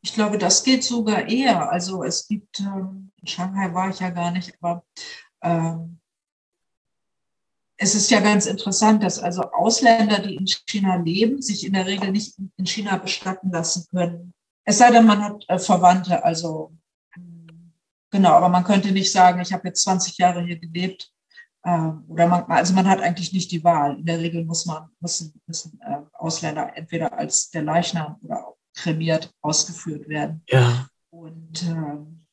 Ich 0.00 0.14
glaube, 0.14 0.38
das 0.38 0.64
geht 0.64 0.84
sogar 0.84 1.28
eher. 1.28 1.70
Also 1.70 2.02
es 2.02 2.26
gibt, 2.26 2.60
ähm, 2.60 3.12
in 3.20 3.26
Shanghai 3.26 3.72
war 3.72 3.90
ich 3.90 4.00
ja 4.00 4.10
gar 4.10 4.30
nicht, 4.30 4.52
aber 4.60 4.84
ähm, 5.42 6.00
es 7.76 7.94
ist 7.94 8.10
ja 8.10 8.20
ganz 8.20 8.46
interessant, 8.46 9.02
dass 9.02 9.18
also 9.18 9.42
Ausländer, 9.50 10.20
die 10.20 10.36
in 10.36 10.46
China 10.46 10.96
leben, 10.96 11.42
sich 11.42 11.66
in 11.66 11.72
der 11.72 11.86
Regel 11.86 12.12
nicht 12.12 12.38
in 12.56 12.66
China 12.66 12.96
bestatten 12.96 13.50
lassen 13.50 13.86
können. 13.90 14.34
Es 14.64 14.78
sei 14.78 14.90
denn, 14.92 15.04
man 15.04 15.22
hat 15.22 15.44
äh, 15.48 15.58
Verwandte, 15.58 16.24
also 16.24 16.72
genau, 18.10 18.30
aber 18.30 18.48
man 18.48 18.62
könnte 18.62 18.92
nicht 18.92 19.10
sagen, 19.10 19.40
ich 19.40 19.52
habe 19.52 19.66
jetzt 19.68 19.82
20 19.82 20.16
Jahre 20.18 20.44
hier 20.44 20.58
gelebt. 20.58 21.12
Äh, 21.64 21.88
oder 22.08 22.28
man, 22.28 22.44
also 22.44 22.72
man 22.72 22.88
hat 22.88 23.00
eigentlich 23.00 23.32
nicht 23.32 23.50
die 23.50 23.64
Wahl. 23.64 23.98
In 23.98 24.06
der 24.06 24.20
Regel 24.20 24.44
muss 24.44 24.64
man, 24.66 24.88
müssen, 25.00 25.40
müssen 25.46 25.80
äh, 25.80 25.98
Ausländer 26.12 26.76
entweder 26.76 27.12
als 27.18 27.50
der 27.50 27.62
Leichnam 27.62 28.16
oder 28.22 28.31
kremiert 28.74 29.32
ausgeführt 29.42 30.08
werden. 30.08 30.42
Ja. 30.48 30.88
Und 31.10 31.62
ähm, 31.64 32.26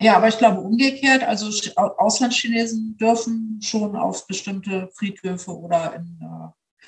ja, 0.00 0.16
aber 0.16 0.28
ich 0.28 0.38
glaube 0.38 0.60
umgekehrt, 0.60 1.22
also 1.22 1.50
Auslandschinesen 1.76 2.96
dürfen 2.96 3.60
schon 3.62 3.96
auf 3.96 4.26
bestimmte 4.26 4.88
Friedhöfe 4.94 5.54
oder 5.56 5.94
in 5.94 6.18
äh, 6.22 6.86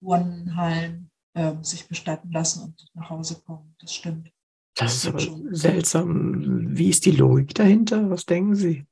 Urnenhallen 0.00 1.10
äh, 1.34 1.52
sich 1.60 1.86
bestatten 1.88 2.32
lassen 2.32 2.64
und 2.64 2.86
nach 2.94 3.10
Hause 3.10 3.42
kommen. 3.44 3.74
Das 3.80 3.94
stimmt. 3.94 4.32
Das, 4.74 4.94
ist 4.94 5.06
aber 5.08 5.18
schon. 5.18 5.54
seltsam. 5.54 6.76
Wie 6.76 6.88
ist 6.88 7.04
die 7.04 7.10
Logik 7.10 7.54
dahinter? 7.54 8.08
Was 8.08 8.24
denken 8.24 8.54
Sie? 8.54 8.86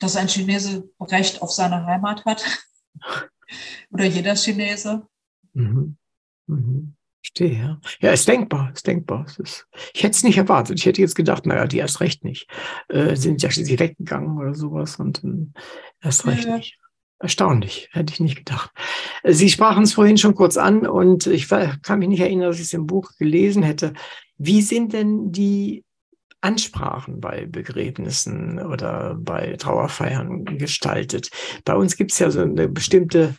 Dass 0.00 0.16
ein 0.16 0.28
Chinese 0.28 0.90
Recht 0.98 1.42
auf 1.42 1.52
seine 1.52 1.84
Heimat 1.84 2.24
hat. 2.24 2.44
oder 3.90 4.04
jeder 4.06 4.34
Chinese. 4.34 5.06
Mhm. 5.52 5.96
Mhm. 6.46 6.94
Verstehe, 7.24 7.58
ja. 7.58 7.80
Ja, 8.00 8.12
ist 8.12 8.28
denkbar, 8.28 8.70
ist 8.74 8.86
denkbar. 8.86 9.26
ist, 9.38 9.66
ich 9.94 10.02
hätte 10.02 10.14
es 10.14 10.24
nicht 10.24 10.36
erwartet. 10.36 10.78
Ich 10.78 10.84
hätte 10.84 11.00
jetzt 11.00 11.14
gedacht, 11.14 11.46
naja, 11.46 11.66
die 11.66 11.78
erst 11.78 12.00
recht 12.00 12.22
nicht. 12.22 12.48
Äh, 12.88 13.16
sind 13.16 13.42
ja 13.42 13.50
schließlich 13.50 13.80
weggegangen 13.80 14.36
oder 14.36 14.54
sowas 14.54 14.96
und 14.96 15.24
äh, 15.24 15.46
erst 16.02 16.26
recht 16.26 16.44
ja. 16.44 16.56
nicht. 16.56 16.78
Erstaunlich, 17.18 17.88
hätte 17.92 18.12
ich 18.12 18.20
nicht 18.20 18.36
gedacht. 18.36 18.70
Sie 19.24 19.48
sprachen 19.48 19.84
es 19.84 19.94
vorhin 19.94 20.18
schon 20.18 20.34
kurz 20.34 20.58
an 20.58 20.86
und 20.86 21.26
ich 21.26 21.48
kann 21.48 21.98
mich 21.98 22.08
nicht 22.08 22.20
erinnern, 22.20 22.48
dass 22.48 22.58
ich 22.58 22.64
es 22.64 22.74
im 22.74 22.86
Buch 22.86 23.12
gelesen 23.18 23.62
hätte. 23.62 23.94
Wie 24.36 24.60
sind 24.60 24.92
denn 24.92 25.32
die 25.32 25.84
Ansprachen 26.42 27.20
bei 27.20 27.46
Begräbnissen 27.46 28.58
oder 28.58 29.14
bei 29.18 29.56
Trauerfeiern 29.56 30.44
gestaltet? 30.44 31.30
Bei 31.64 31.74
uns 31.74 31.96
gibt 31.96 32.12
es 32.12 32.18
ja 32.18 32.30
so 32.30 32.42
eine 32.42 32.68
bestimmte 32.68 33.34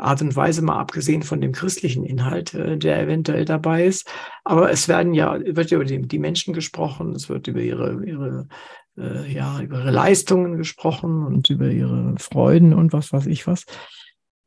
Art 0.00 0.22
und 0.22 0.34
Weise, 0.36 0.62
mal 0.62 0.78
abgesehen 0.78 1.22
von 1.22 1.40
dem 1.40 1.52
christlichen 1.52 2.04
Inhalt, 2.04 2.54
äh, 2.54 2.76
der 2.76 3.00
eventuell 3.00 3.44
dabei 3.44 3.86
ist. 3.86 4.10
Aber 4.44 4.70
es 4.70 4.88
werden 4.88 5.14
ja, 5.14 5.38
wird 5.40 5.72
über 5.72 5.84
die, 5.84 6.02
die 6.02 6.18
Menschen 6.18 6.54
gesprochen, 6.54 7.12
es 7.14 7.28
wird 7.28 7.46
über 7.46 7.60
ihre, 7.60 8.04
ihre, 8.04 8.48
äh, 8.96 9.32
ja, 9.32 9.60
über 9.60 9.78
ihre 9.78 9.90
Leistungen 9.90 10.56
gesprochen 10.56 11.24
und 11.24 11.50
über 11.50 11.70
ihre 11.70 12.14
Freuden 12.18 12.72
und 12.72 12.92
was 12.92 13.12
weiß 13.12 13.26
ich 13.26 13.46
was. 13.46 13.64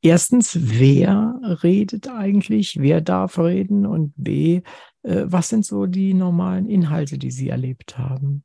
Erstens, 0.01 0.57
wer 0.59 1.39
redet 1.63 2.09
eigentlich? 2.09 2.77
Wer 2.79 2.99
darf 2.99 3.39
reden? 3.39 3.85
Und 3.85 4.13
B, 4.17 4.61
äh, 5.03 5.23
was 5.25 5.49
sind 5.49 5.65
so 5.65 5.85
die 5.85 6.13
normalen 6.13 6.67
Inhalte, 6.67 7.17
die 7.17 7.31
Sie 7.31 7.47
erlebt 7.47 7.97
haben? 7.97 8.43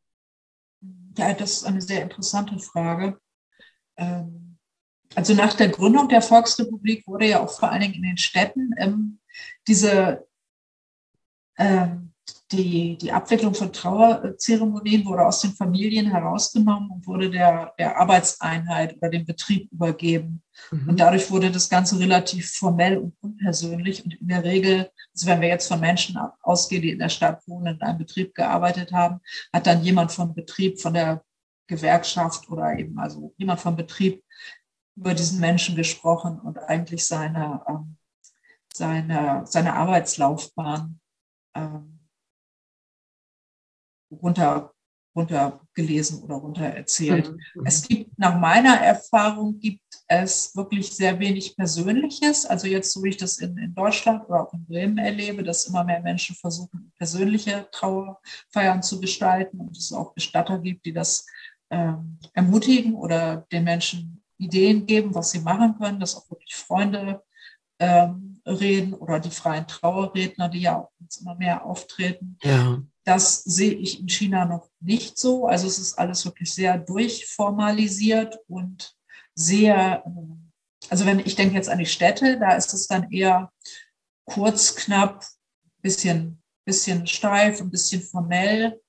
Ja, 1.16 1.34
das 1.34 1.52
ist 1.54 1.64
eine 1.64 1.80
sehr 1.80 2.02
interessante 2.02 2.58
Frage. 2.60 3.18
Ähm 3.96 4.47
also 5.14 5.34
nach 5.34 5.54
der 5.54 5.68
Gründung 5.68 6.08
der 6.08 6.22
Volksrepublik 6.22 7.06
wurde 7.06 7.26
ja 7.26 7.40
auch 7.40 7.50
vor 7.50 7.70
allen 7.70 7.80
Dingen 7.80 7.94
in 7.94 8.02
den 8.02 8.18
Städten 8.18 8.72
ähm, 8.78 9.18
diese 9.66 10.26
ähm, 11.56 12.08
die, 12.52 12.96
die 12.96 13.12
Abwicklung 13.12 13.54
von 13.54 13.72
Trauerzeremonien 13.72 15.04
wurde 15.04 15.26
aus 15.26 15.40
den 15.42 15.52
Familien 15.52 16.10
herausgenommen 16.10 16.90
und 16.90 17.06
wurde 17.06 17.30
der, 17.30 17.74
der 17.78 17.98
Arbeitseinheit 17.98 18.96
oder 18.96 19.10
dem 19.10 19.26
Betrieb 19.26 19.70
übergeben. 19.70 20.42
Mhm. 20.70 20.88
Und 20.88 21.00
dadurch 21.00 21.30
wurde 21.30 21.50
das 21.50 21.68
Ganze 21.68 21.98
relativ 21.98 22.50
formell 22.52 22.98
und 22.98 23.14
unpersönlich. 23.20 24.04
Und 24.04 24.14
in 24.14 24.28
der 24.28 24.44
Regel, 24.44 24.90
also 25.14 25.26
wenn 25.26 25.40
wir 25.42 25.48
jetzt 25.48 25.68
von 25.68 25.80
Menschen 25.80 26.18
ausgehen, 26.42 26.82
die 26.82 26.90
in 26.90 26.98
der 26.98 27.10
Stadt 27.10 27.46
wohnen, 27.46 27.76
in 27.76 27.82
einem 27.82 27.98
Betrieb 27.98 28.34
gearbeitet 28.34 28.92
haben, 28.92 29.20
hat 29.52 29.66
dann 29.66 29.82
jemand 29.82 30.12
vom 30.12 30.34
Betrieb, 30.34 30.80
von 30.80 30.94
der 30.94 31.22
Gewerkschaft 31.66 32.48
oder 32.48 32.78
eben 32.78 32.98
also 32.98 33.34
jemand 33.36 33.60
vom 33.60 33.76
Betrieb 33.76 34.22
über 34.98 35.14
diesen 35.14 35.40
Menschen 35.40 35.76
gesprochen 35.76 36.40
und 36.40 36.58
eigentlich 36.58 37.06
seine, 37.06 37.62
ähm, 37.68 37.96
seine, 38.72 39.42
seine 39.46 39.74
Arbeitslaufbahn 39.74 41.00
ähm, 41.54 42.00
runter, 44.10 44.72
runtergelesen 45.14 46.22
oder 46.22 46.36
runter 46.36 46.64
erzählt. 46.64 47.30
Mhm. 47.30 47.66
Es 47.66 47.86
gibt, 47.86 48.18
nach 48.18 48.38
meiner 48.38 48.76
Erfahrung, 48.80 49.58
gibt 49.60 49.82
es 50.08 50.56
wirklich 50.56 50.90
sehr 50.90 51.18
wenig 51.20 51.56
Persönliches. 51.56 52.46
Also 52.46 52.66
jetzt, 52.66 52.92
so 52.92 53.02
wie 53.02 53.10
ich 53.10 53.16
das 53.16 53.38
in, 53.38 53.56
in 53.58 53.74
Deutschland 53.74 54.28
oder 54.28 54.42
auch 54.42 54.52
in 54.52 54.66
Bremen 54.66 54.98
erlebe, 54.98 55.42
dass 55.44 55.66
immer 55.66 55.84
mehr 55.84 56.00
Menschen 56.00 56.34
versuchen, 56.34 56.92
persönliche 56.96 57.68
Trauerfeiern 57.70 58.82
zu 58.82 59.00
gestalten 59.00 59.60
und 59.60 59.76
es 59.76 59.92
auch 59.92 60.12
Bestatter 60.14 60.58
gibt, 60.58 60.86
die 60.86 60.92
das 60.92 61.26
ähm, 61.70 62.18
ermutigen 62.32 62.94
oder 62.94 63.46
den 63.52 63.64
Menschen 63.64 64.17
Ideen 64.38 64.86
geben, 64.86 65.14
was 65.14 65.30
sie 65.30 65.40
machen 65.40 65.76
können, 65.78 66.00
dass 66.00 66.16
auch 66.16 66.30
wirklich 66.30 66.54
Freunde 66.54 67.22
ähm, 67.78 68.40
reden 68.46 68.94
oder 68.94 69.20
die 69.20 69.30
freien 69.30 69.66
Trauerredner, 69.66 70.48
die 70.48 70.60
ja 70.60 70.78
auch 70.78 70.90
immer 71.20 71.34
mehr 71.34 71.64
auftreten. 71.64 72.38
Ja. 72.42 72.82
Das 73.04 73.42
sehe 73.44 73.72
ich 73.74 74.00
in 74.00 74.08
China 74.08 74.44
noch 74.44 74.68
nicht 74.80 75.18
so. 75.18 75.46
Also 75.46 75.66
es 75.66 75.78
ist 75.78 75.98
alles 75.98 76.24
wirklich 76.24 76.52
sehr 76.52 76.78
durchformalisiert 76.78 78.38
und 78.48 78.96
sehr, 79.34 80.02
ähm, 80.06 80.52
also 80.88 81.06
wenn 81.06 81.20
ich 81.20 81.34
denke 81.34 81.54
jetzt 81.54 81.68
an 81.68 81.78
die 81.78 81.86
Städte, 81.86 82.38
da 82.38 82.52
ist 82.52 82.72
es 82.74 82.86
dann 82.86 83.10
eher 83.10 83.52
kurz, 84.24 84.74
knapp, 84.74 85.24
bisschen, 85.80 86.42
bisschen 86.64 87.06
steif, 87.06 87.60
ein 87.60 87.70
bisschen 87.70 88.02
formell. 88.02 88.80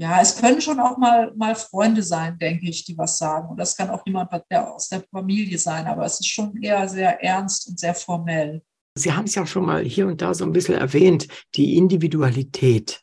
Ja, 0.00 0.18
es 0.22 0.40
können 0.40 0.62
schon 0.62 0.80
auch 0.80 0.96
mal, 0.96 1.30
mal 1.36 1.54
Freunde 1.54 2.02
sein, 2.02 2.38
denke 2.38 2.70
ich, 2.70 2.86
die 2.86 2.96
was 2.96 3.18
sagen. 3.18 3.50
Und 3.50 3.58
das 3.60 3.76
kann 3.76 3.90
auch 3.90 4.00
jemand 4.06 4.30
der 4.50 4.74
aus 4.74 4.88
der 4.88 5.04
Familie 5.10 5.58
sein, 5.58 5.86
aber 5.86 6.06
es 6.06 6.20
ist 6.20 6.28
schon 6.28 6.56
eher 6.62 6.88
sehr 6.88 7.22
ernst 7.22 7.68
und 7.68 7.78
sehr 7.78 7.94
formell. 7.94 8.62
Sie 8.94 9.12
haben 9.12 9.26
es 9.26 9.34
ja 9.34 9.46
schon 9.46 9.66
mal 9.66 9.84
hier 9.84 10.06
und 10.06 10.22
da 10.22 10.32
so 10.32 10.46
ein 10.46 10.52
bisschen 10.52 10.76
erwähnt, 10.76 11.28
die 11.54 11.76
Individualität. 11.76 13.02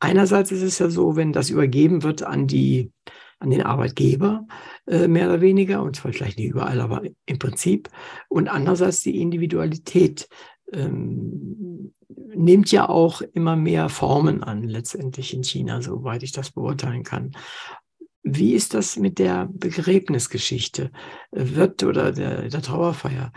Einerseits 0.00 0.50
ist 0.50 0.62
es 0.62 0.80
ja 0.80 0.90
so, 0.90 1.14
wenn 1.14 1.32
das 1.32 1.48
übergeben 1.48 2.02
wird 2.02 2.24
an 2.24 2.48
die, 2.48 2.90
an 3.38 3.50
den 3.50 3.62
Arbeitgeber, 3.62 4.44
äh, 4.88 5.06
mehr 5.06 5.28
oder 5.28 5.42
weniger, 5.42 5.80
und 5.80 5.94
zwar 5.94 6.12
vielleicht 6.12 6.38
nicht 6.38 6.50
überall, 6.50 6.80
aber 6.80 7.02
im 7.24 7.38
Prinzip. 7.38 7.88
Und 8.28 8.48
andererseits 8.48 9.02
die 9.02 9.20
Individualität. 9.20 10.28
Ähm, 10.72 11.92
nimmt 12.34 12.72
ja 12.72 12.88
auch 12.88 13.20
immer 13.20 13.56
mehr 13.56 13.88
Formen 13.88 14.42
an, 14.42 14.62
letztendlich 14.62 15.34
in 15.34 15.44
China, 15.44 15.82
soweit 15.82 16.22
ich 16.22 16.32
das 16.32 16.50
beurteilen 16.50 17.02
kann. 17.02 17.32
Wie 18.22 18.54
ist 18.54 18.74
das 18.74 18.96
mit 18.96 19.18
der 19.18 19.48
Begräbnisgeschichte? 19.52 20.90
Wird 21.32 21.82
oder 21.82 22.12
der, 22.12 22.48
der 22.48 22.62
Trauerfeier? 22.62 23.32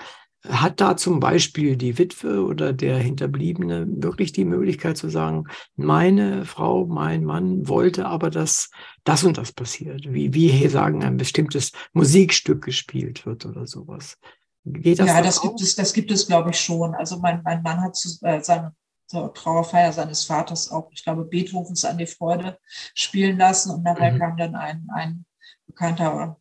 Hat 0.47 0.79
da 0.79 0.95
zum 0.95 1.19
Beispiel 1.19 1.75
die 1.75 1.97
Witwe 1.97 2.45
oder 2.45 2.71
der 2.71 2.99
Hinterbliebene 2.99 3.87
wirklich 3.89 4.31
die 4.31 4.45
Möglichkeit 4.45 4.95
zu 4.95 5.09
sagen, 5.09 5.45
meine 5.75 6.45
Frau, 6.45 6.85
mein 6.85 7.23
Mann 7.23 7.67
wollte 7.67 8.05
aber, 8.05 8.29
dass 8.29 8.69
das 9.03 9.23
und 9.23 9.39
das 9.39 9.51
passiert? 9.51 10.13
Wie, 10.13 10.35
wie 10.35 10.49
hier 10.49 10.69
sagen, 10.69 11.03
ein 11.03 11.17
bestimmtes 11.17 11.71
Musikstück 11.93 12.63
gespielt 12.63 13.25
wird 13.25 13.47
oder 13.47 13.65
sowas. 13.65 14.19
Geht 14.65 14.99
das 14.99 15.07
ja, 15.07 15.21
das 15.21 15.41
gibt 15.41 15.61
es, 15.61 15.75
das 15.75 15.93
gibt 15.93 16.11
es, 16.11 16.25
glaube 16.27 16.49
ich, 16.49 16.59
schon. 16.59 16.95
Also 16.95 17.19
mein, 17.19 17.41
mein 17.43 17.61
Mann 17.61 17.81
hat 17.81 17.95
zu, 17.95 18.17
äh, 18.25 18.41
seine 18.41 18.73
zur 19.07 19.33
Trauerfeier 19.33 19.91
seines 19.93 20.25
Vaters 20.25 20.71
auch, 20.71 20.89
ich 20.91 21.03
glaube, 21.03 21.25
Beethovens 21.25 21.85
an 21.85 21.97
die 21.97 22.07
Freude 22.07 22.57
spielen 22.93 23.37
lassen. 23.37 23.71
Und 23.71 23.83
nachher 23.83 24.11
mhm. 24.11 24.19
kam 24.19 24.37
dann 24.37 24.55
ein, 24.55 24.87
ein 24.93 25.25
Bekannter 25.67 26.39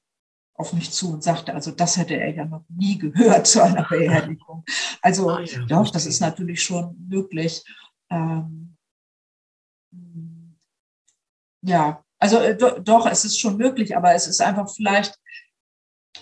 auf 0.55 0.73
mich 0.73 0.93
zu 0.93 1.13
und 1.13 1.23
sagte, 1.23 1.53
also 1.53 1.73
das 1.73 1.97
hätte 1.97 2.15
er 2.15 2.33
ja 2.33 2.45
noch 2.45 2.65
nie 2.69 2.99
gehört 2.99 3.47
zu 3.47 3.63
einer 3.63 3.83
Beerdigung. 3.89 4.65
Also 5.03 5.29
ah, 5.31 5.41
ja, 5.41 5.65
doch, 5.67 5.91
das 5.91 6.07
ist 6.07 6.21
natürlich 6.21 6.63
schon 6.63 6.97
möglich. 7.09 7.65
Ähm, 8.09 8.77
ja, 11.63 12.05
also 12.19 12.39
äh, 12.39 12.57
do, 12.57 12.79
doch, 12.79 13.07
es 13.07 13.25
ist 13.25 13.41
schon 13.41 13.57
möglich, 13.57 13.97
aber 13.97 14.15
es 14.15 14.27
ist 14.27 14.41
einfach 14.41 14.71
vielleicht 14.71 15.19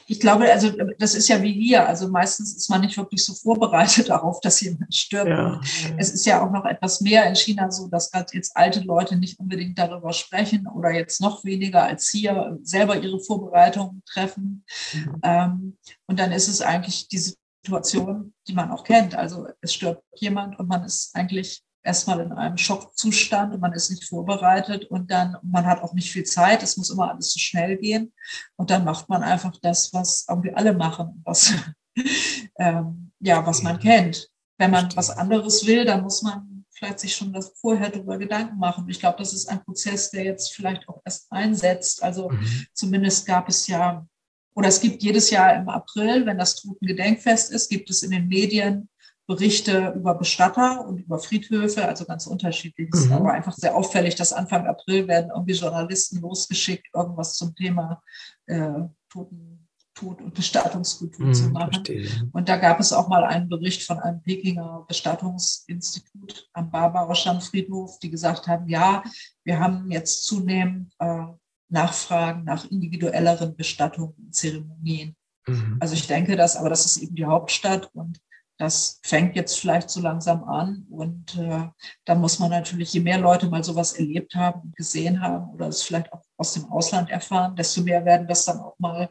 Ich 0.06 0.20
glaube, 0.20 0.50
also 0.50 0.70
das 0.98 1.14
ist 1.14 1.28
ja 1.28 1.42
wie 1.42 1.52
hier. 1.52 1.88
Also 1.88 2.08
meistens 2.08 2.56
ist 2.56 2.68
man 2.70 2.80
nicht 2.80 2.96
wirklich 2.96 3.24
so 3.24 3.34
vorbereitet 3.34 4.08
darauf, 4.08 4.40
dass 4.40 4.60
jemand 4.60 4.94
stirbt. 4.94 5.28
Ja. 5.28 5.60
Es 5.96 6.10
ist 6.10 6.26
ja 6.26 6.44
auch 6.44 6.50
noch 6.50 6.64
etwas 6.64 7.00
mehr 7.00 7.26
in 7.26 7.34
China 7.34 7.70
so, 7.70 7.88
dass 7.88 8.10
gerade 8.10 8.32
jetzt 8.32 8.56
alte 8.56 8.80
Leute 8.80 9.16
nicht 9.16 9.38
unbedingt 9.38 9.78
darüber 9.78 10.12
sprechen 10.12 10.66
oder 10.66 10.90
jetzt 10.90 11.20
noch 11.20 11.44
weniger 11.44 11.84
als 11.84 12.08
hier 12.08 12.58
selber 12.62 12.96
ihre 12.96 13.20
Vorbereitungen 13.20 14.02
treffen. 14.06 14.64
Mhm. 14.92 15.20
Ähm, 15.22 15.78
und 16.06 16.18
dann 16.18 16.32
ist 16.32 16.48
es 16.48 16.60
eigentlich 16.60 17.08
die 17.08 17.34
Situation, 17.64 18.32
die 18.48 18.54
man 18.54 18.70
auch 18.70 18.84
kennt. 18.84 19.14
Also 19.14 19.46
es 19.60 19.74
stirbt 19.74 20.02
jemand 20.14 20.58
und 20.58 20.68
man 20.68 20.84
ist 20.84 21.14
eigentlich 21.14 21.62
erstmal 21.82 22.20
in 22.20 22.32
einem 22.32 22.56
Schockzustand 22.56 23.54
und 23.54 23.60
man 23.60 23.72
ist 23.72 23.90
nicht 23.90 24.04
vorbereitet 24.04 24.84
und 24.84 25.10
dann, 25.10 25.36
man 25.42 25.66
hat 25.66 25.82
auch 25.82 25.94
nicht 25.94 26.12
viel 26.12 26.24
Zeit, 26.24 26.62
es 26.62 26.76
muss 26.76 26.90
immer 26.90 27.10
alles 27.10 27.32
so 27.32 27.38
schnell 27.38 27.76
gehen 27.76 28.12
und 28.56 28.70
dann 28.70 28.84
macht 28.84 29.08
man 29.08 29.22
einfach 29.22 29.52
das, 29.60 29.92
was 29.92 30.26
irgendwie 30.28 30.54
alle 30.54 30.74
machen, 30.74 31.22
was, 31.24 31.52
ähm, 32.58 33.12
ja, 33.20 33.44
was 33.44 33.62
man 33.62 33.78
kennt. 33.78 34.28
Wenn 34.58 34.70
man 34.70 34.94
was 34.94 35.10
anderes 35.10 35.66
will, 35.66 35.84
dann 35.84 36.02
muss 36.02 36.22
man 36.22 36.64
vielleicht 36.70 37.00
sich 37.00 37.16
schon 37.16 37.32
das 37.32 37.52
vorher 37.60 37.90
darüber 37.90 38.18
Gedanken 38.18 38.58
machen. 38.58 38.88
Ich 38.88 39.00
glaube, 39.00 39.18
das 39.18 39.32
ist 39.32 39.48
ein 39.48 39.62
Prozess, 39.64 40.10
der 40.10 40.24
jetzt 40.24 40.54
vielleicht 40.54 40.88
auch 40.88 41.00
erst 41.04 41.30
einsetzt. 41.30 42.02
Also 42.02 42.30
mhm. 42.30 42.66
zumindest 42.72 43.26
gab 43.26 43.48
es 43.48 43.66
ja, 43.66 44.06
oder 44.54 44.68
es 44.68 44.80
gibt 44.80 45.02
jedes 45.02 45.30
Jahr 45.30 45.54
im 45.54 45.68
April, 45.68 46.26
wenn 46.26 46.38
das 46.38 46.56
Totengedenkfest 46.56 47.52
ist, 47.52 47.70
gibt 47.70 47.90
es 47.90 48.02
in 48.02 48.10
den 48.10 48.28
Medien 48.28 48.88
Berichte 49.34 49.94
über 49.96 50.14
Bestatter 50.14 50.86
und 50.86 50.98
über 50.98 51.18
Friedhöfe, 51.18 51.88
also 51.88 52.04
ganz 52.04 52.26
unterschiedlich. 52.26 52.90
Mhm. 52.92 53.12
Aber 53.12 53.32
einfach 53.32 53.54
sehr 53.54 53.74
auffällig, 53.74 54.14
dass 54.14 54.32
Anfang 54.32 54.66
April 54.66 55.08
werden 55.08 55.30
irgendwie 55.34 55.54
Journalisten 55.54 56.20
losgeschickt, 56.20 56.88
irgendwas 56.94 57.34
zum 57.36 57.54
Thema 57.54 58.02
äh, 58.46 58.70
Toten, 59.08 59.68
Tod 59.94 60.20
und 60.20 60.34
Bestattungskultur 60.34 61.26
mhm, 61.26 61.34
zu 61.34 61.48
machen. 61.48 61.72
Verstehe. 61.72 62.08
Und 62.32 62.48
da 62.48 62.56
gab 62.58 62.78
es 62.78 62.92
auch 62.92 63.08
mal 63.08 63.24
einen 63.24 63.48
Bericht 63.48 63.84
von 63.84 63.98
einem 64.00 64.22
Pekinger 64.22 64.84
Bestattungsinstitut 64.86 66.48
am 66.52 66.70
Barbauerstamm 66.70 67.40
Friedhof, 67.40 67.98
die 68.00 68.10
gesagt 68.10 68.46
haben, 68.48 68.68
ja, 68.68 69.02
wir 69.44 69.58
haben 69.58 69.90
jetzt 69.90 70.26
zunehmend 70.26 70.92
äh, 70.98 71.24
Nachfragen 71.70 72.44
nach 72.44 72.70
individuelleren 72.70 73.56
Bestattungen 73.56 74.14
und 74.18 74.34
Zeremonien. 74.34 75.16
Mhm. 75.46 75.78
Also 75.80 75.94
ich 75.94 76.06
denke, 76.06 76.36
dass, 76.36 76.56
aber 76.56 76.68
das 76.68 76.84
ist 76.84 76.98
eben 76.98 77.14
die 77.14 77.24
Hauptstadt 77.24 77.88
und 77.94 78.20
das 78.62 79.00
fängt 79.02 79.34
jetzt 79.34 79.58
vielleicht 79.58 79.90
so 79.90 80.00
langsam 80.00 80.44
an 80.44 80.86
und 80.88 81.36
äh, 81.36 81.68
da 82.04 82.14
muss 82.14 82.38
man 82.38 82.50
natürlich, 82.50 82.92
je 82.92 83.00
mehr 83.00 83.18
Leute 83.18 83.48
mal 83.48 83.64
sowas 83.64 83.94
erlebt 83.94 84.36
haben 84.36 84.60
und 84.60 84.76
gesehen 84.76 85.20
haben 85.20 85.50
oder 85.50 85.66
es 85.66 85.82
vielleicht 85.82 86.12
auch 86.12 86.22
aus 86.36 86.54
dem 86.54 86.70
Ausland 86.70 87.10
erfahren, 87.10 87.56
desto 87.56 87.82
mehr 87.82 88.04
werden 88.04 88.28
das 88.28 88.44
dann 88.44 88.60
auch 88.60 88.78
mal 88.78 89.10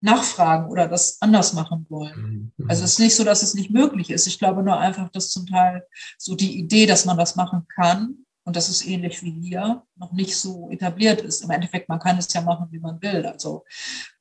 nachfragen 0.00 0.70
oder 0.70 0.86
das 0.86 1.20
anders 1.20 1.54
machen 1.54 1.86
wollen. 1.88 2.52
Mhm. 2.56 2.70
Also 2.70 2.84
es 2.84 2.92
ist 2.92 2.98
nicht 3.00 3.16
so, 3.16 3.24
dass 3.24 3.42
es 3.42 3.54
nicht 3.54 3.72
möglich 3.72 4.10
ist. 4.10 4.28
Ich 4.28 4.38
glaube 4.38 4.62
nur 4.62 4.78
einfach, 4.78 5.10
dass 5.10 5.30
zum 5.30 5.44
Teil 5.46 5.84
so 6.16 6.36
die 6.36 6.60
Idee, 6.60 6.86
dass 6.86 7.04
man 7.04 7.18
das 7.18 7.34
machen 7.34 7.66
kann, 7.66 8.24
und 8.44 8.56
das 8.56 8.68
ist 8.68 8.86
ähnlich 8.86 9.22
wie 9.22 9.40
hier, 9.40 9.82
noch 9.96 10.12
nicht 10.12 10.36
so 10.36 10.68
etabliert 10.70 11.20
ist. 11.20 11.42
Im 11.42 11.50
Endeffekt, 11.50 11.88
man 11.88 12.00
kann 12.00 12.18
es 12.18 12.32
ja 12.32 12.40
machen, 12.40 12.66
wie 12.70 12.80
man 12.80 13.00
will. 13.00 13.24
Also 13.26 13.64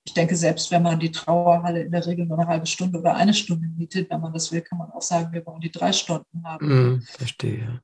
ich 0.03 0.14
denke, 0.14 0.36
selbst 0.36 0.72
wenn 0.72 0.84
man 0.84 0.99
die 0.99 1.11
Trauerhalle 1.11 1.84
in 1.84 1.91
der 1.91 2.06
Regel 2.06 2.26
nur 2.26 2.40
eine 2.40 2.48
halbe 2.48 2.65
Stunde 2.65 2.99
oder 2.99 3.15
eine 3.15 3.34
Stunde 3.34 3.68
mietet, 3.78 4.10
wenn 4.10 4.22
man 4.22 4.34
das 4.34 4.52
will, 4.52 4.61
kann 4.61 4.80
man 4.80 4.91
auch 4.91 5.02
sagen, 5.02 5.32
wir 5.32 5.45
wollen 5.45 5.61
die 5.61 5.72
drei 5.72 5.91
Stunden 5.94 6.44
haben. 6.44 6.95
Mm, 6.95 7.02
verstehe. 7.02 7.82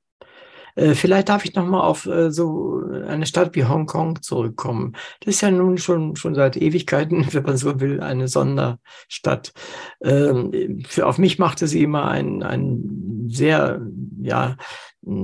Äh, 0.77 0.93
vielleicht 0.93 1.29
darf 1.29 1.43
ich 1.43 1.55
noch 1.55 1.65
mal 1.65 1.81
auf 1.81 2.05
äh, 2.05 2.31
so 2.31 2.81
eine 3.07 3.25
Stadt 3.25 3.55
wie 3.55 3.65
Hongkong 3.65 4.21
zurückkommen. 4.21 4.93
Das 5.21 5.35
ist 5.35 5.41
ja 5.41 5.51
nun 5.51 5.77
schon, 5.77 6.15
schon 6.15 6.35
seit 6.35 6.55
Ewigkeiten, 6.55 7.25
wenn 7.33 7.43
man 7.43 7.57
so 7.57 7.79
will, 7.79 7.99
eine 7.99 8.27
Sonderstadt. 8.27 9.53
Ähm, 10.01 10.83
für, 10.87 11.07
auf 11.07 11.17
mich 11.17 11.39
machte 11.39 11.67
sie 11.67 11.83
immer 11.83 12.07
einen, 12.07 12.43
einen 12.43 13.27
sehr, 13.29 13.81
ja, 14.27 14.57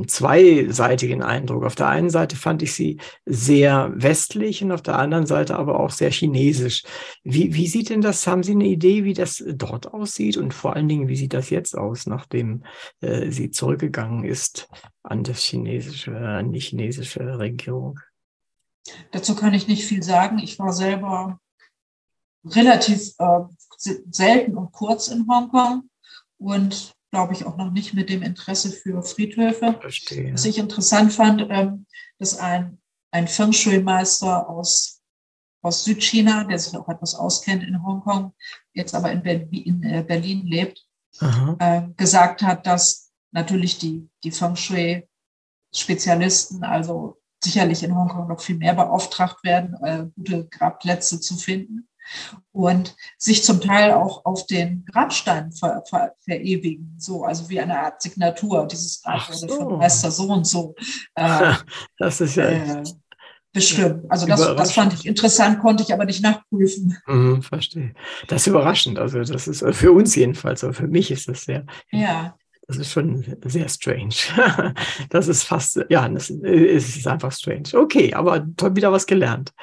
zweiseitigen 0.07 1.21
Eindruck. 1.21 1.65
Auf 1.65 1.75
der 1.75 1.87
einen 1.87 2.09
Seite 2.09 2.35
fand 2.35 2.61
ich 2.63 2.73
sie 2.73 2.99
sehr 3.25 3.91
westlich 3.95 4.63
und 4.63 4.71
auf 4.71 4.81
der 4.81 4.97
anderen 4.97 5.25
Seite 5.25 5.57
aber 5.57 5.79
auch 5.79 5.89
sehr 5.89 6.11
chinesisch. 6.11 6.83
Wie, 7.23 7.53
wie 7.53 7.67
sieht 7.67 7.89
denn 7.89 8.01
das? 8.01 8.25
Haben 8.25 8.43
Sie 8.43 8.53
eine 8.53 8.65
Idee, 8.65 9.03
wie 9.03 9.13
das 9.13 9.43
dort 9.45 9.93
aussieht 9.93 10.37
und 10.37 10.53
vor 10.53 10.75
allen 10.75 10.87
Dingen, 10.87 11.07
wie 11.09 11.17
sieht 11.17 11.33
das 11.33 11.49
jetzt 11.49 11.77
aus, 11.77 12.07
nachdem 12.07 12.63
äh, 13.01 13.29
sie 13.29 13.51
zurückgegangen 13.51 14.23
ist 14.23 14.69
an 15.03 15.23
das 15.23 15.41
chinesische, 15.41 16.15
an 16.15 16.53
die 16.53 16.61
chinesische 16.61 17.37
Regierung? 17.37 17.99
Dazu 19.11 19.35
kann 19.35 19.53
ich 19.53 19.67
nicht 19.67 19.85
viel 19.85 20.03
sagen. 20.03 20.39
Ich 20.39 20.59
war 20.59 20.71
selber 20.71 21.39
relativ 22.45 23.13
äh, 23.17 23.39
selten 23.77 24.55
und 24.55 24.71
kurz 24.71 25.09
in 25.09 25.27
Hongkong 25.27 25.89
und 26.37 26.92
glaube 27.13 27.33
ich, 27.33 27.45
auch 27.45 27.57
noch 27.57 27.69
nicht 27.69 27.93
mit 27.93 28.09
dem 28.09 28.23
Interesse 28.23 28.71
für 28.71 29.03
Friedhöfe. 29.03 29.77
Verstehe. 29.79 30.33
Was 30.33 30.45
ich 30.45 30.57
interessant 30.57 31.13
fand, 31.13 31.45
ähm, 31.47 31.85
dass 32.17 32.39
ein, 32.39 32.79
ein 33.11 33.27
Feng 33.27 33.53
Shui-Meister 33.53 34.49
aus, 34.49 34.99
aus 35.61 35.83
Südchina, 35.83 36.45
der 36.45 36.57
sich 36.57 36.75
auch 36.75 36.89
etwas 36.89 37.13
auskennt 37.13 37.61
in 37.61 37.85
Hongkong, 37.85 38.33
jetzt 38.73 38.95
aber 38.95 39.11
in, 39.11 39.21
Berlin, 39.21 39.51
in 39.51 39.83
äh, 39.83 40.01
Berlin 40.01 40.47
lebt, 40.47 40.83
äh, 41.59 41.83
gesagt 41.97 42.41
hat, 42.41 42.65
dass 42.65 43.11
natürlich 43.31 43.77
die, 43.77 44.09
die 44.23 44.31
Feng 44.31 44.55
Shui-Spezialisten, 44.55 46.63
also 46.63 47.21
sicherlich 47.43 47.83
in 47.83 47.95
Hongkong 47.95 48.27
noch 48.27 48.41
viel 48.41 48.57
mehr 48.57 48.73
beauftragt 48.73 49.43
werden, 49.43 49.75
äh, 49.83 50.07
gute 50.15 50.47
Grabplätze 50.47 51.19
zu 51.19 51.37
finden 51.37 51.87
und 52.51 52.95
sich 53.17 53.43
zum 53.43 53.61
Teil 53.61 53.91
auch 53.91 54.25
auf 54.25 54.45
den 54.45 54.85
Grabstein 54.91 55.51
ver, 55.51 55.83
ver, 55.89 56.13
verewigen, 56.23 56.95
so, 56.97 57.23
also 57.23 57.49
wie 57.49 57.59
eine 57.59 57.79
Art 57.79 58.01
Signatur, 58.01 58.67
dieses 58.67 59.01
Grab 59.01 59.27
wurde 59.27 59.37
so. 59.37 59.47
von 59.47 59.77
Meister 59.77 60.11
so 60.11 60.23
und 60.31 60.45
so. 60.45 60.75
Äh, 61.15 61.53
das 61.97 62.21
ist 62.21 62.35
ja 62.35 62.45
äh, 62.45 62.83
bestimmt. 63.51 64.05
Also 64.09 64.25
das, 64.25 64.39
das 64.39 64.71
fand 64.73 64.93
ich 64.93 65.05
interessant, 65.05 65.59
konnte 65.59 65.83
ich 65.83 65.93
aber 65.93 66.05
nicht 66.05 66.23
nachprüfen. 66.23 66.97
Mhm, 67.07 67.41
verstehe. 67.41 67.93
Das 68.27 68.41
ist 68.41 68.47
überraschend. 68.47 68.99
Also 68.99 69.23
das 69.23 69.47
ist 69.47 69.63
für 69.71 69.91
uns 69.91 70.15
jedenfalls, 70.15 70.63
aber 70.63 70.73
für 70.73 70.87
mich 70.87 71.11
ist 71.11 71.27
das 71.27 71.43
sehr. 71.43 71.65
Ja. 71.91 72.35
Das 72.67 72.77
ist 72.77 72.91
schon 72.91 73.23
sehr 73.45 73.67
strange. 73.69 74.15
Das 75.09 75.27
ist 75.27 75.43
fast, 75.43 75.79
ja, 75.89 76.07
das 76.07 76.29
ist 76.29 77.07
einfach 77.07 77.31
strange. 77.31 77.69
Okay, 77.73 78.13
aber 78.13 78.45
wieder 78.73 78.91
was 78.91 79.05
gelernt. 79.05 79.53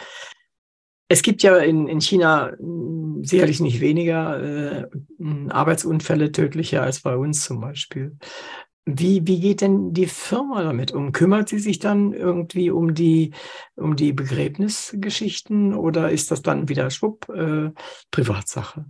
Es 1.12 1.23
gibt 1.23 1.43
ja 1.43 1.57
in, 1.57 1.89
in 1.89 2.01
China 2.01 2.53
hm, 2.57 3.24
sicherlich 3.24 3.59
nicht 3.59 3.81
weniger 3.81 4.41
äh, 4.41 4.87
hm, 5.19 5.51
Arbeitsunfälle 5.51 6.31
tödlicher 6.31 6.85
als 6.85 7.01
bei 7.01 7.16
uns 7.16 7.45
zum 7.45 7.61
Beispiel. 7.61 8.16
Wie, 8.87 9.27
wie 9.27 9.41
geht 9.41 9.61
denn 9.61 9.93
die 9.93 10.07
Firma 10.07 10.62
damit 10.62 10.93
um? 10.93 11.11
Kümmert 11.11 11.49
sie 11.49 11.59
sich 11.59 11.81
dann 11.81 12.12
irgendwie 12.12 12.70
um 12.70 12.95
die, 12.95 13.32
um 13.74 13.97
die 13.97 14.12
Begräbnisgeschichten 14.12 15.74
oder 15.74 16.12
ist 16.12 16.31
das 16.31 16.43
dann 16.43 16.69
wieder 16.69 16.91
schwupp 16.91 17.28
äh, 17.28 17.73
Privatsache? 18.12 18.87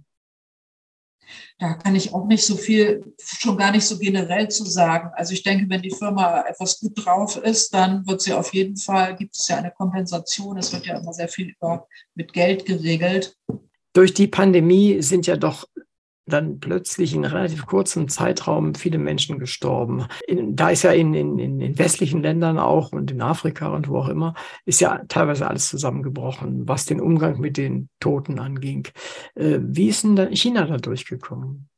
Da 1.58 1.74
kann 1.74 1.94
ich 1.94 2.14
auch 2.14 2.26
nicht 2.26 2.44
so 2.44 2.56
viel, 2.56 3.14
schon 3.20 3.56
gar 3.56 3.72
nicht 3.72 3.84
so 3.84 3.98
generell 3.98 4.48
zu 4.48 4.64
sagen. 4.64 5.10
Also 5.14 5.32
ich 5.32 5.42
denke, 5.42 5.66
wenn 5.68 5.82
die 5.82 5.90
Firma 5.90 6.44
etwas 6.48 6.80
gut 6.80 6.92
drauf 7.04 7.36
ist, 7.36 7.74
dann 7.74 8.06
wird 8.06 8.22
sie 8.22 8.32
auf 8.32 8.52
jeden 8.54 8.76
Fall, 8.76 9.16
gibt 9.16 9.36
es 9.36 9.48
ja 9.48 9.56
eine 9.56 9.70
Kompensation. 9.70 10.58
Es 10.58 10.72
wird 10.72 10.86
ja 10.86 10.98
immer 10.98 11.12
sehr 11.12 11.28
viel 11.28 11.50
über, 11.50 11.86
mit 12.14 12.32
Geld 12.32 12.64
geregelt. 12.66 13.36
Durch 13.92 14.14
die 14.14 14.28
Pandemie 14.28 15.02
sind 15.02 15.26
ja 15.26 15.36
doch 15.36 15.66
dann 16.30 16.60
plötzlich 16.60 17.14
in 17.14 17.24
relativ 17.24 17.66
kurzem 17.66 18.08
Zeitraum 18.08 18.74
viele 18.74 18.98
Menschen 18.98 19.38
gestorben. 19.38 20.06
In, 20.26 20.56
da 20.56 20.70
ist 20.70 20.82
ja 20.82 20.92
in, 20.92 21.14
in, 21.14 21.38
in 21.38 21.78
westlichen 21.78 22.22
Ländern 22.22 22.58
auch 22.58 22.92
und 22.92 23.10
in 23.10 23.20
Afrika 23.20 23.68
und 23.68 23.88
wo 23.88 23.98
auch 23.98 24.08
immer, 24.08 24.34
ist 24.64 24.80
ja 24.80 25.02
teilweise 25.08 25.46
alles 25.48 25.68
zusammengebrochen, 25.68 26.66
was 26.66 26.86
den 26.86 27.00
Umgang 27.00 27.38
mit 27.40 27.56
den 27.56 27.88
Toten 28.00 28.38
anging. 28.38 28.88
Äh, 29.34 29.58
wie 29.60 29.88
ist 29.88 30.04
denn 30.04 30.34
China 30.34 30.66
da 30.66 30.76
durchgekommen? 30.76 31.68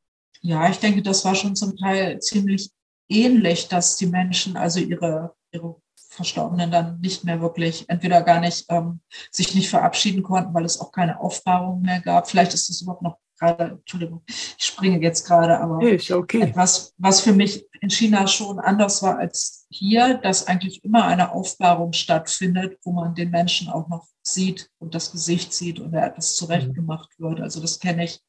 Ja, 0.40 0.68
ich 0.68 0.78
denke, 0.78 1.02
das 1.02 1.24
war 1.24 1.34
schon 1.34 1.54
zum 1.54 1.76
Teil 1.76 2.18
ziemlich 2.20 2.70
ähnlich, 3.08 3.68
dass 3.68 3.96
die 3.96 4.06
Menschen 4.06 4.56
also 4.56 4.80
ihre, 4.80 5.34
ihre 5.52 5.76
Verstorbenen 6.08 6.70
dann 6.70 7.00
nicht 7.00 7.24
mehr 7.24 7.40
wirklich, 7.40 7.88
entweder 7.88 8.22
gar 8.22 8.40
nicht, 8.40 8.66
ähm, 8.68 9.00
sich 9.30 9.54
nicht 9.54 9.70
verabschieden 9.70 10.22
konnten, 10.22 10.52
weil 10.52 10.64
es 10.64 10.78
auch 10.80 10.92
keine 10.92 11.20
Aufbahrung 11.20 11.80
mehr 11.80 12.00
gab. 12.00 12.28
Vielleicht 12.28 12.52
ist 12.52 12.68
das 12.68 12.82
überhaupt 12.82 13.02
noch 13.02 13.18
gerade, 13.42 13.64
Entschuldigung, 13.80 14.22
ich 14.26 14.64
springe 14.64 15.00
jetzt 15.00 15.26
gerade, 15.26 15.58
aber 15.58 15.78
okay. 15.78 16.40
etwas, 16.40 16.94
was 16.98 17.20
für 17.20 17.32
mich 17.32 17.66
in 17.80 17.90
China 17.90 18.26
schon 18.26 18.60
anders 18.60 19.02
war 19.02 19.18
als 19.18 19.66
hier, 19.70 20.14
dass 20.14 20.46
eigentlich 20.46 20.84
immer 20.84 21.04
eine 21.04 21.32
Aufbahrung 21.32 21.92
stattfindet, 21.92 22.78
wo 22.84 22.92
man 22.92 23.14
den 23.14 23.30
Menschen 23.30 23.68
auch 23.68 23.88
noch 23.88 24.06
sieht 24.22 24.70
und 24.78 24.94
das 24.94 25.10
Gesicht 25.10 25.52
sieht 25.52 25.80
und 25.80 25.92
er 25.92 26.06
etwas 26.06 26.36
zurechtgemacht 26.36 27.10
wird. 27.18 27.40
Also 27.40 27.60
das 27.60 27.80
kenne 27.80 28.04
ich 28.04 28.20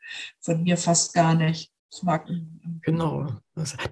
von 0.41 0.65
hier 0.65 0.77
fast 0.77 1.14
gar 1.14 1.35
nicht. 1.35 1.72
Das 1.94 2.02
mag 2.02 2.28
genau. 2.82 3.28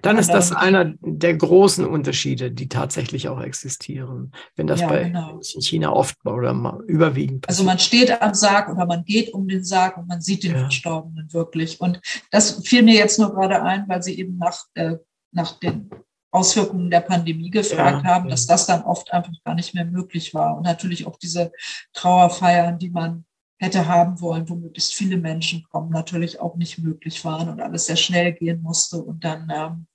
Dann 0.02 0.18
ist 0.18 0.30
das 0.30 0.50
einer 0.50 0.92
der 1.02 1.36
großen 1.36 1.86
Unterschiede, 1.86 2.50
die 2.50 2.68
tatsächlich 2.68 3.28
auch 3.28 3.40
existieren. 3.40 4.32
Wenn 4.56 4.66
das 4.66 4.80
ja, 4.80 4.88
bei 4.88 5.04
genau. 5.04 5.38
in 5.54 5.62
China 5.62 5.92
oft 5.92 6.16
oder 6.26 6.50
überwiegend 6.88 7.42
passiert. 7.42 7.60
Also 7.60 7.62
man 7.62 7.78
steht 7.78 8.20
am 8.20 8.34
Sarg 8.34 8.68
oder 8.70 8.86
man 8.86 9.04
geht 9.04 9.32
um 9.32 9.46
den 9.46 9.62
Sarg 9.62 9.98
und 9.98 10.08
man 10.08 10.20
sieht 10.20 10.42
den 10.42 10.54
ja. 10.54 10.58
Verstorbenen 10.62 11.32
wirklich. 11.32 11.80
Und 11.80 12.00
das 12.32 12.66
fiel 12.66 12.82
mir 12.82 12.96
jetzt 12.96 13.20
nur 13.20 13.32
gerade 13.32 13.62
ein, 13.62 13.88
weil 13.88 14.02
Sie 14.02 14.18
eben 14.18 14.36
nach, 14.36 14.64
äh, 14.74 14.96
nach 15.30 15.60
den 15.60 15.88
Auswirkungen 16.32 16.90
der 16.90 17.02
Pandemie 17.02 17.50
gefragt 17.50 18.04
ja, 18.04 18.10
haben, 18.10 18.28
dass 18.28 18.48
das 18.48 18.66
dann 18.66 18.82
oft 18.82 19.12
einfach 19.12 19.32
gar 19.44 19.54
nicht 19.54 19.74
mehr 19.74 19.84
möglich 19.84 20.34
war. 20.34 20.56
Und 20.56 20.64
natürlich 20.64 21.06
auch 21.06 21.18
diese 21.20 21.52
Trauerfeiern, 21.92 22.80
die 22.80 22.90
man 22.90 23.26
hätte 23.62 23.86
haben 23.86 24.20
wollen, 24.20 24.48
wo 24.48 24.56
möglichst 24.56 24.92
viele 24.92 25.16
Menschen 25.16 25.62
kommen, 25.70 25.90
natürlich 25.90 26.40
auch 26.40 26.56
nicht 26.56 26.78
möglich 26.78 27.24
waren 27.24 27.48
und 27.48 27.60
alles 27.60 27.86
sehr 27.86 27.96
schnell 27.96 28.32
gehen 28.32 28.60
musste 28.60 29.00
und 29.00 29.24
dann 29.24 29.48
ähm, 29.54 29.86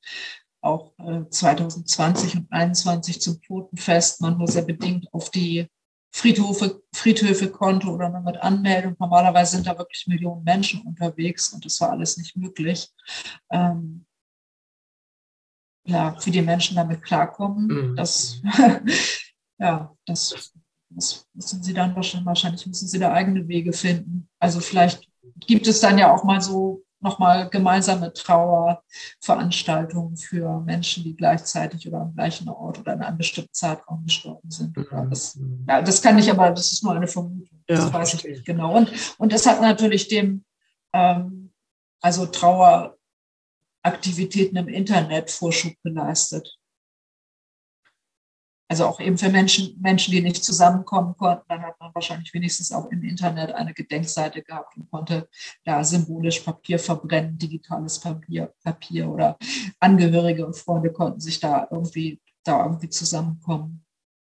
auch 0.61 0.93
äh, 0.99 1.29
2020 1.29 2.35
und 2.37 2.49
2021 2.49 3.21
zum 3.21 3.41
Totenfest 3.41 4.21
man 4.21 4.37
nur 4.37 4.47
sehr 4.47 4.63
bedingt 4.63 5.07
auf 5.13 5.29
die 5.31 5.67
Friedhöfe, 6.13 6.81
Friedhöfe 6.95 7.51
konnte 7.51 7.89
oder 7.89 8.09
nur 8.09 8.21
mit 8.21 8.37
Anmeldung. 8.37 8.95
Normalerweise 8.97 9.57
sind 9.57 9.67
da 9.67 9.77
wirklich 9.77 10.07
Millionen 10.07 10.43
Menschen 10.43 10.81
unterwegs 10.83 11.49
und 11.53 11.65
das 11.65 11.79
war 11.81 11.91
alles 11.91 12.17
nicht 12.17 12.37
möglich. 12.37 12.89
Ähm, 13.51 14.05
ja, 15.85 16.17
für 16.19 16.31
die 16.31 16.41
Menschen 16.41 16.75
damit 16.75 17.03
klarkommen, 17.03 17.67
mhm. 17.67 17.95
das, 17.95 18.41
ja, 19.59 19.93
das 20.05 20.53
müssen 20.89 21.63
sie 21.63 21.73
dann 21.73 21.95
wahrscheinlich, 21.95 22.25
wahrscheinlich 22.25 22.65
müssen 22.65 22.87
sie 22.87 22.99
da 22.99 23.11
eigene 23.11 23.47
Wege 23.47 23.73
finden. 23.73 24.29
Also 24.39 24.59
vielleicht 24.59 25.07
gibt 25.45 25.67
es 25.67 25.79
dann 25.79 25.97
ja 25.97 26.13
auch 26.13 26.23
mal 26.23 26.41
so 26.41 26.83
nochmal 26.99 27.49
gemeinsame 27.49 28.11
Trauerveranstaltungen 28.13 30.17
für 30.17 30.61
Menschen, 30.61 31.03
die 31.03 31.15
gleichzeitig 31.15 31.87
oder 31.87 32.01
am 32.01 32.15
gleichen 32.15 32.49
Ort 32.49 32.79
oder 32.79 32.93
in 32.93 33.03
einem 33.03 33.17
bestimmten 33.17 33.53
Zeitraum 33.53 34.03
gestorben 34.03 34.49
sind. 34.49 34.75
Mhm. 34.75 35.09
Das, 35.09 35.39
ja, 35.67 35.81
das 35.81 36.01
kann 36.01 36.17
ich 36.17 36.31
aber, 36.31 36.49
das 36.51 36.71
ist 36.71 36.83
nur 36.83 36.95
eine 36.95 37.07
Vermutung. 37.07 37.61
Das 37.67 37.85
ja, 37.85 37.93
weiß 37.93 38.15
ich 38.15 38.23
nicht 38.23 38.45
genau. 38.45 38.75
Und, 38.75 38.91
und 39.17 39.31
das 39.31 39.45
hat 39.45 39.61
natürlich 39.61 40.07
dem, 40.07 40.43
ähm, 40.93 41.53
also 42.01 42.25
Traueraktivitäten 42.25 44.57
im 44.57 44.67
Internet 44.67 45.29
Vorschub 45.29 45.73
geleistet. 45.83 46.56
Also 48.69 48.85
auch 48.85 48.99
eben 48.99 49.17
für 49.17 49.29
Menschen, 49.29 49.79
Menschen, 49.79 50.11
die 50.11 50.21
nicht 50.21 50.43
zusammenkommen 50.43 51.15
konnten, 51.15 51.45
dann 51.47 51.61
hat 51.61 51.79
man 51.79 51.95
wahrscheinlich 51.95 52.33
wenigstens 52.33 52.73
auch 52.73 52.85
im 52.91 53.01
Internet 53.03 53.53
eine 53.53 53.73
Gedenkseite 53.73 54.41
gehabt 54.41 54.75
und 54.75 54.91
konnte 54.91 55.29
da 55.63 55.83
symbolisch 55.83 56.41
Papier 56.41 56.77
verbrennen, 56.77 57.37
digitales 57.37 57.99
Papier, 57.99 58.53
Papier 58.63 59.09
oder 59.09 59.37
Angehörige 59.79 60.45
und 60.45 60.57
Freunde 60.57 60.91
konnten 60.91 61.21
sich 61.21 61.39
da 61.39 61.67
irgendwie, 61.71 62.19
da 62.43 62.63
irgendwie 62.65 62.89
zusammenkommen. 62.89 63.86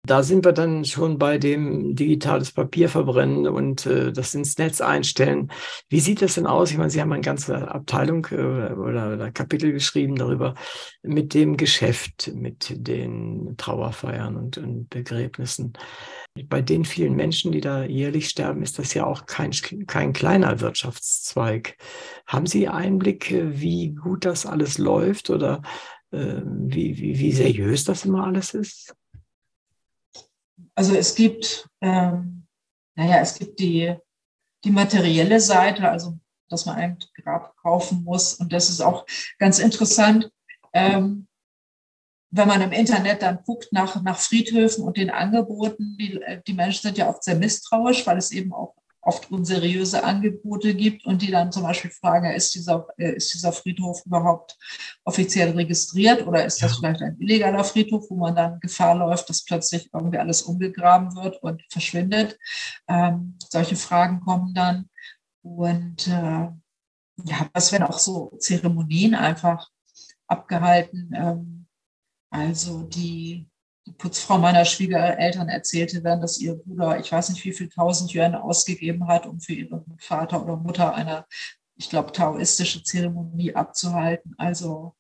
Da 0.07 0.23
sind 0.23 0.45
wir 0.45 0.53
dann 0.53 0.85
schon 0.85 1.17
bei 1.17 1.39
dem 1.39 1.95
digitales 1.97 2.53
Papier 2.53 2.91
verbrennen 2.91 3.49
und 3.49 3.87
äh, 3.87 4.13
das 4.13 4.35
ins 4.35 4.59
Netz 4.59 4.83
einstellen. 4.83 5.51
Wie 5.89 6.01
sieht 6.01 6.21
das 6.21 6.35
denn 6.35 6.47
aus? 6.47 6.71
Ich 6.71 6.77
meine, 6.77 6.91
Sie 6.91 7.01
haben 7.01 7.13
eine 7.13 7.23
ganze 7.23 7.69
Abteilung 7.69 8.27
äh, 8.31 8.35
oder, 8.35 9.15
oder 9.15 9.33
Kapitel 9.33 9.73
geschrieben 9.73 10.17
darüber 10.17 10.57
mit 11.03 11.33
dem 11.33 11.57
Geschäft, 11.57 12.31
mit 12.35 12.87
den 12.87 13.55
Trauerfeiern 13.57 14.37
und, 14.37 14.59
und 14.59 14.91
Begräbnissen. 14.91 15.73
Bei 16.49 16.61
den 16.61 16.85
vielen 16.85 17.15
Menschen, 17.15 17.53
die 17.53 17.63
da 17.63 17.85
jährlich 17.85 18.29
sterben, 18.29 18.63
ist 18.63 18.79
das 18.79 18.93
ja 18.93 19.07
auch 19.07 19.25
kein, 19.25 19.53
kein 19.87 20.13
kleiner 20.13 20.61
Wirtschaftszweig. 20.61 21.79
Haben 22.27 22.47
Sie 22.47 22.69
Einblick, 22.69 23.33
wie 23.33 23.95
gut 23.95 24.27
das 24.27 24.45
alles 24.45 24.77
läuft 24.77 25.31
oder 25.31 25.63
äh, 26.11 26.43
wie, 26.45 26.99
wie, 26.99 27.19
wie 27.19 27.33
seriös 27.33 27.85
das 27.85 28.05
immer 28.05 28.27
alles 28.27 28.53
ist? 28.53 28.95
Also 30.77 30.95
es 30.95 31.15
gibt, 31.15 31.69
ähm, 31.81 32.47
naja, 32.97 33.19
es 33.19 33.39
gibt 33.39 33.59
die, 33.59 33.95
die 34.65 34.71
materielle 34.71 35.41
Seite, 35.41 35.89
also 35.89 36.19
dass 36.49 36.67
man 36.67 36.77
ein 36.77 36.99
Grab 37.23 37.57
kaufen 37.57 38.05
muss. 38.05 38.35
Und 38.35 38.53
das 38.53 38.69
ist 38.69 38.81
auch 38.81 39.07
ganz 39.39 39.59
interessant, 39.59 40.31
ähm, 40.73 41.27
wenn 42.31 42.49
man 42.49 42.63
im 42.63 42.73
Internet 42.73 43.23
dann 43.23 43.43
guckt 43.45 43.73
nach, 43.73 44.03
nach 44.03 44.19
Friedhöfen 44.19 44.85
und 44.85 44.97
den 44.97 45.11
Angeboten. 45.11 45.97
Die, 45.99 46.21
die 46.47 46.53
Menschen 46.53 46.83
sind 46.83 46.99
ja 46.99 47.09
oft 47.09 47.23
sehr 47.23 47.37
misstrauisch, 47.37 48.07
weil 48.07 48.19
es 48.19 48.33
eben 48.33 48.53
auch 48.53 48.75
oft 49.05 49.31
unseriöse 49.31 50.03
Angebote 50.03 50.75
gibt 50.75 51.05
und 51.07 51.23
die 51.23 51.31
dann 51.31 51.53
zum 51.53 51.63
Beispiel 51.63 51.91
fragen, 51.91 52.31
ist 52.33 52.55
dieser, 52.55 52.87
äh, 52.97 53.17
ist 53.17 53.33
dieser 53.35 53.53
Friedhof 53.53 54.05
überhaupt 54.07 54.57
offiziell 55.05 55.51
registriert 55.51 56.27
oder 56.27 56.45
ist 56.45 56.63
das 56.63 56.73
ja. 56.73 56.79
vielleicht 56.79 57.03
ein 57.03 57.17
illegaler 57.21 57.65
Friedhof, 57.65 58.07
wo 58.11 58.17
man 58.17 58.35
dann 58.35 58.61
Gefahr 58.61 58.95
läuft, 58.95 59.29
dass 59.29 59.45
plötzlich 59.45 59.91
irgendwie 59.93 60.19
alles 60.19 60.43
umgegraben 60.43 61.15
wird 61.17 61.43
und 61.43 61.63
verschwindet. 61.71 62.39
Ähm, 62.89 63.37
solche 63.51 63.77
Fragen 63.77 64.21
kommen 64.21 64.55
dann. 64.55 64.89
Und 65.43 66.07
äh, 66.07 66.49
ja, 67.25 67.49
was 67.53 67.73
werden 67.73 67.85
auch 67.85 67.99
so 67.99 68.37
Zeremonien 68.39 69.15
einfach 69.15 69.69
abgehalten. 70.27 71.13
Ähm, 71.15 71.67
also 72.31 72.83
die 72.83 73.47
die 73.87 73.93
Putzfrau 73.93 74.39
meiner 74.39 74.65
Schwiegereltern 74.65 75.49
erzählte 75.49 76.01
dann, 76.01 76.21
dass 76.21 76.39
ihr 76.39 76.55
Bruder, 76.55 76.99
ich 76.99 77.13
weiß 77.13 77.29
nicht 77.31 77.45
wie 77.45 77.53
viel 77.53 77.69
tausend 77.69 78.15
Yuan 78.15 78.35
ausgegeben 78.35 79.07
hat, 79.07 79.27
um 79.27 79.41
für 79.41 79.53
ihren 79.53 79.85
Vater 79.99 80.43
oder 80.43 80.57
Mutter 80.57 80.95
eine, 80.95 81.27
ich 81.77 81.91
glaube, 81.91 82.13
taoistische 82.13 82.83
Zeremonie 82.83 83.55
abzuhalten. 83.55 84.35
Also 84.39 84.97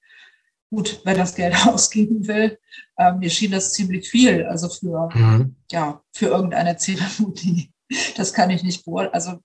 gut, 0.70 1.00
wer 1.04 1.14
das 1.14 1.34
Geld 1.34 1.54
ausgeben 1.66 2.26
will, 2.26 2.58
ähm, 2.98 3.20
mir 3.20 3.30
schien 3.30 3.52
das 3.52 3.72
ziemlich 3.72 4.08
viel, 4.08 4.44
also 4.44 4.68
für, 4.68 5.08
mhm. 5.14 5.56
ja, 5.70 6.02
für 6.12 6.26
irgendeine 6.26 6.76
Zeremonie. 6.76 7.72
Das 8.16 8.32
kann 8.32 8.50
ich 8.50 8.62
nicht 8.62 8.84
beurteilen. 8.84 9.14
Also 9.14 9.40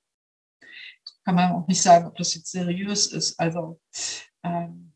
kann 1.23 1.35
man 1.35 1.51
auch 1.51 1.67
nicht 1.67 1.81
sagen, 1.81 2.07
ob 2.07 2.15
das 2.15 2.33
jetzt 2.33 2.51
seriös 2.51 3.07
ist. 3.07 3.39
Also 3.39 3.79
ähm, 4.43 4.93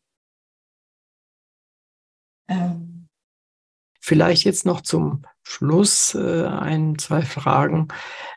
ähm, 2.48 2.83
Vielleicht 4.06 4.44
jetzt 4.44 4.66
noch 4.66 4.82
zum 4.82 5.22
Schluss 5.42 6.14
äh, 6.14 6.44
ein, 6.44 6.98
zwei 6.98 7.22
Fragen, 7.22 7.88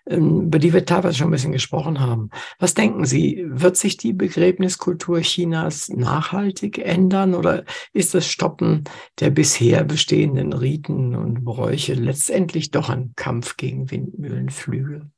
ähm, 0.05 0.43
über 0.43 0.59
die 0.59 0.71
wir 0.71 0.85
teilweise 0.85 1.17
schon 1.17 1.27
ein 1.27 1.31
bisschen 1.31 1.51
gesprochen 1.51 1.99
haben. 1.99 2.29
Was 2.57 2.73
denken 2.73 3.03
Sie, 3.03 3.43
wird 3.49 3.75
sich 3.75 3.97
die 3.97 4.13
Begräbniskultur 4.13 5.19
Chinas 5.19 5.89
nachhaltig 5.89 6.77
ändern 6.77 7.35
oder 7.35 7.65
ist 7.91 8.13
das 8.13 8.27
Stoppen 8.27 8.85
der 9.19 9.29
bisher 9.29 9.83
bestehenden 9.83 10.53
Riten 10.53 11.13
und 11.15 11.43
Bräuche 11.43 11.95
letztendlich 11.95 12.71
doch 12.71 12.87
ein 12.87 13.11
Kampf 13.17 13.57
gegen 13.57 13.91
Windmühlenflügel? 13.91 15.11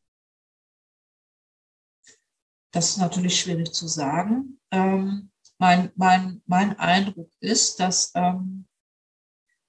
Das 2.72 2.90
ist 2.90 2.98
natürlich 2.98 3.40
schwierig 3.40 3.72
zu 3.72 3.88
sagen. 3.88 4.60
Ähm, 4.72 5.30
mein, 5.60 5.92
mein, 5.96 6.42
mein 6.48 6.80
Eindruck 6.80 7.30
ist, 7.40 7.80
dass 7.80 8.12
ähm, 8.16 8.66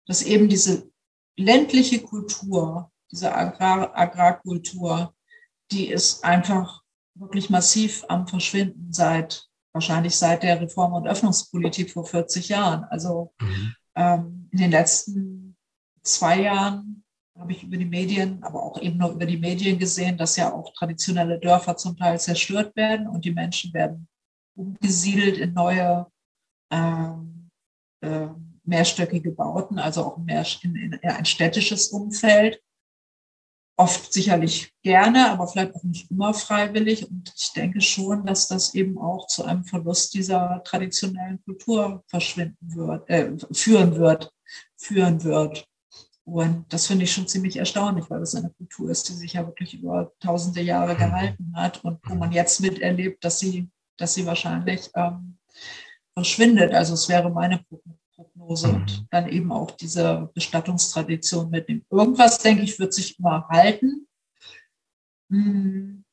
dass 0.07 0.23
eben 0.23 0.49
diese 0.49 0.91
ländliche 1.37 2.01
Kultur, 2.03 2.91
diese 3.11 3.35
Agrar 3.35 3.97
Agrarkultur, 3.97 5.15
die 5.71 5.89
ist 5.89 6.25
einfach 6.25 6.83
wirklich 7.15 7.51
massiv 7.51 8.05
am 8.09 8.27
Verschwinden 8.27 8.93
seit, 8.93 9.47
wahrscheinlich 9.73 10.17
seit 10.17 10.43
der 10.43 10.61
Reform- 10.61 10.95
und 10.95 11.07
Öffnungspolitik 11.07 11.91
vor 11.91 12.05
40 12.05 12.49
Jahren. 12.49 12.85
Also 12.85 13.33
mhm. 13.41 13.75
ähm, 13.95 14.49
in 14.53 14.59
den 14.59 14.71
letzten 14.71 15.57
zwei 16.03 16.43
Jahren 16.43 17.05
habe 17.39 17.53
ich 17.53 17.63
über 17.63 17.77
die 17.77 17.87
Medien, 17.87 18.43
aber 18.43 18.63
auch 18.63 18.81
eben 18.81 18.99
nur 18.99 19.13
über 19.13 19.27
die 19.27 19.39
Medien 19.39 19.79
gesehen, 19.79 20.19
dass 20.19 20.37
ja 20.37 20.53
auch 20.53 20.73
traditionelle 20.75 21.39
Dörfer 21.39 21.77
zum 21.77 21.97
Teil 21.97 22.21
zerstört 22.21 22.77
werden 22.77 23.09
und 23.09 23.25
die 23.25 23.33
Menschen 23.33 23.73
werden 23.73 24.09
umgesiedelt 24.55 25.39
in 25.39 25.55
neue 25.55 26.07
ähm, 26.71 27.49
ähm, 28.03 28.50
mehrstöckige 28.71 29.33
Bauten, 29.33 29.79
also 29.79 30.05
auch 30.05 30.17
mehr 30.19 30.47
in, 30.63 30.77
in 30.77 30.99
ein 31.03 31.25
städtisches 31.27 31.89
Umfeld. 31.89 32.63
Oft 33.77 34.13
sicherlich 34.13 34.73
gerne, 34.83 35.31
aber 35.31 35.49
vielleicht 35.49 35.75
auch 35.75 35.83
nicht 35.83 36.11
immer 36.11 36.35
freiwillig. 36.35 37.11
Und 37.11 37.33
ich 37.37 37.53
denke 37.53 37.81
schon, 37.81 38.27
dass 38.27 38.47
das 38.47 38.75
eben 38.75 38.99
auch 38.99 39.27
zu 39.27 39.45
einem 39.45 39.65
Verlust 39.65 40.15
dieser 40.15 40.63
traditionellen 40.65 41.43
Kultur 41.45 42.05
verschwinden 42.07 42.75
wird, 42.75 43.09
äh, 43.09 43.33
führen 43.53 43.97
wird, 43.97 44.31
führen 44.77 45.25
wird. 45.25 45.67
Und 46.25 46.67
das 46.73 46.87
finde 46.87 47.05
ich 47.05 47.13
schon 47.13 47.27
ziemlich 47.27 47.57
erstaunlich, 47.57 48.09
weil 48.09 48.21
das 48.21 48.35
eine 48.35 48.51
Kultur 48.51 48.91
ist, 48.91 49.09
die 49.09 49.15
sich 49.15 49.33
ja 49.33 49.47
wirklich 49.47 49.75
über 49.75 50.13
tausende 50.21 50.61
Jahre 50.61 50.95
gehalten 50.95 51.53
hat 51.57 51.83
und 51.83 51.99
wo 52.05 52.15
man 52.15 52.31
jetzt 52.33 52.61
miterlebt, 52.61 53.25
dass 53.25 53.41
sie, 53.41 53.69
dass 53.97 54.15
sie 54.15 54.27
wahrscheinlich 54.27 54.91
ähm, 54.95 55.39
verschwindet. 56.15 56.75
Also 56.75 56.95
es 56.95 57.09
wäre 57.09 57.31
meine 57.31 57.59
Prognose 57.59 58.00
mhm. 58.35 58.75
und 58.75 59.07
dann 59.11 59.29
eben 59.29 59.53
auch 59.53 59.71
diese 59.73 60.31
Bestattungstradition 60.35 61.51
mitnehmen. 61.51 61.85
Irgendwas, 61.91 62.39
denke 62.39 62.63
ich, 62.63 62.79
wird 62.79 62.95
sich 62.95 63.19
immer 63.19 63.47
halten. 63.49 64.07
Hm. 65.31 66.05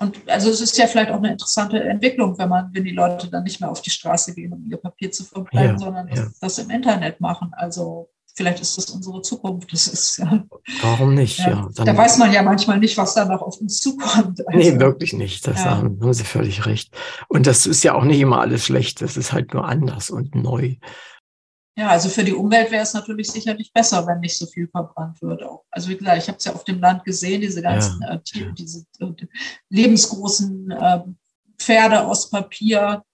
und 0.00 0.28
also 0.28 0.50
es 0.50 0.60
ist 0.60 0.76
ja 0.76 0.88
vielleicht 0.88 1.12
auch 1.12 1.18
eine 1.18 1.30
interessante 1.30 1.80
Entwicklung, 1.80 2.36
wenn 2.38 2.48
man, 2.48 2.70
wenn 2.72 2.82
die 2.82 2.90
Leute 2.90 3.28
dann 3.28 3.44
nicht 3.44 3.60
mehr 3.60 3.70
auf 3.70 3.82
die 3.82 3.90
Straße 3.90 4.34
gehen, 4.34 4.52
um 4.52 4.68
ihr 4.68 4.78
Papier 4.78 5.12
zu 5.12 5.24
verbreiten, 5.24 5.74
ja, 5.74 5.78
sondern 5.78 6.08
ja. 6.08 6.26
Das, 6.40 6.58
im 6.58 6.70
Internet 6.70 7.20
machen. 7.20 7.52
Also 7.52 8.10
vielleicht 8.38 8.60
ist 8.60 8.78
das 8.78 8.90
unsere 8.90 9.20
Zukunft. 9.22 9.72
Das 9.72 9.86
ist 9.86 10.16
ja. 10.18 10.44
Warum 10.80 11.14
nicht? 11.14 11.38
Ja. 11.40 11.68
ja 11.76 11.84
da 11.84 11.96
weiß 11.96 12.18
man 12.18 12.32
ja 12.32 12.42
manchmal 12.42 12.78
nicht, 12.78 12.96
was 12.96 13.14
da 13.14 13.24
noch 13.24 13.42
auf 13.42 13.60
uns 13.60 13.80
zukommt. 13.80 14.46
Also, 14.46 14.58
nee, 14.58 14.80
wirklich 14.80 15.12
nicht. 15.12 15.46
Das 15.46 15.64
haben, 15.64 16.00
haben 16.00 16.12
Sie 16.12 16.24
völlig 16.24 16.64
recht. 16.66 16.96
Und 17.28 17.46
das 17.46 17.66
ist 17.66 17.84
ja 17.84 17.94
auch 17.94 18.04
nicht 18.04 18.20
immer 18.20 18.40
alles 18.40 18.64
schlecht. 18.64 19.02
Das 19.02 19.16
ist 19.16 19.32
halt 19.32 19.52
nur 19.52 19.68
anders 19.68 20.10
und 20.10 20.34
neu. 20.34 20.76
Ja, 21.78 21.90
also 21.90 22.08
für 22.08 22.24
die 22.24 22.34
Umwelt 22.34 22.72
wäre 22.72 22.82
es 22.82 22.92
natürlich 22.92 23.30
sicherlich 23.30 23.72
besser, 23.72 24.04
wenn 24.04 24.18
nicht 24.18 24.36
so 24.36 24.46
viel 24.46 24.66
verbrannt 24.66 25.22
wird. 25.22 25.44
Also 25.70 25.88
wie 25.88 25.96
gesagt, 25.96 26.18
ich 26.18 26.26
habe 26.26 26.38
es 26.38 26.44
ja 26.44 26.52
auf 26.52 26.64
dem 26.64 26.80
Land 26.80 27.04
gesehen, 27.04 27.40
diese 27.40 27.62
ganzen 27.62 28.02
ja. 28.02 28.14
äh, 28.14 28.20
Tiere, 28.20 28.52
diese 28.52 28.84
äh, 28.98 29.12
lebensgroßen 29.68 30.72
äh, 30.72 31.00
Pferde 31.56 32.04
aus 32.04 32.30
Papier 32.30 33.04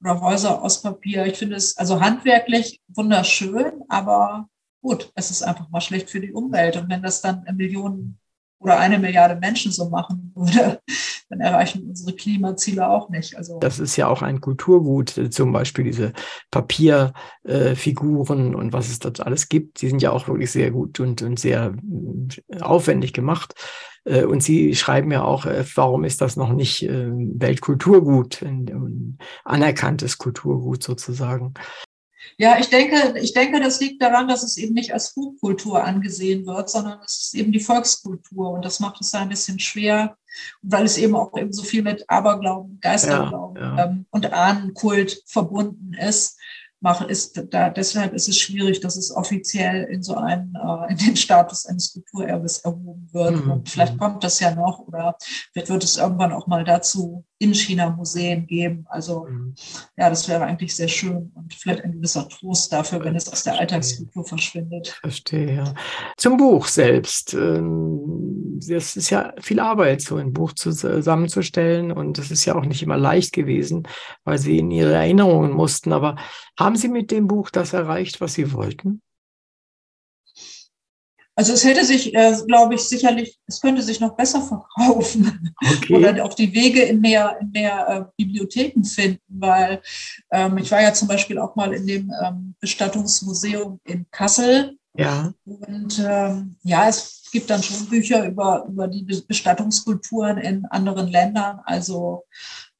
oder 0.00 0.20
Häuser 0.20 0.60
aus 0.60 0.82
Papier. 0.82 1.26
Ich 1.26 1.38
finde 1.38 1.54
es 1.54 1.76
also 1.76 2.00
handwerklich 2.00 2.82
wunderschön, 2.88 3.84
aber 3.88 4.48
gut, 4.82 5.12
es 5.14 5.30
ist 5.30 5.44
einfach 5.44 5.68
mal 5.70 5.80
schlecht 5.80 6.10
für 6.10 6.20
die 6.20 6.32
Umwelt. 6.32 6.76
Und 6.76 6.90
wenn 6.90 7.02
das 7.04 7.20
dann 7.20 7.44
Millionen 7.54 8.18
oder 8.60 8.78
eine 8.78 8.98
Milliarde 8.98 9.36
Menschen 9.36 9.72
so 9.72 9.88
machen 9.88 10.32
würde, 10.34 10.80
dann 11.28 11.40
erreichen 11.40 11.86
unsere 11.88 12.14
Klimaziele 12.14 12.88
auch 12.88 13.08
nicht. 13.10 13.36
Also 13.36 13.58
das 13.60 13.78
ist 13.78 13.96
ja 13.96 14.08
auch 14.08 14.22
ein 14.22 14.40
Kulturgut, 14.40 15.16
äh, 15.16 15.30
zum 15.30 15.52
Beispiel 15.52 15.84
diese 15.84 16.12
Papierfiguren 16.50 18.52
äh, 18.52 18.56
und 18.56 18.72
was 18.72 18.88
es 18.88 18.98
dort 18.98 19.20
alles 19.20 19.48
gibt. 19.48 19.82
Die 19.82 19.88
sind 19.88 20.02
ja 20.02 20.10
auch 20.10 20.28
wirklich 20.28 20.50
sehr 20.50 20.70
gut 20.70 21.00
und, 21.00 21.22
und 21.22 21.38
sehr 21.38 21.74
äh, 22.48 22.60
aufwendig 22.60 23.12
gemacht. 23.12 23.54
Äh, 24.04 24.24
und 24.24 24.42
Sie 24.42 24.74
schreiben 24.74 25.12
ja 25.12 25.22
auch, 25.22 25.46
warum 25.74 26.04
ist 26.04 26.20
das 26.20 26.36
noch 26.36 26.52
nicht 26.52 26.82
Weltkulturgut, 26.82 28.42
ein 28.42 29.18
anerkanntes 29.44 30.18
Kulturgut 30.18 30.82
sozusagen. 30.82 31.54
Ja, 32.36 32.58
ich 32.58 32.68
denke, 32.68 33.18
ich 33.18 33.32
denke, 33.32 33.60
das 33.60 33.80
liegt 33.80 34.02
daran, 34.02 34.28
dass 34.28 34.42
es 34.42 34.56
eben 34.56 34.74
nicht 34.74 34.92
als 34.92 35.14
Hochkultur 35.16 35.82
angesehen 35.82 36.46
wird, 36.46 36.68
sondern 36.70 37.00
es 37.04 37.18
ist 37.18 37.34
eben 37.34 37.52
die 37.52 37.60
Volkskultur. 37.60 38.50
Und 38.50 38.64
das 38.64 38.80
macht 38.80 39.00
es 39.00 39.14
ein 39.14 39.28
bisschen 39.28 39.58
schwer, 39.58 40.16
weil 40.62 40.84
es 40.84 40.98
eben 40.98 41.16
auch 41.16 41.36
eben 41.36 41.52
so 41.52 41.62
viel 41.62 41.82
mit 41.82 42.08
Aberglauben, 42.08 42.78
Geisterglauben 42.80 43.56
ja, 43.62 43.76
ja. 43.76 43.84
Ähm, 43.86 44.06
und 44.10 44.32
Ahnenkult 44.32 45.22
verbunden 45.26 45.94
ist 45.94 46.36
mache, 46.80 47.04
ist 47.06 47.42
da, 47.50 47.70
deshalb 47.70 48.12
ist 48.14 48.28
es 48.28 48.38
schwierig, 48.38 48.80
dass 48.80 48.96
es 48.96 49.10
offiziell 49.14 49.84
in 49.84 50.02
so 50.02 50.14
einen, 50.14 50.54
äh, 50.54 50.92
in 50.92 50.98
den 50.98 51.16
Status 51.16 51.66
eines 51.66 51.92
Kulturerbes 51.92 52.58
erhoben 52.58 53.08
wird. 53.12 53.44
Mhm. 53.44 53.50
Und 53.50 53.68
vielleicht 53.68 53.98
kommt 53.98 54.22
das 54.22 54.40
ja 54.40 54.54
noch 54.54 54.78
oder 54.80 55.16
wird, 55.54 55.68
wird 55.68 55.84
es 55.84 55.96
irgendwann 55.96 56.32
auch 56.32 56.46
mal 56.46 56.64
dazu 56.64 57.24
in 57.38 57.54
China 57.54 57.90
Museen 57.90 58.46
geben. 58.46 58.84
Also 58.88 59.26
mhm. 59.28 59.54
ja, 59.96 60.10
das 60.10 60.28
wäre 60.28 60.44
eigentlich 60.44 60.74
sehr 60.74 60.88
schön 60.88 61.30
und 61.34 61.54
vielleicht 61.54 61.84
ein 61.84 61.92
gewisser 61.92 62.28
Trost 62.28 62.72
dafür, 62.72 63.04
wenn 63.04 63.14
es 63.14 63.32
aus 63.32 63.44
der 63.44 63.58
Alltagskultur 63.58 64.24
verschwindet. 64.24 64.88
Verstehe, 65.00 65.54
ja. 65.54 65.74
Zum 66.16 66.36
Buch 66.36 66.66
selbst. 66.66 67.34
Ähm, 67.34 68.58
es 68.60 68.96
ist 68.96 69.10
ja 69.10 69.32
viel 69.40 69.60
Arbeit, 69.60 70.00
so 70.00 70.16
ein 70.16 70.32
Buch 70.32 70.52
zusammenzustellen 70.52 71.92
und 71.92 72.18
es 72.18 72.32
ist 72.32 72.44
ja 72.44 72.56
auch 72.56 72.64
nicht 72.64 72.82
immer 72.82 72.96
leicht 72.96 73.32
gewesen, 73.32 73.86
weil 74.24 74.38
Sie 74.38 74.58
in 74.58 74.70
Ihre 74.70 74.94
Erinnerungen 74.94 75.52
mussten. 75.52 75.92
Aber 75.92 76.16
haben 76.58 76.74
Sie 76.74 76.88
mit 76.88 77.12
dem 77.12 77.28
Buch 77.28 77.50
das 77.50 77.72
erreicht, 77.72 78.20
was 78.20 78.34
Sie 78.34 78.52
wollten? 78.52 79.00
Also 81.38 81.52
es 81.52 81.62
hätte 81.62 81.84
sich, 81.84 82.12
äh, 82.16 82.34
glaube 82.48 82.74
ich, 82.74 82.80
sicherlich, 82.80 83.38
es 83.46 83.60
könnte 83.60 83.80
sich 83.80 84.00
noch 84.00 84.16
besser 84.16 84.42
verkaufen 84.42 85.54
okay. 85.76 85.94
oder 85.94 86.24
auch 86.24 86.34
die 86.34 86.52
Wege 86.52 86.82
in 86.82 87.00
mehr, 87.00 87.38
in 87.40 87.52
mehr 87.52 87.88
äh, 87.88 88.04
Bibliotheken 88.16 88.82
finden, 88.82 89.22
weil 89.28 89.80
ähm, 90.32 90.58
ich 90.58 90.68
war 90.72 90.82
ja 90.82 90.92
zum 90.92 91.06
Beispiel 91.06 91.38
auch 91.38 91.54
mal 91.54 91.72
in 91.72 91.86
dem 91.86 92.12
ähm, 92.24 92.56
Bestattungsmuseum 92.58 93.78
in 93.84 94.04
Kassel. 94.10 94.78
Ja. 94.96 95.32
Und 95.44 96.04
ähm, 96.04 96.56
ja, 96.64 96.88
es 96.88 97.28
gibt 97.30 97.50
dann 97.50 97.62
schon 97.62 97.86
Bücher 97.86 98.26
über, 98.26 98.66
über 98.68 98.88
die 98.88 99.04
Bestattungskulturen 99.04 100.38
in 100.38 100.66
anderen 100.66 101.06
Ländern. 101.06 101.60
Also 101.64 102.24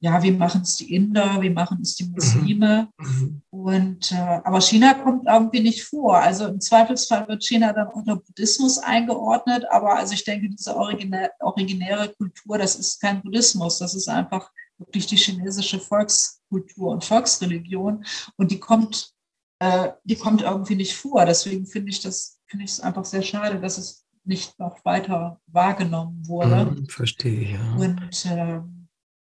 ja, 0.01 0.23
wie 0.23 0.31
machen 0.31 0.61
es 0.61 0.77
die 0.77 0.95
Inder, 0.95 1.41
wie 1.41 1.49
machen 1.49 1.79
es 1.81 1.95
die 1.95 2.05
mhm. 2.05 2.11
Muslime. 2.11 2.89
Mhm. 2.97 3.41
Und 3.49 4.11
äh, 4.11 4.39
aber 4.43 4.61
China 4.61 4.93
kommt 4.93 5.25
irgendwie 5.27 5.59
nicht 5.59 5.83
vor. 5.83 6.17
Also 6.17 6.47
im 6.47 6.61
Zweifelsfall 6.61 7.27
wird 7.27 7.43
China 7.43 7.73
dann 7.73 7.89
unter 7.89 8.15
Buddhismus 8.15 8.77
eingeordnet, 8.77 9.65
aber 9.69 9.97
also 9.97 10.13
ich 10.13 10.23
denke, 10.23 10.49
diese 10.49 10.75
originä 10.75 11.29
originäre 11.39 12.13
Kultur, 12.13 12.57
das 12.57 12.75
ist 12.75 13.01
kein 13.01 13.21
Buddhismus, 13.21 13.79
das 13.79 13.93
ist 13.93 14.07
einfach 14.07 14.49
wirklich 14.77 15.05
die 15.07 15.17
chinesische 15.17 15.79
Volkskultur 15.79 16.91
und 16.91 17.03
Volksreligion. 17.03 18.05
Und 18.37 18.51
die 18.51 18.59
kommt, 18.59 19.13
äh, 19.59 19.89
die 20.05 20.15
kommt 20.15 20.41
irgendwie 20.41 20.75
nicht 20.75 20.95
vor. 20.95 21.25
Deswegen 21.25 21.65
finde 21.65 21.89
ich 21.89 22.01
das, 22.01 22.39
finde 22.47 22.63
ich 22.63 22.71
es 22.71 22.79
einfach 22.79 23.03
sehr 23.03 23.21
schade, 23.21 23.59
dass 23.59 23.77
es 23.77 24.05
nicht 24.23 24.57
noch 24.59 24.85
weiter 24.85 25.41
wahrgenommen 25.47 26.25
wurde. 26.25 26.65
Mhm, 26.65 26.87
verstehe, 26.87 27.53
ja. 27.53 27.75
Und 27.75 28.25
äh, 28.25 28.61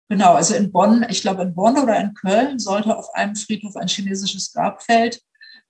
Genau, 0.10 0.34
also 0.34 0.56
in 0.56 0.72
Bonn, 0.72 1.06
ich 1.10 1.22
glaube 1.22 1.44
in 1.44 1.54
Bonn 1.54 1.78
oder 1.78 2.00
in 2.00 2.14
Köln 2.14 2.60
sollte 2.60 2.98
auf 2.98 3.14
einem 3.14 3.36
Friedhof 3.36 3.76
ein 3.76 3.90
chinesisches 3.90 4.54
Grabfeld 4.54 5.22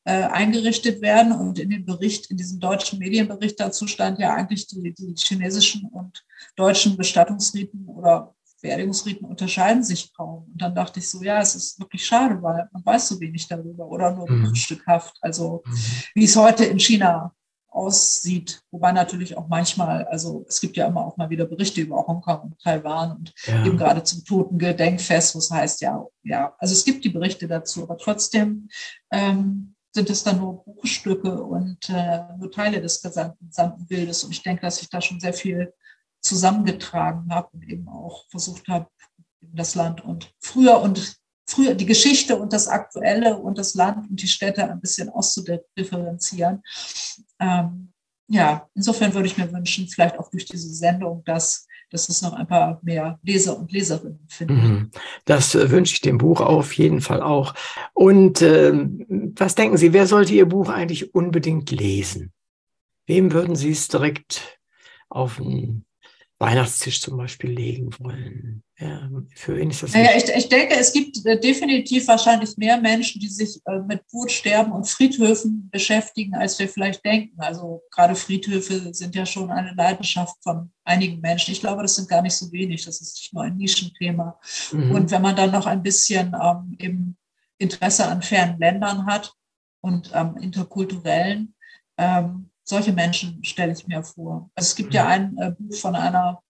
äh, 0.04 0.24
eingerichtet 0.24 1.02
werden. 1.02 1.32
Und 1.32 1.60
in 1.60 1.70
dem 1.70 1.86
Bericht, 1.86 2.30
in 2.30 2.38
diesem 2.38 2.60
deutschen 2.60 3.00
Medienbericht 3.00 3.60
dazu 3.60 3.88
stand 3.88 4.20
ja 4.20 4.34
eigentlich, 4.34 4.68
die, 4.68 4.94
die 4.94 5.16
chinesischen 5.18 5.90
und 5.90 6.24
deutschen 6.56 6.96
Bestattungsriten 6.98 7.88
oder 7.88 8.34
Beerdigungsriten 8.62 9.26
unterscheiden 9.28 9.84
sich 9.84 10.14
kaum. 10.14 10.46
Und 10.52 10.62
dann 10.62 10.74
dachte 10.74 11.00
ich 11.00 11.10
so, 11.10 11.22
ja, 11.22 11.42
es 11.42 11.56
ist 11.56 11.80
wirklich 11.80 12.06
schade, 12.06 12.42
weil 12.42 12.68
man 12.72 12.86
weiß 12.86 13.10
so 13.10 13.20
wenig 13.20 13.48
darüber 13.48 13.88
oder 13.88 14.12
nur 14.12 14.30
mhm. 14.30 14.56
stückhaft. 14.56 15.18
Also 15.22 15.64
mhm. 15.66 15.78
wie 16.16 16.24
es 16.24 16.36
heute 16.36 16.66
in 16.66 16.80
China 16.80 17.34
aussieht. 17.78 18.62
Wobei 18.72 18.92
natürlich 18.92 19.38
auch 19.38 19.48
manchmal, 19.48 20.06
also 20.06 20.46
es 20.48 20.60
gibt 20.60 20.76
ja 20.76 20.88
immer 20.88 21.06
auch 21.06 21.18
mal 21.18 21.30
wieder 21.30 21.46
Berichte 21.46 21.82
über 21.82 22.06
Hongkong 22.06 22.40
und 22.42 22.60
Taiwan 22.60 23.18
und 23.18 23.34
ja. 23.46 23.66
eben 23.66 23.78
gerade 23.78 24.04
zum 24.04 24.26
Totengedenkfest, 24.26 25.36
was 25.36 25.52
heißt 25.52 25.82
ja, 25.82 26.06
ja, 26.24 26.56
also 26.58 26.74
es 26.74 26.84
gibt 26.84 27.06
die 27.06 27.10
Berichte 27.10 27.48
dazu, 27.48 27.84
aber 27.84 27.98
trotzdem 27.98 28.68
ähm, 29.12 29.76
sind 29.94 30.10
es 30.10 30.24
dann 30.24 30.40
nur 30.40 30.64
Bruchstücke 30.64 31.42
und 31.44 31.90
äh, 31.90 32.24
nur 32.38 32.52
Teile 32.52 32.82
des 32.82 33.02
gesamten, 33.02 33.48
gesamten 33.48 33.88
Bildes. 33.88 34.24
Und 34.24 34.32
ich 34.32 34.44
denke, 34.44 34.62
dass 34.62 34.82
ich 34.82 34.90
da 34.90 35.02
schon 35.02 35.20
sehr 35.20 35.34
viel 35.34 35.74
zusammengetragen 36.22 37.34
habe 37.34 37.50
und 37.54 37.68
eben 37.68 37.88
auch 37.88 38.26
versucht 38.30 38.68
habe, 38.68 38.88
das 39.42 39.76
Land 39.76 40.04
und 40.04 40.34
früher 40.40 40.82
und 40.82 41.18
früher 41.58 41.74
die 41.74 41.88
Geschichte 41.88 42.36
und 42.38 42.54
das 42.54 42.68
Aktuelle 42.68 43.38
und 43.38 43.58
das 43.58 43.74
Land 43.74 44.10
und 44.10 44.22
die 44.22 44.28
Städte 44.28 44.70
ein 44.70 44.80
bisschen 44.80 45.10
auszudifferenzieren. 45.10 46.62
Ähm, 47.40 47.92
ja, 48.28 48.70
insofern 48.76 49.14
würde 49.14 49.28
ich 49.28 49.38
mir 49.38 49.52
wünschen, 49.52 49.88
vielleicht 49.88 50.20
auch 50.20 50.30
durch 50.30 50.46
diese 50.46 50.70
Sendung, 50.70 51.24
dass, 51.26 51.66
dass 51.90 52.10
es 52.10 52.22
noch 52.22 52.34
ein 52.34 52.46
paar 52.46 52.80
mehr 52.84 53.20
Leser 53.24 53.58
und 53.58 53.72
Leserinnen 53.72 54.28
finden. 54.28 54.54
Mhm. 54.54 54.92
Das 55.26 55.56
äh, 55.56 55.72
wünsche 55.72 55.94
ich 55.96 56.02
dem 56.02 56.20
Buch 56.20 56.42
auf 56.42 56.74
jeden 56.74 57.02
Fall 57.02 57.24
auch. 57.24 57.56
Und 57.94 58.44
äh, 58.44 58.74
was 59.10 59.56
denken 59.56 59.78
Sie, 59.78 59.94
wer 59.94 60.06
sollte 60.06 60.34
Ihr 60.34 60.46
Buch 60.46 60.70
eigentlich 60.70 61.16
unbedingt 61.16 61.72
lesen? 61.72 62.34
Wem 63.08 63.32
würden 63.32 63.56
Sie 63.56 63.72
es 63.72 63.88
direkt 63.88 64.60
auf 65.10 65.38
den 65.38 65.87
Weihnachtstisch 66.40 67.02
zum 67.02 67.18
Beispiel 67.18 67.50
legen 67.50 67.90
wollen? 68.00 68.64
Ja, 68.78 69.10
für 69.34 69.56
wen 69.56 69.72
ist 69.72 69.82
das? 69.82 69.94
Naja, 69.94 70.12
ich, 70.16 70.30
ich 70.30 70.50
denke, 70.50 70.76
es 70.76 70.94
gibt 70.94 71.26
äh, 71.26 71.40
definitiv 71.40 72.08
wahrscheinlich 72.08 72.56
mehr 72.58 72.78
Menschen, 72.80 73.20
die 73.20 73.28
sich 73.28 73.60
äh, 73.66 73.80
mit 73.80 74.06
Brutsterben 74.08 74.72
und 74.72 74.88
Friedhöfen 74.88 75.68
beschäftigen, 75.72 76.36
als 76.36 76.60
wir 76.60 76.70
vielleicht 76.70 77.04
denken. 77.04 77.40
Also 77.40 77.82
gerade 77.90 78.14
Friedhöfe 78.14 78.94
sind 78.94 79.16
ja 79.16 79.26
schon 79.26 79.50
eine 79.50 79.74
Leidenschaft 79.74 80.36
von 80.44 80.72
einigen 80.84 81.20
Menschen. 81.22 81.54
Ich 81.54 81.60
glaube, 81.60 81.82
das 81.82 81.96
sind 81.96 82.08
gar 82.08 82.22
nicht 82.22 82.36
so 82.36 82.52
wenig. 82.52 82.86
Das 82.86 83.02
ist 83.02 83.16
nicht 83.16 83.34
nur 83.34 83.44
ein 83.44 83.58
Nischenthema. 83.58 84.40
Mhm. 84.72 84.92
Und 84.92 85.10
wenn 85.10 85.24
man 85.24 85.36
dann 85.36 85.52
noch 85.52 85.66
ein 85.66 85.82
bisschen 85.82 86.36
ähm, 86.40 86.76
eben 86.78 87.18
Interesse 87.58 88.06
an 88.06 88.22
fernen 88.22 88.60
Ländern 88.60 89.08
hat 89.08 89.34
und 89.82 90.12
ähm, 90.14 90.38
interkulturellen, 90.38 91.56
ähm, 91.98 92.52
solche 92.68 92.94
Menschen 92.94 93.44
stelle 93.44 93.74
ich 93.74 93.88
mir 93.88 94.04
vor. 94.04 94.50
Also 94.56 94.68
es 94.68 94.76
gibt 94.76 94.90
mhm. 94.90 94.96
ja 94.96 95.08
ein 95.08 95.38
äh, 95.38 95.52
Buch 95.52 95.76
von 95.76 95.96
einer 95.96 96.42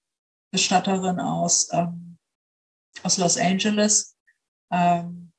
Bestatterin 0.52 1.20
aus 1.20 1.70
ähm, 1.72 2.08
aus 3.04 3.18
Los 3.18 3.38
Angeles, 3.38 4.18
ähm, 4.72 5.32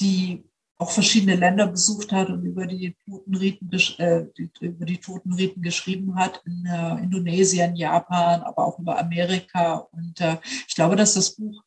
die 0.00 0.44
auch 0.78 0.90
verschiedene 0.90 1.36
Länder 1.36 1.68
besucht 1.68 2.10
hat 2.10 2.28
und 2.28 2.44
über 2.44 2.66
die 2.66 2.96
Totenriten, 3.04 3.70
äh, 3.98 4.26
die, 4.36 4.50
über 4.60 4.84
die 4.84 4.98
Totenriten 4.98 5.62
geschrieben 5.62 6.16
hat, 6.16 6.42
in 6.44 6.66
äh, 6.66 7.02
Indonesien, 7.02 7.76
Japan, 7.76 8.42
aber 8.42 8.66
auch 8.66 8.78
über 8.80 8.98
Amerika. 8.98 9.76
Und 9.92 10.20
äh, 10.20 10.38
ich 10.66 10.74
glaube, 10.74 10.96
dass 10.96 11.14
das 11.14 11.36
Buch 11.36 11.62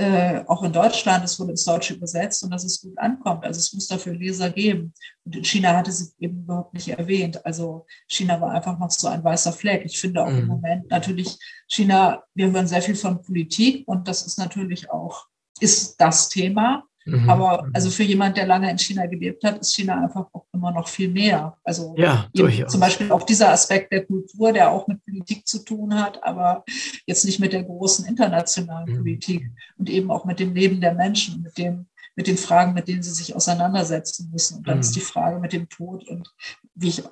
äh, 0.00 0.44
auch 0.46 0.62
in 0.62 0.72
Deutschland, 0.72 1.22
es 1.24 1.38
wurde 1.38 1.50
ins 1.50 1.64
Deutsche 1.64 1.92
übersetzt 1.92 2.42
und 2.42 2.50
dass 2.50 2.64
es 2.64 2.80
gut 2.80 2.96
ankommt. 2.98 3.44
Also 3.44 3.58
es 3.58 3.70
muss 3.74 3.86
dafür 3.86 4.14
Leser 4.14 4.48
geben. 4.48 4.94
Und 5.24 5.36
in 5.36 5.44
China 5.44 5.76
hatte 5.76 5.92
sie 5.92 6.10
eben 6.18 6.38
überhaupt 6.38 6.72
nicht 6.72 6.88
erwähnt. 6.88 7.44
Also 7.44 7.84
China 8.08 8.40
war 8.40 8.52
einfach 8.52 8.78
noch 8.78 8.90
so 8.90 9.08
ein 9.08 9.22
weißer 9.22 9.52
Fleck. 9.52 9.84
Ich 9.84 10.00
finde 10.00 10.22
auch 10.22 10.30
mhm. 10.30 10.38
im 10.38 10.46
Moment 10.46 10.90
natürlich 10.90 11.38
China, 11.68 12.22
wir 12.34 12.50
hören 12.50 12.66
sehr 12.66 12.80
viel 12.80 12.94
von 12.94 13.20
Politik 13.20 13.86
und 13.86 14.08
das 14.08 14.26
ist 14.26 14.38
natürlich 14.38 14.90
auch, 14.90 15.26
ist 15.60 16.00
das 16.00 16.30
Thema. 16.30 16.84
Mhm. 17.06 17.30
Aber 17.30 17.68
also 17.72 17.90
für 17.90 18.02
jemand, 18.02 18.36
der 18.36 18.46
lange 18.46 18.70
in 18.70 18.78
China 18.78 19.06
gelebt 19.06 19.42
hat, 19.44 19.58
ist 19.58 19.74
China 19.74 20.02
einfach 20.02 20.26
auch 20.32 20.46
immer 20.52 20.70
noch 20.72 20.88
viel 20.88 21.08
mehr. 21.08 21.56
Also 21.64 21.94
ja, 21.96 22.28
zum 22.34 22.80
Beispiel 22.80 23.10
auch 23.10 23.22
dieser 23.22 23.50
Aspekt 23.50 23.92
der 23.92 24.04
Kultur, 24.04 24.52
der 24.52 24.70
auch 24.70 24.86
mit 24.86 25.04
Politik 25.04 25.46
zu 25.46 25.64
tun 25.64 25.94
hat, 25.94 26.22
aber 26.22 26.64
jetzt 27.06 27.24
nicht 27.24 27.40
mit 27.40 27.52
der 27.52 27.64
großen 27.64 28.04
internationalen 28.06 28.92
mhm. 28.92 28.96
Politik 28.98 29.50
und 29.78 29.88
eben 29.88 30.10
auch 30.10 30.24
mit 30.24 30.40
dem 30.40 30.54
Leben 30.54 30.80
der 30.80 30.94
Menschen, 30.94 31.42
mit 31.42 31.56
dem 31.58 31.86
mit 32.16 32.26
den 32.26 32.36
Fragen, 32.36 32.74
mit 32.74 32.88
denen 32.88 33.02
sie 33.02 33.12
sich 33.12 33.34
auseinandersetzen 33.34 34.30
müssen. 34.30 34.58
Und 34.58 34.68
dann 34.68 34.76
mhm. 34.76 34.80
ist 34.80 34.94
die 34.94 35.00
Frage 35.00 35.38
mit 35.38 35.52
dem 35.52 35.68
Tod 35.68 36.06
und 36.08 36.30
wie 36.74 36.88
ich, 36.88 37.02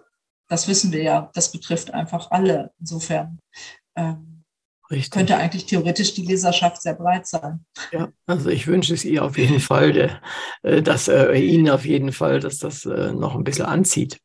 das 0.48 0.69
wissen 0.69 0.93
wir 0.93 1.02
ja, 1.02 1.31
das 1.35 1.52
betrifft 1.52 1.94
einfach 1.94 2.31
alle. 2.31 2.73
Insofern 2.78 3.39
ähm, 3.97 4.38
Richtig. 4.90 5.10
Könnte 5.10 5.36
eigentlich 5.36 5.66
theoretisch 5.66 6.15
die 6.15 6.24
Leserschaft 6.24 6.81
sehr 6.81 6.94
breit 6.94 7.27
sein. 7.27 7.65
Ja, 7.93 8.09
also 8.27 8.48
ich 8.48 8.66
wünsche 8.66 8.94
es 8.94 9.05
ihr 9.05 9.23
auf 9.23 9.36
jeden 9.36 9.60
Fall, 9.60 10.19
äh, 10.62 10.82
dass 10.82 11.09
äh, 11.09 11.35
Ihnen 11.35 11.69
auf 11.69 11.85
jeden 11.85 12.12
Fall, 12.12 12.40
dass 12.40 12.59
das 12.59 12.86
äh, 12.86 13.12
noch 13.12 13.35
ein 13.35 13.44
bisschen 13.44 13.66
anzieht. 13.66 14.19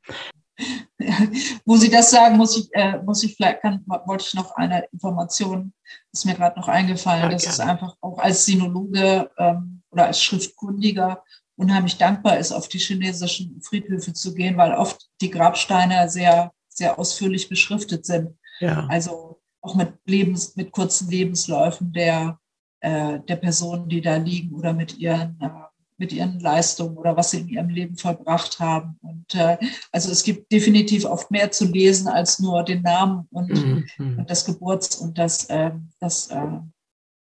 Wo 1.66 1.76
Sie 1.76 1.90
das 1.90 2.12
sagen, 2.12 2.38
muss 2.38 2.58
ich, 2.58 2.70
äh, 2.74 3.02
muss 3.04 3.24
ich 3.24 3.36
vielleicht, 3.36 3.62
kann, 3.62 3.84
wollte 3.86 4.24
ich 4.26 4.34
noch 4.36 4.56
eine 4.56 4.86
Information, 4.94 5.74
ist 6.14 6.26
mir 6.26 6.36
gerade 6.36 6.58
noch 6.58 6.70
eingefallen, 6.70 7.24
ja, 7.24 7.30
dass 7.30 7.44
gerne. 7.44 7.56
es 7.56 7.60
einfach 7.60 7.96
auch 8.00 8.20
als 8.20 8.46
Sinologe 8.46 9.30
ähm, 9.38 9.82
oder 9.90 10.06
als 10.06 10.24
Schriftkundiger 10.24 11.24
unheimlich 11.56 11.98
dankbar 11.98 12.38
ist, 12.38 12.52
auf 12.52 12.70
die 12.70 12.80
chinesischen 12.80 13.62
Friedhöfe 13.62 14.14
zu 14.14 14.34
gehen, 14.34 14.58
weil 14.58 14.74
oft 14.74 15.10
die 15.22 15.30
Grabsteine 15.30 16.10
sehr, 16.10 16.52
sehr 16.70 16.98
ausführlich 16.98 17.50
beschriftet 17.50 18.06
sind. 18.06 18.38
Ja. 18.60 18.88
Also 18.90 19.43
auch 19.64 19.76
mit 19.76 19.94
Lebens, 20.06 20.56
mit 20.56 20.72
kurzen 20.72 21.10
Lebensläufen 21.10 21.94
der, 21.94 22.40
äh, 22.82 23.20
der 23.22 23.38
Personen, 23.38 23.88
die 23.88 24.02
da 24.02 24.18
liegen 24.18 24.54
oder 24.56 24.74
mit 24.74 24.98
ihren, 24.98 25.40
äh, 25.42 25.50
mit 25.98 26.12
ihren 26.12 26.40
Leistungen 26.40 26.98
oder 26.98 27.16
was 27.16 27.32
sie 27.32 27.40
in 27.40 27.50
ihrem 27.50 27.70
Leben 27.70 27.98
vollbracht 27.98 28.60
haben. 28.60 29.00
Und 29.02 29.34
äh, 29.36 29.58
also 29.92 30.12
es 30.12 30.24
gibt 30.24 30.52
definitiv 30.52 31.06
oft 31.06 31.32
mehr 31.32 31.50
zu 31.52 31.66
lesen 31.66 32.10
als 32.10 32.40
nur 32.40 32.64
den 32.64 32.82
Namen 32.82 33.28
und, 33.32 33.50
mhm. 33.50 34.20
und 34.20 34.30
das 34.30 34.46
Geburts- 34.46 34.98
und 34.98 35.18
das, 35.18 35.46
äh, 35.46 35.72
das 36.00 36.28
äh, 36.28 36.60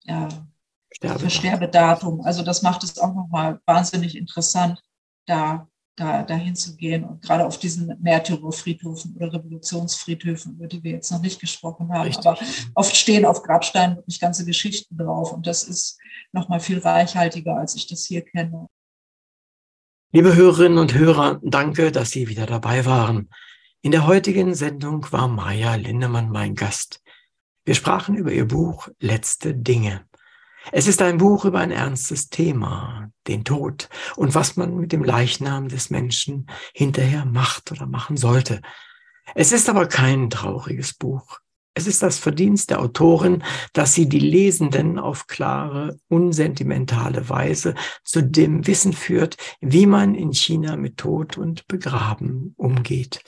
ja, 0.04 0.28
Sterbedatum. 0.92 1.30
Sterbedatum. 1.30 2.20
Also 2.22 2.42
das 2.42 2.62
macht 2.62 2.82
es 2.84 2.98
auch 2.98 3.14
nochmal 3.14 3.60
wahnsinnig 3.66 4.16
interessant, 4.16 4.82
da 5.26 5.68
da, 5.96 6.22
dahin 6.22 6.56
zu 6.56 6.76
gehen 6.76 7.04
und 7.04 7.22
gerade 7.22 7.46
auf 7.46 7.58
diesen 7.58 7.94
Märtyrerfriedhöfen 8.00 9.16
oder 9.16 9.32
Revolutionsfriedhöfen, 9.32 10.54
über 10.54 10.66
die 10.66 10.82
wir 10.82 10.92
jetzt 10.92 11.10
noch 11.10 11.20
nicht 11.20 11.40
gesprochen 11.40 11.92
haben. 11.92 12.06
Richtig. 12.06 12.26
Aber 12.26 12.38
oft 12.74 12.96
stehen 12.96 13.24
auf 13.24 13.42
Grabsteinen 13.42 13.96
wirklich 13.96 14.20
ganze 14.20 14.44
Geschichten 14.44 14.96
drauf 14.96 15.32
und 15.32 15.46
das 15.46 15.64
ist 15.64 15.98
noch 16.32 16.48
mal 16.48 16.60
viel 16.60 16.78
reichhaltiger, 16.78 17.56
als 17.56 17.74
ich 17.74 17.86
das 17.86 18.04
hier 18.04 18.22
kenne. 18.22 18.66
Liebe 20.12 20.34
Hörerinnen 20.34 20.78
und 20.78 20.94
Hörer, 20.94 21.40
danke, 21.42 21.92
dass 21.92 22.10
Sie 22.10 22.28
wieder 22.28 22.46
dabei 22.46 22.84
waren. 22.84 23.30
In 23.82 23.92
der 23.92 24.06
heutigen 24.06 24.54
Sendung 24.54 25.10
war 25.12 25.28
Maja 25.28 25.76
Lindemann 25.76 26.30
mein 26.30 26.54
Gast. 26.54 27.00
Wir 27.64 27.74
sprachen 27.74 28.16
über 28.16 28.32
ihr 28.32 28.46
Buch 28.46 28.88
Letzte 28.98 29.54
Dinge. 29.54 30.04
Es 30.72 30.86
ist 30.86 31.02
ein 31.02 31.18
Buch 31.18 31.44
über 31.44 31.58
ein 31.58 31.70
ernstes 31.70 32.28
Thema, 32.28 33.10
den 33.26 33.44
Tod 33.44 33.88
und 34.16 34.34
was 34.34 34.56
man 34.56 34.76
mit 34.76 34.92
dem 34.92 35.04
Leichnam 35.04 35.68
des 35.68 35.90
Menschen 35.90 36.46
hinterher 36.74 37.24
macht 37.24 37.72
oder 37.72 37.86
machen 37.86 38.16
sollte. 38.16 38.60
Es 39.34 39.52
ist 39.52 39.68
aber 39.68 39.86
kein 39.86 40.30
trauriges 40.30 40.94
Buch. 40.94 41.38
Es 41.72 41.86
ist 41.86 42.02
das 42.02 42.18
Verdienst 42.18 42.70
der 42.70 42.80
Autorin, 42.80 43.44
dass 43.72 43.94
sie 43.94 44.08
die 44.08 44.18
Lesenden 44.18 44.98
auf 44.98 45.28
klare, 45.28 45.98
unsentimentale 46.08 47.28
Weise 47.28 47.74
zu 48.02 48.22
dem 48.22 48.66
Wissen 48.66 48.92
führt, 48.92 49.36
wie 49.60 49.86
man 49.86 50.14
in 50.14 50.32
China 50.32 50.76
mit 50.76 50.96
Tod 50.96 51.38
und 51.38 51.68
Begraben 51.68 52.54
umgeht. 52.56 53.22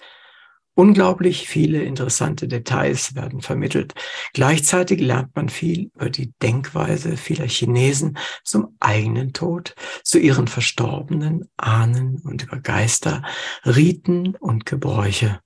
Unglaublich 0.74 1.48
viele 1.48 1.82
interessante 1.82 2.48
Details 2.48 3.14
werden 3.14 3.42
vermittelt. 3.42 3.92
Gleichzeitig 4.32 5.00
lernt 5.00 5.36
man 5.36 5.50
viel 5.50 5.90
über 5.94 6.08
die 6.08 6.32
Denkweise 6.40 7.18
vieler 7.18 7.46
Chinesen 7.46 8.16
zum 8.42 8.74
eigenen 8.80 9.34
Tod, 9.34 9.74
zu 10.02 10.18
ihren 10.18 10.48
verstorbenen 10.48 11.50
Ahnen 11.58 12.22
und 12.24 12.44
über 12.44 12.58
Geister, 12.58 13.22
Riten 13.66 14.34
und 14.36 14.64
Gebräuche. 14.64 15.40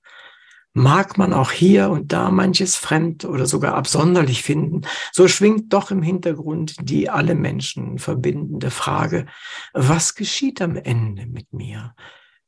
Mag 0.71 1.17
man 1.17 1.33
auch 1.33 1.51
hier 1.51 1.89
und 1.89 2.13
da 2.13 2.31
manches 2.31 2.77
fremd 2.77 3.25
oder 3.25 3.47
sogar 3.47 3.73
absonderlich 3.73 4.43
finden, 4.43 4.81
so 5.11 5.27
schwingt 5.27 5.73
doch 5.73 5.91
im 5.91 6.03
Hintergrund 6.03 6.75
die 6.79 7.09
alle 7.09 7.35
Menschen 7.35 7.97
verbindende 7.97 8.69
Frage, 8.69 9.25
was 9.73 10.15
geschieht 10.15 10.61
am 10.61 10.77
Ende 10.77 11.25
mit 11.25 11.51
mir? 11.51 11.95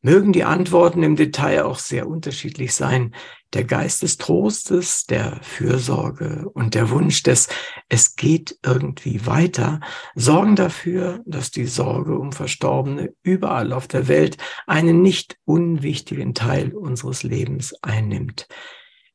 Mögen 0.01 0.31
die 0.31 0.45
Antworten 0.45 1.03
im 1.03 1.17
Detail 1.17 1.65
auch 1.65 1.77
sehr 1.77 2.07
unterschiedlich 2.07 2.73
sein. 2.73 3.13
Der 3.53 3.65
Geist 3.65 4.01
des 4.01 4.17
Trostes, 4.17 5.05
der 5.05 5.39
Fürsorge 5.41 6.47
und 6.53 6.73
der 6.73 6.89
Wunsch 6.89 7.21
des 7.23 7.49
Es 7.89 8.15
geht 8.15 8.57
irgendwie 8.63 9.25
weiter 9.25 9.81
sorgen 10.15 10.55
dafür, 10.55 11.19
dass 11.25 11.51
die 11.51 11.65
Sorge 11.65 12.17
um 12.17 12.31
Verstorbene 12.31 13.13
überall 13.23 13.73
auf 13.73 13.89
der 13.89 14.07
Welt 14.07 14.37
einen 14.67 15.01
nicht 15.01 15.37
unwichtigen 15.43 16.33
Teil 16.33 16.73
unseres 16.73 17.23
Lebens 17.23 17.75
einnimmt. 17.81 18.47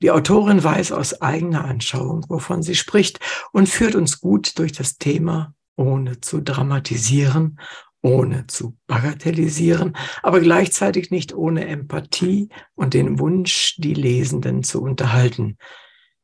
Die 0.03 0.11
Autorin 0.11 0.63
weiß 0.63 0.93
aus 0.93 1.23
eigener 1.23 1.65
Anschauung, 1.65 2.27
wovon 2.29 2.63
sie 2.63 2.75
spricht 2.75 3.21
und 3.53 3.71
führt 3.71 3.95
uns 3.95 4.21
gut 4.21 4.59
durch 4.59 4.73
das 4.73 4.99
Thema, 4.99 5.55
ohne 5.77 6.21
zu 6.21 6.43
dramatisieren 6.43 7.59
ohne 8.05 8.47
zu 8.47 8.77
bagatellisieren, 8.87 9.97
aber 10.23 10.41
gleichzeitig 10.41 11.11
nicht 11.11 11.35
ohne 11.35 11.67
Empathie 11.67 12.51
und 12.75 12.93
den 12.93 13.19
Wunsch, 13.19 13.77
die 13.79 13.95
Lesenden 13.95 14.63
zu 14.63 14.83
unterhalten. 14.83 15.57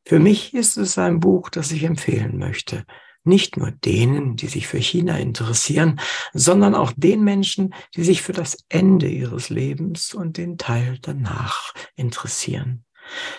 Für 0.05 0.19
mich 0.19 0.53
ist 0.53 0.77
es 0.77 0.99
ein 0.99 1.21
Buch, 1.21 1.49
das 1.49 1.73
ich 1.73 1.85
empfehlen 1.85 2.37
möchte. 2.39 2.85
Nicht 3.25 3.57
nur 3.57 3.71
denen, 3.71 4.37
die 4.37 4.47
sich 4.47 4.67
für 4.67 4.79
China 4.79 5.19
interessieren, 5.19 6.01
sondern 6.35 6.75
auch 6.75 6.93
den 6.97 7.25
Menschen, 7.25 7.75
die 7.97 8.03
sich 8.03 8.21
für 8.21 8.33
das 8.33 8.59
Ende 8.69 9.09
ihres 9.09 9.49
Lebens 9.49 10.13
und 10.13 10.37
den 10.37 10.59
Teil 10.59 10.99
danach 11.01 11.73
interessieren. 11.97 12.85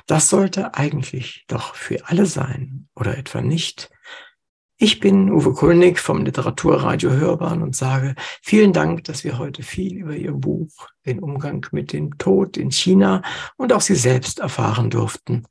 Das 0.08 0.30
sollte 0.30 0.74
eigentlich 0.74 1.46
doch 1.48 1.76
für 1.76 2.08
alle 2.08 2.26
sein, 2.26 2.90
oder 2.96 3.18
etwa 3.18 3.42
nicht? 3.42 3.92
Ich 4.84 5.00
bin 5.00 5.32
Uwe 5.32 5.54
Kulnig 5.54 6.00
vom 6.00 6.26
Literaturradio 6.26 7.12
Hörbahn 7.12 7.62
und 7.62 7.76
sage 7.76 8.16
vielen 8.42 8.74
Dank, 8.74 9.04
dass 9.04 9.24
wir 9.24 9.38
heute 9.38 9.62
viel 9.62 9.96
über 9.96 10.16
Ihr 10.16 10.32
Buch, 10.32 10.72
den 11.06 11.20
Umgang 11.20 11.68
mit 11.72 11.94
dem 11.94 12.18
Tod 12.18 12.58
in 12.58 12.72
China 12.72 13.22
und 13.58 13.74
auch 13.74 13.82
Sie 13.82 13.94
selbst 13.94 14.40
erfahren 14.40 14.90
durften. 14.90 15.44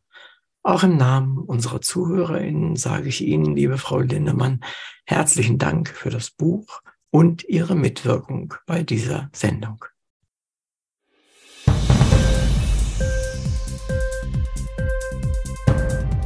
Auch 0.64 0.82
im 0.82 0.96
Namen 0.96 1.38
unserer 1.38 1.80
ZuhörerInnen 1.80 2.74
sage 2.74 3.08
ich 3.08 3.24
Ihnen, 3.24 3.54
liebe 3.54 3.78
Frau 3.78 4.00
Lindemann, 4.00 4.64
herzlichen 5.04 5.58
Dank 5.58 5.90
für 5.90 6.10
das 6.10 6.32
Buch 6.32 6.80
und 7.10 7.44
Ihre 7.44 7.76
Mitwirkung 7.76 8.54
bei 8.66 8.82
dieser 8.82 9.30
Sendung. 9.32 9.84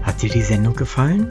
Hat 0.01 0.23
dir 0.23 0.31
die 0.31 0.41
Sendung 0.41 0.75
gefallen? 0.75 1.31